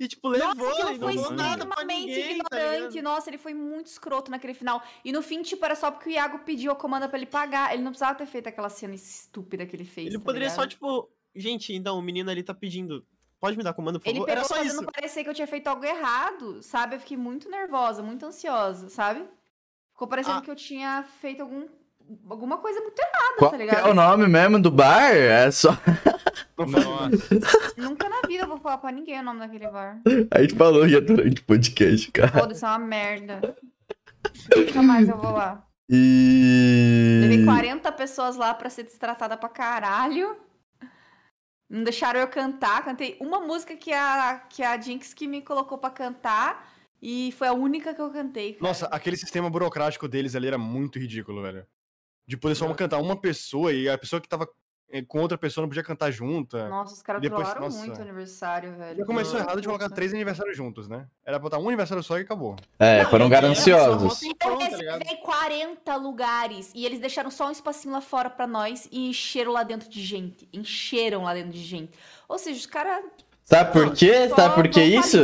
e, 0.00 0.06
tipo, 0.06 0.28
levou 0.28 0.54
Nossa, 0.54 0.80
ele 0.90 0.98
não 0.98 1.12
foi 1.12 1.14
extremamente 1.16 2.06
ninguém, 2.06 2.38
tá 2.38 2.56
ignorante. 2.56 2.88
ligado? 2.94 3.02
Nossa, 3.02 3.30
ele 3.30 3.38
foi 3.38 3.52
muito 3.52 3.86
escroto 3.86 4.30
naquele 4.30 4.54
final. 4.54 4.80
E 5.04 5.10
no 5.10 5.22
fim, 5.22 5.42
tipo, 5.42 5.64
era 5.64 5.74
só 5.74 5.90
porque 5.90 6.08
o 6.10 6.12
Iago 6.12 6.38
pediu 6.40 6.70
a 6.70 6.76
comanda 6.76 7.08
pra 7.08 7.18
ele 7.18 7.26
pagar. 7.26 7.74
Ele 7.74 7.82
não 7.82 7.90
precisava 7.90 8.16
ter 8.16 8.26
feito 8.26 8.48
aquela 8.48 8.68
cena 8.68 8.94
estúpida 8.94 9.66
que 9.66 9.74
ele 9.74 9.84
fez. 9.84 10.06
Ele 10.08 10.18
tá 10.18 10.24
poderia 10.24 10.48
só, 10.50 10.62
ligado? 10.62 10.70
tipo, 10.70 11.10
gente, 11.34 11.72
então, 11.74 11.98
o 11.98 12.02
menino 12.02 12.30
ali 12.30 12.44
tá 12.44 12.54
pedindo, 12.54 13.04
pode 13.40 13.56
me 13.56 13.64
dar 13.64 13.74
comando, 13.74 13.98
por 13.98 14.08
Ele 14.08 14.18
favor? 14.20 14.26
pegou 14.26 14.38
Era 14.38 14.48
só 14.48 14.54
fazendo 14.54 14.82
isso. 14.82 14.92
parecer 14.92 15.24
que 15.24 15.30
eu 15.30 15.34
tinha 15.34 15.48
feito 15.48 15.66
algo 15.66 15.84
errado, 15.84 16.62
sabe? 16.62 16.94
Eu 16.94 17.00
fiquei 17.00 17.16
muito 17.16 17.50
nervosa, 17.50 18.00
muito 18.02 18.24
ansiosa, 18.24 18.88
sabe? 18.88 19.28
Ficou 19.92 20.06
parecendo 20.06 20.38
Ah. 20.38 20.42
que 20.42 20.50
eu 20.50 20.54
tinha 20.56 21.02
feito 21.20 21.40
algum, 21.42 21.66
alguma 22.28 22.58
coisa 22.58 22.80
muito 22.80 22.98
errada, 22.98 23.34
Qual 23.38 23.50
tá 23.50 23.56
que 23.56 23.62
ligado? 23.64 23.86
é 23.86 23.90
o 23.90 23.94
nome 23.94 24.26
mesmo 24.26 24.60
do 24.60 24.70
bar? 24.70 25.10
É 25.12 25.50
só. 25.50 25.70
Nossa. 26.56 27.34
Nunca 27.76 28.08
na 28.08 28.20
vida 28.26 28.44
eu 28.44 28.48
vou 28.48 28.58
falar 28.58 28.78
pra 28.78 28.90
ninguém 28.92 29.20
o 29.20 29.22
nome 29.22 29.40
daquele 29.40 29.68
bar. 29.68 30.00
A 30.30 30.40
gente 30.40 30.54
falou 30.56 30.88
já 30.88 31.00
durante 31.00 31.40
o 31.40 31.44
podcast, 31.44 32.10
cara. 32.10 32.32
Foda-se, 32.40 32.64
é 32.64 32.68
uma 32.68 32.78
merda. 32.78 33.56
Nunca 34.56 34.82
mais 34.82 35.08
eu 35.08 35.16
vou 35.16 35.32
lá. 35.32 35.64
E. 35.90 37.18
Levei 37.22 37.44
40 37.44 37.90
pessoas 37.92 38.36
lá 38.36 38.52
pra 38.54 38.68
ser 38.70 38.82
destratada 38.82 39.36
pra 39.36 39.48
caralho. 39.48 40.36
Não 41.70 41.84
deixaram 41.84 42.20
eu 42.20 42.28
cantar. 42.28 42.84
Cantei 42.84 43.16
uma 43.20 43.40
música 43.40 43.76
que 43.76 43.92
a, 43.92 44.42
que 44.48 44.62
a 44.62 44.78
Jinx 44.80 45.14
que 45.14 45.26
me 45.26 45.40
colocou 45.42 45.78
pra 45.78 45.90
cantar. 45.90 46.68
E 47.00 47.32
foi 47.38 47.46
a 47.46 47.52
única 47.52 47.94
que 47.94 48.00
eu 48.02 48.10
cantei. 48.10 48.54
cara. 48.54 48.66
Nossa, 48.66 48.86
aquele 48.86 49.16
sistema 49.16 49.48
burocrático 49.48 50.08
deles 50.08 50.34
ali 50.34 50.48
era 50.48 50.58
muito 50.58 50.98
ridículo, 50.98 51.42
velho. 51.42 51.64
De 52.28 52.36
poder 52.36 52.54
só 52.54 52.72
cantar 52.74 52.98
uma 52.98 53.16
pessoa 53.16 53.72
e 53.72 53.88
a 53.88 53.96
pessoa 53.98 54.20
que 54.20 54.28
tava 54.28 54.46
eh, 54.90 55.02
com 55.02 55.18
outra 55.20 55.36
pessoa 55.38 55.62
não 55.62 55.68
podia 55.68 55.82
cantar 55.82 56.10
junta. 56.10 56.68
Nossa, 56.68 56.92
os 56.94 57.00
caras 57.02 57.20
Depois- 57.22 57.40
trollaram 57.42 57.62
nossa. 57.66 57.78
muito 57.86 57.98
o 57.98 58.02
aniversário, 58.02 58.76
velho. 58.76 58.98
Já 58.98 59.04
começou 59.06 59.38
errado 59.38 59.60
de 59.60 59.66
colocar 59.66 59.88
três 59.90 60.12
aniversários 60.12 60.56
juntos, 60.56 60.86
né? 60.88 61.06
Era 61.24 61.38
botar 61.38 61.58
um 61.58 61.66
aniversário 61.66 62.02
só 62.02 62.18
e 62.18 62.22
acabou. 62.22 62.54
É, 62.78 63.02
foram 63.06 63.28
gananciosos. 63.30 64.22
eu- 64.22 64.28
Eu 64.28 64.34
Pronto, 64.36 64.58
tá 64.70 64.76
ligado? 64.76 64.98
reservei 65.00 65.16
40 65.16 65.96
lugares 65.96 66.70
e 66.74 66.84
eles 66.84 67.00
deixaram 67.00 67.30
só 67.30 67.48
um 67.48 67.50
espacinho 67.50 67.94
lá 67.94 68.00
fora 68.02 68.28
pra 68.30 68.46
nós 68.46 68.86
e 68.92 69.08
encheram 69.08 69.52
lá 69.52 69.62
dentro 69.62 69.88
de 69.88 70.02
gente. 70.02 70.46
Encheram 70.52 71.22
lá 71.24 71.32
dentro 71.34 71.52
de 71.52 71.62
gente. 71.64 71.98
Ou 72.28 72.38
seja, 72.38 72.58
os 72.58 72.66
caras. 72.66 73.04
Sabe 73.48 73.72
por 73.72 73.94
quê? 73.94 74.28
Sabe 74.28 74.54
por 74.56 74.68
que 74.68 74.82
isso? 74.82 75.18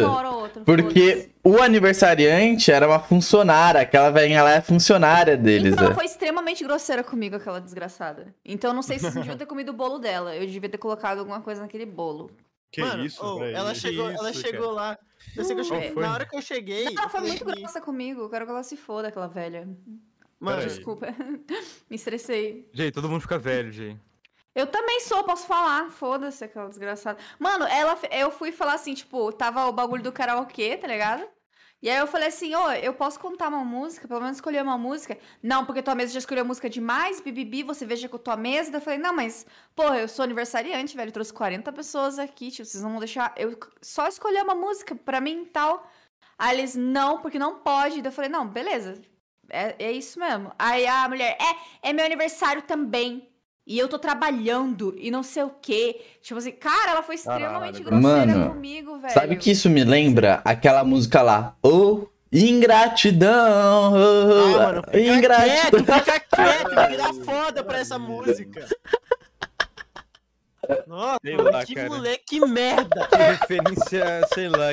Porque 0.64 1.28
o 1.44 1.60
aniversariante 1.60 2.72
era 2.72 2.88
uma 2.88 2.98
funcionária. 2.98 3.82
Aquela 3.82 4.09
velhinha 4.10 4.42
lá 4.42 4.52
é 4.52 4.60
funcionária 4.62 5.36
deles, 5.36 5.72
Então, 5.74 5.80
ela 5.84 5.90
né? 5.90 5.94
foi 5.94 6.06
extremamente 6.06 6.64
grosseira 6.64 7.05
comigo, 7.05 7.36
aquela 7.36 7.60
desgraçada. 7.60 8.34
Então, 8.42 8.70
eu 8.70 8.74
não 8.74 8.80
sei 8.82 8.96
se 8.96 9.02
vocês 9.02 9.14
deviam 9.16 9.36
ter 9.36 9.44
comido 9.44 9.68
o 9.70 9.72
bolo 9.74 9.98
dela. 9.98 10.34
Eu 10.34 10.46
devia 10.46 10.70
ter 10.70 10.78
colocado 10.78 11.18
alguma 11.18 11.42
coisa 11.42 11.60
naquele 11.60 11.84
bolo. 11.84 12.30
Que 12.72 12.80
Mano, 12.80 13.05
isso, 13.05 13.38
velho. 13.38 13.55
ela 13.56 13.74
chegou, 13.74 14.09
ela 14.09 14.30
isso, 14.30 14.40
chegou 14.40 14.70
lá. 14.72 14.98
Eu 15.36 15.44
sei 15.44 15.55
que 15.55 15.60
eu 15.60 15.64
cheguei- 15.64 15.94
na 15.94 16.12
hora 16.14 16.24
que 16.26 16.34
eu 16.36 16.40
cheguei. 16.42 16.84
Não, 16.86 16.92
ela 16.92 17.02
eu 17.05 17.09
foi 17.10 17.20
muito 17.20 17.44
que- 17.44 17.60
grossa 17.60 17.80
comigo. 17.80 18.22
Eu 18.22 18.30
quero 18.30 18.46
que 18.46 18.51
ela 18.51 18.62
se 18.62 18.76
foda, 18.76 19.09
aquela 19.09 19.28
velha. 19.28 19.68
Mano. 20.40 20.62
Desculpa. 20.62 21.09
Me 21.90 21.96
estressei. 21.96 22.66
Gente, 22.72 22.92
todo 22.94 23.06
mundo 23.09 23.20
fica 23.20 23.38
velho, 23.38 23.70
gente. 23.70 24.01
Eu 24.55 24.66
também 24.66 25.01
sou, 25.01 25.24
posso 25.24 25.47
falar. 25.47 25.90
Foda-se, 25.90 26.44
aquela 26.44 26.68
desgraçada. 26.68 27.18
Mano, 27.39 27.64
ela, 27.66 27.98
eu 28.10 28.31
fui 28.31 28.52
falar 28.52 28.74
assim, 28.74 28.94
tipo, 28.94 29.32
tava 29.32 29.66
o 29.66 29.72
bagulho 29.72 30.02
do 30.02 30.12
karaokê, 30.12 30.76
tá 30.76 30.86
ligado? 30.86 31.26
E 31.82 31.90
aí 31.90 31.98
eu 31.98 32.06
falei 32.06 32.28
assim, 32.28 32.55
ô, 32.55 32.72
eu 32.72 32.94
posso 32.94 33.20
contar 33.20 33.48
uma 33.48 33.62
música? 33.62 34.09
Pelo 34.09 34.20
menos 34.20 34.39
escolher 34.39 34.62
uma 34.62 34.78
música? 34.78 35.18
Não, 35.43 35.66
porque 35.66 35.82
tua 35.82 35.94
mesa 35.94 36.14
já 36.14 36.18
escolheu 36.18 36.43
música 36.44 36.70
demais, 36.70 37.20
bibibi, 37.20 37.62
você 37.62 37.85
veja 37.85 38.09
com 38.09 38.16
tua 38.16 38.36
mesa. 38.36 38.70
Daí 38.70 38.81
eu 38.81 38.85
falei, 38.85 38.98
não, 38.98 39.14
mas, 39.14 39.44
pô, 39.76 39.82
eu 39.93 40.09
sou 40.09 40.22
aniversariante, 40.22 40.97
velho, 40.97 41.12
trouxe 41.12 41.32
40 41.32 41.70
pessoas 41.74 42.18
aqui, 42.18 42.51
tipo, 42.51 42.64
vocês 42.64 42.82
não 42.82 42.90
vão 42.93 43.01
deixar 43.01 43.35
eu 43.36 43.59
só 43.82 44.09
escolher 44.09 44.43
uma 44.43 44.55
música 44.55 44.94
pra 44.94 45.20
mim 45.20 45.43
e 45.43 45.47
tal. 45.47 45.86
Aí 46.39 46.59
eles, 46.59 46.74
não, 46.74 47.20
porque 47.20 47.39
não 47.39 47.59
pode. 47.59 48.01
Daí 48.01 48.10
eu 48.10 48.14
falei, 48.14 48.31
não, 48.31 48.48
beleza, 48.48 48.98
é, 49.51 49.74
é 49.78 49.93
isso 49.93 50.18
mesmo. 50.18 50.52
Aí 50.59 50.86
a 50.86 51.06
mulher, 51.09 51.36
é, 51.39 51.90
é 51.90 51.93
meu 51.93 52.06
aniversário 52.06 52.62
também. 52.62 53.28
E 53.66 53.78
eu 53.78 53.89
tô 53.89 53.99
trabalhando 53.99 54.95
e 54.99 55.11
não 55.11 55.23
sei 55.23 55.43
o 55.43 55.51
quê. 55.62 56.03
Tipo 56.20 56.39
assim, 56.39 56.53
cara, 56.53 56.91
ela 56.91 57.03
foi 57.03 57.15
extremamente 57.15 57.82
Caralho, 57.82 58.03
grosseira 58.03 58.27
Mano, 58.27 58.51
comigo, 58.51 58.99
velho. 58.99 59.15
Sabe 59.15 59.36
que 59.36 59.51
isso 59.51 59.70
me 59.70 59.82
lembra 59.82 60.43
aquela 60.45 60.85
música 60.85 61.23
lá? 61.23 61.57
Ô, 61.62 62.07
ingratidão! 62.31 63.95
Ah, 63.95 64.59
mano, 64.59 64.82
fica 64.85 64.99
ingratidão! 64.99 65.70
quieto, 65.70 65.78
fica 65.78 66.20
quieto, 66.20 66.91
vira 66.91 67.15
foda 67.24 67.65
pra 67.65 67.78
essa 67.78 67.99
música. 67.99 68.66
Nossa, 70.86 71.20
lá, 71.24 71.65
que 71.65 71.74
cara. 71.74 71.89
moleque 71.89 72.41
merda. 72.41 73.07
Que 73.07 73.16
referência, 73.16 74.27
sei 74.35 74.49
lá. 74.49 74.73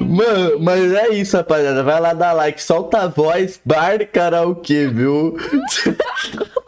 Mano, 0.00 0.60
mas 0.60 0.92
é 0.92 1.08
isso, 1.10 1.36
rapaziada. 1.36 1.82
Vai 1.82 2.00
lá 2.00 2.12
dar 2.12 2.32
like, 2.32 2.62
solta 2.62 3.02
a 3.02 3.06
voz, 3.08 3.60
bar 3.64 3.98
de 3.98 4.06
karaokê, 4.06 4.86
viu? 4.88 5.36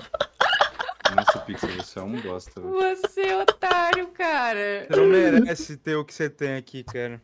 Você 1.99 2.01
é 2.01 2.03
um 2.03 2.21
bosta. 2.21 2.61
velho. 2.61 2.75
Você, 2.75 3.21
é 3.23 3.43
otário, 3.43 4.07
cara. 4.09 4.87
Você 4.89 5.01
não 5.01 5.07
merece 5.07 5.77
ter 5.77 5.97
o 5.97 6.05
que 6.05 6.15
você 6.15 6.31
tem 6.31 6.55
aqui, 6.55 6.85
cara. 6.85 7.21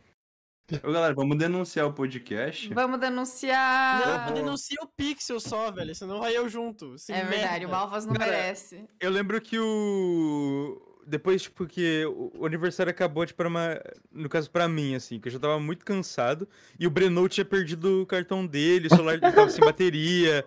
Ô, 0.82 0.90
galera, 0.90 1.14
vamos 1.14 1.36
denunciar 1.36 1.86
o 1.86 1.92
podcast? 1.92 2.72
Vamos 2.72 2.98
denunciar. 2.98 4.26
Não, 4.28 4.34
denuncia 4.34 4.78
o 4.82 4.86
Pixel 4.86 5.38
só, 5.38 5.70
velho, 5.70 5.94
senão 5.94 6.20
vai 6.20 6.36
eu 6.36 6.48
junto. 6.48 6.96
É 7.10 7.22
verdade, 7.22 7.60
merda. 7.60 7.66
o 7.66 7.70
Malvas 7.70 8.06
não 8.06 8.14
Cara, 8.14 8.30
merece. 8.32 8.84
Eu 8.98 9.10
lembro 9.10 9.38
que 9.42 9.58
o. 9.58 10.80
depois, 11.06 11.42
tipo, 11.42 11.66
que 11.66 12.04
o 12.06 12.46
aniversário 12.46 12.90
acabou, 12.90 13.26
tipo, 13.26 13.42
uma. 13.46 13.78
No 14.10 14.28
caso, 14.28 14.50
pra 14.50 14.66
mim, 14.66 14.94
assim, 14.94 15.20
que 15.20 15.28
eu 15.28 15.32
já 15.32 15.38
tava 15.38 15.60
muito 15.60 15.84
cansado. 15.84 16.48
E 16.80 16.86
o 16.86 16.90
Breno 16.90 17.28
tinha 17.28 17.44
perdido 17.44 18.00
o 18.02 18.06
cartão 18.06 18.46
dele, 18.46 18.86
o 18.86 18.90
celular 18.90 19.18
dele 19.20 19.34
tava 19.34 19.50
sem 19.50 19.62
bateria. 19.62 20.46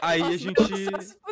Aí 0.00 0.20
Nossa, 0.20 0.34
a 0.34 0.36
gente. 0.36 0.86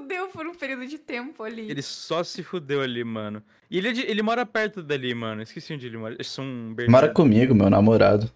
Ele 0.04 0.18
só 0.18 0.26
se 0.26 0.26
fudeu 0.26 0.28
por 0.28 0.46
um 0.46 0.54
período 0.54 0.86
de 0.86 0.98
tempo 0.98 1.42
ali. 1.42 1.70
Ele 1.70 1.82
só 1.82 2.22
se 2.24 2.42
fudeu 2.42 2.80
ali, 2.80 3.04
mano. 3.04 3.42
E 3.70 3.78
ele, 3.78 3.88
é 3.88 4.10
ele 4.10 4.22
mora 4.22 4.44
perto 4.46 4.82
dali, 4.82 5.14
mano. 5.14 5.42
Esqueci 5.42 5.72
onde 5.74 5.86
ele 5.86 5.96
mora. 5.96 6.16
São 6.22 6.74
Bernardo. 6.74 6.90
Mora 6.90 7.12
comigo, 7.12 7.54
meu 7.54 7.68
namorado. 7.70 8.30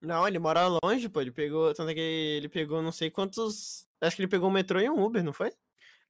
Não, 0.00 0.26
ele 0.28 0.38
mora 0.38 0.68
longe, 0.82 1.08
pô. 1.08 1.20
Ele 1.20 1.30
pegou. 1.30 1.74
Tanto 1.74 1.90
é 1.90 1.94
que 1.94 2.00
ele 2.00 2.48
pegou 2.48 2.80
não 2.82 2.92
sei 2.92 3.10
quantos. 3.10 3.86
Acho 4.00 4.16
que 4.16 4.22
ele 4.22 4.28
pegou 4.30 4.48
um 4.48 4.52
metrô 4.52 4.80
e 4.80 4.88
um 4.88 5.02
Uber, 5.04 5.22
não 5.24 5.32
foi? 5.32 5.50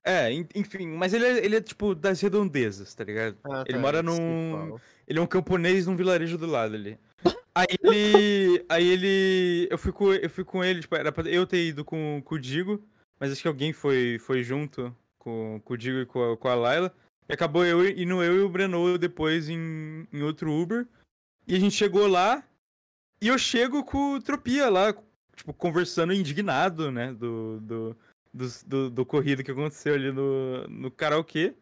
É, 0.04 0.30
en- 0.32 0.46
enfim, 0.54 0.86
mas 0.88 1.12
ele 1.12 1.24
é, 1.24 1.44
ele 1.44 1.56
é, 1.56 1.60
tipo, 1.60 1.94
das 1.94 2.20
redondezas, 2.20 2.94
tá 2.94 3.02
ligado? 3.04 3.36
Ah, 3.44 3.64
Ele 3.66 3.74
tá, 3.76 3.80
mora 3.80 3.96
sei 3.98 4.04
num-. 4.06 4.78
Ele 5.06 5.18
é 5.18 5.22
um 5.22 5.26
camponês 5.26 5.86
num 5.86 5.96
vilarejo 5.96 6.38
do 6.38 6.46
lado 6.46 6.74
ali. 6.74 6.98
Aí 7.54 7.66
ele. 7.82 8.64
Aí 8.68 8.88
ele. 8.88 9.68
Eu 9.70 9.76
fui 9.78 9.90
com, 9.90 10.12
eu 10.12 10.30
fui 10.30 10.44
com 10.44 10.62
ele, 10.64 10.80
tipo, 10.80 10.94
era 10.94 11.10
pra 11.10 11.28
eu 11.28 11.44
ter 11.46 11.66
ido 11.66 11.84
com, 11.84 12.22
com 12.24 12.34
o 12.36 12.38
Digo, 12.38 12.80
mas 13.18 13.32
acho 13.32 13.42
que 13.42 13.48
alguém 13.48 13.72
foi, 13.72 14.18
foi 14.18 14.42
junto 14.42 14.94
com, 15.18 15.60
com 15.64 15.74
o 15.74 15.76
Digo 15.76 15.98
e 15.98 16.06
com 16.06 16.32
a, 16.32 16.36
com 16.36 16.48
a 16.48 16.54
Laila. 16.54 16.94
E 17.28 17.32
acabou 17.32 17.64
eu 17.64 17.86
indo 17.86 18.22
eu 18.22 18.36
e 18.36 18.40
o 18.40 18.48
Breno 18.48 18.96
depois 18.96 19.48
em, 19.48 20.06
em 20.12 20.22
outro 20.22 20.52
Uber. 20.52 20.86
E 21.46 21.54
a 21.54 21.58
gente 21.58 21.74
chegou 21.74 22.06
lá. 22.06 22.42
E 23.20 23.28
eu 23.28 23.38
chego 23.38 23.84
com 23.84 24.14
o 24.14 24.22
Tropia 24.22 24.68
lá, 24.70 24.94
tipo, 25.34 25.52
conversando 25.52 26.12
indignado, 26.12 26.90
né? 26.90 27.12
Do, 27.12 27.60
do, 27.60 27.96
do, 28.32 28.46
do, 28.66 28.90
do 28.90 29.06
corrido 29.06 29.42
que 29.42 29.50
aconteceu 29.50 29.94
ali 29.94 30.12
no, 30.12 30.66
no 30.68 30.90
karaokê. 30.90 31.54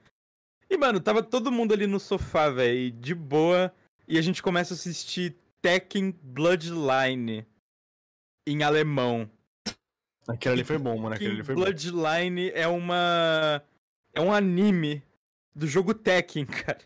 E, 0.69 0.77
mano, 0.77 1.01
tava 1.01 1.23
todo 1.23 1.53
mundo 1.53 1.73
ali 1.73 1.87
no 1.87 1.99
sofá, 1.99 2.51
velho, 2.51 2.91
de 2.91 3.15
boa. 3.15 3.73
E 4.07 4.19
a 4.19 4.23
gente 4.23 4.43
começa 4.43 4.75
a 4.75 4.77
assistir 4.77 5.37
Tekken 5.63 6.15
Bloodline 6.23 7.47
em 8.47 8.63
alemão. 8.63 9.29
Aquele 10.29 10.55
ali 10.55 10.65
foi 10.65 10.79
bom, 10.79 10.97
mano. 10.99 11.15
Aquele 11.15 11.35
ali 11.35 11.43
foi 11.45 11.55
bom. 11.55 11.63
Bloodline 11.63 12.51
é 12.55 12.67
uma. 12.67 13.63
É 14.15 14.21
um 14.21 14.33
anime 14.33 15.03
do 15.55 15.67
jogo 15.67 15.93
Tekken, 15.95 16.45
cara. 16.67 16.79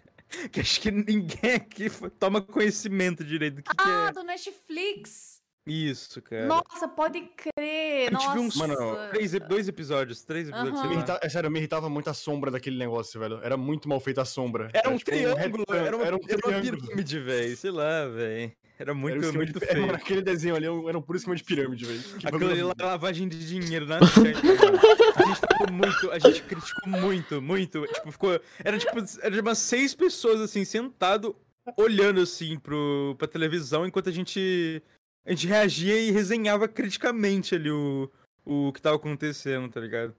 Que 0.53 0.61
acho 0.61 0.81
que 0.81 0.91
ninguém 0.91 1.55
aqui 1.57 1.89
toma 2.19 2.41
conhecimento 2.41 3.25
direito 3.25 3.57
do 3.57 3.63
que, 3.63 3.71
que 3.71 3.77
Ah, 3.83 4.09
é. 4.11 4.13
do 4.13 4.23
Netflix. 4.23 5.41
Isso, 5.67 6.23
cara. 6.23 6.47
Nossa, 6.47 6.89
pode 6.89 7.21
crer. 7.37 8.09
A 8.09 8.11
gente 8.11 8.13
Nossa. 8.13 8.33
viu 8.33 8.43
uns 8.43 8.57
Mano, 8.57 8.77
três, 9.11 9.33
dois 9.49 9.69
episódios, 9.69 10.23
três 10.25 10.49
episódios, 10.49 10.75
Aham. 10.79 10.81
sei 10.83 10.89
Me 10.91 10.97
lá. 10.97 11.03
irrita- 11.03 11.21
É 11.23 11.29
sério, 11.29 11.51
me 11.51 11.59
irritava 11.59 11.89
muito 11.91 12.09
a 12.09 12.15
sombra 12.15 12.51
daquele 12.51 12.79
negócio, 12.79 13.21
velho. 13.21 13.41
Era 13.43 13.57
muito 13.57 13.89
mal 13.89 14.01
feita 14.01 14.23
a 14.23 14.25
sombra. 14.25 14.71
Era 14.73 14.89
um 14.89 14.97
tipo 14.97 15.11
triângulo, 15.11 15.37
retângulo, 15.37 15.65
era 15.87 15.97
uma, 15.97 16.07
era 16.07 16.17
um 16.17 16.21
era 16.27 16.37
uma 16.47 16.61
triângulo. 16.61 16.83
pirâmide, 16.83 17.19
velho. 17.21 17.57
Sei 17.57 17.71
lá, 17.71 18.07
velho. 18.07 18.53
Era 18.81 18.95
muito, 18.95 19.19
Era 19.19 19.29
um 19.29 19.33
muito 19.35 19.61
de- 19.61 19.67
feio. 19.67 19.81
Mano, 19.83 19.93
aquele 20.01 20.23
desenho 20.23 20.57
ali 20.57 20.65
era 20.65 20.73
um 20.75 20.89
era 20.89 21.01
puro 21.03 21.19
esquema 21.19 21.37
de 21.37 21.45
pirâmide, 21.45 21.85
velho. 21.85 22.01
Aquilo 22.25 22.49
ali 22.51 22.63
lá 22.63 22.75
é 22.79 22.83
lavagem 22.83 23.29
de 23.29 23.47
dinheiro 23.47 23.85
na 23.87 23.99
internet, 23.99 24.43
mano. 24.43 24.81
A 25.17 25.23
gente 25.27 25.41
ficou 25.41 25.71
muito, 25.71 26.11
a 26.11 26.19
gente 26.19 26.43
criticou 26.45 26.89
muito, 26.89 27.43
muito. 27.43 27.87
Tipo, 27.87 28.11
ficou. 28.11 28.41
Era 28.65 28.79
tipo, 28.79 28.93
era 29.21 29.41
umas 29.43 29.59
seis 29.59 29.95
pessoas 29.95 30.41
assim, 30.41 30.65
sentado, 30.65 31.37
olhando 31.77 32.23
assim 32.23 32.59
pro, 32.59 33.15
pra 33.19 33.29
televisão, 33.29 33.85
enquanto 33.87 34.09
a 34.09 34.13
gente. 34.13 34.83
A 35.27 35.31
gente 35.33 35.47
reagia 35.47 36.01
e 36.01 36.11
resenhava 36.11 36.67
criticamente 36.67 37.55
ali 37.55 37.71
o, 37.71 38.11
o 38.47 38.73
que 38.73 38.81
tava 38.81 38.97
acontecendo, 38.97 39.69
tá 39.71 39.79
ligado? 39.79 40.15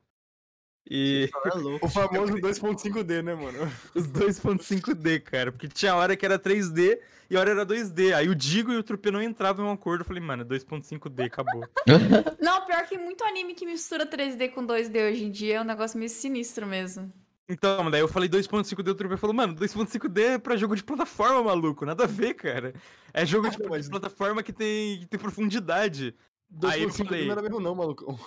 E 0.89 1.29
É 1.45 1.57
louco. 1.57 1.85
O 1.85 1.89
famoso 1.89 2.33
2.5D, 2.33 3.21
né, 3.21 3.35
mano? 3.35 3.71
os 3.95 4.07
2.5D, 4.07 5.21
cara. 5.21 5.51
Porque 5.51 5.67
tinha 5.67 5.95
hora 5.95 6.15
que 6.15 6.25
era 6.25 6.37
3D 6.39 6.99
e 7.29 7.37
a 7.37 7.39
hora 7.39 7.51
era 7.51 7.65
2D. 7.65 8.13
Aí 8.13 8.27
o 8.27 8.35
Digo 8.35 8.71
e 8.73 8.77
o 8.77 8.83
Trupe 8.83 9.11
não 9.11 9.21
entravam 9.21 9.65
em 9.65 9.69
um 9.69 9.71
acordo. 9.71 10.01
Eu 10.01 10.05
falei, 10.05 10.21
mano, 10.21 10.43
é 10.43 10.45
2.5D, 10.45 11.25
acabou. 11.25 11.63
Não, 12.41 12.65
pior 12.65 12.85
que 12.87 12.97
muito 12.97 13.23
anime 13.23 13.53
que 13.53 13.65
mistura 13.65 14.05
3D 14.05 14.49
com 14.51 14.65
2D 14.65 15.11
hoje 15.11 15.23
em 15.25 15.31
dia 15.31 15.57
é 15.57 15.61
um 15.61 15.65
negócio 15.65 15.97
meio 15.97 16.09
sinistro 16.09 16.67
mesmo. 16.67 17.11
Então, 17.47 17.91
daí 17.91 17.99
eu 17.99 18.07
falei 18.07 18.29
2.5D, 18.29 18.89
o 18.89 18.95
Trupe 18.95 19.17
falou, 19.17 19.35
mano, 19.35 19.53
2.5D 19.55 20.21
é 20.21 20.37
pra 20.37 20.55
jogo 20.55 20.75
de 20.75 20.83
plataforma, 20.83 21.43
maluco, 21.43 21.85
nada 21.85 22.05
a 22.05 22.07
ver, 22.07 22.33
cara. 22.33 22.73
É 23.13 23.25
jogo 23.25 23.49
de, 23.49 23.57
de 23.83 23.89
plataforma 23.89 24.41
que 24.41 24.53
tem, 24.53 24.99
que 25.01 25.05
tem 25.05 25.19
profundidade. 25.19 26.15
Aí 26.63 26.83
eu 26.83 26.89
2.5D 26.89 27.05
falei- 27.07 27.25
não 27.25 27.31
era 27.33 27.41
mesmo 27.41 27.59
não, 27.59 27.75
maluco. 27.75 28.19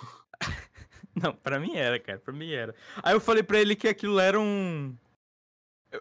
Não, 1.21 1.33
pra 1.33 1.59
mim 1.59 1.75
era, 1.75 1.99
cara, 1.99 2.19
pra 2.19 2.33
mim 2.33 2.51
era. 2.51 2.75
Aí 3.01 3.13
eu 3.13 3.19
falei 3.21 3.41
pra 3.43 3.59
ele 3.59 3.75
que 3.75 3.87
aquilo 3.87 4.19
era 4.19 4.39
um... 4.39 4.95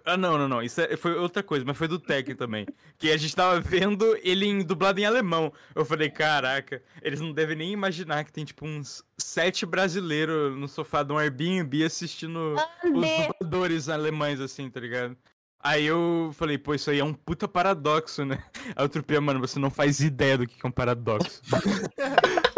Ah, 0.04 0.16
não, 0.16 0.36
não, 0.36 0.48
não, 0.48 0.60
isso 0.60 0.80
é- 0.80 0.96
foi 0.96 1.14
outra 1.16 1.40
coisa, 1.40 1.64
mas 1.64 1.78
foi 1.78 1.86
do 1.86 2.00
Tekken 2.00 2.34
também. 2.36 2.66
Que 2.98 3.12
a 3.12 3.16
gente 3.16 3.36
tava 3.36 3.60
vendo 3.60 4.16
ele 4.24 4.44
em, 4.44 4.64
dublado 4.64 4.98
em 4.98 5.04
alemão. 5.04 5.52
Eu 5.72 5.84
falei, 5.84 6.10
caraca, 6.10 6.82
eles 7.00 7.20
não 7.20 7.32
devem 7.32 7.54
nem 7.56 7.70
imaginar 7.70 8.24
que 8.24 8.32
tem, 8.32 8.44
tipo, 8.44 8.66
uns 8.66 9.04
sete 9.16 9.64
brasileiros 9.64 10.56
no 10.58 10.66
sofá 10.66 11.04
de 11.04 11.12
um 11.12 11.18
Airbnb 11.18 11.84
assistindo 11.84 12.54
os 12.56 12.62
Andê. 12.84 13.28
dubladores 13.28 13.88
alemães, 13.88 14.40
assim, 14.40 14.68
tá 14.68 14.80
ligado? 14.80 15.16
Aí 15.62 15.84
eu 15.86 16.30
falei, 16.34 16.58
pô, 16.58 16.74
isso 16.74 16.90
aí 16.90 16.98
é 16.98 17.04
um 17.04 17.14
puta 17.14 17.46
paradoxo, 17.46 18.24
né? 18.24 18.42
Aí 18.74 18.84
o 18.84 18.88
Trupia, 18.88 19.20
mano, 19.20 19.38
você 19.38 19.58
não 19.60 19.70
faz 19.70 20.00
ideia 20.00 20.36
do 20.38 20.46
que 20.46 20.56
que 20.58 20.66
é 20.66 20.68
um 20.68 20.72
paradoxo. 20.72 21.40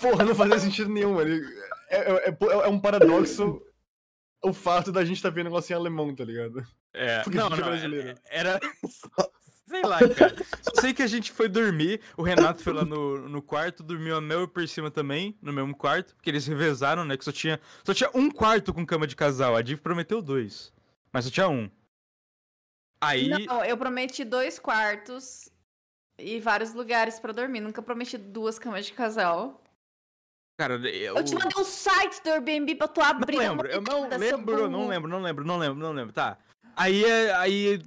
Porra, 0.00 0.24
não 0.24 0.34
fazia 0.34 0.58
sentido 0.58 0.90
nenhum, 0.90 1.14
mano. 1.14 1.34
É, 1.90 1.96
é- 1.96 2.28
é- 2.28 2.36
é 2.40 2.68
um 2.68 2.80
paradoxo 2.80 3.62
o 4.42 4.52
fato 4.52 4.92
da 4.92 5.04
gente 5.04 5.20
tá 5.20 5.30
vendo 5.30 5.46
negócio 5.46 5.72
em 5.72 5.76
alemão, 5.76 6.14
tá 6.14 6.24
ligado? 6.24 6.64
É, 6.92 7.22
Porque 7.22 7.38
a 7.38 7.40
não, 7.40 7.46
é 7.48 7.60
não, 7.60 7.68
brasileiro. 7.68 8.08
é- 8.08 8.16
era... 8.30 8.60
Sei 9.68 9.82
lá, 9.82 9.98
cara. 9.98 10.34
Só 10.62 10.80
sei 10.80 10.94
que 10.94 11.02
a 11.02 11.06
gente 11.06 11.30
foi 11.30 11.46
dormir, 11.46 12.00
o 12.16 12.22
Renato 12.22 12.62
foi 12.62 12.72
lá 12.72 12.86
no, 12.86 13.28
no 13.28 13.42
quarto, 13.42 13.82
dormiu 13.82 14.16
a 14.16 14.20
Mel 14.20 14.44
e 14.44 14.48
por 14.48 14.66
cima 14.66 14.90
também, 14.90 15.36
no 15.42 15.52
mesmo 15.52 15.76
quarto, 15.76 16.14
porque 16.16 16.30
eles 16.30 16.46
revezaram, 16.46 17.04
né, 17.04 17.18
que 17.18 17.24
só 17.24 17.30
tinha, 17.30 17.60
só 17.84 17.92
tinha 17.92 18.08
um 18.14 18.30
quarto 18.30 18.72
com 18.72 18.86
cama 18.86 19.06
de 19.06 19.14
casal, 19.14 19.54
a 19.54 19.60
Div 19.60 19.80
prometeu 19.80 20.22
dois, 20.22 20.72
mas 21.12 21.26
só 21.26 21.30
tinha 21.30 21.48
um. 21.50 21.70
Aí... 22.98 23.28
Não, 23.46 23.62
eu 23.62 23.76
prometi 23.76 24.24
dois 24.24 24.58
quartos 24.58 25.50
e 26.18 26.40
vários 26.40 26.72
lugares 26.72 27.20
pra 27.20 27.32
dormir. 27.32 27.60
Nunca 27.60 27.82
prometi 27.82 28.16
duas 28.16 28.58
camas 28.58 28.86
de 28.86 28.94
casal. 28.94 29.62
Cara, 30.58 30.74
eu... 30.74 31.16
Eu 31.16 31.24
te 31.24 31.32
mandei 31.34 31.56
o 31.56 31.64
site 31.64 32.20
do 32.20 32.30
Airbnb 32.30 32.74
pra 32.74 32.88
tu 32.88 33.00
abrir. 33.00 33.36
Não 33.36 33.42
dá 33.44 33.48
lembro, 33.50 33.68
eu 33.68 33.80
não 33.80 34.08
lembro, 34.08 34.68
não 34.68 34.88
lembro, 34.88 35.08
não 35.08 35.22
lembro, 35.22 35.44
não 35.46 35.56
lembro, 35.56 35.78
não 35.78 35.92
lembro, 35.92 36.12
tá. 36.12 36.36
Aí, 36.74 37.04
é- 37.04 37.32
aí 37.36 37.78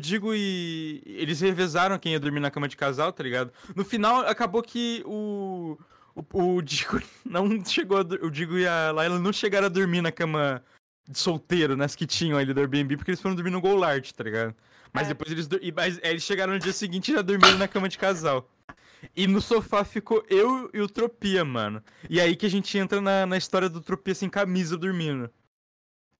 Digo 0.00 0.34
e 0.34 1.02
eles 1.04 1.40
revezaram 1.42 1.98
quem 1.98 2.12
ia 2.12 2.20
dormir 2.20 2.40
na 2.40 2.50
cama 2.50 2.66
de 2.66 2.78
casal, 2.78 3.12
tá 3.12 3.22
ligado? 3.22 3.52
No 3.76 3.84
final, 3.84 4.20
acabou 4.22 4.62
que 4.62 5.02
o, 5.04 5.76
o, 6.14 6.54
o 6.56 6.62
Digo 6.62 6.98
não 7.26 7.62
chegou, 7.62 7.98
a, 7.98 8.00
o 8.24 8.30
Digo 8.30 8.56
e 8.56 8.66
a 8.66 8.90
Laila 8.90 9.18
não 9.18 9.32
chegaram 9.32 9.66
a 9.66 9.70
dormir 9.70 10.00
na 10.00 10.10
cama 10.10 10.64
de 11.06 11.18
solteiro, 11.18 11.76
nas 11.76 11.94
que 11.94 12.06
tinham 12.06 12.38
ali 12.38 12.54
do 12.54 12.60
Airbnb, 12.60 12.96
porque 12.96 13.10
eles 13.10 13.20
foram 13.20 13.34
dormir 13.34 13.50
no 13.50 13.60
Golart, 13.60 14.10
tá 14.12 14.24
ligado? 14.24 14.54
Mas 14.94 15.06
É. 15.06 15.08
depois 15.08 15.30
eles, 15.30 15.46
mas, 15.76 16.00
aí 16.02 16.10
eles 16.12 16.22
chegaram 16.22 16.54
no 16.54 16.58
dia 16.58 16.72
seguinte 16.72 17.10
e 17.10 17.14
já 17.14 17.20
dormiram 17.20 17.58
na 17.58 17.68
cama 17.68 17.86
de 17.86 17.98
casal. 17.98 18.48
E 19.16 19.26
no 19.26 19.40
sofá 19.40 19.84
ficou 19.84 20.24
eu 20.28 20.70
e 20.72 20.80
o 20.80 20.88
Tropia, 20.88 21.44
mano. 21.44 21.82
E 22.08 22.20
aí 22.20 22.34
que 22.36 22.46
a 22.46 22.50
gente 22.50 22.76
entra 22.78 23.00
na, 23.00 23.26
na 23.26 23.36
história 23.36 23.68
do 23.68 23.80
Tropia 23.80 24.14
sem 24.14 24.28
camisa 24.30 24.76
dormindo. 24.76 25.30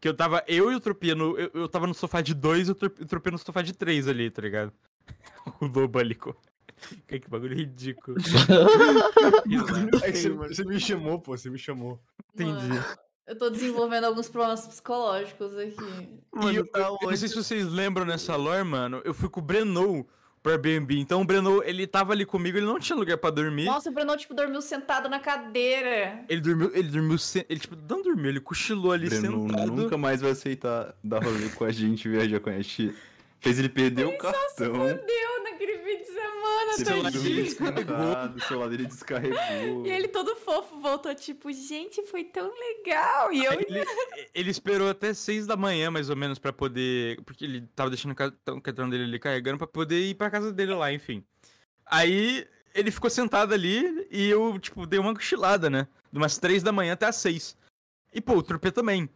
Que 0.01 0.09
eu 0.09 0.15
tava, 0.15 0.43
eu 0.47 0.70
e 0.70 0.74
o 0.74 0.81
Tropia, 0.81 1.15
no, 1.15 1.39
eu, 1.39 1.51
eu 1.55 1.69
tava 1.69 1.86
no 1.86 1.94
sofá 1.94 2.20
de 2.20 2.35
dois 2.35 2.69
e 2.69 2.73
o 2.73 2.74
Trop- 2.74 3.01
o 3.01 3.06
Tropia 3.06 3.32
no 3.32 3.39
sofá 3.39 3.62
de 3.62 3.73
três 3.73 4.06
ali, 4.09 4.31
tá 4.31 4.43
ligado? 4.43 4.73
o 5.61 5.66
lobo 5.66 5.98
ali. 5.98 6.15
com- 6.15 6.35
Que, 7.09 7.19
que 7.20 7.28
bagulho 7.31 7.56
ridículo. 7.56 8.16
É 10.02 10.12
que 10.12 10.19
você, 10.20 10.31
você 10.31 10.65
me 10.65 10.78
chamou, 10.81 11.19
pô, 11.20 11.36
você 11.36 11.48
me 11.51 11.59
chamou. 11.59 12.01
Entendi. 12.35 12.69
Mano, 12.69 12.85
eu 13.27 13.39
tô 13.39 13.48
desenvolvendo 13.48 14.05
alguns 14.05 14.28
problemas 14.28 14.66
psicológicos 14.66 15.56
aqui. 15.56 15.74
E 15.82 16.56
eu, 16.56 16.66
eu- 16.74 16.98
eu 17.02 17.09
não 17.11 17.16
sei 17.16 17.28
se 17.28 17.35
vocês 17.35 17.66
lembram 17.66 18.05
nessa 18.05 18.36
lore, 18.36 18.65
mano. 18.65 19.01
Eu 19.05 19.15
fui 19.15 19.28
com 19.28 19.40
o 19.40 19.43
Breno 19.43 20.06
pro 20.44 20.52
Airbnb. 20.52 21.00
Então 21.00 21.22
o 21.22 21.24
Breno, 21.24 21.62
ele 21.64 21.86
tava 21.86 22.12
ali 22.12 22.26
comigo, 22.26 22.58
ele 22.58 22.66
não 22.66 22.78
tinha 22.78 22.94
lugar 22.94 23.16
pra 23.16 23.30
dormir. 23.30 23.64
Nossa, 23.64 23.88
o 23.88 23.92
Bruno, 23.92 24.14
tipo, 24.14 24.34
dormiu 24.34 24.60
sentado 24.60 25.08
na 25.08 25.18
cadeira. 25.18 26.22
Ele 26.28 26.40
dormiu, 26.42 26.70
ele 26.74 26.88
dormiu, 26.88 27.16
se- 27.16 27.46
ele 27.48 27.58
tipo, 27.58 27.74
não 27.88 28.02
dormiu, 28.02 28.28
ele 28.28 28.40
cochilou 28.40 28.92
ali 28.92 29.08
Breno 29.08 29.48
sentado. 29.48 29.72
nunca 29.72 29.96
mais 29.96 30.20
vai 30.20 30.32
aceitar 30.32 30.94
dar 31.02 31.24
rolê 31.24 31.48
com 31.48 31.64
a 31.64 31.72
gente, 31.72 32.06
viajar 32.08 32.38
com 32.40 32.50
a 32.50 32.52
gente. 32.52 32.94
Fez 33.40 33.58
ele 33.58 33.68
perder 33.70 34.06
o 34.06 34.16
cartão. 34.18 34.72
Deu 34.74 34.82
naquele 34.82 34.98
fim 34.98 35.06
de 35.06 35.34
semana, 36.44 36.72
Seu 36.76 36.86
celular 36.86 37.10
celular 37.10 37.10
dele 37.10 37.42
descarregado, 37.42 38.36
o 38.36 38.40
celular 38.40 38.68
dele 38.68 38.86
descarregou. 38.86 39.86
E 39.86 39.90
ele 39.90 40.08
todo 40.08 40.36
fofo 40.36 40.78
voltou, 40.78 41.14
tipo, 41.14 41.52
gente, 41.52 42.02
foi 42.06 42.24
tão 42.24 42.50
legal. 42.52 43.32
E 43.32 43.44
eu. 43.44 43.52
Ele, 43.52 43.84
ele 44.34 44.50
esperou 44.50 44.88
até 44.88 45.14
seis 45.14 45.46
da 45.46 45.56
manhã, 45.56 45.90
mais 45.90 46.10
ou 46.10 46.16
menos, 46.16 46.38
pra 46.38 46.52
poder. 46.52 47.20
Porque 47.22 47.44
ele 47.44 47.62
tava 47.74 47.90
deixando 47.90 48.12
o 48.12 48.14
cartão, 48.14 48.58
o 48.58 48.60
cartão 48.60 48.88
dele 48.88 49.04
ali 49.04 49.18
carregando 49.18 49.58
pra 49.58 49.66
poder 49.66 50.00
ir 50.00 50.14
pra 50.14 50.30
casa 50.30 50.52
dele 50.52 50.74
lá, 50.74 50.92
enfim. 50.92 51.24
Aí 51.86 52.46
ele 52.74 52.90
ficou 52.90 53.10
sentado 53.10 53.54
ali 53.54 54.06
e 54.10 54.28
eu, 54.28 54.58
tipo, 54.58 54.86
dei 54.86 54.98
uma 54.98 55.14
cochilada, 55.14 55.70
né? 55.70 55.86
De 56.10 56.18
umas 56.18 56.38
três 56.38 56.62
da 56.62 56.72
manhã 56.72 56.92
até 56.92 57.06
as 57.06 57.16
seis. 57.16 57.56
E, 58.12 58.20
pô, 58.20 58.34
o 58.34 58.42
Trupe 58.42 58.70
também. 58.70 59.08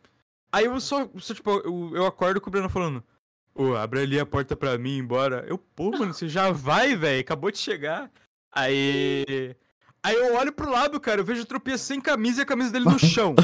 Aí 0.50 0.64
eu 0.64 0.80
só, 0.80 1.09
só, 1.18 1.34
tipo, 1.34 1.50
eu, 1.50 1.92
eu 1.94 2.06
acordo 2.06 2.40
com 2.40 2.48
o 2.48 2.50
Breno 2.50 2.68
falando, 2.68 3.05
ô, 3.55 3.75
abre 3.75 4.01
ali 4.01 4.19
a 4.19 4.27
porta 4.27 4.57
pra 4.57 4.79
mim 4.79 4.99
embora. 4.99 5.45
Eu, 5.49 5.59
pô, 5.59 5.91
mano, 5.91 6.12
você 6.15 6.29
já 6.29 6.51
vai, 6.51 6.97
velho, 6.97 7.20
acabou 7.20 7.51
de 7.51 7.59
chegar. 7.59 8.11
Aí. 8.53 9.55
Aí 10.03 10.15
eu 10.15 10.37
olho 10.37 10.53
pro 10.53 10.70
lado, 10.70 10.99
cara, 11.01 11.20
eu 11.20 11.25
vejo 11.25 11.43
o 11.43 11.47
tropeço 11.47 11.85
sem 11.85 12.01
camisa 12.01 12.41
e 12.41 12.43
a 12.43 12.47
camisa 12.47 12.70
dele 12.70 12.85
no 12.85 12.99
chão. 13.01 13.35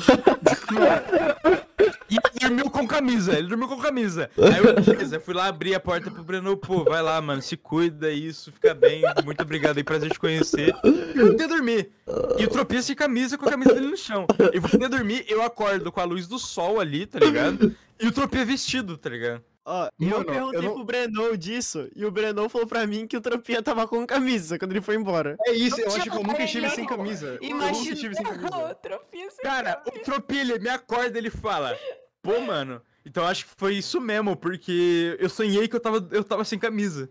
e 2.09 2.15
ele 2.15 2.41
dormiu 2.41 2.71
com 2.71 2.87
camisa, 2.87 3.37
ele 3.37 3.49
dormiu 3.49 3.67
com 3.69 3.79
camisa. 3.79 4.31
Aí 4.39 4.65
eu, 4.65 4.75
beleza, 4.81 5.19
fui 5.19 5.35
lá 5.35 5.47
abrir 5.49 5.75
a 5.75 5.81
porta 5.81 6.11
pro 6.11 6.23
Breno, 6.23 6.57
pô, 6.57 6.85
vai 6.85 7.03
lá, 7.03 7.21
mano, 7.21 7.43
se 7.43 7.57
cuida, 7.57 8.11
isso, 8.11 8.53
fica 8.53 8.73
bem, 8.73 9.03
muito 9.25 9.43
obrigado 9.43 9.79
aí, 9.79 9.85
prazer 9.85 10.11
te 10.13 10.19
conhecer. 10.19 10.75
Eu 11.15 11.27
voltei 11.27 11.45
a 11.45 11.49
dormir. 11.49 11.91
E 12.39 12.45
o 12.45 12.49
tropeço 12.49 12.87
sem 12.87 12.97
camisa 12.97 13.37
com 13.37 13.47
a 13.47 13.51
camisa 13.51 13.75
dele 13.75 13.89
no 13.89 13.97
chão. 13.97 14.27
Eu 14.53 14.61
voltei 14.61 14.85
a 14.85 14.89
dormir, 14.89 15.25
eu 15.29 15.43
acordo 15.43 15.91
com 15.91 16.01
a 16.01 16.05
luz 16.05 16.27
do 16.29 16.39
sol 16.39 16.81
ali, 16.81 17.05
tá 17.05 17.19
ligado? 17.19 17.75
E 18.01 18.07
o 18.07 18.13
tropeço 18.13 18.47
vestido, 18.47 18.97
tá 18.97 19.11
ligado? 19.11 19.43
Ó, 19.67 19.89
e 19.99 20.05
eu 20.05 20.19
Mano, 20.19 20.25
perguntei 20.27 20.59
eu 20.59 20.63
não- 20.63 20.75
pro 20.75 20.85
Breno 20.85 21.39
disso, 21.39 21.89
e 21.97 22.05
o 22.05 22.11
Breno 22.11 22.49
falou 22.51 22.67
pra 22.67 22.87
mim 22.87 23.07
que 23.07 23.17
o 23.17 23.21
Tropinha 23.21 23.63
tava 23.63 23.89
com 23.89 24.07
camisa 24.07 24.59
quando 24.59 24.73
ele 24.73 24.83
foi 24.83 24.95
embora. 24.97 25.37
É 25.47 25.53
isso, 25.53 25.81
eu 25.81 25.87
Não 25.89 25.97
acho 25.97 26.03
que 26.11 26.17
eu 26.17 26.23
nunca 26.23 26.43
estive 26.43 26.69
sem 26.71 26.85
camisa. 26.87 27.27
Eu 27.27 27.33
nunca 27.35 27.47
Imagina 27.47 27.95
estive 27.95 28.15
sem 28.15 28.25
camisa. 28.53 28.57
outra 28.69 29.01
fiz 29.11 29.35
Cara, 29.43 29.83
o 29.87 29.91
Tropilha 30.01 30.53
ele 30.55 30.59
me 30.65 30.69
acorda 30.69 31.17
ele 31.17 31.31
fala, 31.31 31.79
pô, 32.21 32.41
mano, 32.41 32.83
então 33.07 33.27
acho 33.27 33.47
que 33.47 33.53
foi 33.57 33.75
isso 33.77 33.99
mesmo, 34.03 34.37
porque 34.37 35.17
eu 35.19 35.31
sonhei 35.31 35.67
que 35.67 35.75
eu 35.77 35.81
tava, 35.81 36.07
eu 36.11 36.23
tava 36.23 36.45
sem 36.45 36.59
camisa. 36.59 37.11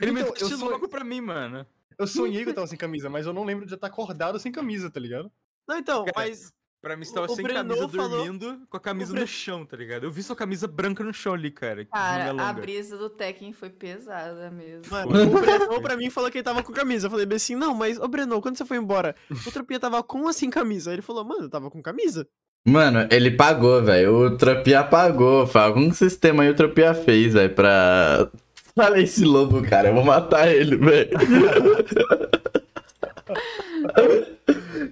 Ele 0.00 0.12
me 0.12 0.20
Então, 0.20 0.28
eu 0.32 0.38
vestiu 0.38 0.58
sonhei- 0.58 0.72
logo 0.72 0.88
pra 0.88 1.02
mim, 1.02 1.20
mano. 1.20 1.66
Eu 1.98 2.06
sonhei 2.06 2.44
que 2.44 2.50
eu 2.50 2.54
tava 2.54 2.66
sem 2.68 2.78
camisa, 2.78 3.10
mas 3.10 3.26
eu 3.26 3.32
não 3.32 3.42
lembro 3.44 3.66
de 3.66 3.74
estar 3.74 3.88
acordado 3.88 4.38
sem 4.38 4.52
camisa, 4.52 4.88
tá 4.90 4.98
ligado? 5.00 5.30
Não, 5.68 5.76
então, 5.76 6.04
Cara, 6.04 6.12
mas 6.16 6.52
Pra 6.82 6.96
mim 6.96 7.04
você 7.04 7.12
tava 7.12 7.26
o 7.30 7.34
sem 7.36 7.42
Breno 7.44 7.58
camisa 7.74 7.88
falou- 7.88 8.08
dormindo, 8.08 8.58
com 8.70 8.76
a 8.76 8.80
camisa 8.80 9.12
Bre- 9.12 9.20
no 9.20 9.26
chão, 9.26 9.66
tá 9.66 9.76
ligado? 9.76 10.04
Eu 10.04 10.10
vi 10.10 10.22
sua 10.22 10.34
camisa 10.34 10.66
branca 10.66 11.04
no 11.04 11.12
chão 11.12 11.34
ali, 11.34 11.50
cara. 11.50 11.84
Cara, 11.84 12.30
a 12.42 12.52
brisa 12.54 12.96
do 12.96 13.10
Tekken 13.10 13.52
foi 13.52 13.68
pesada 13.68 14.50
mesmo. 14.50 14.84
Mano, 14.90 15.10
o 15.36 15.40
Breno 15.40 15.82
pra 15.82 15.94
mim 15.94 16.08
falou 16.08 16.30
que 16.30 16.38
ele 16.38 16.42
tava 16.44 16.62
com 16.62 16.72
camisa. 16.72 17.06
Eu 17.06 17.10
falei 17.10 17.26
bem 17.26 17.36
assim, 17.36 17.54
não, 17.54 17.74
mas, 17.74 17.98
ô 17.98 18.08
Breno, 18.08 18.40
quando 18.40 18.56
você 18.56 18.64
foi 18.64 18.78
embora, 18.78 19.14
o 19.46 19.50
Tropinha 19.50 19.78
tava 19.78 20.02
com 20.02 20.26
assim 20.26 20.48
camisa. 20.48 20.90
Aí 20.90 20.94
ele 20.94 21.02
falou, 21.02 21.22
mano, 21.22 21.42
eu 21.44 21.50
tava 21.50 21.70
com 21.70 21.82
camisa. 21.82 22.26
Mano, 22.66 23.06
ele 23.10 23.30
pagou, 23.30 23.82
velho. 23.82 24.14
O 24.16 24.36
Tropia 24.38 24.82
pagou. 24.82 25.46
Foi 25.46 25.60
algum 25.60 25.92
sistema 25.92 26.42
aí 26.44 26.48
o 26.50 26.54
Tropia 26.56 26.94
fez, 26.94 27.34
velho, 27.34 27.54
pra. 27.54 28.30
Falei 28.74 29.04
esse 29.04 29.24
lobo, 29.24 29.62
cara. 29.68 29.88
Eu 29.88 29.94
vou 29.94 30.04
matar 30.04 30.48
ele, 30.48 30.76
velho. 30.76 31.10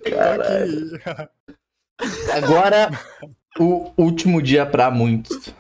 Caralho. 0.05 1.01
Agora, 2.37 2.91
o 3.59 3.93
último 3.97 4.41
dia 4.43 4.65
pra 4.67 4.91
muitos. 4.91 5.53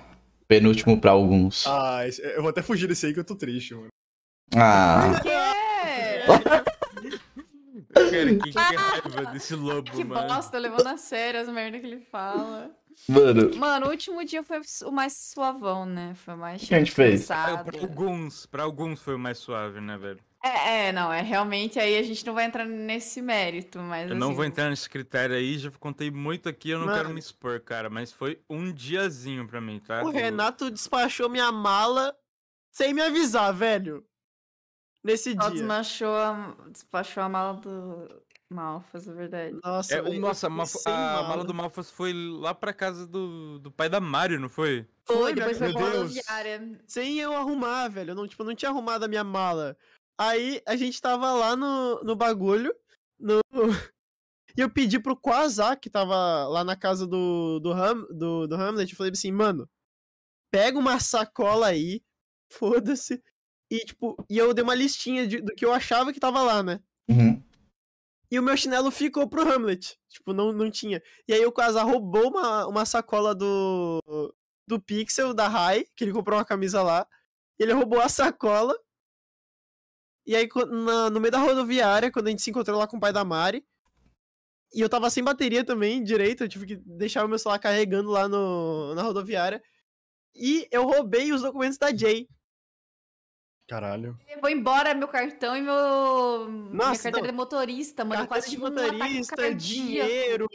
Penúltimo 0.46 0.98
pra 1.00 1.10
alguns. 1.10 1.66
ah, 1.66 2.00
eu 2.34 2.40
vou 2.40 2.50
até 2.50 2.62
fugir 2.62 2.86
desse 2.86 3.06
aí 3.06 3.12
que 3.14 3.20
eu 3.20 3.24
tô 3.24 3.34
triste, 3.36 3.74
mano. 3.74 3.88
Ah. 4.56 5.20
Que 5.22 5.28
é? 5.28 6.24
Cara, 7.94 8.34
que, 8.36 8.50
que 8.52 8.58
raiva 8.58 9.32
desse 9.32 9.54
lobo, 9.54 9.90
Que 9.90 10.04
mano. 10.04 10.26
bosta, 10.26 10.58
levando 10.58 10.86
a 10.86 10.96
sério 10.96 11.40
as 11.40 11.48
merdas 11.48 11.80
que 11.80 11.86
ele 11.86 12.00
fala. 12.00 12.70
Mano, 13.08 13.54
Mano, 13.56 13.86
o 13.86 13.90
último 13.90 14.24
dia 14.24 14.42
foi 14.42 14.60
o 14.84 14.90
mais 14.90 15.12
suavão, 15.16 15.84
né? 15.86 16.14
Foi 16.24 16.34
o 16.34 16.38
mais 16.38 16.62
que 16.66 16.74
a 16.74 16.78
gente 16.78 16.90
fez? 16.92 17.20
Cansado. 17.26 17.64
pra 17.70 17.80
alguns, 17.80 18.46
pra 18.46 18.62
alguns 18.64 19.00
foi 19.02 19.14
o 19.14 19.18
mais 19.18 19.38
suave, 19.38 19.80
né, 19.80 19.96
velho? 19.98 20.18
É, 20.42 20.86
é, 20.88 20.92
não, 20.92 21.12
é 21.12 21.20
realmente 21.20 21.80
aí 21.80 21.96
a 21.98 22.02
gente 22.02 22.24
não 22.24 22.32
vai 22.32 22.44
entrar 22.44 22.64
nesse 22.64 23.20
mérito, 23.20 23.80
mas 23.80 24.08
Eu 24.08 24.16
não 24.16 24.28
assim, 24.28 24.36
vou 24.36 24.44
entrar 24.44 24.70
nesse 24.70 24.88
critério 24.88 25.34
aí, 25.34 25.58
já 25.58 25.70
contei 25.72 26.10
muito 26.12 26.48
aqui, 26.48 26.70
eu 26.70 26.78
não 26.78 26.92
quero 26.94 27.08
me 27.10 27.18
expor, 27.18 27.60
cara, 27.60 27.90
mas 27.90 28.12
foi 28.12 28.40
um 28.48 28.72
diazinho 28.72 29.48
pra 29.48 29.60
mim, 29.60 29.80
tá? 29.80 30.02
O 30.04 30.10
Renato 30.10 30.70
despachou 30.70 31.28
minha 31.28 31.50
mala 31.50 32.16
sem 32.72 32.94
me 32.94 33.02
avisar, 33.02 33.52
velho. 33.52 34.06
Nesse 35.02 35.32
Só 35.34 35.42
dia. 35.42 35.50
desmanchou 35.50 36.14
a, 36.14 36.54
despachou 36.70 37.22
a 37.22 37.28
mala 37.28 37.54
do 37.54 38.22
Malfas, 38.50 39.08
é 39.08 39.12
verdade. 39.12 39.56
Nossa, 39.64 39.94
É, 39.94 40.00
o- 40.00 40.04
velho, 40.04 40.20
nossa, 40.20 40.46
a, 40.46 40.50
Malfa- 40.50 40.80
a 40.86 41.22
mala 41.28 41.44
do 41.44 41.54
Malfas 41.54 41.90
foi 41.90 42.12
lá 42.12 42.54
pra 42.54 42.72
casa 42.72 43.06
do, 43.06 43.58
do 43.58 43.70
pai 43.72 43.88
da 43.88 44.00
Mario, 44.00 44.38
não 44.40 44.48
foi? 44.48 44.86
Foi, 45.04 45.34
depois 45.34 45.58
meu 45.60 45.72
foi 45.72 45.80
pra 45.82 45.90
Deus. 45.90 46.02
rodoviária. 46.14 46.80
sem 46.86 47.18
eu 47.18 47.34
arrumar, 47.34 47.88
velho. 47.88 48.10
Eu 48.10 48.14
não, 48.14 48.26
tipo, 48.28 48.44
não 48.44 48.54
tinha 48.54 48.70
arrumado 48.70 49.04
a 49.04 49.08
minha 49.08 49.24
mala. 49.24 49.76
Aí 50.18 50.60
a 50.66 50.74
gente 50.76 51.00
tava 51.00 51.32
lá 51.32 51.54
no, 51.54 52.02
no 52.02 52.16
bagulho. 52.16 52.74
No... 53.18 53.40
E 54.56 54.60
eu 54.60 54.68
pedi 54.68 54.98
pro 54.98 55.16
Quasar, 55.16 55.78
que 55.78 55.88
tava 55.88 56.48
lá 56.48 56.64
na 56.64 56.74
casa 56.74 57.06
do, 57.06 57.60
do, 57.60 57.70
Ham, 57.72 58.04
do, 58.10 58.44
do 58.48 58.56
Hamlet. 58.56 58.90
Eu 58.90 58.96
falei 58.96 59.12
assim, 59.12 59.30
mano, 59.30 59.70
pega 60.50 60.76
uma 60.76 60.98
sacola 60.98 61.68
aí, 61.68 62.02
foda-se. 62.50 63.22
E, 63.70 63.78
tipo, 63.84 64.16
e 64.28 64.36
eu 64.36 64.52
dei 64.52 64.64
uma 64.64 64.74
listinha 64.74 65.28
de- 65.28 65.40
do 65.40 65.54
que 65.54 65.64
eu 65.64 65.72
achava 65.72 66.12
que 66.12 66.18
tava 66.18 66.42
lá, 66.42 66.60
né? 66.60 66.80
Uhum. 67.08 67.40
E 68.32 68.36
o 68.36 68.42
meu 68.42 68.56
chinelo 68.56 68.90
ficou 68.90 69.28
pro 69.28 69.48
Hamlet. 69.48 69.96
Tipo, 70.08 70.32
não, 70.32 70.52
não 70.52 70.68
tinha. 70.70 71.00
E 71.28 71.32
aí 71.32 71.46
o 71.46 71.52
Quasar 71.52 71.86
roubou 71.86 72.28
uma, 72.28 72.66
uma 72.66 72.84
sacola 72.84 73.36
do, 73.36 74.02
do 74.66 74.80
Pixel, 74.80 75.32
da 75.32 75.46
Rai, 75.46 75.84
que 75.94 76.02
ele 76.02 76.12
comprou 76.12 76.36
uma 76.36 76.44
camisa 76.44 76.82
lá. 76.82 77.06
Ele 77.60 77.72
roubou 77.72 78.00
a 78.00 78.08
sacola. 78.08 78.76
E 80.28 80.36
aí, 80.36 80.46
na- 80.68 81.08
no 81.08 81.18
meio 81.20 81.32
da 81.32 81.38
rodoviária, 81.38 82.12
quando 82.12 82.26
a 82.26 82.30
gente 82.30 82.42
se 82.42 82.50
encontrou 82.50 82.78
lá 82.78 82.86
com 82.86 82.98
o 82.98 83.00
pai 83.00 83.14
da 83.14 83.24
Mari. 83.24 83.64
E 84.74 84.80
eu 84.82 84.88
tava 84.90 85.08
sem 85.08 85.24
bateria 85.24 85.64
também, 85.64 86.04
direito. 86.04 86.44
Eu 86.44 86.48
tive 86.50 86.66
que 86.66 86.76
deixar 86.76 87.24
o 87.24 87.28
meu 87.28 87.38
celular 87.38 87.58
carregando 87.58 88.10
lá 88.10 88.28
no, 88.28 88.94
na 88.94 89.02
rodoviária. 89.02 89.62
E 90.34 90.68
eu 90.70 90.84
roubei 90.84 91.32
os 91.32 91.40
documentos 91.40 91.78
da 91.78 91.96
Jay. 91.96 92.28
Caralho. 93.66 94.18
Levou 94.28 94.50
embora 94.50 94.94
meu 94.94 95.08
cartão 95.08 95.56
e 95.56 95.62
meu. 95.62 96.46
minha 96.48 96.74
Nossa, 96.74 97.04
carteira 97.04 97.18
não. 97.20 97.26
de 97.26 97.32
motorista, 97.32 98.04
mano. 98.04 98.26
Carteira 98.26 98.42
quase 98.42 98.50
de 98.50 98.56
um 98.56 98.60
motorista, 98.60 99.36
cardíaco. 99.36 99.58
dinheiro, 99.58 100.48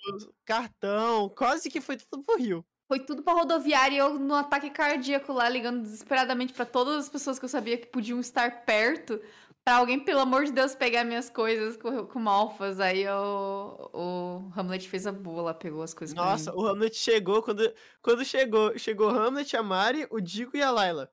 cartão. 0.45 1.29
Quase 1.29 1.69
que 1.69 1.81
foi 1.81 1.97
tudo 1.97 2.23
pro 2.23 2.37
Rio. 2.37 2.65
Foi 2.87 2.99
tudo 2.99 3.23
pra 3.23 3.33
rodoviária 3.33 3.95
e 3.95 3.97
eu 3.99 4.19
no 4.19 4.35
ataque 4.35 4.69
cardíaco 4.69 5.31
lá, 5.31 5.47
ligando 5.47 5.81
desesperadamente 5.81 6.53
pra 6.53 6.65
todas 6.65 7.05
as 7.05 7.09
pessoas 7.09 7.39
que 7.39 7.45
eu 7.45 7.49
sabia 7.49 7.77
que 7.77 7.87
podiam 7.87 8.19
estar 8.19 8.65
perto. 8.65 9.19
Pra 9.65 9.75
alguém, 9.75 9.97
pelo 9.97 10.19
amor 10.19 10.43
de 10.43 10.51
Deus, 10.51 10.75
pegar 10.75 11.05
minhas 11.05 11.29
coisas 11.29 11.77
com, 11.77 12.05
com 12.05 12.19
malfas. 12.19 12.81
Aí 12.81 13.03
eu, 13.03 13.89
o 13.93 14.51
Hamlet 14.55 14.89
fez 14.89 15.07
a 15.07 15.11
lá, 15.11 15.53
pegou 15.53 15.81
as 15.81 15.93
coisas 15.93 16.13
Nossa, 16.13 16.53
o 16.53 16.67
Hamlet 16.67 16.95
chegou, 16.97 17.41
quando, 17.41 17.73
quando 18.01 18.25
chegou, 18.25 18.77
chegou 18.77 19.09
o 19.09 19.15
Hamlet, 19.15 19.55
a 19.55 19.63
Mari, 19.63 20.05
o 20.09 20.19
Dico 20.19 20.57
e 20.57 20.61
a 20.61 20.69
Layla. 20.69 21.09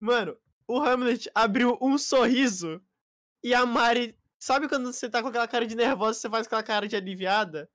Mano, 0.00 0.34
o 0.66 0.80
Hamlet 0.80 1.30
abriu 1.34 1.76
um 1.78 1.98
sorriso 1.98 2.80
e 3.44 3.52
a 3.52 3.66
Mari. 3.66 4.18
Sabe 4.38 4.66
quando 4.66 4.90
você 4.90 5.10
tá 5.10 5.20
com 5.20 5.28
aquela 5.28 5.46
cara 5.46 5.66
de 5.66 5.76
nervosa 5.76 6.18
você 6.18 6.30
faz 6.30 6.46
aquela 6.46 6.62
cara 6.62 6.88
de 6.88 6.96
aliviada? 6.96 7.70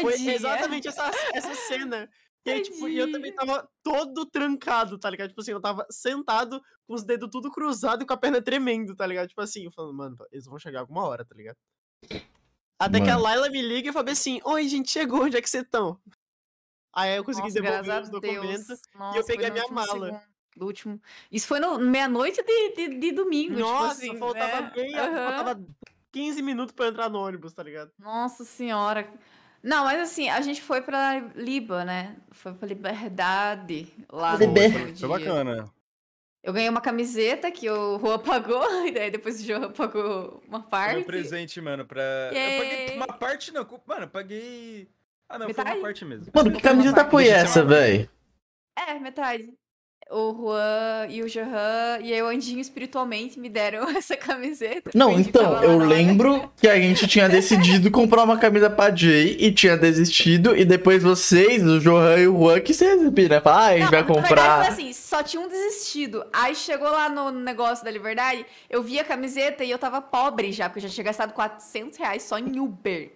Foi 0.00 0.12
Tadinha. 0.12 0.34
exatamente 0.34 0.86
essa, 0.86 1.10
essa 1.34 1.54
cena. 1.66 2.08
E 2.44 2.50
aí, 2.50 2.62
tipo, 2.62 2.88
e 2.88 2.98
eu 2.98 3.10
também 3.10 3.32
tava 3.32 3.68
todo 3.82 4.26
trancado, 4.26 4.98
tá 4.98 5.08
ligado? 5.08 5.28
Tipo 5.28 5.40
assim, 5.40 5.52
eu 5.52 5.60
tava 5.60 5.86
sentado 5.90 6.60
com 6.86 6.94
os 6.94 7.04
dedos 7.04 7.28
tudo 7.30 7.50
cruzado 7.50 8.02
e 8.02 8.06
com 8.06 8.12
a 8.12 8.16
perna 8.16 8.42
tremendo, 8.42 8.96
tá 8.96 9.06
ligado? 9.06 9.28
Tipo 9.28 9.40
assim, 9.40 9.64
eu 9.64 9.70
falando, 9.70 9.94
mano, 9.94 10.16
eles 10.32 10.46
vão 10.46 10.58
chegar 10.58 10.80
alguma 10.80 11.06
hora, 11.06 11.24
tá 11.24 11.34
ligado? 11.36 11.56
Até 12.78 13.00
que 13.00 13.08
a 13.08 13.12
Mano. 13.12 13.22
Layla 13.22 13.48
me 13.48 13.62
liga 13.62 13.90
e 13.90 13.92
fala 13.92 14.10
assim, 14.10 14.40
oi, 14.44 14.66
gente, 14.66 14.90
chegou, 14.90 15.22
onde 15.22 15.36
é 15.36 15.40
que 15.40 15.48
vocês 15.48 15.62
estão? 15.62 16.00
Aí 16.92 17.16
eu 17.16 17.24
consegui 17.24 17.46
Nossa, 17.46 17.62
devolver 17.62 18.02
os 18.02 18.10
Deus. 18.10 18.22
documentos. 18.22 18.80
Nossa, 18.94 19.16
e 19.16 19.20
eu 19.20 19.24
peguei 19.24 19.46
a 19.46 19.52
minha 19.52 19.68
mala. 19.68 20.06
segundo, 20.06 20.20
do 20.56 20.66
último. 20.66 21.00
Isso 21.30 21.46
foi 21.46 21.60
no 21.60 21.78
meia-noite 21.78 22.42
de, 22.42 22.72
de, 22.74 22.98
de 22.98 23.12
domingo. 23.12 23.54
tipo 23.54 23.60
Nossa, 23.60 23.92
assim, 23.92 24.16
faltava, 24.18 24.62
né? 24.62 24.72
meia, 24.74 25.04
Aham. 25.04 25.36
faltava 25.36 25.66
15 26.10 26.42
minutos 26.42 26.74
pra 26.74 26.88
entrar 26.88 27.08
no 27.08 27.20
ônibus, 27.20 27.52
tá 27.52 27.62
ligado? 27.62 27.92
Nossa 27.98 28.44
senhora. 28.44 29.10
Não, 29.62 29.84
mas 29.84 30.00
assim, 30.00 30.28
a 30.28 30.40
gente 30.40 30.60
foi 30.60 30.82
pra 30.82 31.20
Liba, 31.36 31.84
né? 31.84 32.16
Foi 32.32 32.52
pra 32.52 32.66
Liberdade 32.68 33.92
lá 34.10 34.32
no 34.32 34.38
Liber- 34.38 34.96
Foi 34.96 35.08
bacana. 35.08 35.64
Eu 36.42 36.52
ganhei 36.52 36.68
uma 36.68 36.80
camiseta 36.80 37.50
que 37.52 37.70
o 37.70 37.98
Juan 38.00 38.18
pagou, 38.18 38.64
e 38.86 38.90
daí 38.90 39.10
depois 39.12 39.40
o 39.40 39.44
Johan 39.44 39.70
pagou 39.70 40.42
uma 40.48 40.60
Foi 40.60 40.68
parte. 40.70 40.96
meu 40.96 41.04
presente, 41.04 41.60
mano, 41.60 41.84
pra... 41.86 42.02
Eu 42.02 42.58
paguei 42.58 42.86
Yay. 42.88 42.96
uma 42.96 43.06
parte, 43.06 43.52
não. 43.52 43.64
Mano, 43.86 44.02
eu 44.02 44.08
paguei... 44.08 44.88
Ah, 45.28 45.38
não, 45.38 45.46
foi 45.46 45.54
Metade? 45.56 45.76
uma 45.78 45.82
parte 45.82 46.04
mesmo. 46.04 46.32
Mano, 46.34 46.52
que 46.52 46.60
camiseta 46.60 47.08
foi 47.08 47.28
essa, 47.28 47.64
velho? 47.64 48.10
É, 48.76 48.98
metade. 48.98 49.54
O 50.12 50.34
Juan 50.34 51.06
e 51.08 51.22
o 51.22 51.26
Johan 51.26 51.98
e 52.02 52.12
aí 52.12 52.22
o 52.22 52.26
Andinho 52.26 52.60
espiritualmente 52.60 53.40
me 53.40 53.48
deram 53.48 53.88
essa 53.96 54.16
camiseta. 54.16 54.90
Não, 54.94 55.18
então, 55.18 55.62
eu 55.62 55.78
lembro 55.78 56.52
que 56.56 56.68
a 56.68 56.76
gente 56.76 57.06
tinha 57.06 57.28
decidido 57.28 57.90
comprar 57.90 58.24
uma 58.24 58.36
camisa 58.38 58.68
pra 58.68 58.94
Jay 58.94 59.36
e 59.40 59.50
tinha 59.52 59.76
desistido, 59.76 60.56
e 60.56 60.64
depois 60.64 61.02
vocês, 61.02 61.62
o 61.66 61.78
Johan 61.80 62.18
e 62.18 62.28
o 62.28 62.38
Juan, 62.38 62.60
que 62.60 62.74
se 62.74 62.84
receberam, 62.84 63.36
né? 63.36 63.40
Falaram, 63.40 63.62
ah, 63.62 63.66
a 63.68 63.72
gente 63.72 63.84
Não, 63.84 63.90
vai 63.90 64.02
verdade, 64.02 64.28
comprar. 64.28 64.64
foi 64.64 64.72
assim, 64.74 64.92
só 64.92 65.22
tinha 65.22 65.40
um 65.42 65.48
desistido. 65.48 66.24
Aí 66.32 66.54
chegou 66.54 66.90
lá 66.90 67.08
no 67.08 67.30
negócio 67.30 67.84
da 67.84 67.90
Liberdade, 67.90 68.44
eu 68.68 68.82
vi 68.82 68.98
a 68.98 69.04
camiseta 69.04 69.64
e 69.64 69.70
eu 69.70 69.78
tava 69.78 70.00
pobre 70.02 70.52
já, 70.52 70.68
porque 70.68 70.84
eu 70.84 70.88
já 70.88 70.94
tinha 70.94 71.04
gastado 71.04 71.32
400 71.32 71.98
reais 71.98 72.22
só 72.22 72.38
em 72.38 72.60
Uber. 72.60 73.12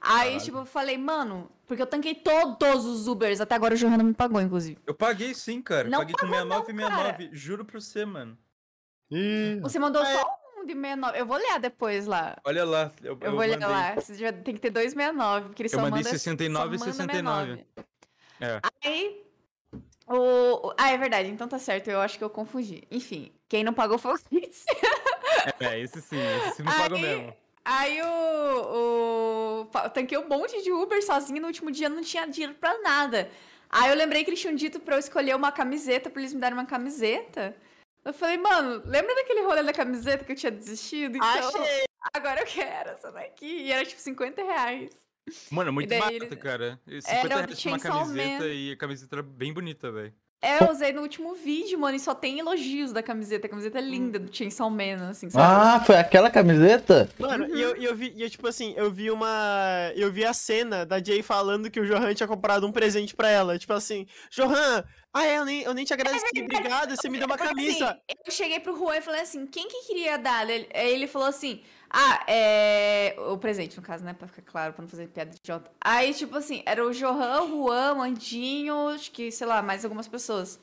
Aí, 0.00 0.18
Caralho. 0.24 0.40
tipo, 0.40 0.58
eu 0.58 0.64
falei, 0.64 0.96
mano, 0.96 1.50
porque 1.70 1.80
eu 1.82 1.86
tanquei 1.86 2.16
todos 2.16 2.84
os 2.84 3.06
Ubers. 3.06 3.40
Até 3.40 3.54
agora 3.54 3.74
o 3.74 3.76
Johan 3.78 3.96
não 3.96 4.04
me 4.04 4.12
pagou, 4.12 4.40
inclusive. 4.40 4.76
Eu 4.84 4.92
paguei 4.92 5.32
sim, 5.34 5.62
cara. 5.62 5.88
Não 5.88 6.00
paguei 6.00 6.14
com 6.16 6.26
pagou 6.28 6.44
não, 6.44 6.64
69 6.64 6.72
e 6.72 6.76
69. 6.76 7.30
Juro 7.32 7.64
pra 7.64 7.80
você, 7.80 8.04
mano. 8.04 8.36
Ih, 9.08 9.60
Você 9.62 9.78
mandou 9.78 10.02
É. 10.02 10.12
só 10.12 10.28
um 10.58 10.66
de 10.66 10.72
69. 10.74 11.16
Eu 11.20 11.26
vou 11.26 11.36
olhar 11.36 11.60
depois 11.60 12.06
lá. 12.06 12.36
Olha 12.44 12.64
lá. 12.64 12.90
Eu, 13.00 13.16
Eu, 13.20 13.30
vou 13.30 13.38
olhar 13.40 13.60
mandei. 13.60 13.68
lá. 13.68 13.94
Você 13.94 14.14
já 14.16 14.32
tem 14.32 14.52
que 14.54 14.60
ter 14.60 14.70
269, 14.70 15.46
porque 15.50 15.62
ele 15.62 15.68
Eu 15.68 15.70
só 15.70 15.76
mandei 15.82 15.98
manda 16.02 16.10
69 16.10 16.74
e 16.74 16.78
só 16.80 16.84
manda 16.86 16.96
69. 16.96 17.52
69. 17.52 17.66
É. 18.40 18.60
Aí. 18.84 19.22
O... 20.08 20.74
Ah, 20.76 20.90
é 20.90 20.98
verdade. 20.98 21.28
Então 21.28 21.46
tá 21.46 21.58
certo. 21.60 21.88
Eu 21.88 22.00
acho 22.00 22.18
que 22.18 22.24
eu 22.24 22.30
confundi. 22.30 22.82
Enfim, 22.90 23.32
quem 23.48 23.62
não 23.62 23.72
pagou 23.72 23.96
foi 23.96 24.14
o 24.14 24.18
Fitz. 24.18 24.64
É, 25.60 25.78
esse 25.78 26.02
sim, 26.02 26.18
esse 26.18 26.56
sim 26.56 26.64
pagou 26.64 26.96
Aí- 26.96 27.02
mesmo. 27.02 27.32
Aí 27.64 28.00
o, 28.02 29.66
o... 29.66 29.88
tanquei 29.90 30.18
um 30.18 30.28
monte 30.28 30.62
de 30.62 30.72
Uber 30.72 31.04
sozinho 31.04 31.40
no 31.40 31.46
último 31.46 31.70
dia 31.70 31.88
não 31.88 32.02
tinha 32.02 32.26
dinheiro 32.26 32.54
pra 32.54 32.80
nada. 32.80 33.30
Aí 33.68 33.90
eu 33.90 33.96
lembrei 33.96 34.24
que 34.24 34.30
eles 34.30 34.40
tinham 34.40 34.54
dito 34.54 34.80
pra 34.80 34.96
eu 34.96 35.00
escolher 35.00 35.36
uma 35.36 35.52
camiseta, 35.52 36.10
pra 36.10 36.20
eles 36.20 36.34
me 36.34 36.40
darem 36.40 36.58
uma 36.58 36.66
camiseta. 36.66 37.54
Eu 38.04 38.12
falei, 38.12 38.38
mano, 38.38 38.82
lembra 38.84 39.14
daquele 39.14 39.42
rolê 39.42 39.62
da 39.62 39.72
camiseta 39.72 40.24
que 40.24 40.32
eu 40.32 40.36
tinha 40.36 40.50
desistido? 40.50 41.16
Então, 41.16 41.28
Achei! 41.28 41.84
agora 42.14 42.40
eu 42.40 42.46
quero 42.46 42.90
essa 42.90 43.12
daqui. 43.12 43.46
E 43.46 43.70
era 43.72 43.84
tipo 43.84 44.00
50 44.00 44.42
reais. 44.42 44.96
Mano, 45.50 45.72
muito 45.72 45.88
daí 45.88 46.00
barato, 46.00 46.14
ele- 46.24 46.36
cara. 46.36 46.80
50 46.86 47.10
Era 47.10 47.36
reais 47.36 47.58
tinha 47.58 47.74
uma 47.74 47.80
camiseta 47.80 48.48
e 48.48 48.72
a 48.72 48.76
camiseta 48.76 49.16
era 49.16 49.22
bem 49.22 49.52
bonita, 49.52 49.92
velho. 49.92 50.14
É, 50.42 50.64
eu 50.64 50.70
usei 50.70 50.90
no 50.90 51.02
último 51.02 51.34
vídeo, 51.34 51.78
mano, 51.78 51.96
e 51.96 52.00
só 52.00 52.14
tem 52.14 52.38
elogios 52.38 52.92
da 52.92 53.02
camiseta. 53.02 53.46
A 53.46 53.50
camiseta 53.50 53.78
é 53.78 53.82
linda 53.82 54.18
do 54.18 54.34
Chainsaw 54.34 54.70
Man, 54.70 55.10
assim, 55.10 55.28
sabe? 55.28 55.44
Ah, 55.46 55.84
foi 55.84 55.96
aquela 55.96 56.30
camiseta? 56.30 57.10
Mano, 57.18 57.46
e 57.54 57.60
eu, 57.60 57.76
eu 57.76 57.94
vi, 57.94 58.12
e 58.16 58.22
eu, 58.22 58.30
tipo 58.30 58.48
assim, 58.48 58.72
eu 58.74 58.90
vi 58.90 59.10
uma. 59.10 59.92
Eu 59.94 60.10
vi 60.10 60.24
a 60.24 60.32
cena 60.32 60.86
da 60.86 61.02
Jay 61.02 61.22
falando 61.22 61.70
que 61.70 61.78
o 61.78 61.86
Johan 61.86 62.14
tinha 62.14 62.26
comprado 62.26 62.66
um 62.66 62.72
presente 62.72 63.14
pra 63.14 63.28
ela. 63.28 63.58
Tipo 63.58 63.74
assim, 63.74 64.06
Johan, 64.30 64.82
ah, 65.12 65.26
é, 65.26 65.38
eu 65.38 65.44
nem, 65.44 65.62
eu 65.62 65.74
nem 65.74 65.84
te 65.84 65.92
agradeci, 65.92 66.24
obrigado, 66.42 66.96
você 66.96 67.08
me 67.08 67.18
deu 67.18 67.26
uma 67.26 67.36
Porque, 67.36 67.52
camisa. 67.52 67.90
assim, 67.90 68.00
eu 68.24 68.32
cheguei 68.32 68.60
pro 68.60 68.76
Juan 68.78 68.96
e 68.96 69.02
falei 69.02 69.20
assim, 69.20 69.44
quem 69.46 69.68
que 69.68 69.88
queria 69.88 70.16
dar? 70.16 70.48
Ele, 70.48 70.68
aí 70.72 70.94
ele 70.94 71.06
falou 71.06 71.28
assim, 71.28 71.60
ah, 71.90 72.24
é... 72.26 73.16
O 73.28 73.36
presente, 73.36 73.76
no 73.76 73.82
caso, 73.82 74.04
né? 74.04 74.14
Pra 74.14 74.28
ficar 74.28 74.42
claro, 74.42 74.72
pra 74.72 74.82
não 74.82 74.88
fazer 74.88 75.08
piada 75.08 75.34
idiota. 75.34 75.70
Aí, 75.80 76.14
tipo 76.14 76.36
assim, 76.36 76.62
era 76.64 76.86
o 76.86 76.92
Johan, 76.92 77.42
o 77.42 77.66
Juan, 77.66 77.92
o 77.94 77.98
Mandinho, 77.98 78.88
acho 78.88 79.10
que, 79.10 79.32
sei 79.32 79.46
lá, 79.46 79.60
mais 79.60 79.84
algumas 79.84 80.06
pessoas. 80.06 80.60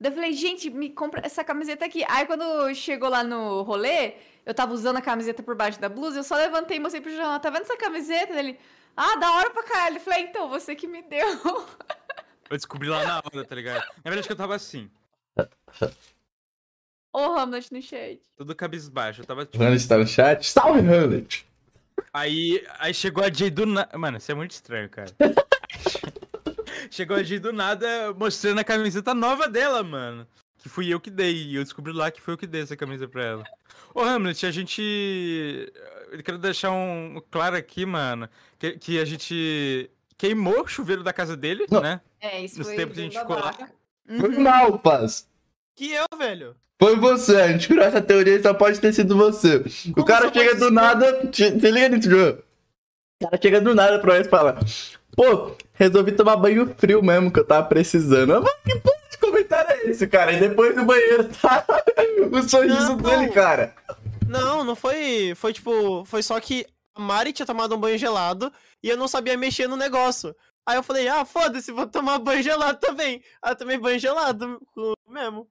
Daí 0.00 0.12
eu 0.12 0.14
falei, 0.14 0.32
gente, 0.32 0.70
me 0.70 0.90
compra 0.90 1.22
essa 1.24 1.42
camiseta 1.42 1.84
aqui. 1.84 2.04
Aí 2.08 2.26
quando 2.26 2.72
chegou 2.74 3.08
lá 3.08 3.24
no 3.24 3.62
rolê, 3.62 4.14
eu 4.46 4.54
tava 4.54 4.72
usando 4.72 4.98
a 4.98 5.02
camiseta 5.02 5.42
por 5.42 5.56
baixo 5.56 5.80
da 5.80 5.88
blusa, 5.88 6.20
eu 6.20 6.24
só 6.24 6.36
levantei 6.36 6.76
e 6.76 6.80
mostrei 6.80 7.02
pro 7.02 7.10
Johan, 7.10 7.40
tá 7.40 7.50
vendo 7.50 7.62
essa 7.62 7.76
camiseta? 7.76 8.38
Ele, 8.38 8.58
ah, 8.96 9.16
da 9.16 9.32
hora 9.32 9.50
pra 9.50 9.62
caralho. 9.62 9.96
Eu 9.96 10.00
falei, 10.00 10.24
então, 10.24 10.48
você 10.48 10.76
que 10.76 10.86
me 10.86 11.02
deu. 11.02 11.26
Eu 12.50 12.56
descobri 12.56 12.88
lá 12.88 13.04
na 13.04 13.18
hora, 13.18 13.44
tá 13.44 13.54
ligado? 13.54 13.84
Na 14.04 14.10
verdade 14.10 14.26
que 14.26 14.32
eu 14.32 14.36
tava 14.36 14.54
assim, 14.54 14.90
Ô, 17.18 17.36
Hamlet 17.38 17.72
no 17.72 17.82
chat. 17.82 18.20
todo 18.36 18.54
cabisbaixo. 18.54 19.22
Eu 19.22 19.26
tava 19.26 19.42
O 19.42 19.46
tipo. 19.46 19.62
Hamlet 19.62 19.88
tá 19.88 19.98
no 19.98 20.06
chat? 20.06 20.48
Salve, 20.48 20.80
Hamlet! 20.80 21.44
Aí, 22.12 22.64
aí 22.78 22.94
chegou 22.94 23.24
a 23.24 23.32
Jay 23.32 23.50
do 23.50 23.66
nada. 23.66 23.98
Mano, 23.98 24.18
isso 24.18 24.30
é 24.30 24.34
muito 24.34 24.52
estranho, 24.52 24.88
cara. 24.88 25.10
chegou 26.90 27.16
a 27.16 27.22
Jay 27.22 27.38
do 27.38 27.52
nada 27.52 28.14
mostrando 28.16 28.58
a 28.60 28.64
camiseta 28.64 29.14
nova 29.14 29.48
dela, 29.48 29.82
mano. 29.82 30.26
Que 30.58 30.68
fui 30.68 30.92
eu 30.92 31.00
que 31.00 31.10
dei. 31.10 31.34
E 31.34 31.56
eu 31.56 31.62
descobri 31.64 31.92
lá 31.92 32.10
que 32.10 32.20
foi 32.20 32.34
eu 32.34 32.38
que 32.38 32.46
dei 32.46 32.62
essa 32.62 32.76
camisa 32.76 33.06
pra 33.08 33.24
ela. 33.24 33.44
Ô, 33.94 34.00
Hamlet, 34.00 34.44
a 34.46 34.50
gente. 34.50 35.72
Eu 36.10 36.22
quero 36.22 36.38
deixar 36.38 36.70
um 36.70 37.20
claro 37.30 37.56
aqui, 37.56 37.84
mano. 37.84 38.28
Que, 38.58 38.72
que 38.78 39.00
a 39.00 39.04
gente 39.04 39.90
queimou 40.16 40.62
o 40.62 40.66
chuveiro 40.68 41.02
da 41.02 41.12
casa 41.12 41.36
dele, 41.36 41.66
Não. 41.70 41.80
né? 41.80 42.00
É, 42.20 42.44
isso 42.44 42.58
Nos 42.58 42.68
foi 42.68 42.76
tempos 42.76 42.94
que 42.94 43.00
a 43.00 43.04
gente 43.04 43.18
ficou 43.18 43.36
lá. 43.36 43.54
Foi 44.18 44.38
mal, 44.38 44.78
paz. 44.78 45.27
Que 45.78 45.92
eu, 45.92 46.06
velho. 46.18 46.56
Foi 46.82 46.96
você, 46.96 47.36
a 47.36 47.48
gente 47.52 47.68
criou 47.68 47.84
essa 47.84 48.00
teoria 48.02 48.34
e 48.34 48.42
só 48.42 48.52
pode 48.52 48.80
ter 48.80 48.92
sido 48.92 49.16
você. 49.16 49.56
o 49.90 49.92
Como 49.94 50.04
cara 50.06 50.26
só 50.26 50.32
chega 50.34 50.54
do 50.56 50.64
ser? 50.66 50.70
nada. 50.72 51.30
Se 51.32 51.50
liga 51.70 51.88
nisso, 51.88 52.10
João. 52.10 52.38
O 53.20 53.24
cara 53.24 53.40
chega 53.42 53.60
do 53.60 53.74
nada 53.74 53.98
pra 54.00 54.16
nós 54.18 54.26
e 54.26 54.30
fala: 54.30 54.58
Pô, 55.16 55.52
resolvi 55.74 56.12
tomar 56.12 56.36
banho 56.36 56.74
frio 56.76 57.00
mesmo, 57.00 57.32
que 57.32 57.38
eu 57.38 57.44
tava 57.46 57.66
precisando. 57.68 58.32
Eu, 58.32 58.42
Mas 58.42 58.54
que 58.64 58.78
porra 58.80 58.96
de 59.10 59.18
comentário 59.18 59.70
é 59.70 59.90
esse, 59.90 60.06
cara? 60.08 60.32
E 60.32 60.40
depois 60.40 60.74
do 60.74 60.84
banheiro 60.84 61.28
tá 61.28 61.64
o 62.32 62.42
sorriso 62.48 62.88
Não. 62.88 62.96
dele, 62.96 63.28
cara. 63.28 63.74
Não, 64.28 64.64
não 64.64 64.74
foi. 64.74 65.32
Foi 65.36 65.52
tipo. 65.52 66.04
Foi 66.06 66.22
só 66.24 66.38
que 66.40 66.66
a 66.94 67.00
Mari 67.00 67.32
tinha 67.32 67.46
tomado 67.46 67.74
um 67.74 67.78
banho 67.80 67.96
gelado 67.98 68.52
e 68.82 68.88
eu 68.88 68.96
não 68.96 69.06
sabia 69.06 69.36
mexer 69.36 69.68
no 69.68 69.76
negócio. 69.76 70.34
Aí 70.66 70.76
eu 70.76 70.82
falei, 70.82 71.08
ah, 71.08 71.24
foda-se, 71.24 71.72
vou 71.72 71.86
tomar 71.86 72.18
banho 72.18 72.42
gelado 72.42 72.78
também. 72.78 73.22
Aí 73.40 73.52
eu 73.52 73.56
tomei 73.56 73.78
banho 73.78 73.98
gelado 73.98 74.60
mesmo. 75.08 75.48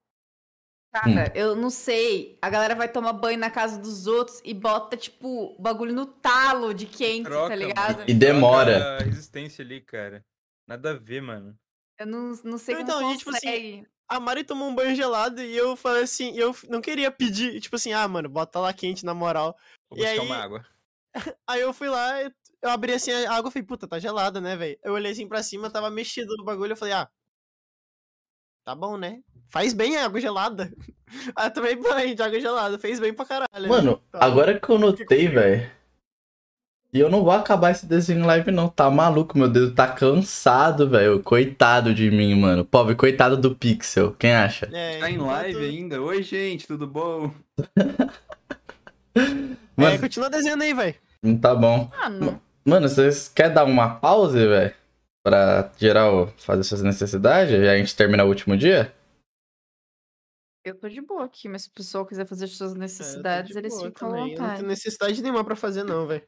Cara, 1.02 1.32
eu 1.36 1.56
não 1.56 1.70
sei. 1.70 2.38
A 2.42 2.50
galera 2.50 2.76
vai 2.76 2.88
tomar 2.90 3.14
banho 3.14 3.38
na 3.40 3.50
casa 3.50 3.78
dos 3.80 4.08
outros 4.08 4.42
e 4.44 4.54
bota, 4.54 4.96
tipo, 4.98 5.56
bagulho 5.60 5.94
no 5.94 6.06
talo 6.06 6.74
de 6.74 6.86
quente, 6.86 7.24
Troca, 7.26 7.50
tá 7.50 7.56
ligado? 7.56 8.04
E 8.08 8.14
demora. 8.14 8.98
A 9.00 9.04
resistência 9.04 9.64
ali, 9.64 9.82
cara. 9.82 10.26
Nada 10.68 10.92
a 10.92 10.94
ver, 10.94 11.22
mano. 11.22 11.58
Eu 12.00 12.06
não, 12.08 12.34
não 12.44 12.58
sei 12.58 12.76
Não, 12.76 12.86
como 12.86 12.98
então, 13.00 13.14
e, 13.14 13.18
tipo 13.18 13.30
assim, 13.32 13.40
consegue. 13.48 13.88
A 14.10 14.20
Mari 14.20 14.44
tomou 14.44 14.70
um 14.70 14.76
banho 14.76 14.96
gelado 14.96 15.42
e 15.42 15.56
eu 15.56 15.76
falei 15.76 16.04
assim, 16.04 16.32
eu 16.38 16.56
não 16.70 16.80
queria 16.80 17.12
pedir, 17.12 17.60
tipo 17.60 17.76
assim, 17.76 17.92
ah, 17.92 18.08
mano, 18.08 18.30
bota 18.30 18.60
lá 18.60 18.72
quente 18.72 19.06
na 19.06 19.14
moral. 19.14 19.58
Vou 19.90 20.00
E 20.00 20.02
buscar 20.02 20.12
aí- 20.12 20.20
uma 20.20 20.38
água. 20.38 20.66
Aí 21.48 21.62
eu 21.62 21.74
fui 21.74 21.90
lá, 21.90 22.22
eu- 22.22 22.32
eu 22.62 22.70
abri 22.70 22.94
assim 22.94 23.12
a 23.12 23.34
água 23.34 23.50
e 23.50 23.52
falei, 23.52 23.66
puta, 23.66 23.88
tá 23.88 23.98
gelada, 24.00 24.40
né, 24.40 24.56
velho? 24.56 24.78
Eu 24.84 24.94
olhei 24.94 25.12
assim 25.12 25.28
pra 25.28 25.42
cima, 25.44 25.70
tava 25.70 25.90
mexido 25.90 26.36
no 26.38 26.44
bagulho, 26.46 26.74
eu 26.74 26.78
falei, 26.78 26.94
ah, 26.94 27.10
tá 28.68 28.76
bom, 28.76 28.98
né? 28.98 29.20
Faz 29.48 29.72
bem 29.72 29.96
a 29.96 30.04
água 30.04 30.20
gelada. 30.20 30.70
Eu 31.42 31.52
tomei 31.54 31.74
banho 31.78 32.14
de 32.14 32.22
água 32.22 32.38
gelada, 32.38 32.78
fez 32.78 33.00
bem 33.00 33.14
pra 33.14 33.24
caralho. 33.24 33.70
Mano, 33.70 34.02
Tá. 34.12 34.20
agora 34.26 34.60
que 34.60 34.70
eu 34.70 34.78
notei, 34.78 35.30
velho. 35.30 35.72
E 36.92 37.00
eu 37.00 37.10
não 37.10 37.24
vou 37.24 37.32
acabar 37.32 37.72
esse 37.72 37.86
desenho 37.86 38.20
em 38.20 38.26
live, 38.26 38.52
não. 38.52 38.68
Tá 38.68 38.90
maluco, 38.90 39.38
meu 39.38 39.48
dedo 39.48 39.74
tá 39.74 39.88
cansado, 39.88 40.90
velho. 40.90 41.24
Coitado 41.24 41.94
de 41.94 42.12
mim, 42.12 42.36
mano. 42.36 42.66
Pobre, 42.66 42.94
coitado 42.96 43.38
do 43.38 43.56
Pixel. 43.56 44.12
Quem 44.20 44.34
acha? 44.34 44.70
É, 44.74 45.00
Tá 45.00 45.10
em 45.10 45.18
live 45.18 45.64
ainda? 45.66 46.02
Oi, 46.02 46.22
gente, 46.22 46.68
tudo 46.68 46.86
bom? 46.86 47.32
É, 49.16 49.82
Mano, 49.82 50.00
continua 50.00 50.30
desenhando 50.30 50.62
aí, 50.64 50.74
velho. 50.74 50.96
tá 51.42 51.56
bom. 51.56 51.90
Mano, 51.98 52.42
Mano, 52.66 52.90
vocês 52.90 53.28
querem 53.30 53.54
dar 53.54 53.64
uma 53.64 53.96
pause, 53.96 54.38
velho? 54.38 54.74
Pra 55.28 55.70
geral 55.78 56.28
fazer 56.38 56.64
suas 56.64 56.82
necessidades 56.82 57.52
e 57.54 57.68
a 57.68 57.78
gente 57.78 57.94
terminar 57.94 58.24
o 58.24 58.30
último 58.30 58.56
dia? 58.56 58.96
eu 60.64 60.74
tô 60.74 60.88
de 60.88 61.02
boa 61.02 61.26
aqui, 61.26 61.50
mas 61.50 61.64
se 61.64 61.68
o 61.70 61.74
pessoal 61.74 62.06
quiser 62.06 62.26
fazer 62.26 62.46
as 62.46 62.52
suas 62.52 62.74
É, 62.74 62.78
necessidades, 62.78 63.52
de 63.52 63.58
eles 63.60 63.74
ficam 63.82 64.08
à 64.08 64.12
também, 64.12 64.22
eu 64.22 64.38
Não 64.38 64.44
vontade. 64.46 64.60
tem 64.62 64.70
necessidade 64.70 65.22
nenhuma 65.22 65.44
pra 65.44 65.58
fazer, 65.58 65.84
não, 65.84 66.08
velho. 66.08 66.26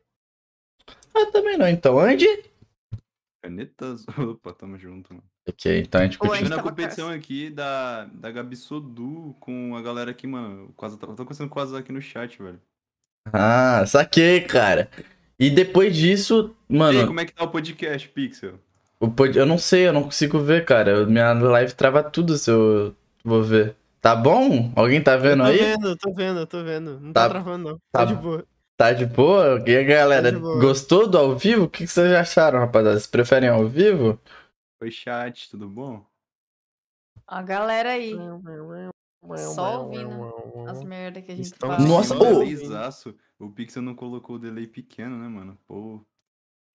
Ah, 1.16 1.32
também 1.32 1.58
não. 1.58 1.66
Então, 1.70 1.98
Andy? 1.98 2.26
Canetas. 3.42 4.06
Opa, 4.20 4.54
tamo 4.54 4.78
junto, 4.78 5.14
mano. 5.14 5.24
Ok, 5.48 5.80
então 5.80 6.02
a 6.02 6.04
gente 6.04 6.18
continua. 6.18 6.42
Vendo 6.50 6.60
a 6.60 6.64
competição 6.64 7.10
aqui 7.10 7.50
da, 7.50 8.04
da 8.04 8.32
Gabi 8.32 8.58
Sodu 8.58 9.34
com 9.40 9.78
a 9.78 9.82
galera 9.82 10.12
aqui, 10.12 10.28
mano. 10.28 10.66
eu 10.66 10.74
Quase, 10.74 11.00
tô 11.00 11.08
conversando 11.08 11.50
quase 11.50 11.74
aqui 11.74 11.94
no 11.94 12.02
chat, 12.02 12.38
velho. 12.44 12.62
Ah, 13.32 13.86
saquei, 13.86 14.42
cara. 14.42 14.90
E 15.40 15.50
depois 15.50 15.96
disso, 15.96 16.54
E 16.70 16.74
aí, 16.74 16.80
mano, 16.80 17.08
como 17.08 17.20
é 17.22 17.26
que 17.26 17.34
tá 17.34 17.46
o 17.46 17.52
podcast, 17.52 18.10
Pixel? 18.10 18.60
Eu 19.36 19.46
não 19.46 19.58
sei, 19.58 19.88
eu 19.88 19.94
não 19.94 20.04
consigo 20.04 20.40
ver, 20.40 20.66
cara. 20.66 21.06
Minha 21.06 21.34
live 21.34 21.74
trava 21.74 22.04
tudo 22.04 22.38
se 22.38 22.52
eu 22.52 22.96
vou 23.24 23.44
ver. 23.44 23.76
Tá 24.02 24.16
bom? 24.16 24.72
Alguém 24.76 25.02
tá 25.04 25.18
vendo 25.18 25.44
tô 25.44 25.50
aí? 25.50 25.58
vendo, 25.58 25.98
tô 25.98 26.14
vendo, 26.14 26.48
tô 26.48 26.64
vendo. 26.64 27.00
Não 27.00 27.12
Tá- 27.14 27.24
tá, 27.24 27.30
travando, 27.30 27.70
não. 27.70 27.76
tá- 27.92 28.00
Tá 28.00 28.06
de 28.06 28.16
boa. 28.16 28.46
Tá 28.78 28.94
de 28.94 29.06
boa? 29.06 29.62
E 29.68 29.76
a 29.76 29.84
galera, 29.84 30.32
Tá 30.32 30.38
gostou 30.40 31.06
do 31.08 31.18
ao 31.18 31.36
vivo? 31.38 31.66
O 31.66 31.70
que 31.70 31.86
vocês 31.86 32.14
acharam, 32.14 32.60
rapaziada? 32.60 32.96
Vocês 32.98 33.08
preferem 33.08 33.50
ao 33.50 33.68
vivo? 33.68 34.18
Oi, 34.82 34.90
chat, 34.92 35.50
tudo 35.50 35.68
bom? 35.68 36.06
A 37.28 37.42
galera 37.42 37.92
aí, 37.92 38.16
Só 39.54 39.84
ouvindo 39.84 40.66
as 40.68 40.82
merda 40.84 41.22
que 41.22 41.32
a 41.32 41.36
gente 41.36 41.46
Estão- 41.48 41.70
fala. 41.70 41.86
Nossa, 41.86 42.16
ô! 42.16 42.20
delayzaço. 42.20 43.14
O 43.38 43.50
Pixel 43.50 43.82
não 43.82 43.94
colocou 43.96 44.38
o 44.38 44.40
delay 44.40 44.66
pequeno, 44.66 45.18
né, 45.18 45.28
mano? 45.28 45.58
Pô. 45.68 46.02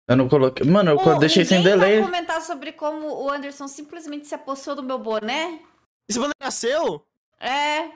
Eu 0.10 0.16
não 0.16 0.28
coloquei. 0.28 0.66
Mano, 0.66 1.00
eu 1.00 1.20
deixei 1.20 1.46
sem 1.46 1.62
delay. 1.62 2.00
vai 2.00 2.06
comentar 2.06 2.42
sobre 2.42 2.72
como 2.72 3.08
o 3.08 3.30
Anderson 3.30 3.68
simplesmente 3.68 4.26
se 4.26 4.34
apossou 4.34 4.76
do 4.76 4.82
meu 4.82 4.98
boné? 4.98 5.60
Esse 6.08 6.18
boneco 6.18 6.36
nasceu? 6.42 7.06
É, 7.40 7.92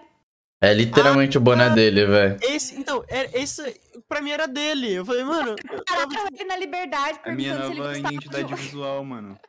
É 0.62 0.72
literalmente 0.74 1.40
o 1.40 1.42
boné 1.42 1.72
dele, 1.72 2.06
velho. 2.06 2.38
Esse, 2.44 2.80
então, 2.80 3.04
era, 3.08 3.30
esse 3.36 3.82
pra 4.08 4.22
mim 4.22 4.30
era 4.30 4.48
dele. 4.48 4.94
Eu 4.94 5.04
falei, 5.04 5.24
mano, 5.24 5.56
eu 5.72 5.84
cara, 5.84 6.08
tava- 6.08 6.28
ele 6.32 6.44
na 6.46 6.56
liberdade 6.56 7.20
A 7.24 7.32
minha 7.32 7.56
perguntando 7.58 7.66
se 7.66 7.72
ele 7.72 7.80
nova 7.80 7.94
gostava 7.94 8.14
identidade 8.14 8.48
de... 8.48 8.56
visual, 8.62 9.04
mano. 9.04 9.40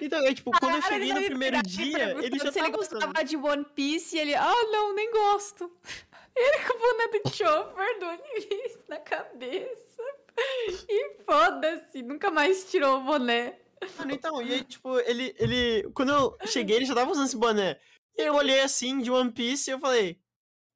então, 0.00 0.26
é, 0.26 0.32
tipo, 0.32 0.50
quando 0.58 0.76
eu 0.76 0.82
cheguei 0.82 1.12
no 1.12 1.22
primeiro 1.26 1.62
dia, 1.62 2.16
ele 2.22 2.38
já 2.38 2.50
se 2.50 2.58
ele 2.58 2.70
gostava 2.70 3.22
de 3.22 3.36
One 3.36 3.66
Piece 3.74 4.16
e 4.16 4.18
ele, 4.18 4.34
ah, 4.34 4.62
não, 4.72 4.94
nem 4.94 5.10
gosto. 5.12 5.70
Ele 6.38 6.64
com 6.66 6.74
o 6.74 6.78
boné 6.78 7.08
do 7.08 7.30
Chopper 7.34 7.98
do 7.98 8.06
One 8.08 8.22
Piece 8.34 8.80
na 8.90 8.98
cabeça. 8.98 10.02
E 10.88 11.22
foda-se, 11.24 12.02
nunca 12.02 12.30
mais 12.30 12.70
tirou 12.70 12.98
o 12.98 13.04
boné. 13.04 13.58
Mano, 13.98 14.12
então, 14.12 14.42
e 14.42 14.52
aí, 14.54 14.64
tipo, 14.64 14.98
ele, 15.00 15.34
ele. 15.38 15.90
Quando 15.92 16.12
eu 16.12 16.36
cheguei, 16.46 16.76
ele 16.76 16.84
já 16.86 16.94
tava 16.94 17.10
usando 17.10 17.26
esse 17.26 17.36
boné. 17.36 17.78
E 18.16 18.22
eu 18.22 18.34
olhei 18.34 18.60
assim, 18.60 19.00
de 19.00 19.10
One 19.10 19.32
Piece, 19.32 19.70
e 19.70 19.74
eu 19.74 19.78
falei. 19.78 20.20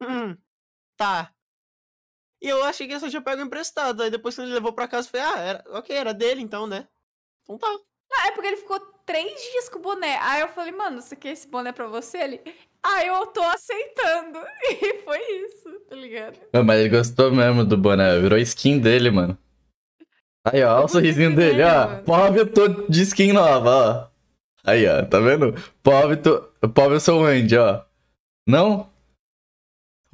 Hum, 0.02 0.36
tá. 0.96 1.32
E 2.42 2.48
eu 2.48 2.62
achei 2.64 2.86
que 2.86 2.92
ele 2.94 3.00
só 3.00 3.08
tinha 3.08 3.22
pego 3.22 3.42
emprestado. 3.42 4.02
Aí 4.02 4.10
depois, 4.10 4.34
quando 4.34 4.46
ele 4.46 4.54
levou 4.54 4.72
pra 4.72 4.88
casa, 4.88 5.08
eu 5.08 5.10
falei, 5.12 5.26
ah, 5.26 5.38
era, 5.38 5.64
ok, 5.78 5.94
era 5.94 6.14
dele 6.14 6.40
então, 6.40 6.66
né? 6.66 6.88
Então 7.42 7.58
tá. 7.58 7.68
Ah, 8.12 8.28
é 8.28 8.30
porque 8.32 8.48
ele 8.48 8.56
ficou 8.56 8.80
três 9.06 9.40
dias 9.50 9.68
com 9.68 9.78
o 9.78 9.82
boné. 9.82 10.18
Aí 10.20 10.40
eu 10.40 10.48
falei, 10.48 10.72
mano, 10.72 11.00
você 11.00 11.14
quer 11.14 11.32
esse 11.32 11.46
boné 11.46 11.72
pra 11.72 11.86
você? 11.86 12.18
Ele. 12.18 12.40
Ah, 12.82 13.04
eu 13.04 13.26
tô 13.26 13.42
aceitando. 13.42 14.38
E 14.82 14.98
foi 15.02 15.18
isso, 15.44 15.80
tá 15.88 15.94
ligado? 15.94 16.38
Não, 16.52 16.64
mas 16.64 16.80
ele 16.80 16.88
gostou 16.88 17.30
mesmo 17.30 17.64
do 17.64 17.76
boné. 17.76 18.18
Virou 18.18 18.38
skin 18.38 18.78
dele, 18.78 19.10
mano. 19.10 19.38
Aí, 20.44 20.62
ó, 20.62 20.76
olha 20.76 20.84
o 20.84 20.88
sorrisinho 20.88 21.34
dele, 21.34 21.62
ó. 21.62 21.96
Pobre, 22.02 22.40
eu 22.40 22.46
tô 22.46 22.66
de 22.88 23.02
skin 23.02 23.32
nova, 23.32 23.70
ó. 23.70 24.10
Aí, 24.70 24.86
ó, 24.86 25.04
tá 25.04 25.18
vendo? 25.20 25.54
Pobre, 25.82 26.16
tô... 26.16 26.40
Pobre, 26.74 26.96
eu 26.96 27.00
sou 27.00 27.22
o 27.22 27.24
Andy, 27.24 27.56
ó. 27.56 27.82
Não? 28.46 28.88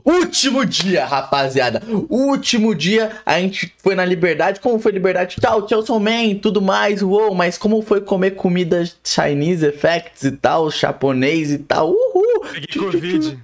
Último 0.05 0.65
dia, 0.65 1.05
rapaziada. 1.05 1.83
Último 2.09 2.77
dia, 2.77 3.21
a 3.27 3.41
gente 3.41 3.75
foi 3.79 3.97
na 3.97 4.05
Liberdade. 4.05 4.61
Como 4.61 4.79
foi 4.79 4.93
Liberdade? 4.93 5.37
Tchau, 5.41 5.67
tchau, 5.67 5.85
sou 5.85 5.99
man, 5.99 6.37
tudo 6.41 6.63
mais, 6.63 7.03
uou. 7.03 7.35
Mas 7.35 7.59
como 7.59 7.83
foi 7.83 8.01
comer 8.01 8.33
comida 8.33 8.85
Chinese 9.03 9.67
Effects 9.67 10.23
e 10.23 10.33
tal, 10.33 10.71
japonês 10.71 11.51
e 11.51 11.59
tal, 11.59 11.91
uhul. 11.91 12.41
Peguei 12.53 12.83
Covid. 12.85 13.43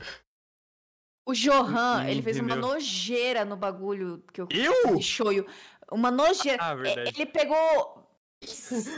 O 1.26 1.32
Johan, 1.32 2.04
ele 2.08 2.22
fez 2.22 2.38
uma 2.38 2.54
nojeira 2.54 3.44
no 3.44 3.56
bagulho 3.56 4.22
que 4.32 4.40
eu 4.40 4.48
Eu? 4.50 5.00
shoyu. 5.00 5.46
Uma 5.92 6.10
nojeira. 6.10 6.58
Ah. 6.60 6.74
Ele 7.06 7.26
pegou 7.26 8.08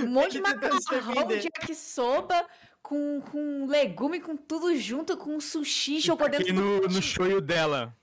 um 0.01 0.07
monte 0.07 0.33
de 0.33 0.41
macarrão 0.43 1.27
de 1.27 1.35
yakisoba 1.35 2.47
com, 2.83 3.21
com 3.31 3.67
legume, 3.67 4.21
com 4.21 4.37
tudo 4.37 4.77
junto, 4.77 5.17
com 5.17 5.41
sushi, 5.41 6.01
jogou 6.01 6.29
dentro 6.29 6.47
Aqui 6.47 6.53
do 6.53 6.61
no, 6.61 6.81
no 6.83 7.03
show 7.03 7.41
dela. 7.41 7.97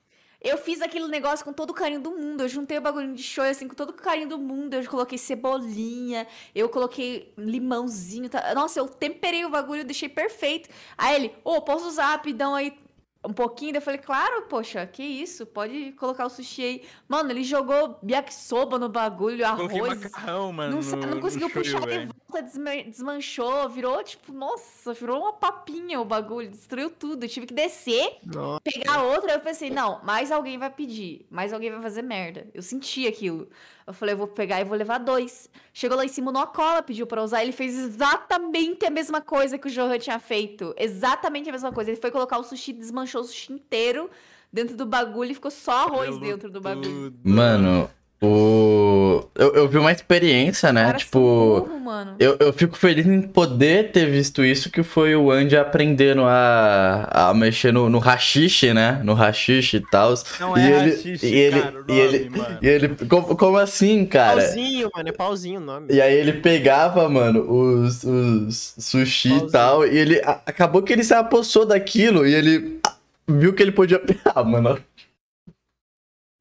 Eu 0.43 0.57
fiz 0.57 0.81
aquele 0.81 1.07
negócio 1.07 1.45
com 1.45 1.53
todo 1.53 1.69
o 1.69 1.73
carinho 1.73 2.01
do 2.01 2.09
mundo. 2.11 2.41
Eu 2.41 2.49
juntei 2.49 2.79
o 2.79 2.81
bagulho 2.81 3.13
de 3.13 3.21
shoyu 3.21 3.51
assim 3.51 3.67
com 3.67 3.75
todo 3.75 3.91
o 3.91 3.93
carinho 3.93 4.27
do 4.27 4.39
mundo. 4.39 4.73
Eu 4.73 4.83
coloquei 4.89 5.15
cebolinha, 5.15 6.25
eu 6.55 6.67
coloquei 6.67 7.31
limãozinho. 7.37 8.27
Tá? 8.27 8.55
Nossa, 8.55 8.79
eu 8.79 8.87
temperei 8.87 9.45
o 9.45 9.51
bagulho, 9.51 9.81
eu 9.81 9.85
deixei 9.85 10.09
perfeito. 10.09 10.67
Aí 10.97 11.15
ele, 11.15 11.35
ô, 11.43 11.61
posso 11.61 11.87
usar 11.87 12.07
rapidão 12.07 12.55
aí 12.55 12.75
um 13.23 13.33
pouquinho? 13.33 13.71
Daí 13.73 13.77
Eu 13.79 13.83
falei, 13.85 13.99
claro, 13.99 14.43
poxa, 14.43 14.85
que 14.87 15.03
isso? 15.03 15.45
Pode 15.45 15.91
colocar 15.93 16.25
o 16.25 16.29
sushi 16.29 16.63
aí. 16.63 16.83
Mano, 17.07 17.31
ele 17.31 17.43
jogou 17.43 17.99
yakisoba 18.07 18.79
no 18.79 18.89
bagulho, 18.89 19.45
Coloquei 19.55 19.79
arroz. 19.79 20.03
macarrão, 20.03 20.51
mano. 20.51 20.81
Não, 20.81 20.97
no, 20.97 21.07
não 21.07 21.21
conseguiu 21.21 21.49
puxar 21.49 21.81
de 21.81 22.05
volta, 22.07 22.41
desma- 22.41 22.83
desmanchou, 22.83 23.69
virou 23.69 24.03
tipo, 24.03 24.33
nossa, 24.33 24.93
virou 24.93 25.19
uma 25.21 25.33
papinha 25.33 25.99
o 26.01 26.05
bagulho, 26.05 26.49
destruiu 26.49 26.89
tudo. 26.89 27.23
Eu 27.25 27.29
tive 27.29 27.45
que 27.45 27.53
descer 27.53 28.17
Nossa. 28.25 28.61
pegar 28.63 29.03
outra, 29.03 29.33
eu 29.33 29.39
pensei, 29.39 29.69
não, 29.69 30.03
mais 30.03 30.31
alguém 30.31 30.57
vai 30.57 30.69
pedir, 30.69 31.25
mais 31.29 31.53
alguém 31.53 31.71
vai 31.71 31.81
fazer 31.81 32.01
merda. 32.01 32.49
Eu 32.53 32.61
senti 32.61 33.07
aquilo. 33.07 33.49
Eu 33.85 33.93
falei, 33.93 34.13
eu 34.13 34.17
vou 34.17 34.27
pegar 34.27 34.59
e 34.61 34.63
vou 34.63 34.77
levar 34.77 34.97
dois. 34.97 35.49
Chegou 35.73 35.97
lá 35.97 36.05
em 36.05 36.07
cima, 36.07 36.31
o 36.31 36.47
cola 36.47 36.81
pediu 36.81 37.07
pra 37.07 37.23
usar, 37.23 37.41
ele 37.41 37.51
fez 37.51 37.77
exatamente 37.77 38.85
a 38.85 38.89
mesma 38.89 39.21
coisa 39.21 39.57
que 39.57 39.67
o 39.67 39.71
Johan 39.71 39.97
tinha 39.97 40.19
feito. 40.19 40.73
Exatamente 40.77 41.49
a 41.49 41.51
mesma 41.51 41.71
coisa. 41.71 41.91
Ele 41.91 41.99
foi 41.99 42.11
colocar 42.11 42.37
o 42.37 42.43
sushi, 42.43 42.73
desmanchou 42.73 43.21
o 43.21 43.23
sushi 43.23 43.53
inteiro 43.53 44.09
dentro 44.51 44.75
do 44.75 44.85
bagulho 44.85 45.31
e 45.31 45.33
ficou 45.33 45.51
só 45.51 45.87
arroz 45.87 46.09
Pelo 46.09 46.19
dentro 46.19 46.49
do 46.49 46.59
bagulho. 46.61 47.11
tudo. 47.11 47.19
Mano, 47.23 47.89
o. 48.21 49.25
Eu, 49.35 49.53
eu 49.55 49.67
vi 49.67 49.77
uma 49.77 49.91
experiência, 49.91 50.71
né? 50.71 50.85
Cara, 50.85 50.97
tipo. 50.97 51.19
burro, 51.67 51.79
mano. 51.79 52.15
Eu, 52.19 52.37
eu 52.39 52.53
fico 52.53 52.77
feliz 52.77 53.05
em 53.05 53.21
poder 53.21 53.91
ter 53.91 54.05
visto 54.09 54.43
isso, 54.43 54.69
que 54.69 54.83
foi 54.83 55.15
o 55.15 55.31
Andy 55.31 55.57
aprendendo 55.57 56.21
a, 56.23 57.09
a 57.29 57.33
mexer 57.33 57.71
no, 57.73 57.89
no 57.89 57.99
hashish, 57.99 58.63
né? 58.73 59.01
No 59.03 59.13
hashish 59.13 59.73
e 59.73 59.79
tal. 59.91 60.13
Não 60.39 60.57
E 60.57 60.61
é 60.61 60.65
ele- 60.79 60.91
rachixe, 60.91 61.25
e 61.25 61.33
ele- 61.35 61.61
cara, 61.61 61.83
o 61.87 61.91
e 61.91 61.99
ele- 61.99 62.29
mano. 62.29 62.57
E 62.61 62.67
ele. 62.67 62.89
Como, 63.09 63.35
como 63.35 63.57
assim, 63.57 64.05
cara? 64.05 64.41
Pauzinho, 64.41 64.89
mano, 64.95 65.09
é 65.09 65.11
pauzinho 65.11 65.59
o 65.59 65.63
nome. 65.63 65.87
E 65.89 66.01
aí 66.01 66.13
ele 66.13 66.33
pegava, 66.33 67.07
mano, 67.09 67.41
os, 67.51 68.03
os 68.03 68.75
sushi 68.77 69.27
e 69.27 69.31
Pauzinho. 69.31 69.51
tal, 69.51 69.85
e 69.87 69.97
ele. 69.97 70.19
a- 70.21 70.41
acabou 70.45 70.81
que 70.83 70.93
ele 70.93 71.03
se 71.03 71.13
apossou 71.13 71.65
daquilo 71.65 72.25
e 72.27 72.33
ele 72.33 72.79
viu 73.27 73.53
que 73.53 73.63
ele 73.63 73.71
podia. 73.71 74.01
Ah, 74.35 74.43
mano. 74.43 74.77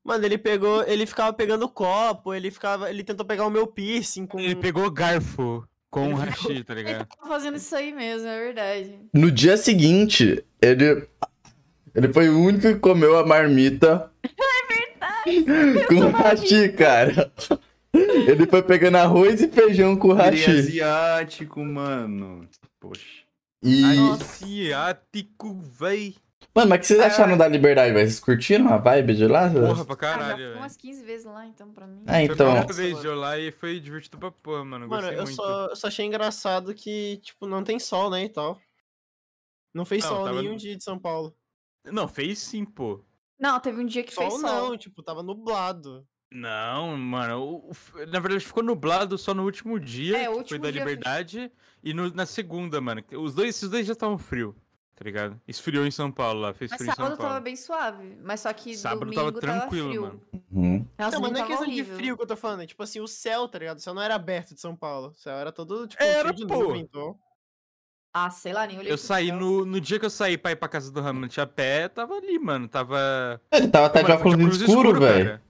Mano, 0.04 0.24
ele 0.24 0.38
pegou, 0.38 0.82
ele 0.84 1.04
ficava 1.06 1.32
pegando 1.32 1.68
copo, 1.68 2.32
ele 2.34 2.50
ficava, 2.50 2.88
ele 2.90 3.04
tentou 3.04 3.24
pegar 3.26 3.46
o 3.46 3.50
meu 3.50 3.66
piercing 3.66 4.26
com 4.26 4.40
Ele 4.40 4.56
pegou 4.56 4.90
garfo 4.90 5.62
com 5.90 6.04
Ele 6.06 6.14
o 6.14 6.16
pegou- 6.18 6.30
hashi, 6.30 6.64
tá 6.64 6.72
Ele 6.72 6.82
ligado? 6.84 7.06
tava 7.06 7.28
fazendo 7.28 7.56
isso 7.56 7.74
aí 7.76 7.92
mesmo, 7.92 8.26
é 8.28 8.38
verdade. 8.38 8.98
No 9.12 9.30
dia 9.30 9.56
seguinte, 9.56 10.42
ele. 10.60 11.06
Ele 11.94 12.12
foi 12.12 12.28
o 12.30 12.38
único 12.40 12.62
que 12.62 12.74
comeu 12.76 13.18
a 13.18 13.26
marmita. 13.26 14.10
É 14.62 14.66
verdade. 14.72 15.84
Com 15.88 16.10
hashi, 16.10 16.68
cara. 16.70 17.32
Ele 17.92 18.46
foi 18.46 18.62
pegando 18.62 18.96
arroz 18.98 19.40
e 19.42 19.48
feijão 19.48 19.96
com 19.96 20.12
hashi. 20.12 20.50
asiático, 20.50 21.60
mano. 21.64 22.48
Poxa. 22.78 23.02
E. 23.62 23.82
Asiático, 24.10 25.60
véi. 25.60 26.14
Mano, 26.54 26.68
mas 26.70 26.78
o 26.78 26.80
que 26.80 26.86
vocês 26.88 27.00
acharam 27.00 27.36
da 27.38 27.46
liberdade, 27.46 27.92
velho? 27.94 28.06
Vocês 28.08 28.18
curtiram 28.18 28.68
a 28.72 28.76
vibe 28.76 29.14
de 29.14 29.26
lá? 29.26 29.48
Porra 29.48 29.84
pra 29.84 29.94
Ah, 29.94 29.96
caralho, 29.96 30.34
fui 30.36 30.44
velho. 30.46 30.56
umas 30.58 30.76
15 30.76 31.04
vezes 31.04 31.24
lá, 31.24 31.46
então, 31.46 31.70
pra 31.72 31.86
mim. 31.86 32.02
Ah, 32.06 32.12
Foi 32.12 32.20
a 32.20 32.24
então. 32.24 32.36
primeira 32.46 32.72
vez 32.72 33.00
de 33.00 33.06
eu 33.06 33.14
lá 33.14 33.38
e 33.38 33.52
foi 33.52 33.78
divertido 33.78 34.18
pra 34.18 34.32
porra, 34.32 34.64
mano. 34.64 34.88
Mano, 34.88 35.02
Gostei 35.02 35.18
eu 35.18 35.22
muito. 35.22 35.36
só, 35.36 35.66
eu 35.66 35.76
só 35.76 35.86
achei 35.86 36.04
engraçado 36.06 36.74
que, 36.74 37.18
tipo, 37.22 37.46
não 37.46 37.62
tem 37.62 37.78
sol, 37.78 38.10
né, 38.10 38.24
e 38.24 38.28
tal. 38.28 38.60
Não 39.72 39.84
fez 39.84 40.02
Não, 40.02 40.10
sol 40.10 40.24
tava- 40.24 40.42
nenhum 40.42 40.56
dia 40.56 40.76
de 40.76 40.82
São 40.82 40.98
Paulo. 40.98 41.32
Não, 41.84 42.08
fez 42.08 42.40
sim, 42.40 42.64
pô. 42.64 43.04
Não, 43.38 43.58
teve 43.60 43.80
um 43.80 43.86
dia 43.86 44.02
que 44.02 44.12
fez 44.12 44.28
Sol 44.32 44.40
sol. 44.40 44.50
não, 44.70 44.76
tipo, 44.76 45.02
tava 45.04 45.22
nublado. 45.22 46.04
Não, 46.32 46.96
mano. 46.96 47.40
o- 47.42 47.70
o- 47.70 48.06
na 48.06 48.18
verdade, 48.20 48.44
ficou 48.44 48.62
nublado 48.62 49.16
só 49.16 49.32
no 49.32 49.44
último 49.44 49.78
dia, 49.80 50.16
É, 50.16 50.22
que 50.24 50.28
último 50.30 50.48
foi 50.48 50.58
da 50.58 50.70
dia 50.70 50.80
Liberdade, 50.80 51.50
e 51.82 51.94
no- 51.94 52.12
na 52.12 52.26
segunda, 52.26 52.80
mano. 52.80 53.02
Os 53.12 53.34
dois, 53.34 53.50
esses 53.50 53.68
dois 53.70 53.86
já 53.86 53.92
estavam 53.94 54.18
frio, 54.18 54.54
tá 55.00 55.04
ligado? 55.04 55.40
Esfriou 55.48 55.86
em 55.86 55.90
São 55.90 56.12
Paulo 56.12 56.40
lá, 56.40 56.52
fez 56.52 56.70
Mas 56.70 56.76
frio 56.76 56.90
em 56.90 56.94
São 56.94 57.04
sábado 57.04 57.16
Paulo. 57.16 57.32
tava 57.32 57.40
bem 57.42 57.56
suave. 57.56 58.18
Mas 58.22 58.40
só 58.40 58.52
que 58.52 58.76
Sábado 58.76 59.00
domingo 59.00 59.32
tava 59.32 59.40
tranquilo, 59.40 59.88
frio. 59.88 60.02
mano. 60.02 60.20
Uhum. 60.52 60.86
Nossa, 60.98 61.16
não, 61.16 61.22
mas 61.22 61.32
não 61.32 61.38
é 61.38 61.46
questão 61.46 61.56
tava 61.64 61.64
de 61.64 61.80
horrível. 61.80 61.96
frio 61.96 62.16
que 62.18 62.22
eu 62.22 62.26
tô 62.26 62.36
falando, 62.36 62.62
é 62.62 62.66
tipo 62.66 62.82
assim, 62.82 63.00
o 63.00 63.08
céu, 63.08 63.48
tá 63.48 63.58
ligado? 63.58 63.78
O 63.78 63.80
céu 63.80 63.94
não 63.94 64.02
era 64.02 64.14
aberto 64.14 64.54
de 64.54 64.60
São 64.60 64.76
Paulo. 64.76 65.08
O 65.08 65.14
céu 65.14 65.38
era 65.38 65.50
todo, 65.50 65.86
tipo, 65.86 66.02
Era, 66.02 66.28
cheio 66.28 66.34
de 66.34 66.46
pô. 66.46 66.62
nuvem, 66.62 66.82
então. 66.82 67.18
Ah, 68.12 68.28
sei 68.28 68.52
lá, 68.52 68.66
nem 68.66 68.78
olhei 68.78 68.92
Eu 68.92 68.98
saí 68.98 69.32
no, 69.32 69.64
no 69.64 69.80
dia 69.80 69.98
que 69.98 70.04
eu 70.04 70.10
saí 70.10 70.36
pra 70.36 70.50
ir 70.50 70.56
pra 70.56 70.68
casa 70.68 70.92
do 70.92 71.00
Hamlet 71.00 71.40
a 71.40 71.46
pé, 71.46 71.88
tava 71.88 72.14
ali, 72.16 72.38
mano. 72.38 72.68
Tava. 72.68 73.40
Ele 73.50 73.68
tava 73.68 73.86
até 73.86 74.02
de 74.02 74.12
óculos 74.12 74.58
tinha 74.58 74.66
escuro, 74.68 75.00
velho. 75.00 75.40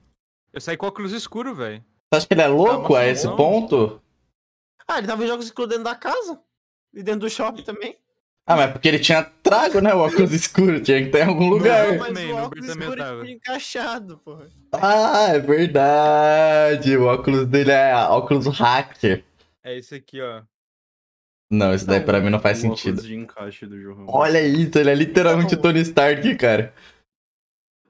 Eu 0.52 0.60
saí 0.60 0.76
com 0.76 0.86
óculos 0.86 1.12
escuro, 1.12 1.56
velho. 1.56 1.84
Você 2.12 2.18
acha 2.18 2.26
que 2.28 2.34
ele 2.34 2.42
é 2.42 2.46
louco 2.46 2.94
a 2.94 3.04
esse 3.04 3.26
ponto? 3.34 4.00
Ah, 4.86 4.98
ele 4.98 5.08
tava 5.08 5.24
em 5.24 5.26
jogos 5.26 5.46
escuros 5.46 5.70
dentro 5.70 5.84
da 5.84 5.96
casa. 5.96 6.40
E 6.94 7.02
dentro 7.02 7.20
do 7.22 7.30
shopping 7.30 7.64
também. 7.64 7.98
Ah, 8.46 8.56
mas 8.56 8.72
porque 8.72 8.88
ele 8.88 8.98
tinha 8.98 9.22
trago, 9.42 9.80
né? 9.80 9.94
O 9.94 9.98
óculos 9.98 10.32
escuro. 10.32 10.80
Tinha 10.80 10.98
que 10.98 11.06
estar 11.06 11.20
em 11.20 11.28
algum 11.28 11.48
lugar. 11.48 11.88
Não, 11.92 11.98
mas 11.98 12.08
Também, 12.08 12.32
o 12.32 12.36
óculos 12.36 12.68
escuro 12.68 12.96
tava. 12.96 13.22
tinha 13.22 13.34
encaixado, 13.36 14.18
porra. 14.18 14.48
Ah, 14.72 15.28
é 15.28 15.38
verdade. 15.38 16.96
O 16.96 17.04
óculos 17.04 17.46
dele 17.46 17.70
é 17.70 17.94
óculos 17.94 18.46
hacker. 18.48 19.24
É 19.62 19.76
esse 19.78 19.94
aqui, 19.94 20.20
ó. 20.20 20.42
Não, 21.52 21.74
isso 21.74 21.86
daí 21.86 22.00
pra 22.00 22.20
mim 22.20 22.30
não 22.30 22.40
faz 22.40 22.58
sentido. 22.58 23.02
de 23.02 23.14
encaixe 23.14 23.66
do 23.66 23.80
João. 23.80 24.06
Olha 24.08 24.40
isso, 24.40 24.78
ele 24.78 24.90
é 24.90 24.94
literalmente 24.94 25.54
o 25.54 25.56
Não. 25.56 25.62
Tony 25.62 25.80
Stark, 25.80 26.34
cara. 26.36 26.72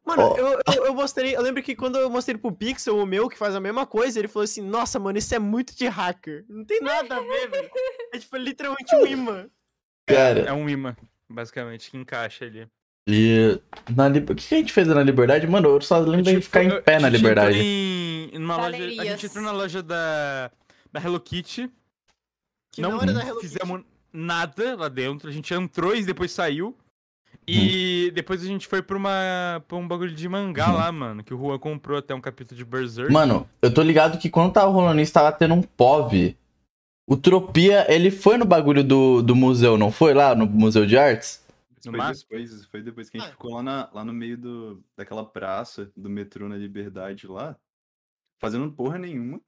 Mano, 0.04 0.22
Ó. 0.22 0.36
eu, 0.36 0.60
eu, 0.74 0.86
eu 0.86 0.94
mostrei. 0.94 1.36
Eu 1.36 1.42
lembro 1.42 1.62
que 1.62 1.76
quando 1.76 1.96
eu 1.98 2.10
mostrei 2.10 2.36
pro 2.36 2.50
Pixel, 2.50 2.96
o 2.98 3.06
meu, 3.06 3.28
que 3.28 3.36
faz 3.38 3.54
a 3.54 3.60
mesma 3.60 3.86
coisa, 3.86 4.18
ele 4.18 4.28
falou 4.28 4.44
assim: 4.44 4.62
Nossa, 4.62 4.98
mano, 4.98 5.18
isso 5.18 5.34
é 5.34 5.38
muito 5.38 5.76
de 5.76 5.86
hacker. 5.86 6.44
Não 6.48 6.64
tem 6.64 6.80
nada 6.80 7.16
a 7.16 7.20
ver, 7.20 7.48
velho. 7.50 7.70
É 8.12 8.18
tipo 8.18 8.36
literalmente 8.36 8.94
um 8.96 9.06
imã. 9.06 9.46
Cara, 10.06 10.40
É 10.40 10.52
um 10.52 10.68
imã, 10.68 10.96
basicamente, 11.28 11.90
que 11.90 11.96
encaixa 11.96 12.44
ali. 12.44 12.66
e. 13.08 13.60
Na 13.94 14.08
Lib- 14.08 14.30
O 14.30 14.34
que 14.34 14.54
a 14.54 14.58
gente 14.58 14.72
fez 14.72 14.86
na 14.88 15.02
Liberdade? 15.02 15.46
Mano, 15.46 15.68
eu 15.68 15.80
só 15.80 15.98
lembro 15.98 16.30
gente 16.30 16.42
ficar 16.44 16.64
em 16.64 16.80
pé 16.82 16.98
na 16.98 17.08
Liberdade. 17.08 17.58
Em, 17.60 18.30
numa 18.38 18.56
loja, 18.56 18.76
a 18.76 19.04
gente 19.04 19.26
entrou 19.26 19.44
na 19.44 19.52
loja 19.52 19.82
da, 19.82 20.50
da 20.92 21.00
Hello 21.00 21.20
Kitty. 21.20 21.70
Que 22.72 22.80
não, 22.80 23.00
era 23.02 23.12
da 23.12 23.20
Hello 23.20 23.40
Kitty. 23.40 23.52
fizemos 23.58 23.82
nada 24.12 24.76
lá 24.76 24.88
dentro. 24.88 25.28
A 25.28 25.32
gente 25.32 25.52
entrou 25.54 25.94
e 25.94 26.04
depois 26.04 26.30
saiu. 26.32 26.76
E 27.48 28.12
depois 28.14 28.42
a 28.42 28.46
gente 28.46 28.66
foi 28.68 28.80
pra, 28.80 28.96
uma, 28.96 29.64
pra 29.66 29.76
um 29.76 29.86
bagulho 29.88 30.12
de 30.14 30.28
mangá 30.28 30.68
Uhum. 30.68 30.74
lá, 30.76 30.92
mano. 30.92 31.24
Que 31.24 31.34
o 31.34 31.38
Juan 31.38 31.58
comprou 31.58 31.98
até 31.98 32.14
um 32.14 32.20
capítulo 32.20 32.56
de 32.56 32.64
Berserk. 32.64 33.12
Mano, 33.12 33.48
eu 33.60 33.72
tô 33.74 33.82
ligado 33.82 34.18
que 34.18 34.30
quando 34.30 34.52
tava 34.52 34.70
rolando 34.70 35.00
isso, 35.00 35.12
tava 35.12 35.32
tendo 35.32 35.54
um 35.54 35.62
POV. 35.62 36.36
O 37.10 37.16
Tropia, 37.16 37.92
ele 37.92 38.10
foi 38.10 38.38
no 38.38 38.44
bagulho 38.44 38.84
do, 38.84 39.20
do 39.20 39.34
museu, 39.34 39.76
não 39.76 39.90
foi? 39.90 40.14
Lá 40.14 40.32
no 40.34 40.46
Museu 40.46 40.86
de 40.86 40.96
Artes? 40.96 41.44
No 41.84 41.92
Foi 41.92 42.12
depois, 42.14 42.64
foi 42.66 42.82
depois 42.82 43.10
que 43.10 43.16
a 43.16 43.20
gente 43.20 43.30
Ah. 43.30 43.32
ficou 43.32 43.54
lá, 43.54 43.62
na, 43.62 43.90
lá 43.92 44.04
no 44.04 44.12
meio 44.12 44.36
do, 44.38 44.84
daquela 44.96 45.24
praça 45.24 45.90
do 45.96 46.08
metrô 46.08 46.48
na 46.48 46.56
Liberdade 46.56 47.26
lá. 47.26 47.56
fazendo 48.38 48.70
porra 48.72 48.96
nenhuma, 48.98 49.40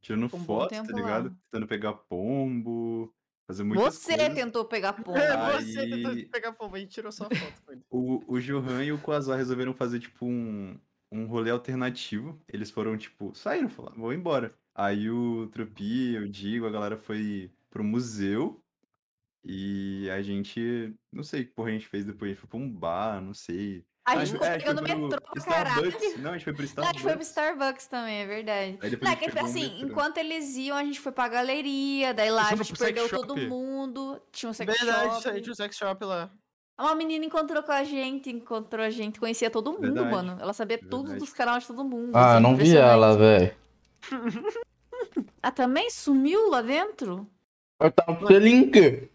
tirando 0.00 0.24
Um 0.24 0.28
foto, 0.44 0.70
tá 0.70 0.82
lá. 0.82 0.96
ligado? 0.96 1.36
Tentando 1.50 1.66
pegar 1.68 1.92
pombo, 1.92 3.12
fazer 3.46 3.62
muitas 3.64 3.94
Você 3.96 4.16
coisas. 4.16 4.34
tentou 4.34 4.64
pegar 4.64 4.92
pombo. 5.04 5.18
É, 5.18 5.60
você 5.60 5.78
Aí- 5.80 5.90
tentou 5.90 6.30
pegar 6.30 6.52
fogo, 6.54 6.74
a 6.74 6.78
gente 6.78 6.90
tirou 6.90 7.12
só 7.12 7.26
a 7.26 7.34
foto 7.36 7.62
com 7.66 7.72
ele. 7.72 7.82
O, 7.90 8.22
o 8.34 8.40
Johan 8.40 8.82
e 8.84 8.92
o 8.92 8.98
Quasar 8.98 9.36
resolveram 9.36 9.74
fazer, 9.74 9.98
tipo, 10.00 10.24
um, 10.26 10.78
um 11.12 11.26
rolê 11.26 11.50
alternativo. 11.50 12.40
Eles 12.48 12.70
foram, 12.70 12.96
tipo, 12.96 13.34
saíram, 13.34 13.68
falaram, 13.68 13.96
vou 13.96 14.12
embora. 14.12 14.54
Aí 14.74 15.10
o 15.10 15.48
Trupi, 15.48 16.16
o 16.18 16.28
Digo, 16.28 16.66
a 16.66 16.70
galera 16.70 16.96
foi 16.96 17.50
pro 17.68 17.84
museu. 17.84 18.62
E 19.44 20.08
a 20.10 20.20
gente, 20.20 20.94
não 21.12 21.22
sei 21.22 21.42
o 21.42 21.44
que 21.46 21.52
porra 21.52 21.68
a 21.70 21.72
gente 21.72 21.88
fez 21.88 22.04
depois. 22.04 22.30
A 22.30 22.34
gente 22.34 22.40
foi 22.40 22.48
pra 22.48 22.58
um 22.58 22.70
bar, 22.70 23.20
não 23.20 23.32
sei. 23.32 23.84
A 24.04 24.24
gente 24.24 24.36
é, 24.36 24.38
ficou 24.38 24.46
foi 24.46 24.58
pegando 24.58 24.82
metrô 24.82 25.20
pra 25.20 25.44
caralho. 25.44 25.88
Starbucks. 25.88 26.20
Não, 26.20 26.30
a 26.30 26.32
gente 26.34 26.44
foi 26.44 26.52
pro 26.52 26.64
Não, 26.76 26.84
a 26.84 26.92
gente 26.92 27.02
foi 27.02 27.12
pro 27.12 27.22
Starbucks. 27.22 27.28
Starbucks 27.28 27.86
também, 27.86 28.22
é 28.22 28.26
verdade. 28.26 28.78
Não, 29.00 29.10
é 29.12 29.16
que 29.16 29.26
pegou 29.26 29.42
um 29.42 29.46
assim, 29.46 29.70
metrô. 29.70 29.88
enquanto 29.88 30.18
eles 30.18 30.56
iam, 30.56 30.76
a 30.76 30.84
gente 30.84 31.00
foi 31.00 31.12
pra 31.12 31.28
galeria, 31.28 32.12
daí 32.12 32.30
lá 32.30 32.50
a 32.50 32.56
gente 32.56 32.72
perdeu 32.74 33.08
todo 33.08 33.34
shop? 33.34 33.46
mundo, 33.46 34.20
tinha 34.32 34.50
um 34.50 34.52
sex 34.52 34.74
Verdade, 34.78 35.22
shop. 35.22 35.34
gente 35.34 35.42
tinha 35.42 35.52
um 35.52 35.56
sex 35.56 35.76
shop 35.76 36.04
lá. 36.04 36.30
Uma 36.78 36.94
menina 36.94 37.24
encontrou 37.24 37.62
com 37.62 37.72
a 37.72 37.84
gente, 37.84 38.30
encontrou 38.30 38.84
a 38.84 38.88
gente, 38.90 39.20
conhecia 39.20 39.50
todo 39.50 39.72
mundo, 39.72 39.82
Verdade. 39.82 40.10
mano. 40.10 40.38
Ela 40.40 40.54
sabia 40.54 40.78
tudo 40.78 41.08
Verdade. 41.08 41.18
dos 41.20 41.32
canais 41.32 41.62
de 41.62 41.68
todo 41.68 41.84
mundo. 41.84 42.16
Ah, 42.16 42.34
assim, 42.34 42.42
não 42.42 42.56
vi 42.56 42.74
ela, 42.74 43.16
velho. 43.16 43.54
Ah, 45.42 45.50
também 45.50 45.88
sumiu 45.90 46.50
lá 46.50 46.60
dentro? 46.60 47.26
Eu 47.80 47.90
tava 47.90 48.14
com 48.14 48.26
o 48.32 48.38
link. 48.38 49.08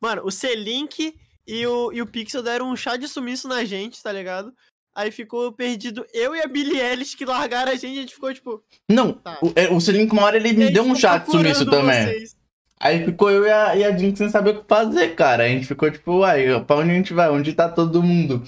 Mano, 0.00 0.22
o 0.24 0.30
C-Link 0.30 1.14
e 1.46 1.66
o, 1.66 1.92
e 1.92 2.00
o 2.00 2.06
Pixel 2.06 2.42
deram 2.42 2.70
um 2.70 2.76
chá 2.76 2.96
de 2.96 3.06
sumiço 3.06 3.46
na 3.46 3.62
gente, 3.64 4.02
tá 4.02 4.10
ligado? 4.10 4.52
Aí 4.94 5.10
ficou 5.10 5.52
perdido 5.52 6.06
eu 6.12 6.34
e 6.34 6.40
a 6.40 6.46
Billie 6.48 6.80
Eilish 6.80 7.14
que 7.16 7.24
largaram 7.26 7.70
a 7.70 7.74
gente 7.74 7.94
e 7.94 7.98
a 7.98 8.00
gente 8.00 8.14
ficou 8.14 8.32
tipo. 8.32 8.64
Não, 8.90 9.12
Tá. 9.12 9.38
o, 9.42 9.52
é, 9.54 9.70
o 9.70 9.78
Selink, 9.80 10.10
uma 10.12 10.22
hora 10.24 10.36
ele 10.36 10.52
me 10.54 10.64
"E 10.64 10.66
aí, 10.68 10.72
deu 10.72 10.82
um 10.82 10.94
ficou 10.94 11.00
chat 11.00 11.30
sumiço 11.30 11.68
também. 11.68 12.02
vocês." 12.06 12.36
Aí 12.80 13.04
ficou 13.04 13.30
eu 13.30 13.44
e 13.46 13.50
a, 13.50 13.76
e 13.76 13.84
a 13.84 13.96
Jinx 13.96 14.18
sem 14.18 14.28
saber 14.30 14.56
o 14.56 14.62
que 14.62 14.68
fazer, 14.68 15.14
cara. 15.14 15.44
A 15.44 15.48
gente 15.48 15.66
ficou 15.66 15.88
tipo, 15.90 16.18
uai, 16.18 16.64
pra 16.64 16.76
onde 16.76 16.90
a 16.90 16.94
gente 16.94 17.12
vai? 17.14 17.30
Onde 17.30 17.52
tá 17.52 17.68
todo 17.68 18.02
mundo? 18.02 18.42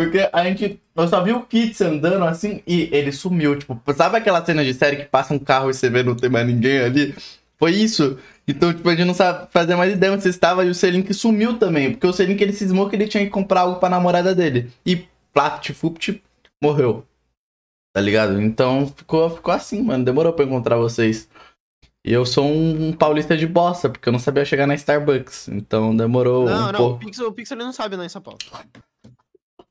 Porque 0.00 0.30
a 0.32 0.44
gente. 0.44 0.80
Eu 0.96 1.08
só 1.08 1.22
vi 1.22 1.30
o 1.32 1.42
Kits 1.42 1.82
andando 1.82 2.24
assim 2.24 2.62
e 2.66 2.88
ele 2.90 3.12
sumiu. 3.12 3.58
Tipo, 3.58 3.78
sabe 3.94 4.16
aquela 4.16 4.42
cena 4.42 4.64
de 4.64 4.72
série 4.72 4.96
que 4.96 5.04
passa 5.04 5.34
um 5.34 5.38
carro 5.38 5.68
e 5.68 5.74
você 5.74 5.90
vê 5.90 6.02
não 6.02 6.14
tem 6.14 6.30
mais 6.30 6.46
ninguém 6.46 6.80
ali? 6.80 7.14
Foi 7.58 7.72
isso. 7.72 8.18
Então, 8.48 8.72
tipo, 8.72 8.88
a 8.88 8.94
gente 8.94 9.06
não 9.06 9.12
sabe 9.12 9.48
fazer 9.50 9.76
mais 9.76 9.92
ideia 9.92 10.10
onde 10.10 10.22
você 10.22 10.30
estava 10.30 10.64
e 10.64 10.70
o 10.70 10.74
Selink 10.74 11.12
sumiu 11.12 11.58
também. 11.58 11.90
Porque 11.90 12.06
o 12.06 12.14
Selink 12.14 12.42
ele 12.42 12.54
cismou 12.54 12.88
que 12.88 12.96
ele 12.96 13.06
tinha 13.06 13.22
que 13.22 13.30
comprar 13.30 13.60
algo 13.60 13.78
pra 13.78 13.90
namorada 13.90 14.34
dele. 14.34 14.72
E 14.86 15.06
Plaft 15.34 15.70
morreu. 16.62 17.04
Tá 17.92 18.00
ligado? 18.00 18.40
Então 18.40 18.86
ficou, 18.96 19.28
ficou 19.28 19.52
assim, 19.52 19.82
mano. 19.82 20.02
Demorou 20.02 20.32
pra 20.32 20.46
encontrar 20.46 20.76
vocês. 20.76 21.28
E 22.06 22.10
eu 22.10 22.24
sou 22.24 22.46
um 22.46 22.90
paulista 22.94 23.36
de 23.36 23.46
bosta, 23.46 23.90
porque 23.90 24.08
eu 24.08 24.12
não 24.12 24.18
sabia 24.18 24.46
chegar 24.46 24.66
na 24.66 24.74
Starbucks. 24.74 25.48
Então 25.48 25.94
demorou 25.94 26.46
Não, 26.46 26.70
um 26.70 26.72
não, 26.72 26.72
o 26.72 26.76
pouco. 26.76 27.04
Pixel, 27.04 27.28
o 27.28 27.32
Pixel 27.32 27.58
ele 27.58 27.64
não 27.64 27.72
sabe 27.74 27.98
não 27.98 28.04
em 28.04 28.08
São 28.08 28.22
Paulo. 28.22 28.38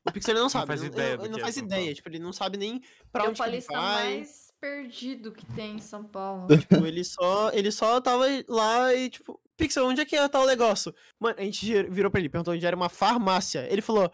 O 0.10 0.14
Pixel 0.14 0.34
ele 0.34 0.42
não 0.42 0.50
sabe. 0.50 0.68
faz 0.68 0.82
ele- 0.82 0.92
ideia 0.92 1.14
ele, 1.14 1.22
ele 1.24 1.30
não 1.30 1.38
é 1.38 1.42
faz 1.42 1.56
São 1.56 1.64
ideia, 1.64 1.94
tipo, 1.94 2.10
ele 2.10 2.20
não 2.20 2.34
sabe 2.34 2.58
nem 2.58 2.82
pra 3.12 3.24
é 3.24 3.28
o 3.28 3.30
onde 3.32 3.42
ele 3.42 3.50
paulista 3.50 3.74
vai. 3.74 4.04
mais 4.18 4.50
perdido 4.60 5.32
que 5.32 5.46
tem 5.54 5.76
em 5.76 5.80
São 5.80 6.04
Paulo. 6.04 6.48
Tipo, 6.84 6.86
ele 6.86 7.04
só, 7.04 7.50
ele 7.52 7.72
só 7.72 8.02
tava 8.02 8.26
lá 8.48 8.94
e, 8.94 9.10
tipo, 9.10 9.40
Pixel, 9.56 9.86
onde 9.88 10.02
é 10.02 10.06
que 10.06 10.16
é 10.16 10.28
tal 10.28 10.46
negócio? 10.46 10.94
Mano, 11.20 11.36
a 11.40 11.44
gente 11.44 11.84
virou 11.90 12.12
pra 12.12 12.20
ele, 12.20 12.30
perguntou 12.30 12.54
onde 12.54 12.66
era 12.66 12.76
uma 12.76 12.90
farmácia. 12.90 13.68
Ele 13.72 13.82
falou, 13.82 14.12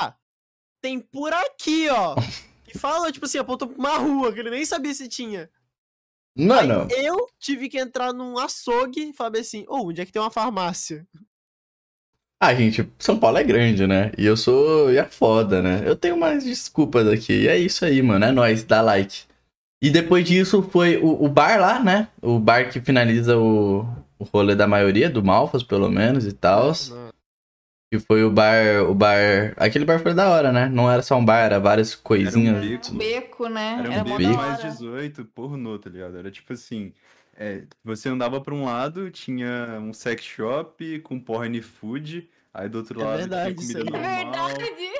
ah, 0.00 0.14
tem 0.82 0.98
por 1.00 1.32
aqui, 1.32 1.88
ó. 1.88 2.14
E 2.66 2.78
falou, 2.78 3.12
tipo 3.12 3.26
assim, 3.26 3.38
apontou 3.38 3.68
pra 3.68 3.76
uma 3.78 3.98
rua, 3.98 4.32
que 4.32 4.40
ele 4.40 4.50
nem 4.50 4.64
sabia 4.64 4.92
se 4.94 5.06
tinha. 5.06 5.48
Mano, 6.36 6.88
Aí 6.90 7.04
eu 7.06 7.28
tive 7.38 7.68
que 7.68 7.78
entrar 7.78 8.12
num 8.12 8.36
açougue 8.38 9.10
e 9.10 9.12
falar 9.12 9.38
assim, 9.38 9.64
ô, 9.68 9.86
onde 9.86 10.00
é 10.00 10.06
que 10.06 10.10
tem 10.10 10.20
uma 10.20 10.30
farmácia? 10.30 11.06
A 12.46 12.54
gente, 12.54 12.88
São 12.98 13.18
Paulo 13.18 13.38
é 13.38 13.44
grande, 13.44 13.86
né? 13.86 14.12
E 14.16 14.24
eu 14.24 14.36
sou. 14.36 14.92
E 14.92 14.96
é 14.98 15.04
foda, 15.04 15.62
né? 15.62 15.82
Eu 15.84 15.96
tenho 15.96 16.16
mais 16.16 16.44
desculpas 16.44 17.06
aqui. 17.08 17.32
E 17.32 17.48
é 17.48 17.56
isso 17.58 17.84
aí, 17.84 18.02
mano. 18.02 18.24
É 18.24 18.32
nóis, 18.32 18.64
dá 18.64 18.80
like. 18.80 19.22
E 19.82 19.90
depois 19.90 20.24
disso 20.24 20.62
foi 20.62 20.96
o, 20.96 21.24
o 21.24 21.28
bar 21.28 21.60
lá, 21.60 21.78
né? 21.78 22.08
O 22.22 22.38
bar 22.38 22.70
que 22.70 22.80
finaliza 22.80 23.36
o, 23.36 23.80
o 24.18 24.24
rolê 24.24 24.54
da 24.54 24.66
maioria, 24.66 25.10
do 25.10 25.22
Malfas, 25.22 25.62
pelo 25.62 25.90
menos, 25.90 26.26
e 26.26 26.32
tal. 26.32 26.72
Que 27.92 27.98
foi 27.98 28.24
o 28.24 28.30
bar. 28.30 28.82
O 28.88 28.94
bar. 28.94 29.54
Aquele 29.56 29.84
bar 29.84 29.98
foi 30.00 30.14
da 30.14 30.28
hora, 30.30 30.52
né? 30.52 30.68
Não 30.68 30.90
era 30.90 31.02
só 31.02 31.16
um 31.16 31.24
bar, 31.24 31.40
era 31.40 31.60
várias 31.60 31.94
coisinhas. 31.94 32.64
beco. 32.64 32.92
Um 32.92 32.98
beco, 32.98 33.48
né? 33.48 33.76
Era 33.80 33.90
um 33.90 33.92
Era 33.92 34.04
beco 34.04 34.36
mais 34.36 34.60
hora. 34.60 34.70
18, 34.70 35.24
pornô, 35.26 35.78
tá 35.78 35.90
ligado? 35.90 36.16
Era 36.18 36.30
tipo 36.30 36.52
assim, 36.52 36.92
é, 37.36 37.62
você 37.82 38.08
andava 38.08 38.40
pra 38.40 38.54
um 38.54 38.64
lado, 38.64 39.10
tinha 39.10 39.78
um 39.80 39.92
sex 39.92 40.24
shop 40.24 41.00
com 41.00 41.18
porn 41.18 41.58
e 41.58 41.62
food, 41.62 42.28
aí 42.54 42.68
do 42.68 42.78
outro 42.78 43.00
É 43.00 43.04
lado 43.04 43.18
verdade 43.18 43.54
tinha 43.56 43.82
comida 43.84 43.98
aí. 43.98 44.04
É 44.04 44.24
normal. 44.24 44.46
verdade. 44.48 44.94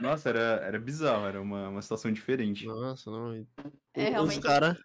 Nossa, 0.00 0.28
era, 0.28 0.40
era 0.64 0.78
bizarro, 0.78 1.26
era 1.26 1.42
uma, 1.42 1.68
uma 1.68 1.82
situação 1.82 2.12
diferente. 2.12 2.64
Nossa, 2.66 3.10
não. 3.10 3.34
É 3.94 4.04
Os 4.04 4.08
realmente. 4.10 4.40
cara... 4.40 4.78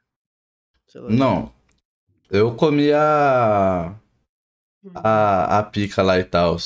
sei 0.87 0.99
lá. 1.01 1.09
Não. 1.11 1.53
Eu 2.31 2.55
comi 2.55 2.91
a. 2.91 3.95
A, 4.95 5.59
a 5.59 5.63
pica 5.63 6.01
lá 6.01 6.17
e 6.19 6.23
tal. 6.25 6.57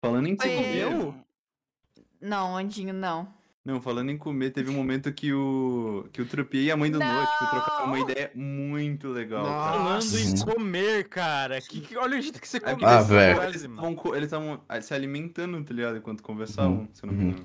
Falando 0.00 0.28
em 0.28 0.36
Foi- 0.36 0.48
comer, 0.48 1.14
Não, 2.20 2.56
Andinho, 2.56 2.94
não. 2.94 3.35
Não, 3.66 3.80
falando 3.82 4.10
em 4.10 4.16
comer, 4.16 4.50
teve 4.50 4.70
um 4.70 4.74
momento 4.74 5.12
que 5.12 5.32
o 5.32 6.06
que 6.12 6.22
o 6.22 6.26
Trupi 6.26 6.58
e 6.66 6.70
a 6.70 6.76
mãe 6.76 6.90
do 6.90 6.98
Noah, 7.00 7.26
tipo, 7.26 7.50
trocaram 7.50 7.86
uma 7.86 7.98
Não. 7.98 8.08
ideia 8.08 8.30
muito 8.34 9.08
legal, 9.08 9.44
cara. 9.44 9.72
Falando 10.00 10.18
em 10.18 10.40
comer, 10.54 11.08
cara. 11.08 11.60
Que, 11.60 11.80
que- 11.80 11.96
olha 11.96 12.18
o 12.18 12.22
jeito 12.22 12.40
que 12.40 12.48
você 12.48 12.58
É 12.58 12.60
come. 12.60 12.74
porque 12.76 12.86
Ah, 12.86 12.94
eles- 12.96 13.08
velho. 13.08 13.42
Eles 14.14 14.24
estavam 14.26 14.60
ah, 14.68 14.80
se 14.80 14.94
alimentando, 14.94 15.62
tá 15.64 15.74
ligado? 15.74 15.96
Enquanto 15.98 16.22
conversavam, 16.22 16.88
se 16.92 17.02
eu 17.04 17.08
não 17.08 17.14
me 17.14 17.24
Uhum. 17.24 17.30
engano. 17.30 17.44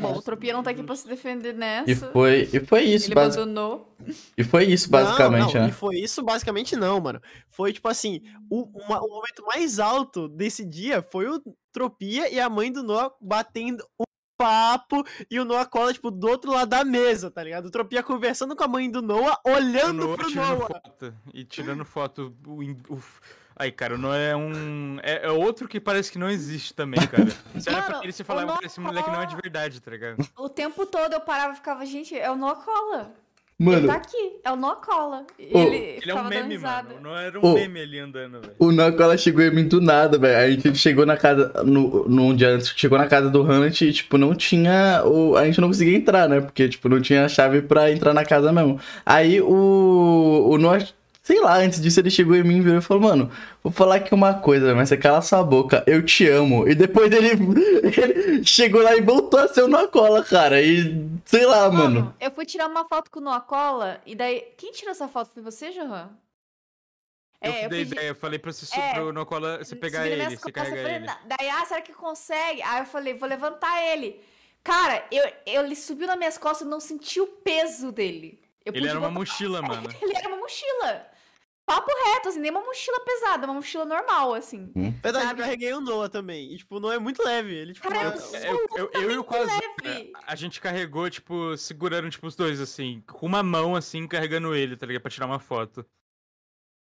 Bom, 0.00 0.16
o 0.16 0.22
Tropia 0.22 0.52
não 0.52 0.62
tá 0.62 0.70
aqui 0.70 0.82
pra 0.82 0.94
se 0.94 1.08
defender 1.08 1.52
nessa. 1.54 1.90
E 1.90 1.94
foi, 1.96 2.48
e 2.52 2.60
foi 2.60 2.82
isso, 2.84 3.08
Ele 3.08 3.14
basi- 3.16 3.36
abandonou. 3.38 3.96
E 4.38 4.44
foi 4.44 4.64
isso, 4.66 4.88
basicamente, 4.88 5.54
não, 5.54 5.60
não, 5.60 5.60
né? 5.62 5.68
E 5.68 5.72
foi 5.72 5.96
isso 5.96 6.22
basicamente 6.22 6.76
não, 6.76 7.00
mano. 7.00 7.20
Foi 7.50 7.72
tipo 7.72 7.88
assim, 7.88 8.20
o, 8.48 8.62
uma- 8.78 9.00
o 9.02 9.08
momento 9.08 9.44
mais 9.44 9.80
alto 9.80 10.28
desse 10.28 10.64
dia 10.64 11.02
foi 11.02 11.26
o 11.28 11.42
Tropia 11.72 12.32
e 12.32 12.38
a 12.38 12.48
mãe 12.48 12.70
do 12.70 12.82
Noah 12.84 13.12
batendo 13.20 13.84
um 13.98 14.04
papo 14.42 15.04
e 15.30 15.38
o 15.38 15.44
Noah 15.44 15.66
cola, 15.66 15.92
tipo, 15.92 16.10
do 16.10 16.28
outro 16.28 16.50
lado 16.52 16.68
da 16.68 16.84
mesa, 16.84 17.30
tá 17.30 17.42
ligado? 17.42 17.66
O 17.66 17.70
Tropia 17.70 18.02
conversando 18.02 18.56
com 18.56 18.64
a 18.64 18.68
mãe 18.68 18.90
do 18.90 19.00
Noah, 19.00 19.38
olhando 19.44 20.04
Noah 20.04 20.16
pro 20.16 20.28
tirando 20.28 20.58
Noah. 20.58 20.66
foto. 20.68 21.14
E 21.32 21.44
tirando 21.44 21.84
foto. 21.84 22.34
o 22.46 22.62
o 22.94 23.02
Aí, 23.54 23.70
cara, 23.70 23.94
o 23.94 23.98
Noah 23.98 24.16
é 24.16 24.34
um. 24.34 24.98
É, 25.02 25.26
é 25.26 25.30
outro 25.30 25.68
que 25.68 25.78
parece 25.78 26.10
que 26.10 26.18
não 26.18 26.28
existe 26.30 26.74
também, 26.74 27.06
cara. 27.06 27.26
Você 27.54 27.70
olha 27.70 27.82
pra 27.82 27.98
ele 28.02 28.08
e 28.18 28.24
fala, 28.24 28.44
Noah- 28.46 28.58
esse 28.64 28.80
moleque 28.80 29.10
não 29.10 29.20
é 29.22 29.26
de 29.26 29.36
verdade, 29.36 29.80
tá 29.80 29.90
ligado? 29.90 30.26
O 30.36 30.48
tempo 30.48 30.86
todo 30.86 31.12
eu 31.12 31.20
parava 31.20 31.52
e 31.52 31.56
ficava, 31.56 31.84
gente, 31.84 32.18
é 32.18 32.30
o 32.30 32.34
Noah 32.34 32.56
Cola. 32.64 33.12
Ele 33.62 33.76
Mano, 33.76 33.86
tá 33.86 33.94
aqui, 33.94 34.32
é 34.44 34.50
o 34.50 34.56
Noah 34.56 34.76
Cola. 34.76 35.26
Ô, 35.52 35.58
ele, 35.58 35.76
Ele 36.02 36.10
é 36.10 36.14
um 36.14 36.24
meme, 36.24 36.58
mano. 36.58 36.88
O 36.98 37.02
Noah 37.02 37.22
era 37.22 37.38
um 37.38 37.44
Ô. 37.44 37.54
meme 37.54 37.80
ali 37.80 37.98
andando, 38.00 38.40
velho. 38.40 38.54
o 38.58 38.72
Nocola 38.72 39.16
chegou 39.16 39.44
em 39.44 39.54
mim 39.54 39.68
do 39.68 39.80
nada, 39.80 40.18
velho. 40.18 40.36
A 40.36 40.50
gente 40.50 40.78
chegou 40.78 41.06
na 41.06 41.16
casa, 41.16 41.52
no, 41.64 42.08
num 42.08 42.34
dia 42.34 42.48
antes, 42.50 42.72
chegou 42.76 42.98
na 42.98 43.06
casa 43.06 43.30
do 43.30 43.42
Hunt 43.42 43.80
e, 43.82 43.92
tipo, 43.92 44.18
não 44.18 44.34
tinha, 44.34 45.02
o, 45.04 45.36
a 45.36 45.44
gente 45.44 45.60
não 45.60 45.68
conseguia 45.68 45.96
entrar, 45.96 46.28
né? 46.28 46.40
Porque, 46.40 46.68
tipo, 46.68 46.88
não 46.88 47.00
tinha 47.00 47.28
chave 47.28 47.62
pra 47.62 47.90
entrar 47.90 48.12
na 48.12 48.24
casa 48.24 48.52
mesmo. 48.52 48.80
Aí 49.06 49.40
o, 49.40 50.48
o 50.50 50.58
Noah, 50.58 50.84
sei 51.22 51.40
lá, 51.40 51.56
antes 51.58 51.80
disso 51.80 52.00
ele 52.00 52.10
chegou 52.10 52.34
em 52.34 52.42
mim 52.42 52.56
e 52.56 52.60
virou 52.60 52.78
e 52.78 52.82
falou, 52.82 53.02
mano, 53.04 53.30
vou 53.62 53.72
falar 53.72 53.94
aqui 53.96 54.12
uma 54.12 54.34
coisa, 54.34 54.74
mas 54.74 54.88
você 54.88 54.96
cala 54.96 55.22
sua 55.22 55.42
boca, 55.42 55.84
eu 55.86 56.04
te 56.04 56.26
amo. 56.28 56.66
E 56.68 56.74
depois 56.74 57.12
ele, 57.12 57.28
ele 57.30 58.44
chegou 58.44 58.82
lá 58.82 58.96
e 58.96 59.00
voltou 59.00 59.38
a 59.40 59.46
ser 59.48 59.62
o 59.62 59.68
Nocola, 59.68 60.24
cara. 60.24 60.60
E, 60.60 61.06
sei 61.24 61.46
lá, 61.46 61.70
mano. 61.70 61.94
Mano, 62.00 62.16
eu 62.20 62.30
fui 62.32 62.44
tirar 62.44 62.66
uma 62.66 62.84
foto 62.84 63.10
com 63.10 63.20
o 63.20 63.22
Noah 63.22 63.40
Cola 63.40 64.00
e 64.04 64.14
daí. 64.16 64.40
Quem 64.58 64.72
tirou 64.72 64.90
essa 64.90 65.06
foto? 65.08 65.30
Foi 65.32 65.42
você, 65.42 65.70
Johan? 65.70 66.10
eu 67.40 67.52
É, 67.52 67.68
dei 67.68 67.80
pedi- 67.84 67.92
ideia, 67.92 68.08
eu 68.08 68.14
falei 68.14 68.38
pra 68.38 68.52
você, 68.52 68.78
É, 68.78 68.94
pro 68.94 69.12
Nocola, 69.12 69.58
você 69.58 69.74
pegar 69.76 70.06
ele, 70.06 70.24
você 70.24 70.36
costas, 70.36 70.46
eu 70.46 70.52
carregar 70.52 70.82
falei, 70.82 70.96
ele. 70.96 71.06
"Na- 71.06 71.18
Daí, 71.26 71.48
ah, 71.50 71.64
será 71.66 71.80
que 71.80 71.92
consegue? 71.92 72.62
Aí 72.62 72.80
eu 72.80 72.86
falei, 72.86 73.14
vou 73.14 73.28
levantar 73.28 73.80
ele. 73.92 74.20
Cara, 74.62 75.04
eu, 75.10 75.24
eu- 75.46 75.64
ele 75.64 75.74
subiu 75.74 76.06
nas 76.06 76.16
minhas 76.18 76.38
costas 76.38 76.66
e 76.66 76.70
não 76.70 76.78
senti 76.80 77.20
o 77.20 77.26
peso 77.26 77.90
dele. 77.90 78.40
Eu 78.64 78.72
Ele 78.72 78.86
era 78.86 78.96
uma 78.98 79.08
botar- 79.08 79.18
mochila, 79.20 79.60
mano. 79.62 79.88
Ele 80.00 80.16
era 80.16 80.28
uma 80.28 80.36
mochila. 80.36 81.06
Papo 81.64 81.90
reto, 82.06 82.28
assim, 82.28 82.40
nem 82.40 82.50
uma 82.50 82.60
mochila 82.60 83.00
pesada, 83.04 83.46
uma 83.46 83.54
mochila 83.54 83.84
normal, 83.84 84.34
assim. 84.34 84.72
Verdade, 84.74 85.26
Sabe? 85.26 85.40
eu 85.40 85.44
carreguei 85.44 85.72
o 85.72 85.80
Noah 85.80 86.08
também. 86.08 86.52
E, 86.52 86.58
tipo, 86.58 86.76
o 86.76 86.80
Noah 86.80 86.96
é 86.96 86.98
muito 86.98 87.22
leve. 87.22 87.54
Ele, 87.54 87.72
tipo, 87.72 87.88
Cara, 87.88 88.16
não 88.16 88.34
é- 88.34 88.42
É, 88.46 88.50
Eu, 88.50 88.68
eu, 88.76 88.90
eu 89.02 89.10
e 89.12 89.16
o 89.18 89.24
Quasar, 89.24 89.60
leve. 89.82 90.12
a 90.26 90.34
gente 90.34 90.60
carregou, 90.60 91.08
tipo, 91.08 91.56
segurando, 91.56 92.10
tipo, 92.10 92.26
os 92.26 92.34
dois, 92.34 92.60
assim, 92.60 93.00
com 93.06 93.26
uma 93.26 93.42
mão, 93.44 93.76
assim, 93.76 94.06
carregando 94.08 94.54
ele, 94.54 94.76
tá 94.76 94.86
ligado? 94.86 95.02
Pra 95.02 95.10
tirar 95.10 95.26
uma 95.26 95.38
foto. 95.38 95.86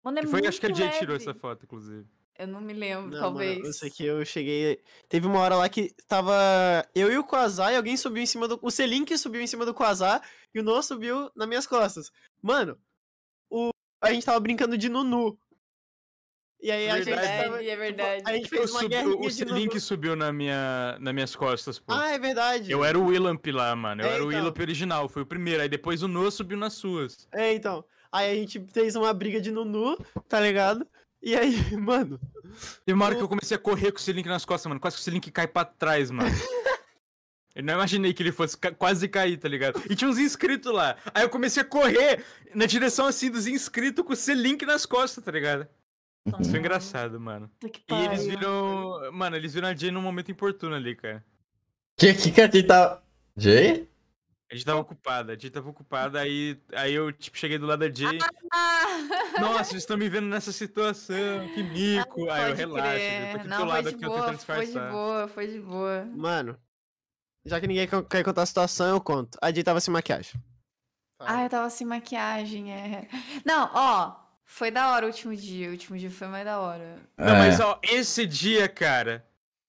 Mano, 0.04 0.20
é 0.20 0.22
Que 0.22 0.28
foi, 0.28 0.40
muito 0.40 0.50
acho 0.50 0.60
que 0.62 0.68
a 0.68 0.74
Jay 0.74 0.90
tirou 1.00 1.16
essa 1.16 1.34
foto, 1.34 1.66
inclusive. 1.66 2.08
Eu 2.38 2.48
não 2.48 2.62
me 2.62 2.72
lembro, 2.72 3.10
Não, 3.12 3.20
talvez. 3.20 3.58
Mano, 3.58 3.68
eu 3.70 3.74
sei 3.74 3.90
que 3.90 4.06
eu 4.06 4.24
cheguei. 4.24 4.82
Teve 5.10 5.28
uma 5.28 5.40
hora 5.40 5.56
lá 5.58 5.68
que 5.68 5.94
tava 6.08 6.34
eu 6.96 7.12
e 7.12 7.18
o 7.18 7.24
Quasar 7.24 7.74
e 7.74 7.76
alguém 7.76 7.98
subiu 7.98 8.24
em 8.24 8.26
cima 8.26 8.48
do. 8.48 8.58
O 8.62 8.72
Selink 8.72 9.18
subiu 9.18 9.42
em 9.42 9.48
cima 9.48 9.66
do 9.66 9.74
Quasar 9.74 10.22
e 10.54 10.60
o 10.60 10.64
Noah 10.64 10.82
subiu 10.82 11.30
nas 11.36 11.48
minhas 11.50 11.68
costas. 11.68 12.10
Mano, 12.42 12.80
o... 13.50 13.72
a 14.02 14.12
gente 14.14 14.26
tava 14.26 14.40
brincando 14.40 14.78
de 14.78 14.90
Nunu. 14.90 15.38
E 16.62 16.70
aí 16.72 16.90
a 16.90 16.98
gente 16.98 17.06
Verdade, 17.06 17.44
tava. 17.44 17.64
é 17.64 17.76
verdade. 17.78 18.24
A 18.26 18.34
gente 18.34 18.44
Eu 18.44 18.50
fez 18.50 18.72
uma 18.72 18.82
subi, 18.82 18.90
guerrinha 18.96 19.16
o 19.16 19.30
de 19.30 19.46
Nunu. 19.46 19.56
Selink 19.58 19.80
subiu 19.80 20.16
na 20.16 20.34
minha, 20.34 20.98
nas 21.00 21.14
minhas 21.14 21.34
costas, 21.36 21.80
pô. 21.80 21.94
Ah, 21.94 22.12
é 22.12 22.20
verdade. 22.20 22.70
Eu 22.70 22.84
era 22.84 23.00
o 23.00 23.06
Willamp 23.06 23.46
lá, 23.48 23.74
mano. 23.78 24.02
Eu 24.02 24.08
É, 24.08 24.14
era 24.16 24.24
o 24.26 24.28
então. 24.30 24.40
Willamp 24.42 24.60
original, 24.60 25.08
foi 25.08 25.22
o 25.22 25.26
primeiro. 25.26 25.62
Aí 25.62 25.70
depois 25.70 26.04
o 26.04 26.08
Noah 26.10 26.32
subiu 26.32 26.58
nas 26.58 26.74
suas. 26.74 27.30
É, 27.32 27.54
então. 27.54 27.86
Aí 28.12 28.30
a 28.32 28.36
gente 28.36 28.60
fez 28.74 28.96
uma 28.98 29.14
briga 29.14 29.40
de 29.40 29.52
Nunu, 29.52 29.96
tá 30.28 30.40
ligado? 30.42 30.86
E 31.22 31.34
aí, 31.36 31.54
mano. 31.78 32.20
Teve 32.86 32.94
uma 32.96 33.06
hora 33.06 33.16
que 33.16 33.22
O- 33.22 33.24
eu 33.24 33.30
comecei 33.30 33.56
a 33.56 33.60
correr 33.60 33.92
com 33.94 33.98
o 34.00 34.02
Selink 34.02 34.28
nas 34.28 34.44
costas, 34.44 34.68
mano. 34.68 34.82
Quase 34.82 34.98
que 34.98 35.02
o 35.02 35.04
Selink 35.06 35.32
cai 35.32 35.48
pra 35.48 35.64
trás, 35.64 36.12
mano. 36.12 36.30
Eu 37.60 37.64
não 37.66 37.74
imaginei 37.74 38.14
que 38.14 38.24
ele 38.24 38.32
fosse 38.32 38.58
ca- 38.58 38.72
quase 38.72 39.06
cair, 39.10 39.36
tá 39.38 39.50
ligado? 39.50 39.82
E 39.90 39.94
tinha 39.94 40.10
uns 40.10 40.18
inscritos 40.18 40.72
lá. 40.72 40.96
Aí 41.14 41.24
eu 41.24 41.30
comecei 41.30 41.62
a 41.62 41.66
correr 41.66 42.24
na 42.56 42.66
direção 42.66 43.06
assim 43.06 43.30
dos 43.30 43.48
inscritos 43.48 44.06
com 44.06 44.14
o 44.14 44.16
Selink 44.16 44.66
nas 44.66 44.86
costas, 44.86 45.22
tá 45.22 45.30
ligado? 45.30 45.68
Isso 46.40 46.52
foi 46.52 46.60
engraçado, 46.60 47.20
mano. 47.20 47.52
E 47.62 47.94
eles 48.06 48.26
viram. 48.26 49.12
Mano, 49.12 49.36
eles 49.36 49.54
viram 49.54 49.68
a 49.68 49.76
Jay 49.76 49.92
num 49.92 50.02
momento 50.02 50.32
oportuno 50.32 50.74
ali, 50.74 50.96
cara. 50.96 51.22
Que 51.98 52.14
que 52.14 52.32
que 52.32 52.40
a 52.40 52.46
gente 52.46 52.64
tá. 52.64 53.02
Jay? 53.36 53.90
A 54.50 54.56
gente 54.56 54.66
tava 54.66 54.80
ocupada, 54.80 55.34
a 55.34 55.38
Jay 55.38 55.50
tava 55.50 55.70
ocupada, 55.70 56.18
aí, 56.22 56.58
aí 56.74 56.94
eu, 56.94 57.12
tipo, 57.12 57.38
cheguei 57.38 57.58
do 57.58 57.66
lado 57.68 57.80
da 57.82 57.94
Jay. 57.94 58.20
Ah, 58.54 59.40
Nossa, 59.42 59.74
eles 59.74 59.84
estão 59.84 59.98
me 59.98 60.08
vendo 60.08 60.28
nessa 60.28 60.52
situação, 60.54 61.16
que 61.54 61.62
mico. 61.62 62.30
aí 62.30 62.52
eu 62.52 62.56
relaxo, 62.56 63.04
eu 63.04 63.32
tô 63.32 63.38
aqui 63.38 63.48
do 63.50 63.66
lado 63.66 63.90
de 63.90 63.96
aqui, 63.96 64.06
eu 64.06 64.10
boa, 64.10 64.22
tentando 64.22 64.40
foi 64.40 64.56
de 64.60 64.66
disfarçar. 64.68 64.92
boa, 64.92 65.28
foi 65.28 65.48
de 65.48 65.60
boa. 65.60 66.06
Mano. 66.16 66.58
Já 67.50 67.60
que 67.60 67.68
ninguém 67.68 67.88
quer 68.10 68.24
contar 68.24 68.44
a 68.44 68.46
situação, 68.46 68.88
eu 68.90 69.02
conto. 69.02 69.38
A 69.42 69.52
Jay 69.52 69.64
tava 69.64 69.82
sem 69.82 69.92
maquiagem. 69.92 70.34
Ah, 71.20 71.44
eu 71.44 71.50
tava 71.50 71.70
sem 71.70 71.86
maquiagem, 71.86 72.72
é. 72.72 73.08
Não, 73.44 73.70
ó, 73.74 74.16
foi 74.46 74.72
da 74.72 74.92
hora 74.92 75.06
o 75.06 75.10
último 75.10 75.36
dia. 75.36 75.68
O 75.68 75.72
último 75.72 75.98
dia 75.98 76.10
foi 76.12 76.28
mais 76.28 76.46
da 76.46 76.60
hora. 76.60 76.98
Não, 77.18 77.36
É. 77.36 77.40
mas 77.40 77.60
ó, 77.60 77.80
esse 77.84 78.26
dia, 78.26 78.70
cara. 78.70 79.26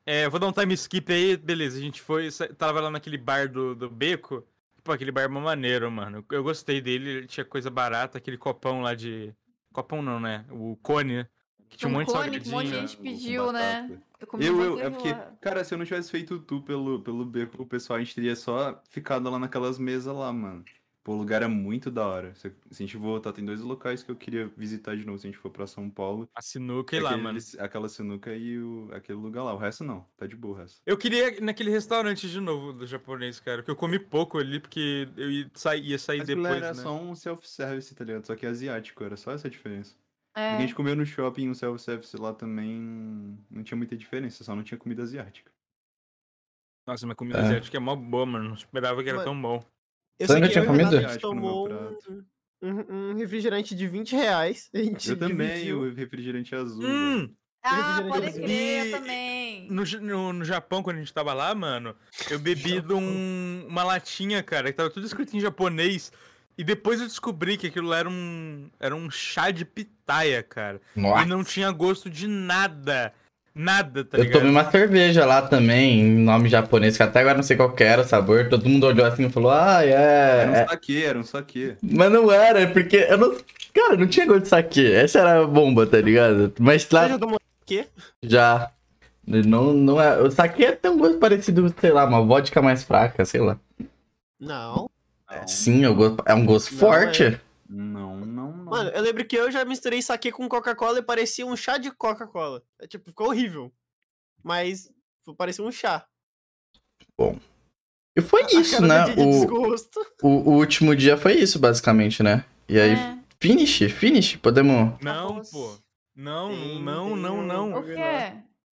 É, 0.06 0.28
vou 0.28 0.38
dar 0.40 0.46
um 0.46 0.52
time 0.52 0.74
skip 0.74 1.12
aí, 1.12 1.36
beleza. 1.36 1.78
A 1.78 1.80
gente 1.80 2.00
foi, 2.00 2.28
tava 2.56 2.80
lá 2.80 2.90
naquele 2.90 3.18
bar 3.18 3.48
do, 3.48 3.74
do 3.74 3.88
beco. 3.90 4.44
Pô, 4.82 4.92
aquele 4.92 5.12
bar 5.12 5.22
é 5.22 5.28
maneiro, 5.28 5.90
mano. 5.90 6.24
Eu 6.30 6.42
gostei 6.42 6.80
dele, 6.80 7.10
ele 7.10 7.26
tinha 7.26 7.44
coisa 7.44 7.70
barata, 7.70 8.18
aquele 8.18 8.36
copão 8.38 8.80
lá 8.82 8.94
de. 8.94 9.34
Copão 9.72 10.02
não, 10.02 10.18
né? 10.20 10.44
O 10.50 10.76
cone, 10.82 11.16
né? 11.16 11.28
Que 11.70 11.76
tinha 11.78 11.88
um 11.88 11.92
Um 11.94 11.98
monte 11.98 12.06
de 12.08 12.12
que 12.12 12.18
um 12.48 12.52
monte 12.52 12.64
de 12.66 12.70
salgadinho. 12.70 12.80
gente 12.88 12.96
pediu, 12.98 13.52
né? 13.52 13.98
Eu 14.20 14.40
Eu, 14.40 14.74
um 14.74 14.80
é 14.80 14.90
porque, 14.90 15.12
lá. 15.12 15.32
cara, 15.40 15.64
se 15.64 15.72
eu 15.72 15.78
não 15.78 15.84
tivesse 15.86 16.10
feito 16.10 16.38
tu 16.40 16.60
pelo, 16.60 17.00
pelo 17.00 17.24
beco, 17.24 17.62
o 17.62 17.66
pessoal, 17.66 17.96
a 17.96 18.00
gente 18.02 18.14
teria 18.14 18.36
só 18.36 18.82
ficado 18.90 19.30
lá 19.30 19.38
naquelas 19.38 19.78
mesas 19.78 20.14
lá, 20.14 20.30
mano. 20.32 20.62
Pô, 21.02 21.14
o 21.14 21.16
lugar 21.16 21.40
é 21.42 21.46
muito 21.46 21.90
da 21.90 22.06
hora. 22.06 22.34
Se, 22.34 22.48
a 22.48 22.52
gente 22.74 22.98
voltar, 22.98 23.32
tem 23.32 23.42
dois 23.42 23.62
locais 23.62 24.02
que 24.02 24.10
eu 24.10 24.14
queria 24.16 24.52
visitar 24.54 24.94
de 24.94 25.06
novo 25.06 25.18
se 25.18 25.26
a 25.26 25.30
gente 25.30 25.40
for 25.40 25.48
pra 25.50 25.66
São 25.66 25.88
Paulo. 25.88 26.28
A 26.34 26.42
sinuca 26.42 26.94
e 26.94 27.00
lá, 27.00 27.10
Aquele- 27.10 27.22
mano. 27.22 27.38
Aquela 27.58 27.88
sinuca 27.88 28.34
e 28.36 28.58
o, 28.58 28.90
aquele 28.92 29.16
lugar 29.16 29.42
lá. 29.42 29.54
O 29.54 29.56
resto 29.56 29.82
não, 29.82 30.04
tá 30.18 30.26
de 30.26 30.36
boa 30.36 30.54
o 30.54 30.58
resto. 30.58 30.82
Eu 30.84 30.98
queria 30.98 31.38
ir 31.38 31.40
naquele 31.40 31.70
restaurante 31.70 32.28
de 32.28 32.38
novo 32.38 32.74
do 32.74 32.86
japonês, 32.86 33.40
cara. 33.40 33.62
Que 33.62 33.70
eu 33.70 33.76
comi 33.76 33.98
pouco 33.98 34.36
ali, 34.36 34.60
porque 34.60 35.08
eu 35.16 35.30
ia 35.30 35.50
sair, 35.54 35.82
ia 35.86 35.98
sair 35.98 36.18
Mas 36.18 36.26
depois, 36.26 36.56
era 36.56 36.74
né? 36.74 36.82
só 36.82 36.94
um 36.94 37.14
self-service, 37.14 37.94
tá 37.94 38.04
ligado? 38.04 38.26
Só 38.26 38.36
que 38.36 38.44
asiático, 38.44 39.02
era 39.02 39.16
só 39.16 39.30
essa 39.32 39.48
a 39.48 39.50
diferença. 39.50 39.94
É. 40.34 40.50
Porque 40.50 40.56
a 40.62 40.66
gente 40.66 40.74
comeu 40.74 40.94
no 40.96 41.04
shopping 41.04 41.48
um 41.48 41.54
self-service 41.54 42.16
lá 42.16 42.32
também 42.32 43.38
não 43.50 43.62
tinha 43.64 43.76
muita 43.76 43.96
diferença, 43.96 44.44
só 44.44 44.54
não 44.54 44.62
tinha 44.62 44.78
comida 44.78 45.02
asiática. 45.02 45.50
Nossa, 46.86 47.06
minha 47.06 47.16
comida 47.16 47.38
É. 47.38 47.42
asiática 47.42 47.76
é 47.76 47.80
mó 47.80 47.94
boa, 47.94 48.26
mano. 48.26 48.48
Não 48.48 48.54
esperava 48.54 49.02
que 49.02 49.08
era 49.08 49.18
Mano, 49.18 49.30
tão 49.30 49.40
bom. 49.42 49.64
Eu 50.18 50.26
Você 50.26 50.32
sei 50.34 50.42
que 50.42 50.48
tinha 50.50 50.66
comido? 50.66 50.96
a 50.96 51.00
gente 51.02 51.18
tomou 51.18 51.68
prato. 51.68 52.24
um, 52.62 53.10
um- 53.12 53.14
refrigerante 53.16 53.74
de 53.74 53.86
20 53.88 54.14
reais. 54.14 54.68
A 54.74 54.78
gente 54.78 55.10
Eu 55.10 55.18
também, 55.18 55.48
dividiu. 55.48 55.80
o 55.80 55.94
refrigerante 55.94 56.54
azul. 56.54 56.84
Hum! 56.84 57.34
Ah, 57.62 58.02
pode 58.08 58.32
crer, 58.32 58.86
eu 58.86 58.98
também. 58.98 59.70
No, 59.70 59.84
no, 60.00 60.32
no 60.32 60.44
Japão, 60.44 60.82
quando 60.82 60.96
a 60.96 61.00
gente 61.00 61.12
tava 61.12 61.34
lá, 61.34 61.54
mano, 61.54 61.94
eu 62.30 62.38
bebi 62.38 62.80
de 62.80 62.92
um- 62.94 63.66
uma 63.68 63.84
latinha, 63.84 64.42
cara, 64.42 64.70
que 64.70 64.76
tava 64.76 64.90
tudo 64.90 65.04
escrito 65.06 65.36
em 65.36 65.40
japonês. 65.40 66.10
E 66.60 66.62
depois 66.62 67.00
eu 67.00 67.06
descobri 67.06 67.56
que 67.56 67.68
aquilo 67.68 67.90
era 67.90 68.06
um, 68.06 68.68
era 68.78 68.94
um 68.94 69.10
chá 69.10 69.50
de 69.50 69.64
pitaia, 69.64 70.42
cara. 70.42 70.78
Nossa. 70.94 71.22
E 71.22 71.26
não 71.26 71.42
tinha 71.42 71.70
gosto 71.70 72.10
de 72.10 72.26
nada. 72.26 73.14
Nada, 73.54 74.04
tá 74.04 74.18
Eu 74.18 74.24
ligado? 74.24 74.40
tomei 74.40 74.50
uma 74.52 74.70
cerveja 74.70 75.24
lá 75.24 75.40
também, 75.40 76.00
em 76.00 76.18
nome 76.18 76.50
japonês, 76.50 76.98
que 76.98 77.02
até 77.02 77.20
agora 77.20 77.36
não 77.38 77.42
sei 77.42 77.56
qual 77.56 77.72
que 77.72 77.82
era 77.82 78.02
o 78.02 78.04
sabor. 78.04 78.50
Todo 78.50 78.68
mundo 78.68 78.84
olhou 78.84 79.06
assim 79.06 79.24
e 79.24 79.30
falou, 79.30 79.50
ah, 79.50 79.82
Era 79.82 80.50
um 80.50 80.54
é. 80.54 80.60
é. 80.60 80.66
saque, 80.68 81.02
era 81.02 81.18
um 81.18 81.22
saque. 81.22 81.76
Mas 81.82 82.12
não 82.12 82.30
era, 82.30 82.60
é 82.60 82.66
porque 82.66 83.06
eu 83.08 83.16
não. 83.16 83.34
Cara, 83.72 83.96
não 83.96 84.06
tinha 84.06 84.26
gosto 84.26 84.42
de 84.42 84.48
saque. 84.48 84.92
Essa 84.92 85.20
era 85.20 85.40
a 85.42 85.46
bomba, 85.46 85.86
tá 85.86 85.98
ligado? 85.98 86.52
Mas 86.60 86.82
Você 86.82 86.94
lá 86.94 87.08
já 87.08 87.18
tomou 87.18 87.40
quê? 87.64 87.86
já. 88.22 88.70
Não, 89.26 89.72
não 89.72 89.98
é. 89.98 90.20
O 90.20 90.30
saque 90.30 90.62
é 90.62 90.72
tão 90.72 90.98
gosto 90.98 91.16
parecido, 91.16 91.74
sei 91.80 91.90
lá, 91.90 92.04
uma 92.04 92.20
vodka 92.22 92.60
mais 92.60 92.84
fraca, 92.84 93.24
sei 93.24 93.40
lá. 93.40 93.58
Não. 94.38 94.90
Não, 95.30 95.48
Sim, 95.48 95.84
é 95.84 95.90
um 95.90 95.94
gosto, 95.94 96.22
é 96.26 96.34
um 96.34 96.44
gosto 96.44 96.72
Não, 96.72 96.78
forte. 96.80 97.40
não, 97.68 98.16
não. 98.26 98.56
não. 98.56 98.64
Mano, 98.64 98.90
eu 98.90 99.00
lembro 99.02 99.24
que 99.24 99.36
eu 99.36 99.50
já 99.50 99.64
misturei 99.64 100.02
saque 100.02 100.32
com 100.32 100.48
Coca-Cola 100.48 100.98
e 100.98 101.02
parecia 101.02 101.46
um 101.46 101.56
chá 101.56 101.78
de 101.78 101.90
Coca-Cola. 101.90 102.62
É, 102.80 102.86
tipo, 102.86 103.08
ficou 103.08 103.28
horrível. 103.28 103.72
Mas 104.42 104.90
parecia 105.36 105.64
um 105.64 105.70
chá. 105.72 106.06
E 108.16 108.20
foi 108.20 108.42
A 108.42 108.46
isso, 108.60 108.82
né? 108.84 109.04
de 109.04 109.20
O, 109.20 109.30
desgosto. 109.30 110.00
o, 110.22 110.28
o 110.28 110.50
último 110.58 110.96
dia 110.96 111.16
foi 111.16 111.34
isso, 111.34 111.58
basicamente, 111.58 112.22
né? 112.22 112.44
E 112.68 112.78
aí, 112.78 112.92
É. 112.92 113.18
finish, 113.38 113.78
finish, 113.92 114.36
podemos. 114.36 114.94
Não, 115.00 115.42
pô. 115.42 115.76
Não, 116.16 116.48
Tem- 116.48 116.82
não, 116.82 117.16
não, 117.16 117.42
não. 117.42 117.74
O 117.78 117.84
quê? 117.84 117.94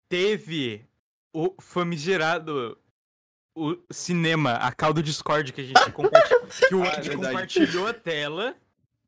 Teve 0.09 0.85
o 1.33 1.55
famigerado 1.61 2.77
o 3.73 3.79
cinema, 3.91 4.55
a 4.55 4.73
call 4.73 4.93
do 4.93 5.03
Discord 5.03 5.53
que 5.53 5.61
a 5.61 5.65
gente 5.65 5.93
compartilhou. 5.93 6.47
que 6.69 6.75
o 6.75 6.83
Ah, 6.83 6.87
é 6.87 7.15
compartilhou 7.17 7.87
a 7.87 7.93
tela 7.95 8.55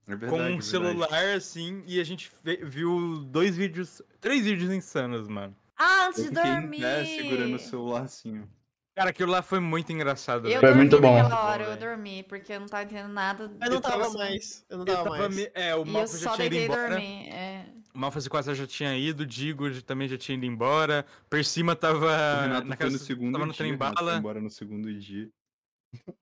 É 0.07 0.15
verdade, 0.17 0.31
com 0.31 0.37
é 0.39 0.43
um 0.43 0.47
verdade. 0.59 0.65
celular 0.67 1.25
assim 1.37 1.83
e 1.87 2.01
a 2.01 2.05
gente 2.05 2.31
viu 2.63 3.19
dois 3.27 3.57
vídeos, 3.57 4.03
três 4.21 4.45
vídeos 4.45 4.71
insanos, 4.73 5.29
mano. 5.29 5.55
Ah, 5.77 6.07
antes 6.09 6.23
de 6.25 6.29
em 6.31 6.33
dormir. 6.33 6.81
pé 6.81 7.05
segurando 7.05 7.57
o 7.57 7.59
celular 7.59 8.03
assim, 8.03 8.41
ó. 8.41 8.61
Cara, 8.95 9.11
aquilo 9.11 9.31
lá 9.33 9.41
foi 9.41 9.61
muito 9.61 9.91
engraçado. 9.93 10.47
Eu. 10.47 10.61
Foi 10.61 10.69
dormi 10.69 10.77
muito 10.83 11.01
bom. 11.01 11.15
naquela 11.17 11.45
hora, 11.47 11.63
eu 11.65 11.77
dormi, 11.77 12.23
porque 12.25 12.53
eu 12.53 12.61
não 12.61 12.67
tava 12.67 12.83
entendendo 12.83 13.09
nada. 13.09 13.45
Eu 13.45 13.69
não 13.71 13.77
Eu 13.77 13.81
tava 13.81 14.03
tava- 14.03 14.19
mais. 14.19 14.65
Eu 14.69 14.79
não 14.79 14.85
Eu 14.85 14.95
tava 14.95 15.05
tava 15.11 15.19
mais. 15.21 15.37
me- 15.37 15.51
É, 15.55 15.75
o 15.75 15.85
E 15.87 15.93
já 15.93 16.07
só 16.09 16.35
tinha 16.35 16.47
ido 16.47 16.51
deitei 16.57 16.61
e 16.61 16.65
embora. 16.67 16.89
dormi. 16.91 17.29
É. 17.31 17.65
O 17.95 17.99
Malfa 17.99 18.21
quase 18.29 18.55
já 18.55 18.67
tinha 18.67 18.97
ido, 18.97 19.23
o 19.23 19.27
Digo 19.27 19.69
também 19.83 20.09
já 20.09 20.17
tinha 20.17 20.37
ido 20.37 20.47
embora. 20.47 21.05
Persima 21.29 21.75
tava 21.75 22.07
O 22.07 22.43
Renato 22.43 22.67
na 22.69 22.77
foi 22.77 22.85
casa, 22.87 22.93
no 22.93 22.99
segundo 22.99 23.33
tava 23.33 23.47
no 23.47 23.53
dia, 23.53 23.59
trem 23.59 23.73
o 23.73 23.75
Renato 23.75 23.97
foi 23.97 24.05
bala. 24.05 24.19
embora 24.19 24.41
no 24.41 24.51
segundo 24.51 24.93
dia. 24.95 25.29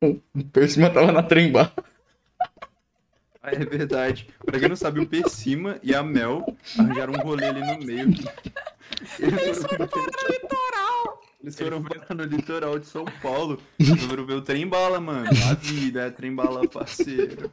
Por 0.53 0.69
cima 0.69 0.91
tava 0.91 1.13
na 1.13 1.23
tremba. 1.23 1.73
Ah, 3.43 3.53
é 3.53 3.65
verdade. 3.65 4.29
Pra 4.45 4.59
quem 4.59 4.69
não 4.69 4.77
sabe, 4.77 5.01
o 5.01 5.07
Persima 5.07 5.79
e 5.83 5.95
a 5.95 6.03
Mel 6.03 6.45
arranjaram 6.79 7.15
um 7.15 7.19
rolê 7.19 7.45
ali 7.47 7.61
no 7.61 7.85
meio. 7.85 8.09
Eles 9.21 9.63
foram 9.63 9.87
parar 9.87 10.07
no 10.07 10.29
litoral. 10.33 11.23
Eles 11.41 11.59
foram 11.59 11.83
parar 11.83 12.15
no 12.15 12.25
litoral 12.25 12.79
de 12.79 12.87
São 12.87 13.05
Paulo. 13.23 13.61
Foram 14.09 14.27
ver 14.27 14.35
o 14.35 14.43
trem 14.43 14.67
bala, 14.67 15.01
mano. 15.01 15.29
A 15.51 15.55
vida 15.55 16.07
é 16.07 16.11
trem 16.11 16.35
bala, 16.35 16.67
parceiro. 16.69 17.51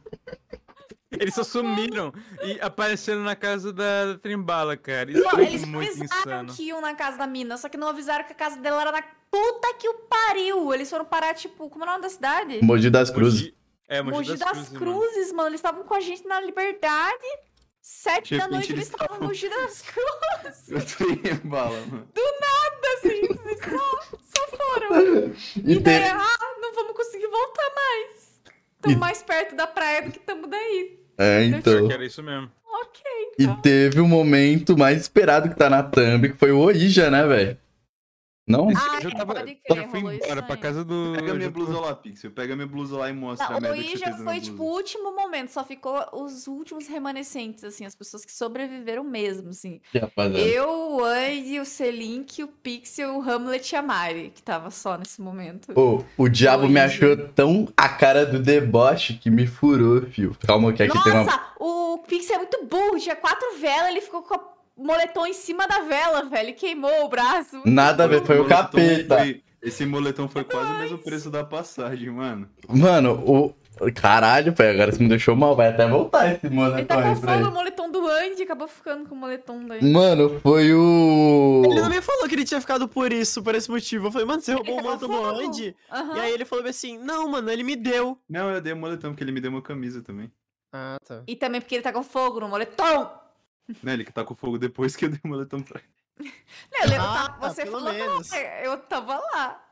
Eles 1.12 1.34
só 1.34 1.44
sumiram 1.44 2.12
e 2.42 2.60
apareceram 2.60 3.22
na 3.22 3.36
casa 3.36 3.72
da, 3.72 4.06
da 4.14 4.18
Trembala, 4.18 4.76
cara. 4.76 5.10
Isso 5.10 5.22
Não, 5.22 5.38
eles 5.38 5.64
muito 5.64 5.88
avisaram 5.90 6.42
insano. 6.44 6.54
que 6.54 6.62
iam 6.64 6.80
na 6.80 6.94
casa 6.94 7.16
da 7.16 7.26
mina, 7.26 7.56
só 7.56 7.68
que 7.68 7.76
não 7.76 7.88
avisaram 7.88 8.24
que 8.24 8.32
a 8.32 8.36
casa 8.36 8.56
dela 8.58 8.80
era 8.82 8.90
na 8.92 9.02
puta 9.30 9.74
que 9.78 9.88
o 9.88 9.94
pariu. 10.08 10.74
Eles 10.74 10.90
foram 10.90 11.04
parar, 11.04 11.32
tipo, 11.34 11.70
como 11.70 11.84
é 11.84 11.86
o 11.86 11.90
nome 11.92 12.02
da 12.02 12.08
cidade? 12.10 12.58
Mogi 12.62 12.90
das 12.90 13.10
Cruzes. 13.10 13.40
Mogi- 13.42 13.56
É, 13.88 14.02
Mogi, 14.02 14.16
Mogi 14.16 14.36
das, 14.36 14.50
Cruzes, 14.50 14.68
Cruzes, 14.78 15.26
mano. 15.26 15.36
mano. 15.36 15.48
Eles 15.50 15.58
estavam 15.60 15.84
com 15.84 15.94
a 15.94 16.00
gente 16.00 16.26
na 16.26 16.40
Liberdade. 16.40 17.24
Sete 17.80 18.30
De 18.34 18.38
da 18.38 18.48
noite 18.48 18.72
eles 18.72 18.88
estavam 18.88 19.20
no 19.20 19.26
Mogi 19.28 19.46
das 19.48 19.82
Cruzes. 19.82 20.66
O 20.74 20.96
trem 20.96 21.36
bala, 21.44 21.80
mano. 21.86 22.08
assim, 22.96 23.20
só, 23.70 24.18
só 24.22 24.56
foram. 24.56 24.96
E 25.64 25.72
E 25.74 25.78
daí, 25.80 26.00
te- 26.02 26.08
ah, 26.08 26.54
não 26.60 26.74
vamos 26.74 26.96
conseguir 26.96 27.28
voltar 27.28 27.70
mais. 27.76 28.15
Estamos 28.86 28.94
E- 28.94 28.98
mais 28.98 29.22
perto 29.22 29.56
da 29.56 29.66
praia 29.66 30.02
do 30.02 30.10
que 30.12 30.18
estamos 30.18 30.48
daí. 30.50 30.98
É, 31.18 31.44
então. 31.44 31.86
Que 31.88 31.92
era 31.94 32.04
isso 32.04 32.22
mesmo. 32.22 32.50
Ok. 32.64 33.02
E 33.38 33.48
teve 33.62 34.00
o 34.00 34.06
momento 34.08 34.76
mais 34.76 35.00
esperado 35.02 35.48
que 35.48 35.56
tá 35.56 35.68
na 35.70 35.82
thumb, 35.82 36.28
que 36.30 36.36
foi 36.36 36.52
o 36.52 36.58
Oija, 36.58 37.10
né, 37.10 37.26
velho? 37.26 37.56
Não? 38.46 38.68
Ah, 38.68 39.00
eu 39.02 39.10
já 39.10 39.16
tava. 39.16 39.34
pode 39.34 39.50
eu 39.50 39.74
crer, 39.74 39.82
já 39.82 39.88
fui 39.88 40.00
embora 40.00 40.42
pra 40.42 40.56
casa 40.56 40.84
do. 40.84 41.14
Pega 41.16 41.34
minha 41.34 41.50
blusa 41.50 41.80
lá, 41.80 41.94
Pixel. 41.96 42.30
Pega 42.30 42.54
minha 42.54 42.68
blusa 42.68 42.96
lá 42.96 43.10
e 43.10 43.12
mostra 43.12 43.48
Não, 43.48 43.56
a 43.56 43.58
o 43.58 43.60
merda 43.60 43.76
que 43.76 43.88
Luiz 43.88 43.98
já 43.98 44.12
foi, 44.18 44.40
tipo, 44.40 44.62
o 44.62 44.72
último 44.72 45.14
momento, 45.14 45.50
só 45.50 45.64
ficou 45.64 46.00
os 46.12 46.46
últimos 46.46 46.86
remanescentes, 46.86 47.64
assim, 47.64 47.84
as 47.84 47.94
pessoas 47.96 48.24
que 48.24 48.32
sobreviveram 48.32 49.02
mesmo, 49.02 49.48
assim. 49.48 49.80
Eu, 50.34 50.96
o 50.96 51.04
Andy, 51.04 51.58
o 51.58 51.64
Selink, 51.64 52.40
o 52.42 52.48
Pixel, 52.48 53.16
o 53.16 53.20
Hamlet 53.20 53.72
e 53.72 53.76
a 53.76 53.82
Mari, 53.82 54.32
que 54.32 54.42
tava 54.42 54.70
só 54.70 54.96
nesse 54.96 55.20
momento. 55.20 55.72
Pô, 55.72 56.04
o 56.16 56.28
diabo 56.28 56.68
me 56.68 56.78
achou 56.78 57.16
tão 57.16 57.68
a 57.76 57.88
cara 57.88 58.24
do 58.24 58.38
deboche 58.38 59.14
que 59.14 59.28
me 59.28 59.46
furou, 59.46 60.02
fio. 60.02 60.36
Calma 60.46 60.72
que 60.72 60.84
aqui 60.84 61.02
tem 61.02 61.12
uma... 61.12 61.24
Nossa, 61.24 61.40
o 61.58 61.98
Pixel 62.06 62.36
é 62.36 62.38
muito 62.38 62.64
burro, 62.64 62.98
tinha 62.98 63.16
quatro 63.16 63.58
velas, 63.58 63.88
ele 63.88 64.00
ficou 64.00 64.22
com 64.22 64.34
o 64.34 64.55
moletom 64.76 65.26
em 65.26 65.32
cima 65.32 65.66
da 65.66 65.80
vela, 65.80 66.24
velho, 66.24 66.54
queimou 66.54 67.04
o 67.04 67.08
braço. 67.08 67.60
Nada 67.64 68.04
a 68.04 68.06
ver, 68.06 68.24
foi 68.24 68.38
o 68.38 68.46
capeta. 68.46 69.18
foi- 69.18 69.42
Esse 69.62 69.84
moletom 69.86 70.28
foi 70.28 70.44
quase 70.44 70.70
o 70.72 70.78
mesmo 70.78 70.98
preço 70.98 71.30
da 71.30 71.42
passagem, 71.42 72.10
mano. 72.10 72.48
Mano, 72.68 73.12
o... 73.26 73.54
Caralho, 73.94 74.54
pai, 74.54 74.70
agora 74.70 74.90
você 74.90 75.02
me 75.02 75.08
deixou 75.08 75.36
mal. 75.36 75.54
Vai 75.54 75.68
até 75.68 75.86
voltar 75.86 76.32
esse 76.32 76.46
Ele 76.46 76.54
moletom 76.54 76.86
tá 76.86 76.98
aí 76.98 77.14
com 77.14 77.20
fogo 77.20 77.32
o 77.32 77.34
ele. 77.34 77.50
moletom 77.50 77.90
do 77.90 78.06
Andy, 78.08 78.42
acabou 78.42 78.66
ficando 78.68 79.06
com 79.06 79.14
o 79.14 79.18
moletom 79.18 79.66
daí. 79.66 79.84
Mano, 79.84 80.40
foi 80.40 80.72
o... 80.72 81.62
Ele 81.66 81.80
não 81.82 81.90
me 81.90 82.00
falou 82.00 82.26
que 82.26 82.34
ele 82.34 82.44
tinha 82.44 82.58
ficado 82.60 82.88
por 82.88 83.12
isso, 83.12 83.42
por 83.42 83.54
esse 83.54 83.70
motivo. 83.70 84.06
Eu 84.06 84.12
falei, 84.12 84.26
mano, 84.26 84.40
você 84.40 84.54
roubou 84.54 84.76
o 84.76 84.78
Ele 84.78 84.86
moletom 84.88 85.08
do. 85.08 85.40
Andy? 85.46 85.76
Aham. 85.92 86.16
E 86.16 86.20
aí 86.20 86.32
ele 86.32 86.46
falou 86.46 86.64
assim, 86.66 86.96
não, 86.98 87.28
mano, 87.28 87.50
ele 87.50 87.62
me 87.64 87.76
deu. 87.76 88.18
Não, 88.30 88.50
eu 88.50 88.62
dei 88.62 88.72
o 88.72 88.76
moletom 88.76 89.10
porque 89.10 89.22
ele 89.22 89.32
me 89.32 89.40
deu 89.42 89.50
uma 89.50 89.60
camisa 89.60 90.00
também. 90.00 90.30
Ah, 90.72 90.96
tá. 91.06 91.22
E 91.26 91.36
também 91.36 91.60
porque 91.60 91.74
ele 91.74 91.82
tá 91.82 91.92
com 91.92 92.02
fogo 92.02 92.40
no 92.40 92.48
moletom. 92.48 93.10
Né, 93.82 93.94
ele 93.94 94.04
que 94.04 94.12
tá 94.12 94.24
com 94.24 94.34
fogo 94.34 94.58
depois 94.58 94.94
que 94.94 95.04
eu 95.06 95.08
dei 95.10 95.20
o 95.24 95.28
moletom 95.28 95.60
pra 95.60 95.80
ele. 95.80 96.32
Não, 96.72 96.80
eu 96.84 96.88
lembro, 96.90 97.04
Ah, 97.06 97.28
tá- 97.28 97.48
você 97.48 97.62
pelo 97.64 97.78
falou, 97.78 97.92
menos. 97.92 98.32
"Ah, 98.32 98.38
eu 98.64 98.78
tava 98.78 99.16
lá. 99.16 99.62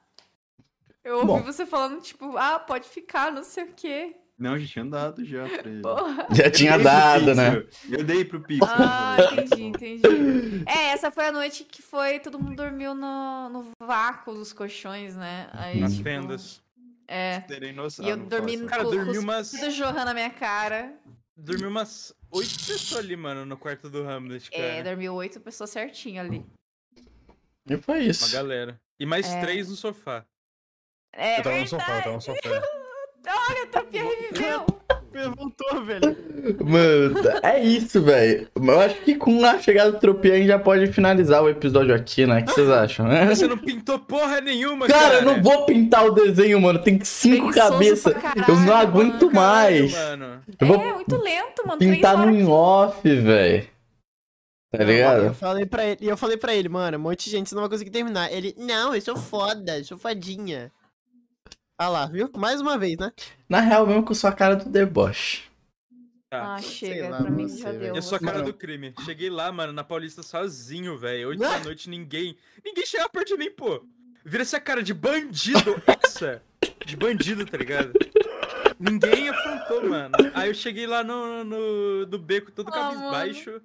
Eu 1.02 1.16
ouvi 1.16 1.26
Bom. 1.26 1.42
você 1.42 1.64
falando, 1.66 2.00
tipo, 2.02 2.36
ah, 2.36 2.58
pode 2.58 2.88
ficar, 2.88 3.30
não 3.30 3.44
sei 3.44 3.64
o 3.64 3.72
quê. 3.74 4.16
Não, 4.36 4.58
já 4.58 4.66
tinha 4.66 4.84
dado 4.84 5.24
já 5.24 5.46
pra 5.48 5.70
ele. 5.70 5.80
Porra. 5.80 6.26
Já 6.34 6.50
tinha 6.50 6.76
dado, 6.76 7.34
né? 7.36 7.64
Eu 7.88 8.02
dei 8.02 8.24
pro 8.24 8.40
Pixel. 8.40 8.66
Ah, 8.68 9.16
entendi, 9.32 9.62
entendi. 9.62 10.64
É, 10.66 10.88
essa 10.88 11.08
foi 11.12 11.28
a 11.28 11.32
noite 11.32 11.62
que 11.62 11.80
foi, 11.80 12.18
todo 12.18 12.36
mundo 12.38 12.56
dormiu 12.56 12.94
no, 12.96 13.48
no 13.48 13.70
vácuo 13.80 14.34
dos 14.34 14.52
colchões, 14.52 15.14
né? 15.14 15.48
Aí, 15.52 15.78
Nas 15.78 15.92
tipo, 15.92 16.02
fendas. 16.02 16.60
É. 17.06 17.40
Terei 17.40 17.72
noção. 17.72 18.04
E 18.04 18.10
eu 18.10 18.16
dormi 18.16 18.56
no- 18.56 18.66
Cara, 18.66 18.82
Com- 18.82 18.90
dormi 18.90 19.18
umas. 19.18 19.50
Tudo 19.52 19.70
jorrando 19.70 20.06
na 20.06 20.14
minha 20.14 20.30
cara. 20.30 20.92
Dormi 21.36 21.66
umas 21.66 22.12
oito 22.34 22.54
pessoas 22.66 22.96
ali, 23.04 23.16
mano, 23.16 23.44
no 23.46 23.56
quarto 23.56 23.88
do 23.88 24.06
Hamlet, 24.08 24.50
cara. 24.50 24.62
É, 24.62 24.82
dormiu 24.82 25.14
oito 25.14 25.40
pessoas 25.40 25.70
certinho 25.70 26.20
ali. 26.20 26.44
E 27.68 27.76
foi 27.78 28.00
Uma 28.00 28.04
isso. 28.04 28.32
galera. 28.32 28.80
E 29.00 29.06
mais 29.06 29.26
É. 29.26 29.40
três 29.40 29.68
no 29.68 29.76
sofá. 29.76 30.24
É 31.12 31.38
Eu 31.38 31.42
tava 31.42 31.56
no 31.56 31.64
verdade. 31.64 31.70
sofá, 31.70 31.96
eu 31.98 32.02
tava 32.02 32.14
no 32.16 32.20
sofá. 32.20 32.40
Olha, 33.48 33.62
a 33.62 33.66
tropia 33.68 34.02
reviveu. 34.04 34.66
Voltou, 35.36 35.84
velho. 35.84 36.16
Mano, 36.64 37.14
é 37.42 37.60
isso, 37.62 38.02
velho. 38.02 38.48
Eu 38.54 38.80
acho 38.80 38.96
que 39.02 39.14
com 39.14 39.44
a 39.44 39.58
chegada 39.58 39.92
do 39.92 39.98
Tropia 40.00 40.34
a 40.34 40.36
gente 40.36 40.48
já 40.48 40.58
pode 40.58 40.86
finalizar 40.92 41.42
o 41.42 41.48
episódio 41.48 41.94
aqui, 41.94 42.26
né? 42.26 42.40
O 42.40 42.44
que 42.44 42.52
vocês 42.52 42.68
acham? 42.68 43.06
né? 43.06 43.26
Você 43.26 43.46
não 43.46 43.56
pintou 43.58 43.98
porra 43.98 44.40
nenhuma, 44.40 44.86
cara. 44.86 45.00
Cara, 45.00 45.14
eu 45.16 45.24
não 45.24 45.42
vou 45.42 45.64
pintar 45.66 46.04
o 46.04 46.10
desenho, 46.10 46.60
mano. 46.60 46.78
Tem 46.80 46.98
cinco 47.04 47.50
Preguiçoso 47.50 47.72
cabeças. 47.72 48.12
caralho, 48.14 48.44
Eu 48.48 48.54
não 48.54 48.60
mano. 48.66 48.72
aguento 48.74 49.32
mais. 49.32 49.92
Mano. 49.92 50.42
Eu 50.60 50.66
vou 50.66 50.80
É, 50.80 50.92
muito 50.94 51.16
lento, 51.16 51.66
mano. 51.66 51.78
pintar 51.78 52.16
no 52.16 52.22
horas 52.24 52.36
in 52.36 52.46
off, 52.46 53.08
velho. 53.20 53.74
Tá 54.72 54.82
Eu 54.82 54.86
ligado? 54.86 55.34
falei 55.34 55.64
pra 55.66 55.84
ele, 55.84 55.98
e 56.00 56.08
eu 56.08 56.16
falei 56.16 56.36
pra 56.36 56.52
ele, 56.52 56.68
mano, 56.68 56.98
um 56.98 57.00
monte 57.00 57.26
de 57.26 57.30
gente 57.30 57.48
você 57.48 57.54
não 57.54 57.62
vai 57.62 57.70
conseguir 57.70 57.90
terminar. 57.90 58.32
Ele, 58.32 58.54
não, 58.58 58.92
eu 58.92 59.00
sou 59.00 59.16
foda, 59.16 59.78
eu 59.78 59.84
sou 59.84 59.96
fadinha. 59.96 60.72
Ah 61.78 61.88
lá, 61.88 62.06
viu? 62.06 62.30
Mais 62.36 62.60
uma 62.60 62.78
vez, 62.78 62.96
né? 62.98 63.12
Na 63.48 63.60
real, 63.60 63.86
mesmo 63.86 64.04
com 64.04 64.14
sua 64.14 64.32
cara 64.32 64.54
do 64.56 64.68
deboche. 64.68 65.42
Tá. 66.30 66.54
Ah, 66.54 66.58
Sei 66.62 66.70
chega, 66.70 67.08
lá, 67.10 67.18
pra 67.22 67.30
mim 67.30 67.48
você, 67.48 67.62
já 67.62 67.72
deu. 67.72 67.94
Eu 67.96 68.02
sou 68.02 68.16
a 68.16 68.20
cara 68.20 68.38
Mano. 68.38 68.52
do 68.52 68.54
crime. 68.54 68.94
Cheguei 69.04 69.30
lá, 69.30 69.50
mano, 69.52 69.72
na 69.72 69.82
Paulista 69.84 70.22
sozinho, 70.22 70.96
velho. 70.96 71.28
Oito 71.28 71.44
Ah! 71.44 71.58
da 71.58 71.64
noite, 71.64 71.88
ninguém. 71.90 72.36
Ninguém 72.64 72.86
chegava 72.86 73.08
perto 73.08 73.28
de 73.28 73.36
mim, 73.36 73.50
pô. 73.50 73.84
Vira 74.24 74.42
essa 74.42 74.58
cara 74.60 74.82
de 74.82 74.94
bandido, 74.94 75.80
essa. 76.02 76.42
De 76.86 76.96
bandido, 76.96 77.44
tá 77.44 77.56
ligado? 77.58 77.92
Ninguém 78.78 79.28
afrontou, 79.28 79.88
mano. 79.88 80.14
Aí 80.34 80.48
eu 80.50 80.54
cheguei 80.54 80.86
lá 80.86 81.02
no, 81.04 81.44
no 81.44 82.06
do 82.06 82.18
beco 82.18 82.50
todo 82.50 82.68
Ah, 82.68 82.72
cabisbaixo. 82.72 83.60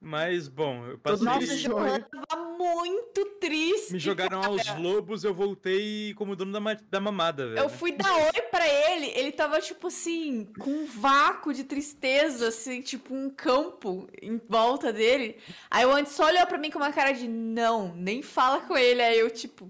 Mas, 0.00 0.46
bom, 0.46 0.86
eu 0.86 0.98
Todo 0.98 1.24
passei. 1.24 1.48
Nossa. 1.48 1.58
Joana 1.58 2.08
tava 2.28 2.56
muito 2.56 3.24
triste. 3.40 3.92
Me 3.94 3.98
jogaram 3.98 4.40
aos 4.44 4.64
lobos, 4.76 5.24
eu 5.24 5.34
voltei 5.34 6.14
como 6.14 6.36
dono 6.36 6.52
da, 6.52 6.60
ma- 6.60 6.74
da 6.88 7.00
mamada, 7.00 7.48
velho. 7.48 7.58
Eu 7.58 7.68
fui 7.68 7.90
dar 7.92 8.14
oi 8.14 8.42
pra 8.50 8.64
ele, 8.66 9.06
ele 9.06 9.32
tava, 9.32 9.60
tipo 9.60 9.88
assim, 9.88 10.44
com 10.58 10.70
um 10.70 10.86
vácuo 10.86 11.52
de 11.52 11.64
tristeza, 11.64 12.46
assim, 12.48 12.80
tipo 12.80 13.12
um 13.12 13.28
campo 13.28 14.08
em 14.22 14.40
volta 14.48 14.92
dele. 14.92 15.36
Aí 15.68 15.84
o 15.84 15.90
Andy 15.90 16.10
só 16.10 16.26
olhou 16.26 16.46
pra 16.46 16.58
mim 16.58 16.70
com 16.70 16.78
uma 16.78 16.92
cara 16.92 17.10
de 17.10 17.26
não, 17.26 17.92
nem 17.96 18.22
fala 18.22 18.60
com 18.60 18.76
ele. 18.76 19.02
Aí 19.02 19.18
eu, 19.18 19.30
tipo. 19.30 19.68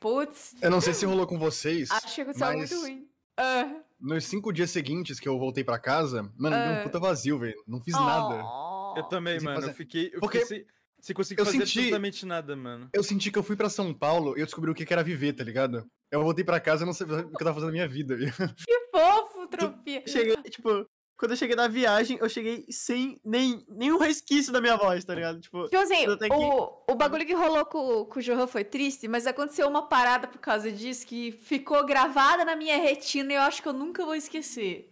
Putz, 0.00 0.54
Eu 0.62 0.70
não 0.70 0.80
sei 0.80 0.94
se 0.94 1.04
rolou 1.06 1.26
com 1.26 1.38
vocês, 1.38 1.90
acho 1.90 2.14
que 2.14 2.20
aconteceu 2.22 2.46
algo 2.46 2.58
mas 2.60 2.70
muito 2.70 2.82
ruim. 2.84 3.08
Ah. 3.38 3.74
Nos 4.04 4.24
cinco 4.24 4.52
dias 4.52 4.70
seguintes 4.70 5.18
que 5.18 5.28
eu 5.28 5.38
voltei 5.38 5.64
pra 5.64 5.78
casa, 5.78 6.22
mano, 6.38 6.54
deu 6.56 6.64
Ah. 6.76 6.78
um 6.80 6.82
puta 6.82 6.98
vazio, 7.00 7.38
velho. 7.38 7.56
Não 7.66 7.80
fiz 7.80 7.94
nada. 7.94 8.42
Oh. 8.44 8.94
Eu 8.96 9.04
também, 9.04 9.40
mano. 9.40 9.56
fazer- 9.60 9.70
Eu 9.72 9.74
fiquei. 9.74 10.10
Eu 10.12 10.20
Porque 10.20 10.40
fiquei 10.40 11.14
conseguir 11.14 11.40
eu 11.40 11.44
fazer 11.44 11.58
senti- 11.58 11.78
absolutamente 11.78 12.26
nada, 12.26 12.54
mano. 12.56 12.88
Eu 12.92 13.02
senti 13.02 13.30
que 13.30 13.38
eu 13.38 13.42
fui 13.42 13.56
pra 13.56 13.68
São 13.68 13.92
Paulo 13.92 14.36
e 14.36 14.40
eu 14.40 14.46
descobri 14.46 14.70
o 14.70 14.74
que 14.74 14.90
era 14.92 15.02
viver, 15.02 15.32
tá 15.32 15.42
ligado? 15.42 15.84
Eu 16.10 16.22
voltei 16.22 16.44
pra 16.44 16.60
casa 16.60 16.84
e 16.84 16.86
não 16.86 16.92
sei 16.92 17.06
o 17.06 17.08
que 17.08 17.14
eu 17.14 17.30
tava 17.38 17.54
fazendo 17.54 17.66
na 17.68 17.72
minha 17.72 17.88
vida, 17.88 18.14
viu? 18.16 18.30
Que 18.56 18.80
fofo, 18.92 19.48
tropia. 19.48 20.02
Cheguei, 20.06 20.36
tipo, 20.44 20.86
quando 21.16 21.30
eu 21.32 21.36
cheguei 21.36 21.54
na 21.56 21.68
viagem, 21.68 22.18
eu 22.20 22.28
cheguei 22.28 22.64
sem 22.70 23.20
nem, 23.24 23.64
nenhum 23.68 23.98
resquício 23.98 24.52
da 24.52 24.60
minha 24.60 24.76
voz, 24.76 25.04
tá 25.04 25.14
ligado? 25.14 25.40
Tipo, 25.40 25.64
Tipo 25.68 25.76
assim, 25.82 26.04
tenho 26.04 26.18
que- 26.18 26.28
o, 26.34 26.82
o 26.90 26.94
bagulho 26.94 27.24
que 27.24 27.34
rolou 27.34 27.64
com, 27.66 28.04
com 28.06 28.18
o 28.18 28.22
Johan 28.22 28.46
foi 28.46 28.64
triste, 28.64 29.06
mas 29.08 29.26
aconteceu 29.26 29.68
uma 29.68 29.82
parada 29.88 30.26
por 30.26 30.38
causa 30.38 30.70
disso 30.72 31.06
que 31.06 31.32
ficou 31.32 31.84
gravada 31.86 32.44
na 32.44 32.56
minha 32.56 32.76
retina 32.76 33.32
e 33.32 33.36
eu 33.36 33.42
acho 33.42 33.62
que 33.62 33.68
eu 33.68 33.72
nunca 33.72 34.04
vou 34.04 34.14
esquecer. 34.14 34.90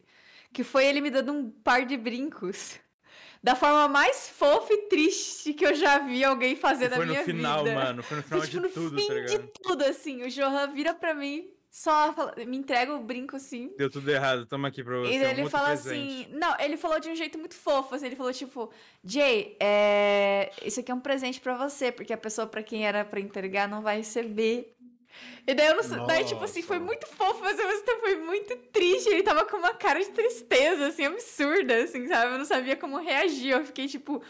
Que 0.52 0.62
foi 0.62 0.86
ele 0.86 1.00
me 1.00 1.10
dando 1.10 1.32
um 1.32 1.50
par 1.50 1.84
de 1.86 1.96
brincos. 1.96 2.78
Da 3.42 3.56
forma 3.56 3.88
mais 3.88 4.28
fofa 4.28 4.72
e 4.72 4.82
triste 4.88 5.52
que 5.52 5.66
eu 5.66 5.74
já 5.74 5.98
vi 5.98 6.22
alguém 6.22 6.54
fazer 6.54 6.84
E 6.84 6.88
na 6.90 6.96
foi 6.96 7.06
no 7.06 7.12
minha 7.12 7.24
final, 7.24 7.64
vida. 7.64 7.74
mano. 7.74 8.02
Foi 8.02 8.16
no 8.18 8.22
Foi, 8.28 8.40
final 8.42 8.46
tipo, 8.46 8.68
de 8.68 8.78
no 8.80 8.88
tudo, 8.88 9.00
fim 9.00 9.08
tá 9.08 9.14
de 9.14 9.20
ligado? 9.20 9.50
tudo, 9.60 9.82
assim. 9.84 10.22
O 10.22 10.28
Johan 10.28 10.68
vira 10.72 10.94
pra 10.94 11.12
mim, 11.12 11.50
só 11.72 12.12
fala- 12.12 12.34
me 12.46 12.58
entrega 12.58 12.92
o 12.94 13.00
brinco 13.00 13.34
assim. 13.34 13.72
Deu 13.78 13.90
tudo 13.90 14.10
errado, 14.10 14.44
tamo 14.44 14.66
aqui 14.66 14.84
pra 14.84 14.98
você. 14.98 15.14
E 15.14 15.18
daí 15.18 15.28
um 15.28 15.30
ele 15.30 15.42
outro 15.44 15.58
fala 15.58 15.68
presente. 15.68 16.24
assim. 16.26 16.36
Não, 16.36 16.54
ele 16.60 16.76
falou 16.76 17.00
de 17.00 17.08
um 17.08 17.16
jeito 17.16 17.38
muito 17.38 17.54
fofo. 17.54 17.94
Assim, 17.94 18.04
ele 18.04 18.14
falou, 18.14 18.30
tipo, 18.30 18.70
Jay, 19.02 19.56
é... 19.58 20.52
isso 20.62 20.80
aqui 20.80 20.92
é 20.92 20.94
um 20.94 21.00
presente 21.00 21.40
pra 21.40 21.56
você, 21.56 21.90
porque 21.90 22.12
a 22.12 22.18
pessoa 22.18 22.46
pra 22.46 22.62
quem 22.62 22.86
era 22.86 23.06
pra 23.06 23.18
entregar 23.18 23.66
não 23.66 23.80
vai 23.80 23.96
receber. 23.96 24.76
E 25.46 25.54
daí 25.54 25.68
eu 25.68 25.82
não. 25.82 26.06
Daí, 26.06 26.24
tipo 26.26 26.44
assim, 26.44 26.60
foi 26.60 26.78
muito 26.78 27.06
fofo, 27.06 27.40
mas 27.40 27.58
ao 27.58 27.66
mesmo 27.66 27.84
tempo 27.86 28.00
foi 28.00 28.16
muito 28.16 28.54
triste. 28.70 29.08
Ele 29.08 29.22
tava 29.22 29.46
com 29.46 29.56
uma 29.56 29.72
cara 29.72 29.98
de 29.98 30.10
tristeza, 30.10 30.88
assim, 30.88 31.06
absurda, 31.06 31.82
assim, 31.84 32.06
sabe? 32.06 32.32
Eu 32.34 32.38
não 32.38 32.44
sabia 32.44 32.76
como 32.76 32.98
reagir. 32.98 33.52
Eu 33.52 33.64
fiquei, 33.64 33.88
tipo. 33.88 34.22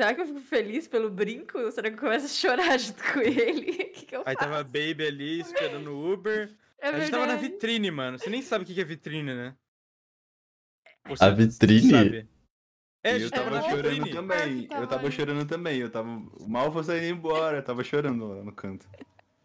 Será 0.00 0.14
que 0.14 0.22
eu 0.22 0.26
fico 0.28 0.40
feliz 0.40 0.88
pelo 0.88 1.10
brinco? 1.10 1.58
Ou 1.58 1.70
será 1.70 1.90
que 1.90 1.96
eu 1.96 2.00
começo 2.00 2.24
a 2.24 2.28
chorar 2.30 2.78
junto 2.78 3.02
com 3.12 3.20
ele? 3.20 3.70
O 3.84 3.92
que, 3.92 4.06
que 4.06 4.16
eu 4.16 4.22
Aí 4.24 4.34
faço? 4.34 4.38
tava 4.38 4.60
a 4.60 4.64
Baby 4.64 5.06
ali 5.06 5.40
esperando 5.40 5.90
o 5.90 6.12
Uber. 6.14 6.50
É 6.80 6.88
a 6.88 6.98
gente 6.98 7.10
tava 7.10 7.26
na 7.26 7.36
vitrine, 7.36 7.90
mano. 7.90 8.18
Você 8.18 8.30
nem 8.30 8.40
sabe 8.40 8.64
o 8.64 8.66
que 8.66 8.80
é 8.80 8.84
vitrine, 8.84 9.34
né? 9.34 9.54
Ou 11.06 11.12
A 11.20 11.28
você 11.28 11.34
vitrine? 11.34 11.90
sabe? 11.90 12.28
É, 13.04 13.10
a 13.10 13.18
gente 13.18 13.24
eu 13.24 13.30
tava 13.30 13.50
na 13.50 13.62
chorando 13.62 14.10
também. 14.10 14.68
Eu 14.70 14.86
tava 14.86 15.10
chorando 15.10 15.46
também. 15.46 15.80
Eu 15.80 15.90
tava. 15.90 16.08
Mal 16.48 16.72
foi 16.72 16.82
saindo 16.82 17.06
embora. 17.18 17.58
Eu 17.58 17.62
tava 17.62 17.84
chorando 17.84 18.26
lá 18.26 18.42
no 18.42 18.52
canto. 18.52 18.88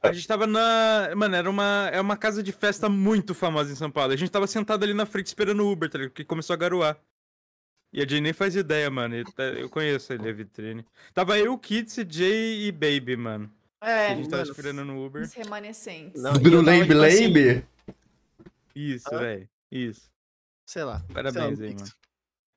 A 0.01 0.13
gente 0.13 0.25
tava 0.25 0.47
na. 0.47 1.09
Mano, 1.17 1.35
era 1.35 1.49
uma, 1.49 1.89
é 1.91 1.99
uma 1.99 2.15
casa 2.15 2.41
de 2.41 2.53
festa 2.53 2.87
muito 2.87 3.35
famosa 3.35 3.73
em 3.73 3.75
São 3.75 3.91
Paulo. 3.91 4.13
A 4.13 4.15
gente 4.15 4.31
tava 4.31 4.47
sentado 4.47 4.83
ali 4.83 4.93
na 4.93 5.05
frente 5.05 5.27
esperando 5.27 5.65
o 5.65 5.69
Uber, 5.69 5.89
tá 5.89 5.97
ligado? 5.97 6.11
Porque 6.11 6.23
começou 6.23 6.53
a 6.53 6.57
garoar. 6.57 6.97
E 7.95 8.01
a 8.01 8.05
Jay 8.05 8.19
nem 8.19 8.33
faz 8.33 8.57
ideia, 8.57 8.89
mano. 8.91 9.23
Tá- 9.31 9.43
Eu 9.43 9.69
conheço 9.69 10.11
ele, 10.11 10.27
a 10.27 10.33
vitrine. 10.33 10.85
Tava 11.13 11.39
eu, 11.39 11.57
Kits, 11.57 11.95
Jay 12.09 12.65
e 12.67 12.71
Baby, 12.71 13.15
mano. 13.15 13.49
É, 13.79 14.07
a 14.07 14.15
gente 14.15 14.27
tava 14.27 14.43
esperando 14.43 14.83
no 14.83 15.05
Uber. 15.05 15.21
os 15.21 15.31
remanescentes. 15.33 16.21
Não, 16.21 16.31
e 16.31 16.33
tava, 16.33 16.43
Brulembe 16.49 16.87
tipo 16.89 17.01
assim? 17.01 17.63
Isso, 18.75 19.15
Hã? 19.15 19.19
velho. 19.19 19.49
Isso. 19.71 20.11
sei 20.65 20.83
lá. 20.83 21.05
Parabéns 21.13 21.57
sei 21.57 21.67
aí, 21.69 21.73
lá, 21.73 21.79
mano. 21.79 21.91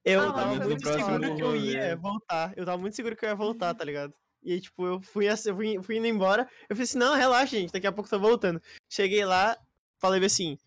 Eu 0.04 0.20
Ah, 0.22 0.32
tava 0.32 0.54
muito 0.64 0.84
seguro 0.88 1.36
que 1.36 1.42
eu 1.42 1.56
ia 1.56 1.96
voltar. 1.96 2.52
Eu 2.56 2.64
tava 2.64 2.78
muito 2.78 2.96
seguro 2.96 3.16
que 3.16 3.24
eu 3.24 3.28
ia 3.28 3.34
voltar, 3.36 3.74
tá 3.74 3.84
ligado? 3.84 4.12
E 4.42 4.52
aí, 4.54 4.60
tipo, 4.60 4.86
eu 4.86 5.00
fui, 5.02 5.28
assim, 5.28 5.50
eu 5.50 5.54
fui, 5.56 5.82
fui 5.82 5.96
indo 5.98 6.06
embora. 6.08 6.48
Eu 6.68 6.74
falei 6.74 6.82
assim, 6.84 6.98
não, 6.98 7.14
relaxa, 7.14 7.56
gente, 7.56 7.72
daqui 7.72 7.86
a 7.86 7.92
pouco 7.92 8.08
eu 8.12 8.18
tô 8.18 8.26
voltando. 8.26 8.60
Cheguei 8.90 9.24
lá, 9.24 9.56
falei 10.00 10.24
assim, 10.24 10.58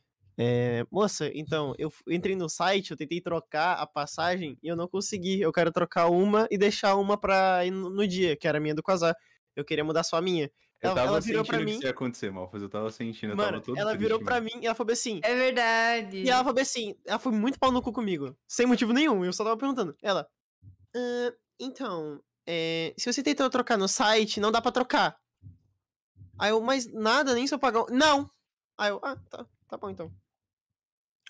é, 0.43 0.85
moça, 0.91 1.29
então, 1.35 1.75
eu 1.77 1.91
entrei 2.09 2.35
no 2.35 2.49
site, 2.49 2.89
eu 2.91 2.97
tentei 2.97 3.21
trocar 3.21 3.73
a 3.73 3.85
passagem 3.85 4.57
e 4.63 4.67
eu 4.67 4.75
não 4.75 4.87
consegui. 4.87 5.39
Eu 5.39 5.51
quero 5.51 5.71
trocar 5.71 6.07
uma 6.09 6.47
e 6.49 6.57
deixar 6.57 6.95
uma 6.95 7.15
pra 7.15 7.63
ir 7.63 7.69
no, 7.71 7.89
no 7.91 8.07
dia, 8.07 8.35
que 8.35 8.47
era 8.47 8.57
a 8.57 8.61
minha 8.61 8.73
do 8.73 8.81
casar. 8.81 9.15
Eu 9.55 9.63
queria 9.63 9.83
mudar 9.83 10.01
só 10.03 10.17
a 10.17 10.21
minha. 10.21 10.45
Eu 10.81 10.89
Ela- 10.89 10.95
tava 10.95 11.07
ela 11.09 11.19
virou 11.21 11.45
pra 11.45 11.57
sentindo 11.57 11.65
que 11.67 11.71
mim- 11.73 11.77
isso 11.77 11.85
ia 11.87 11.91
acontecer, 11.91 12.31
Malfas. 12.31 12.61
Eu 12.63 12.69
tava 12.69 12.89
sentindo, 12.89 13.33
eu 13.33 13.37
Mano, 13.37 13.51
tava 13.51 13.63
todo 13.65 13.77
ela 13.77 13.95
virou 13.95 14.17
triste, 14.17 14.25
pra 14.25 14.41
mim 14.41 14.63
e 14.63 14.65
ela 14.65 14.73
falou 14.73 14.91
assim. 14.93 15.19
É 15.23 15.35
verdade. 15.35 16.17
E 16.23 16.29
ela 16.29 16.43
falou 16.43 16.59
assim, 16.59 16.95
ela 17.05 17.19
foi 17.19 17.31
muito 17.31 17.59
pau 17.59 17.71
no 17.71 17.81
cu 17.83 17.93
comigo. 17.93 18.35
Sem 18.47 18.65
motivo 18.65 18.91
nenhum. 18.93 19.23
Eu 19.23 19.31
só 19.31 19.43
tava 19.43 19.55
perguntando. 19.57 19.95
Ela. 20.01 20.27
"Ah, 20.95 21.33
então, 21.59 22.19
é, 22.47 22.95
se 22.97 23.13
você 23.13 23.21
tentou 23.21 23.47
trocar 23.49 23.77
no 23.77 23.87
site, 23.87 24.39
não 24.39 24.51
dá 24.51 24.59
pra 24.59 24.71
trocar. 24.71 25.15
Aí 26.39 26.49
eu, 26.49 26.59
mas 26.61 26.91
nada, 26.91 27.35
nem 27.35 27.45
se 27.45 27.53
eu 27.53 27.59
pagar. 27.59 27.81
o-" 27.83 27.91
Não! 27.91 28.27
Aí 28.75 28.89
eu, 28.89 28.99
ah, 29.03 29.15
tá, 29.29 29.45
tá 29.69 29.77
bom 29.77 29.87
então. 29.91 30.11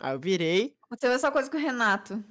Aí 0.02 0.14
eu 0.14 0.20
virei. 0.20 0.76
Aconteceu 0.84 1.12
essa 1.12 1.32
coisa 1.32 1.50
com 1.50 1.58
o 1.58 1.60
Renato. 1.60 2.24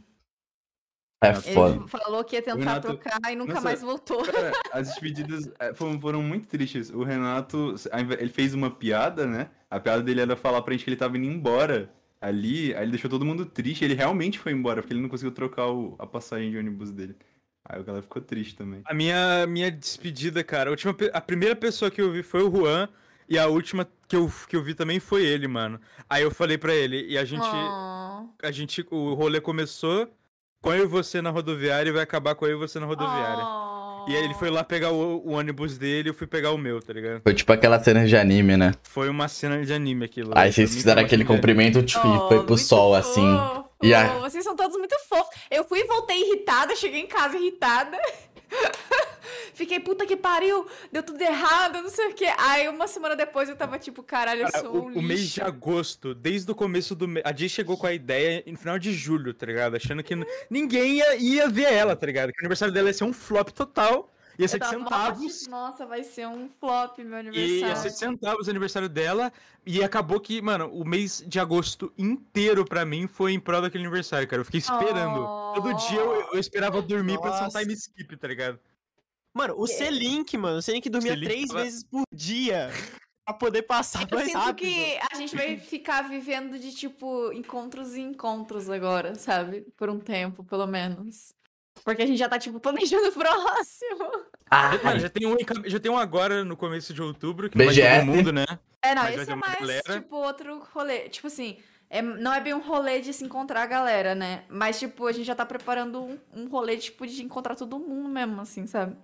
É 1.22 1.28
Ele 1.28 1.40
foda. 1.54 1.86
falou 1.86 2.24
que 2.24 2.36
ia 2.36 2.42
tentar 2.42 2.58
Renato- 2.58 2.88
trocar 2.88 3.30
e 3.30 3.36
nunca 3.36 3.52
Nossa, 3.54 3.64
mais 3.64 3.82
voltou. 3.82 4.24
Cara, 4.24 4.52
as 4.72 4.88
despedidas 4.88 5.50
é, 5.58 5.74
foram, 5.74 6.00
foram 6.00 6.22
muito 6.22 6.48
tristes. 6.48 6.88
O 6.90 7.02
Renato, 7.04 7.74
ele 8.18 8.30
fez 8.30 8.54
uma 8.54 8.70
piada, 8.70 9.26
né? 9.26 9.50
A 9.70 9.78
piada 9.78 10.02
dele 10.02 10.22
era 10.22 10.34
falar 10.34 10.62
pra 10.62 10.72
gente 10.72 10.82
que 10.84 10.88
ele 10.90 10.96
tava 10.96 11.18
indo 11.18 11.26
embora 11.26 11.92
ali. 12.22 12.74
Aí 12.74 12.82
ele 12.84 12.92
deixou 12.92 13.10
todo 13.10 13.24
mundo 13.26 13.44
triste. 13.44 13.84
Ele 13.84 13.92
realmente 13.94 14.38
foi 14.38 14.52
embora, 14.52 14.80
porque 14.80 14.94
ele 14.94 15.02
não 15.02 15.10
conseguiu 15.10 15.32
trocar 15.32 15.66
o- 15.70 15.94
a 15.98 16.06
passagem 16.06 16.50
de 16.50 16.56
ônibus 16.56 16.90
dele. 16.90 17.14
Aí 17.68 17.78
o 17.78 17.84
galera 17.84 18.02
ficou 18.02 18.22
triste 18.22 18.56
também. 18.56 18.80
A 18.86 18.94
minha, 18.94 19.46
minha 19.46 19.70
despedida, 19.70 20.42
cara, 20.42 20.70
a, 20.70 20.72
última, 20.72 20.96
a 21.12 21.20
primeira 21.20 21.54
pessoa 21.54 21.90
que 21.90 22.00
eu 22.00 22.10
vi 22.10 22.22
foi 22.22 22.42
o 22.42 22.50
Juan, 22.50 22.88
e 23.30 23.38
a 23.38 23.46
última 23.46 23.88
que 24.08 24.16
eu, 24.16 24.30
que 24.48 24.56
eu 24.56 24.62
vi 24.62 24.74
também 24.74 24.98
foi 25.00 25.24
ele, 25.24 25.46
mano. 25.48 25.80
Aí 26.08 26.22
eu 26.24 26.30
falei 26.30 26.58
pra 26.58 26.74
ele, 26.74 27.06
e 27.08 27.16
a 27.16 27.24
gente, 27.24 27.46
Oh. 27.46 28.26
a 28.42 28.50
gente, 28.50 28.84
o 28.90 29.14
rolê 29.14 29.40
começou 29.40 30.08
com 30.60 30.74
eu 30.74 30.82
e 30.84 30.86
você 30.86 31.22
na 31.22 31.30
rodoviária 31.30 31.88
e 31.88 31.92
vai 31.92 32.02
acabar 32.02 32.34
com 32.34 32.44
eu 32.46 32.56
e 32.56 32.60
você 32.60 32.78
na 32.80 32.86
rodoviária. 32.86 33.44
E 34.08 34.16
aí 34.16 34.24
ele 34.24 34.34
foi 34.34 34.50
lá 34.50 34.64
pegar 34.64 34.90
o, 34.92 35.18
o 35.26 35.32
ônibus 35.32 35.76
dele 35.78 36.08
e 36.08 36.10
eu 36.10 36.14
fui 36.14 36.26
pegar 36.26 36.50
o 36.52 36.58
meu, 36.58 36.80
tá 36.82 36.92
ligado? 36.92 37.20
Foi 37.22 37.34
tipo 37.34 37.52
aquela 37.52 37.78
cena 37.78 38.06
de 38.06 38.16
anime, 38.16 38.56
né? 38.56 38.72
Foi 38.82 39.08
uma 39.10 39.28
cena 39.28 39.62
de 39.64 39.72
anime 39.72 40.06
aquilo. 40.06 40.32
Aí 40.34 40.50
vocês 40.52 40.74
fizeram 40.74 41.02
aquele 41.02 41.24
cumprimento 41.24 41.82
tipo, 41.82 42.06
e 42.06 42.16
Oh, 42.16 42.28
foi 42.28 42.44
pro 42.44 42.56
sol, 42.58 42.94
assim. 42.94 43.20
fofo. 43.20 43.68
E 43.82 43.94
a- 43.94 44.18
Vocês 44.18 44.42
são 44.42 44.56
todos 44.56 44.76
muito 44.76 44.94
fofos. 45.08 45.28
Eu 45.50 45.64
fui 45.64 45.80
e 45.80 45.84
voltei 45.84 46.18
irritada, 46.20 46.74
cheguei 46.76 47.00
em 47.00 47.06
casa 47.06 47.36
irritada. 47.36 47.96
Fiquei, 49.60 49.78
puta 49.78 50.06
que 50.06 50.16
pariu, 50.16 50.66
deu 50.90 51.02
tudo 51.02 51.20
errado, 51.20 51.82
não 51.82 51.90
sei 51.90 52.08
o 52.08 52.14
quê. 52.14 52.32
Aí 52.38 52.66
uma 52.68 52.86
semana 52.88 53.14
depois 53.14 53.46
eu 53.48 53.54
tava 53.56 53.78
tipo, 53.78 54.02
caralho, 54.02 54.40
eu 54.42 54.50
Cara, 54.50 54.64
sou 54.64 54.74
um 54.74 54.80
o, 54.94 54.98
o 54.98 55.02
mês 55.02 55.20
lixo. 55.20 55.34
de 55.34 55.42
agosto, 55.42 56.14
desde 56.14 56.50
o 56.50 56.54
começo 56.54 56.94
do 56.94 57.06
mês. 57.06 57.24
A 57.26 57.36
Jay 57.36 57.48
chegou 57.48 57.76
com 57.76 57.86
a 57.86 57.92
ideia 57.92 58.42
no 58.46 58.56
final 58.56 58.78
de 58.78 58.90
julho, 58.92 59.34
tá 59.34 59.44
ligado? 59.44 59.76
Achando 59.76 60.02
que 60.02 60.14
n- 60.16 60.24
ninguém 60.48 60.96
ia, 60.96 61.16
ia 61.16 61.48
ver 61.48 61.72
ela, 61.72 61.94
tá 61.94 62.06
ligado? 62.06 62.30
Que 62.32 62.38
o 62.38 62.42
aniversário 62.42 62.72
dela 62.72 62.88
ia 62.88 62.94
ser 62.94 63.04
um 63.04 63.12
flop 63.12 63.50
total. 63.50 64.10
Ia 64.38 64.44
Eu 64.44 64.48
ser 64.48 64.58
de 64.58 64.68
centavos. 64.70 65.46
Nossa, 65.48 65.84
vai 65.84 66.02
ser 66.02 66.26
um 66.26 66.48
flop 66.58 66.96
meu 67.00 67.18
E 67.18 67.20
aniversário. 67.20 67.66
ia 67.66 67.76
ser 67.76 67.90
de 67.90 67.98
centavos 67.98 68.46
o 68.46 68.50
aniversário 68.50 68.88
dela. 68.88 69.30
E 69.66 69.84
acabou 69.84 70.18
que, 70.18 70.40
mano, 70.40 70.70
o 70.72 70.82
mês 70.88 71.22
de 71.26 71.38
agosto 71.38 71.92
inteiro 71.98 72.64
pra 72.64 72.86
mim 72.86 73.06
foi 73.06 73.32
em 73.32 73.38
prol 73.40 73.60
daquele 73.60 73.84
aniversário, 73.84 74.26
cara. 74.26 74.40
Eu 74.40 74.46
fiquei 74.46 74.60
esperando. 74.60 75.52
Todo 75.54 75.74
dia 75.74 76.00
eu, 76.00 76.28
eu 76.32 76.38
esperava 76.40 76.80
dormir 76.80 77.20
pra 77.20 77.32
ser 77.32 77.40
um 77.40 77.44
Nossa. 77.44 77.60
time 77.60 77.74
skip, 77.74 78.16
tá 78.16 78.28
ligado? 78.28 78.58
Mano, 79.34 79.54
o 79.56 79.66
C-Link, 79.66 80.36
mano, 80.36 80.58
o 80.58 80.62
C-Link 80.62 80.88
dormia 80.88 81.12
C-Link 81.12 81.28
três 81.28 81.48
tava- 81.48 81.62
vezes 81.62 81.84
por 81.84 82.02
dia. 82.12 82.68
Pra 83.24 83.34
poder 83.34 83.62
passar 83.62 84.08
Eu 84.10 84.16
mais 84.16 84.26
sinto 84.28 84.38
rápido. 84.38 84.56
que 84.66 84.98
a 85.12 85.14
gente 85.16 85.36
vai 85.36 85.56
ficar 85.56 86.02
vivendo 86.08 86.58
de, 86.58 86.74
tipo, 86.74 87.30
encontros 87.32 87.94
e 87.94 88.00
encontros 88.00 88.68
agora, 88.68 89.14
sabe? 89.14 89.66
Por 89.76 89.88
um 89.88 90.00
tempo, 90.00 90.42
pelo 90.42 90.66
menos. 90.66 91.32
Porque 91.84 92.02
a 92.02 92.06
gente 92.06 92.18
já 92.18 92.28
tá, 92.28 92.38
tipo, 92.40 92.58
planejando 92.58 93.08
o 93.08 93.12
próximo. 93.14 94.24
Ah, 94.50 94.76
Mano, 94.82 94.98
já 94.98 95.08
tem, 95.08 95.26
um, 95.28 95.36
já 95.66 95.78
tem 95.78 95.90
um 95.92 95.98
agora 95.98 96.44
no 96.44 96.56
começo 96.56 96.92
de 96.92 97.00
outubro, 97.00 97.48
que 97.48 97.56
vai 97.56 97.66
todo 97.72 98.06
mundo, 98.06 98.32
né? 98.32 98.46
É, 98.82 98.94
não, 98.96 99.02
Mas 99.04 99.20
esse 99.20 99.30
é 99.30 99.34
mais, 99.36 99.60
galera. 99.60 100.00
tipo, 100.00 100.16
outro 100.16 100.58
rolê. 100.74 101.08
Tipo 101.08 101.28
assim, 101.28 101.56
é, 101.88 102.02
não 102.02 102.34
é 102.34 102.40
bem 102.40 102.54
um 102.54 102.60
rolê 102.60 103.00
de 103.00 103.12
se 103.12 103.22
encontrar 103.22 103.62
a 103.62 103.66
galera, 103.66 104.12
né? 104.14 104.44
Mas, 104.48 104.80
tipo, 104.80 105.06
a 105.06 105.12
gente 105.12 105.26
já 105.26 105.36
tá 105.36 105.46
preparando 105.46 106.02
um, 106.02 106.18
um 106.34 106.48
rolê, 106.48 106.76
tipo, 106.78 107.06
de 107.06 107.22
encontrar 107.22 107.54
todo 107.54 107.78
mundo 107.78 108.08
mesmo, 108.08 108.40
assim, 108.40 108.66
sabe? 108.66 108.96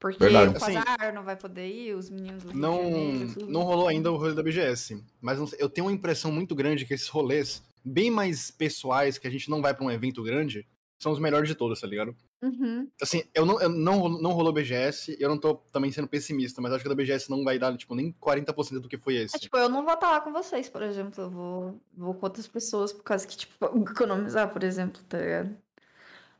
Porque 0.00 0.18
Verdade. 0.24 0.54
o 0.54 0.56
Assim, 0.56 0.72
Quasar 0.72 1.14
não 1.14 1.22
vai 1.22 1.36
poder 1.36 1.68
ir, 1.68 1.94
os 1.94 2.08
meninos 2.08 2.42
Não, 2.44 2.82
Janeiro, 2.82 3.34
tudo. 3.34 3.52
não 3.52 3.62
rolou 3.62 3.86
ainda 3.86 4.10
o 4.10 4.16
rolê 4.16 4.34
da 4.34 4.42
BGS. 4.42 5.04
Mas 5.20 5.38
não 5.38 5.46
eu 5.58 5.68
tenho 5.68 5.86
uma 5.86 5.92
impressão 5.92 6.32
muito 6.32 6.54
grande 6.54 6.86
que 6.86 6.94
esses 6.94 7.08
rolês, 7.08 7.62
bem 7.84 8.10
mais 8.10 8.50
pessoais, 8.50 9.18
que 9.18 9.28
a 9.28 9.30
gente 9.30 9.50
não 9.50 9.60
vai 9.60 9.74
pra 9.74 9.84
um 9.84 9.90
evento 9.90 10.22
grande, 10.22 10.66
são 10.98 11.12
os 11.12 11.18
melhores 11.18 11.48
de 11.48 11.54
todos, 11.54 11.80
tá 11.80 11.86
ligado? 11.86 12.16
Uhum. 12.42 12.88
Assim, 13.00 13.22
eu 13.34 13.44
não, 13.44 13.60
eu 13.60 13.68
não, 13.68 14.08
não 14.08 14.32
rolou 14.32 14.52
BGS, 14.54 15.16
eu 15.20 15.28
não 15.28 15.36
tô 15.36 15.56
também 15.70 15.92
sendo 15.92 16.08
pessimista, 16.08 16.62
mas 16.62 16.72
acho 16.72 16.82
que 16.82 16.88
a 16.88 16.94
da 16.94 16.94
BGS 16.94 17.28
não 17.30 17.44
vai 17.44 17.58
dar, 17.58 17.76
tipo, 17.76 17.94
nem 17.94 18.10
40% 18.12 18.80
do 18.80 18.88
que 18.88 18.96
foi 18.96 19.16
esse. 19.16 19.36
É, 19.36 19.38
tipo, 19.38 19.56
eu 19.58 19.68
não 19.68 19.84
vou 19.84 19.92
estar 19.92 20.10
lá 20.10 20.20
com 20.22 20.32
vocês, 20.32 20.68
por 20.68 20.82
exemplo. 20.82 21.24
Eu 21.24 21.30
vou, 21.30 21.80
vou 21.94 22.14
com 22.14 22.24
outras 22.24 22.46
pessoas, 22.46 22.90
por 22.92 23.02
causa 23.02 23.26
que, 23.26 23.36
tipo, 23.36 23.66
economizar, 23.90 24.50
por 24.50 24.62
exemplo, 24.64 25.02
tá 25.08 25.18
ligado? 25.18 25.56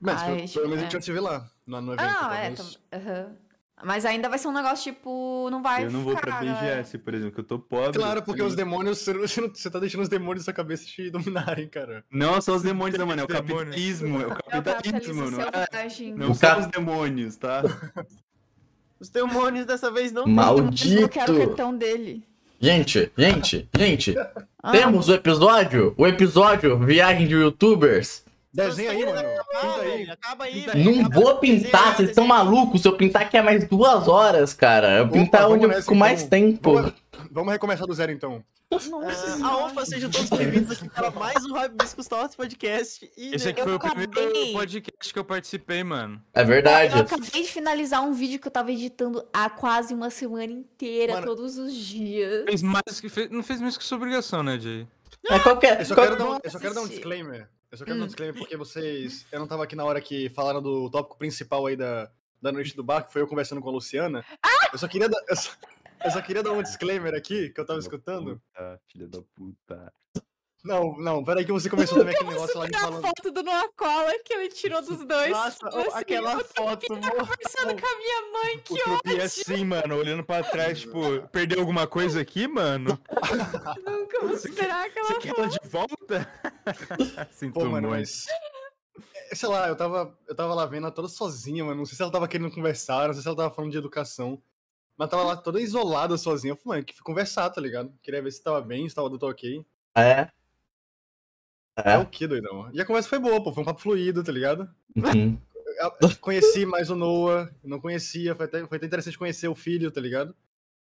mas 0.01 0.23
ai, 0.23 0.27
pelo, 0.37 0.47
tipo, 0.47 0.55
pelo 0.55 0.69
menos 0.69 0.79
a 0.79 0.81
é. 0.81 0.85
gente 0.85 0.93
vai 0.93 1.03
se 1.03 1.13
ver 1.13 1.21
lá, 1.21 1.51
no, 1.67 1.81
no 1.83 1.93
evento. 1.93 2.09
Ah, 2.09 2.23
não, 2.29 2.33
é. 2.33 2.51
tam- 2.53 2.71
aham. 2.95 3.37
Mas 3.83 4.05
ainda 4.05 4.29
vai 4.29 4.39
ser 4.39 4.49
um 4.49 4.53
negócio, 4.53 4.93
tipo, 4.93 5.49
não 5.51 5.63
vai 5.63 5.87
eu 5.87 5.91
não 5.91 6.03
vou 6.03 6.13
pra 6.13 6.21
ficar, 6.21 6.45
galera. 6.45 6.77
BGS, 6.83 6.99
por 6.99 7.15
exemplo, 7.15 7.33
que 7.33 7.41
eu 7.41 7.45
tô 7.45 7.59
pobre. 7.59 7.99
Claro, 7.99 8.23
porque 8.23 8.43
e- 8.43 8.45
os 8.45 8.55
demônios, 8.55 8.99
você, 8.99 9.41
não- 9.41 9.49
tá 9.73 9.79
deixando 9.79 10.03
os 10.03 10.09
demônios 10.09 10.45
da 10.45 10.53
sua 10.53 10.55
cabeça 10.55 10.85
te 10.85 11.09
dominarem, 11.11 11.67
cara. 11.69 12.05
Não 12.11 12.41
são 12.41 12.57
os 12.57 12.63
demônios, 12.63 12.99
não, 12.99 13.07
mano. 13.07 13.23
É 13.23 13.25
o 13.25 13.29
capitalismo. 13.29 14.21
É 14.21 14.27
o 14.27 14.31
É 14.31 14.33
o 14.33 14.35
capitalismo, 14.63 14.71
capitalismo 14.71 15.31
não 15.31 15.41
é? 15.41 16.27
Não 16.27 16.31
O 16.33 16.35
são 16.35 16.59
os 16.61 16.67
demônios, 16.67 17.37
tá? 17.37 17.63
Os 18.99 19.09
demônios 19.09 19.65
dessa 19.67 19.91
vez 19.91 20.13
não 20.13 20.25
tem. 20.25 20.35
Maldito. 20.35 21.01
Eu 21.03 21.09
quero 21.09 21.35
o 21.35 21.47
cartão 21.47 21.75
dele. 21.77 22.23
Gente, 22.61 23.11
gente, 23.17 23.67
gente. 23.75 24.15
Ah, 24.63 24.73
Temos 24.73 25.09
o 25.09 25.15
episódio? 25.15 25.95
O 25.97 26.07
episódio 26.07 26.79
Viagem 26.79 27.27
de 27.27 27.35
Youtubers? 27.35 28.23
Desenha 28.53 28.91
aí, 28.91 29.05
mano. 29.07 29.17
Pinta 29.23 29.81
aí. 29.81 29.91
velho, 29.99 30.13
acaba 30.13 30.45
aí, 30.45 30.61
velho. 30.61 30.85
Não 30.85 31.01
acaba 31.07 31.21
vou 31.21 31.39
pintar, 31.39 31.97
vocês 31.97 32.09
estão 32.11 32.27
malucos. 32.27 32.83
Se 32.83 32.89
eu 32.89 32.97
pintar 32.97 33.23
aqui 33.23 33.37
é 33.37 33.43
mais 33.43 33.67
duas 33.69 34.09
horas, 34.09 34.53
cara. 34.53 34.99
Eu 34.99 35.05
Opa, 35.05 35.13
pintar 35.13 35.49
onde 35.49 35.65
eu 35.65 35.73
fico 35.75 35.95
mais 35.95 36.21
então. 36.23 36.31
tempo. 36.31 36.73
Vamos, 36.75 36.95
vamos 37.31 37.53
recomeçar 37.53 37.87
do 37.87 37.95
zero, 37.95 38.11
então. 38.13 38.45
Nossa, 38.73 38.89
Ah, 39.45 39.49
Alfa, 39.49 39.85
sejam 39.85 40.09
todos 40.09 40.31
bem-vindos 40.31 40.79
aqui 40.79 40.89
para 40.91 41.11
mais 41.11 41.45
um 41.45 41.57
Hibiscus 41.65 42.07
Talks 42.07 42.37
Podcast. 42.37 43.11
E, 43.17 43.35
Esse 43.35 43.47
né, 43.47 43.51
aqui 43.51 43.61
eu 43.61 43.65
foi 43.65 43.73
o 43.73 43.77
acabei- 43.77 44.07
primeiro 44.07 44.53
podcast 44.53 45.13
que 45.13 45.19
eu 45.19 45.25
participei, 45.25 45.83
mano. 45.83 46.23
É 46.33 46.45
verdade. 46.45 46.95
Eu 46.95 47.01
acabei 47.03 47.31
de 47.31 47.45
finalizar 47.49 48.01
um 48.03 48.13
vídeo 48.13 48.39
que 48.39 48.47
eu 48.47 48.53
tava 48.53 48.71
editando 48.71 49.27
há 49.33 49.51
quase 49.51 49.93
uma 49.93 50.09
semana 50.09 50.45
inteira, 50.53 51.15
Mano. 51.15 51.27
todos 51.27 51.59
os 51.59 51.75
dias. 51.75 52.45
Fez 52.45 52.63
mais 52.63 53.01
que 53.01 53.09
fez, 53.09 53.29
não 53.29 53.43
fez 53.43 53.61
mais 53.61 53.77
que 53.77 53.83
sua 53.83 53.97
obrigação, 53.97 54.41
né, 54.45 54.57
Jay? 54.59 54.87
É 55.29 55.39
qualquer. 55.41 55.81
Eu 55.81 55.87
só 55.87 55.95
qual- 55.97 56.07
quero 56.07 56.19
dar 56.19 56.31
um, 56.31 56.39
eu 56.43 56.51
só 56.51 56.59
quero 56.61 56.75
dar 56.75 56.83
um 56.83 56.89
disclaimer. 56.89 57.49
Eu 57.71 57.79
só 57.79 57.85
quero 57.85 57.97
dar 57.97 58.03
um 58.03 58.05
Hum. 58.05 58.09
disclaimer 58.09 58.37
porque 58.39 58.57
vocês. 58.57 59.27
Eu 59.31 59.39
não 59.39 59.47
tava 59.47 59.65
aqui 59.65 59.77
na 59.77 59.85
hora 59.85 60.01
que 60.01 60.29
falaram 60.31 60.61
do 60.61 60.91
tópico 60.91 61.17
principal 61.19 61.67
aí 61.67 61.77
da, 61.77 62.11
da 62.43 62.51
noite 62.51 62.75
do 62.75 62.83
bar, 62.83 63.05
que 63.07 63.13
foi 63.13 63.23
eu 63.23 63.29
conversando 63.29 63.61
com 63.61 63.69
a 63.69 63.73
Luciana. 63.73 64.25
Eu 64.73 64.79
só 64.79 64.89
queria 64.89 65.09
dar. 65.09 65.21
Eu 65.29 65.37
só, 65.37 65.51
eu 66.05 66.11
só 66.11 66.21
queria 66.23 66.43
dar 66.43 66.53
um 66.53 66.63
disclaimer 66.63 67.15
aqui, 67.15 67.51
que 67.51 67.61
eu 67.61 67.67
tava 67.67 67.79
escutando. 67.79 68.41
Puta, 68.55 68.81
filha 68.91 69.07
da 69.09 69.23
puta. 69.35 69.93
Não, 70.63 70.95
não, 70.99 71.25
peraí 71.25 71.45
que 71.45 71.53
você 71.53 71.71
começou 71.71 71.99
também 71.99 72.15
aquele 72.15 72.31
negócio 72.31 72.59
lá 72.59 72.67
de 72.67 72.73
Superar 72.73 72.89
a 72.89 73.01
falando. 73.01 73.17
foto 73.17 73.31
do 73.31 73.43
Noah 73.43 73.69
Cola 73.75 74.13
que 74.25 74.33
ele 74.35 74.49
tirou 74.51 74.83
dos 74.83 75.05
dois. 75.07 75.31
Nossa, 75.31 75.69
assim, 75.69 75.91
aquela 75.95 76.33
eu 76.35 76.45
foto, 76.45 76.87
Conversando 76.87 77.81
com 77.81 77.87
a 77.87 77.97
minha 77.99 78.33
mãe, 78.33 78.57
O 78.57 78.63
que 78.63 78.79
Trupi 78.83 79.21
assim, 79.23 79.65
mano, 79.65 79.97
olhando 79.97 80.23
pra 80.23 80.43
trás, 80.43 80.81
tipo, 80.81 81.27
perdeu 81.29 81.61
alguma 81.61 81.87
coisa 81.87 82.21
aqui, 82.21 82.47
mano? 82.47 82.99
nunca 83.87 84.21
vou 84.21 84.37
superar 84.37 84.87
aquela 84.87 85.07
Você 85.09 85.19
quer 85.21 85.39
ela 85.39 85.49
de 85.49 85.59
volta? 85.69 86.29
Sinto 87.33 87.55
Pô, 87.55 87.65
mano, 87.65 87.89
muito. 87.89 88.01
mas. 88.01 88.27
é, 89.31 89.35
Sei 89.35 89.49
lá, 89.49 89.67
eu 89.69 89.77
tava, 89.77 90.15
eu 90.29 90.35
tava 90.35 90.53
lá 90.55 90.67
vendo 90.67 90.85
ela 90.85 90.93
toda 90.95 91.09
sozinha, 91.09 91.65
mano. 91.65 91.79
Não 91.79 91.87
sei 91.87 91.97
se 91.97 92.03
ela 92.03 92.13
tava 92.13 92.29
querendo 92.29 92.51
conversar, 92.55 93.07
não 93.07 93.15
sei 93.15 93.23
se 93.23 93.29
ela 93.29 93.37
tava 93.37 93.55
falando 93.55 93.71
de 93.73 93.79
educação. 93.79 94.43
Mas 94.95 95.09
tava 95.09 95.23
lá 95.23 95.37
toda 95.37 95.59
isolada, 95.59 96.19
sozinha. 96.19 96.53
Eu 96.53 96.57
falei, 96.57 96.81
mano, 96.81 96.85
que 96.85 96.93
fui 96.93 97.03
conversar, 97.03 97.49
tá 97.49 97.61
ligado? 97.63 97.91
Queria 98.03 98.21
ver 98.21 98.31
se 98.31 98.43
tava 98.43 98.61
bem, 98.61 98.87
se 98.87 98.95
tava 98.95 99.09
tudo 99.09 99.27
ok. 99.27 99.65
É. 99.97 100.29
É 101.85 101.93
É. 101.95 101.99
o 101.99 102.07
que, 102.07 102.27
doidão? 102.27 102.71
E 102.73 102.81
a 102.81 102.85
conversa 102.85 103.09
foi 103.09 103.19
boa, 103.19 103.43
pô. 103.43 103.53
Foi 103.53 103.63
um 103.63 103.67
papo 103.67 103.81
fluido, 103.81 104.23
tá 104.25 104.33
ligado? 104.33 104.69
Uhum. 104.97 105.39
Eu 106.03 106.15
conheci 106.21 106.67
mais 106.67 106.91
o 106.91 106.95
Noah, 106.97 107.51
não 107.65 107.81
conhecia, 107.81 108.35
foi 108.35 108.45
até, 108.47 108.67
foi 108.67 108.77
até 108.77 108.87
interessante 108.87 109.17
conhecer 109.17 109.49
o 109.49 109.55
filho, 109.55 109.91
tá 109.91 110.01
ligado? 110.01 110.35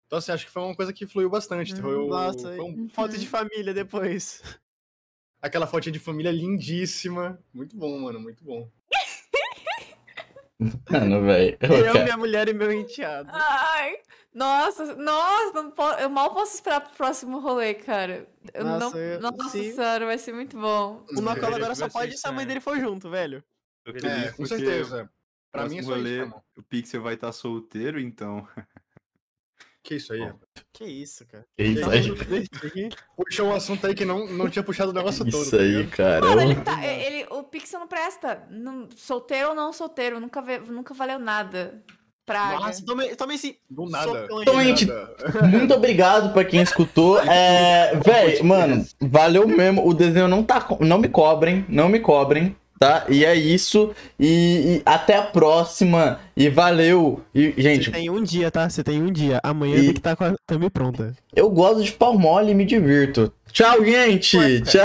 Então, 0.06 0.18
assim, 0.18 0.30
acho 0.30 0.46
que 0.46 0.52
foi 0.52 0.62
uma 0.62 0.76
coisa 0.76 0.92
que 0.92 1.06
fluiu 1.06 1.28
bastante. 1.28 1.74
Foi, 1.80 1.96
o- 1.96 2.06
Nossa, 2.08 2.54
foi 2.54 2.60
um- 2.60 2.88
foto 2.88 3.18
de 3.18 3.26
família 3.26 3.74
depois. 3.74 4.40
aquela 5.42 5.66
fotinha 5.66 5.92
de 5.92 5.98
família 5.98 6.30
lindíssima. 6.30 7.38
Muito 7.52 7.76
bom, 7.76 7.98
mano, 7.98 8.20
muito 8.20 8.44
bom. 8.44 8.68
Mano, 10.90 11.22
velho. 11.22 11.58
Eu, 11.60 12.02
minha 12.04 12.16
mulher 12.16 12.48
e 12.48 12.54
meu 12.54 12.72
enteado. 12.72 13.28
Ai, 13.32 13.96
nossa, 14.36 14.94
nossa, 14.96 15.52
não 15.54 15.70
po- 15.70 15.92
eu 15.98 16.10
mal 16.10 16.32
posso 16.34 16.54
esperar 16.54 16.80
pro 16.82 16.94
próximo 16.94 17.38
rolê, 17.40 17.72
cara. 17.74 18.28
Eu 18.52 18.64
Nossa, 18.64 18.90
não, 18.90 18.98
eu- 19.02 19.20
nossa 19.20 19.48
sim. 19.48 19.72
senhora, 19.72 20.04
vai 20.06 20.18
ser 20.18 20.32
muito 20.32 20.56
bom. 20.58 21.04
O 21.10 21.14
Nocola 21.20 21.34
queria 21.34 21.56
agora 21.56 21.70
que 21.72 21.76
só 21.78 21.88
pode 21.88 22.18
se 22.18 22.28
a 22.28 22.32
mãe 22.32 22.46
dele 22.46 22.60
for 22.60 22.78
junto, 22.78 23.08
velho. 23.10 23.42
É, 24.04 24.32
com 24.32 24.44
certeza. 24.44 25.10
Pra 25.50 25.66
mim 25.68 25.78
é 25.78 25.82
só 25.82 25.90
isso, 25.92 25.98
rolê, 25.98 26.10
irmão. 26.18 26.42
o 26.56 26.62
Pixel 26.62 27.02
vai 27.02 27.14
estar 27.14 27.32
solteiro, 27.32 27.98
então. 27.98 28.46
Que 29.82 29.94
isso 29.94 30.12
aí? 30.12 30.18
Bom. 30.18 30.40
Que 30.72 30.84
isso, 30.84 31.24
cara. 31.26 31.46
É 31.56 31.62
isso 31.62 31.88
aí. 31.88 32.88
Puxou 33.16 33.46
um 33.46 33.54
assunto 33.54 33.86
aí 33.86 33.94
que 33.94 34.04
não, 34.04 34.26
não 34.26 34.50
tinha 34.50 34.64
puxado 34.64 34.90
o 34.90 34.92
negócio 34.92 35.24
todo. 35.24 35.42
Isso 35.42 35.52
tá 35.56 35.62
aí, 35.62 35.86
cara. 35.86 36.26
Mano, 36.26 36.40
ele 36.42 36.60
tá. 36.60 36.84
Ele, 36.84 37.24
o 37.30 37.44
Pixel 37.44 37.78
não 37.78 37.86
presta. 37.86 38.44
Não- 38.50 38.88
solteiro 38.96 39.50
ou 39.50 39.54
não 39.54 39.72
solteiro. 39.72 40.18
Nunca, 40.18 40.42
nunca 40.68 40.92
valeu 40.92 41.20
nada. 41.20 41.84
Praga. 42.26 42.58
Nossa, 42.58 42.84
tomei, 42.84 43.14
tomei 43.14 43.36
esse 43.36 43.56
Do 43.70 43.88
nada. 43.88 44.26
Então. 44.42 45.48
Muito 45.48 45.72
obrigado 45.72 46.32
pra 46.32 46.44
quem 46.44 46.60
escutou. 46.60 47.20
É, 47.20 47.94
véi, 48.04 48.42
mano, 48.42 48.84
valeu 49.00 49.46
mesmo. 49.46 49.86
O 49.86 49.94
desenho 49.94 50.26
não 50.26 50.42
tá. 50.42 50.66
Não 50.80 50.98
me 50.98 51.08
cobrem, 51.08 51.64
não 51.68 51.88
me 51.88 52.00
cobrem, 52.00 52.56
tá? 52.80 53.04
E 53.08 53.24
é 53.24 53.34
isso. 53.36 53.92
E, 54.18 54.78
e 54.78 54.82
até 54.84 55.16
a 55.16 55.22
próxima. 55.22 56.18
E 56.36 56.48
valeu. 56.50 57.20
E, 57.34 57.54
gente, 57.56 57.84
Você 57.86 57.90
tem 57.92 58.10
um 58.10 58.22
dia, 58.22 58.50
tá? 58.50 58.68
Você 58.68 58.82
tem 58.82 59.00
um 59.00 59.10
dia. 59.12 59.40
Amanhã 59.44 59.76
E- 59.76 59.82
tem 59.84 59.92
que 59.92 59.98
estar 60.00 60.16
com 60.16 60.24
a 60.24 60.34
thumb 60.46 60.68
pronta. 60.68 61.14
eu 61.34 61.48
gosto 61.48 61.82
de 61.84 61.92
pau 61.92 62.18
mole 62.18 62.50
e 62.50 62.54
me 62.54 62.64
divirto. 62.64 63.32
Tchau, 63.52 63.82
gente. 63.84 64.36
Tchau. 64.60 64.66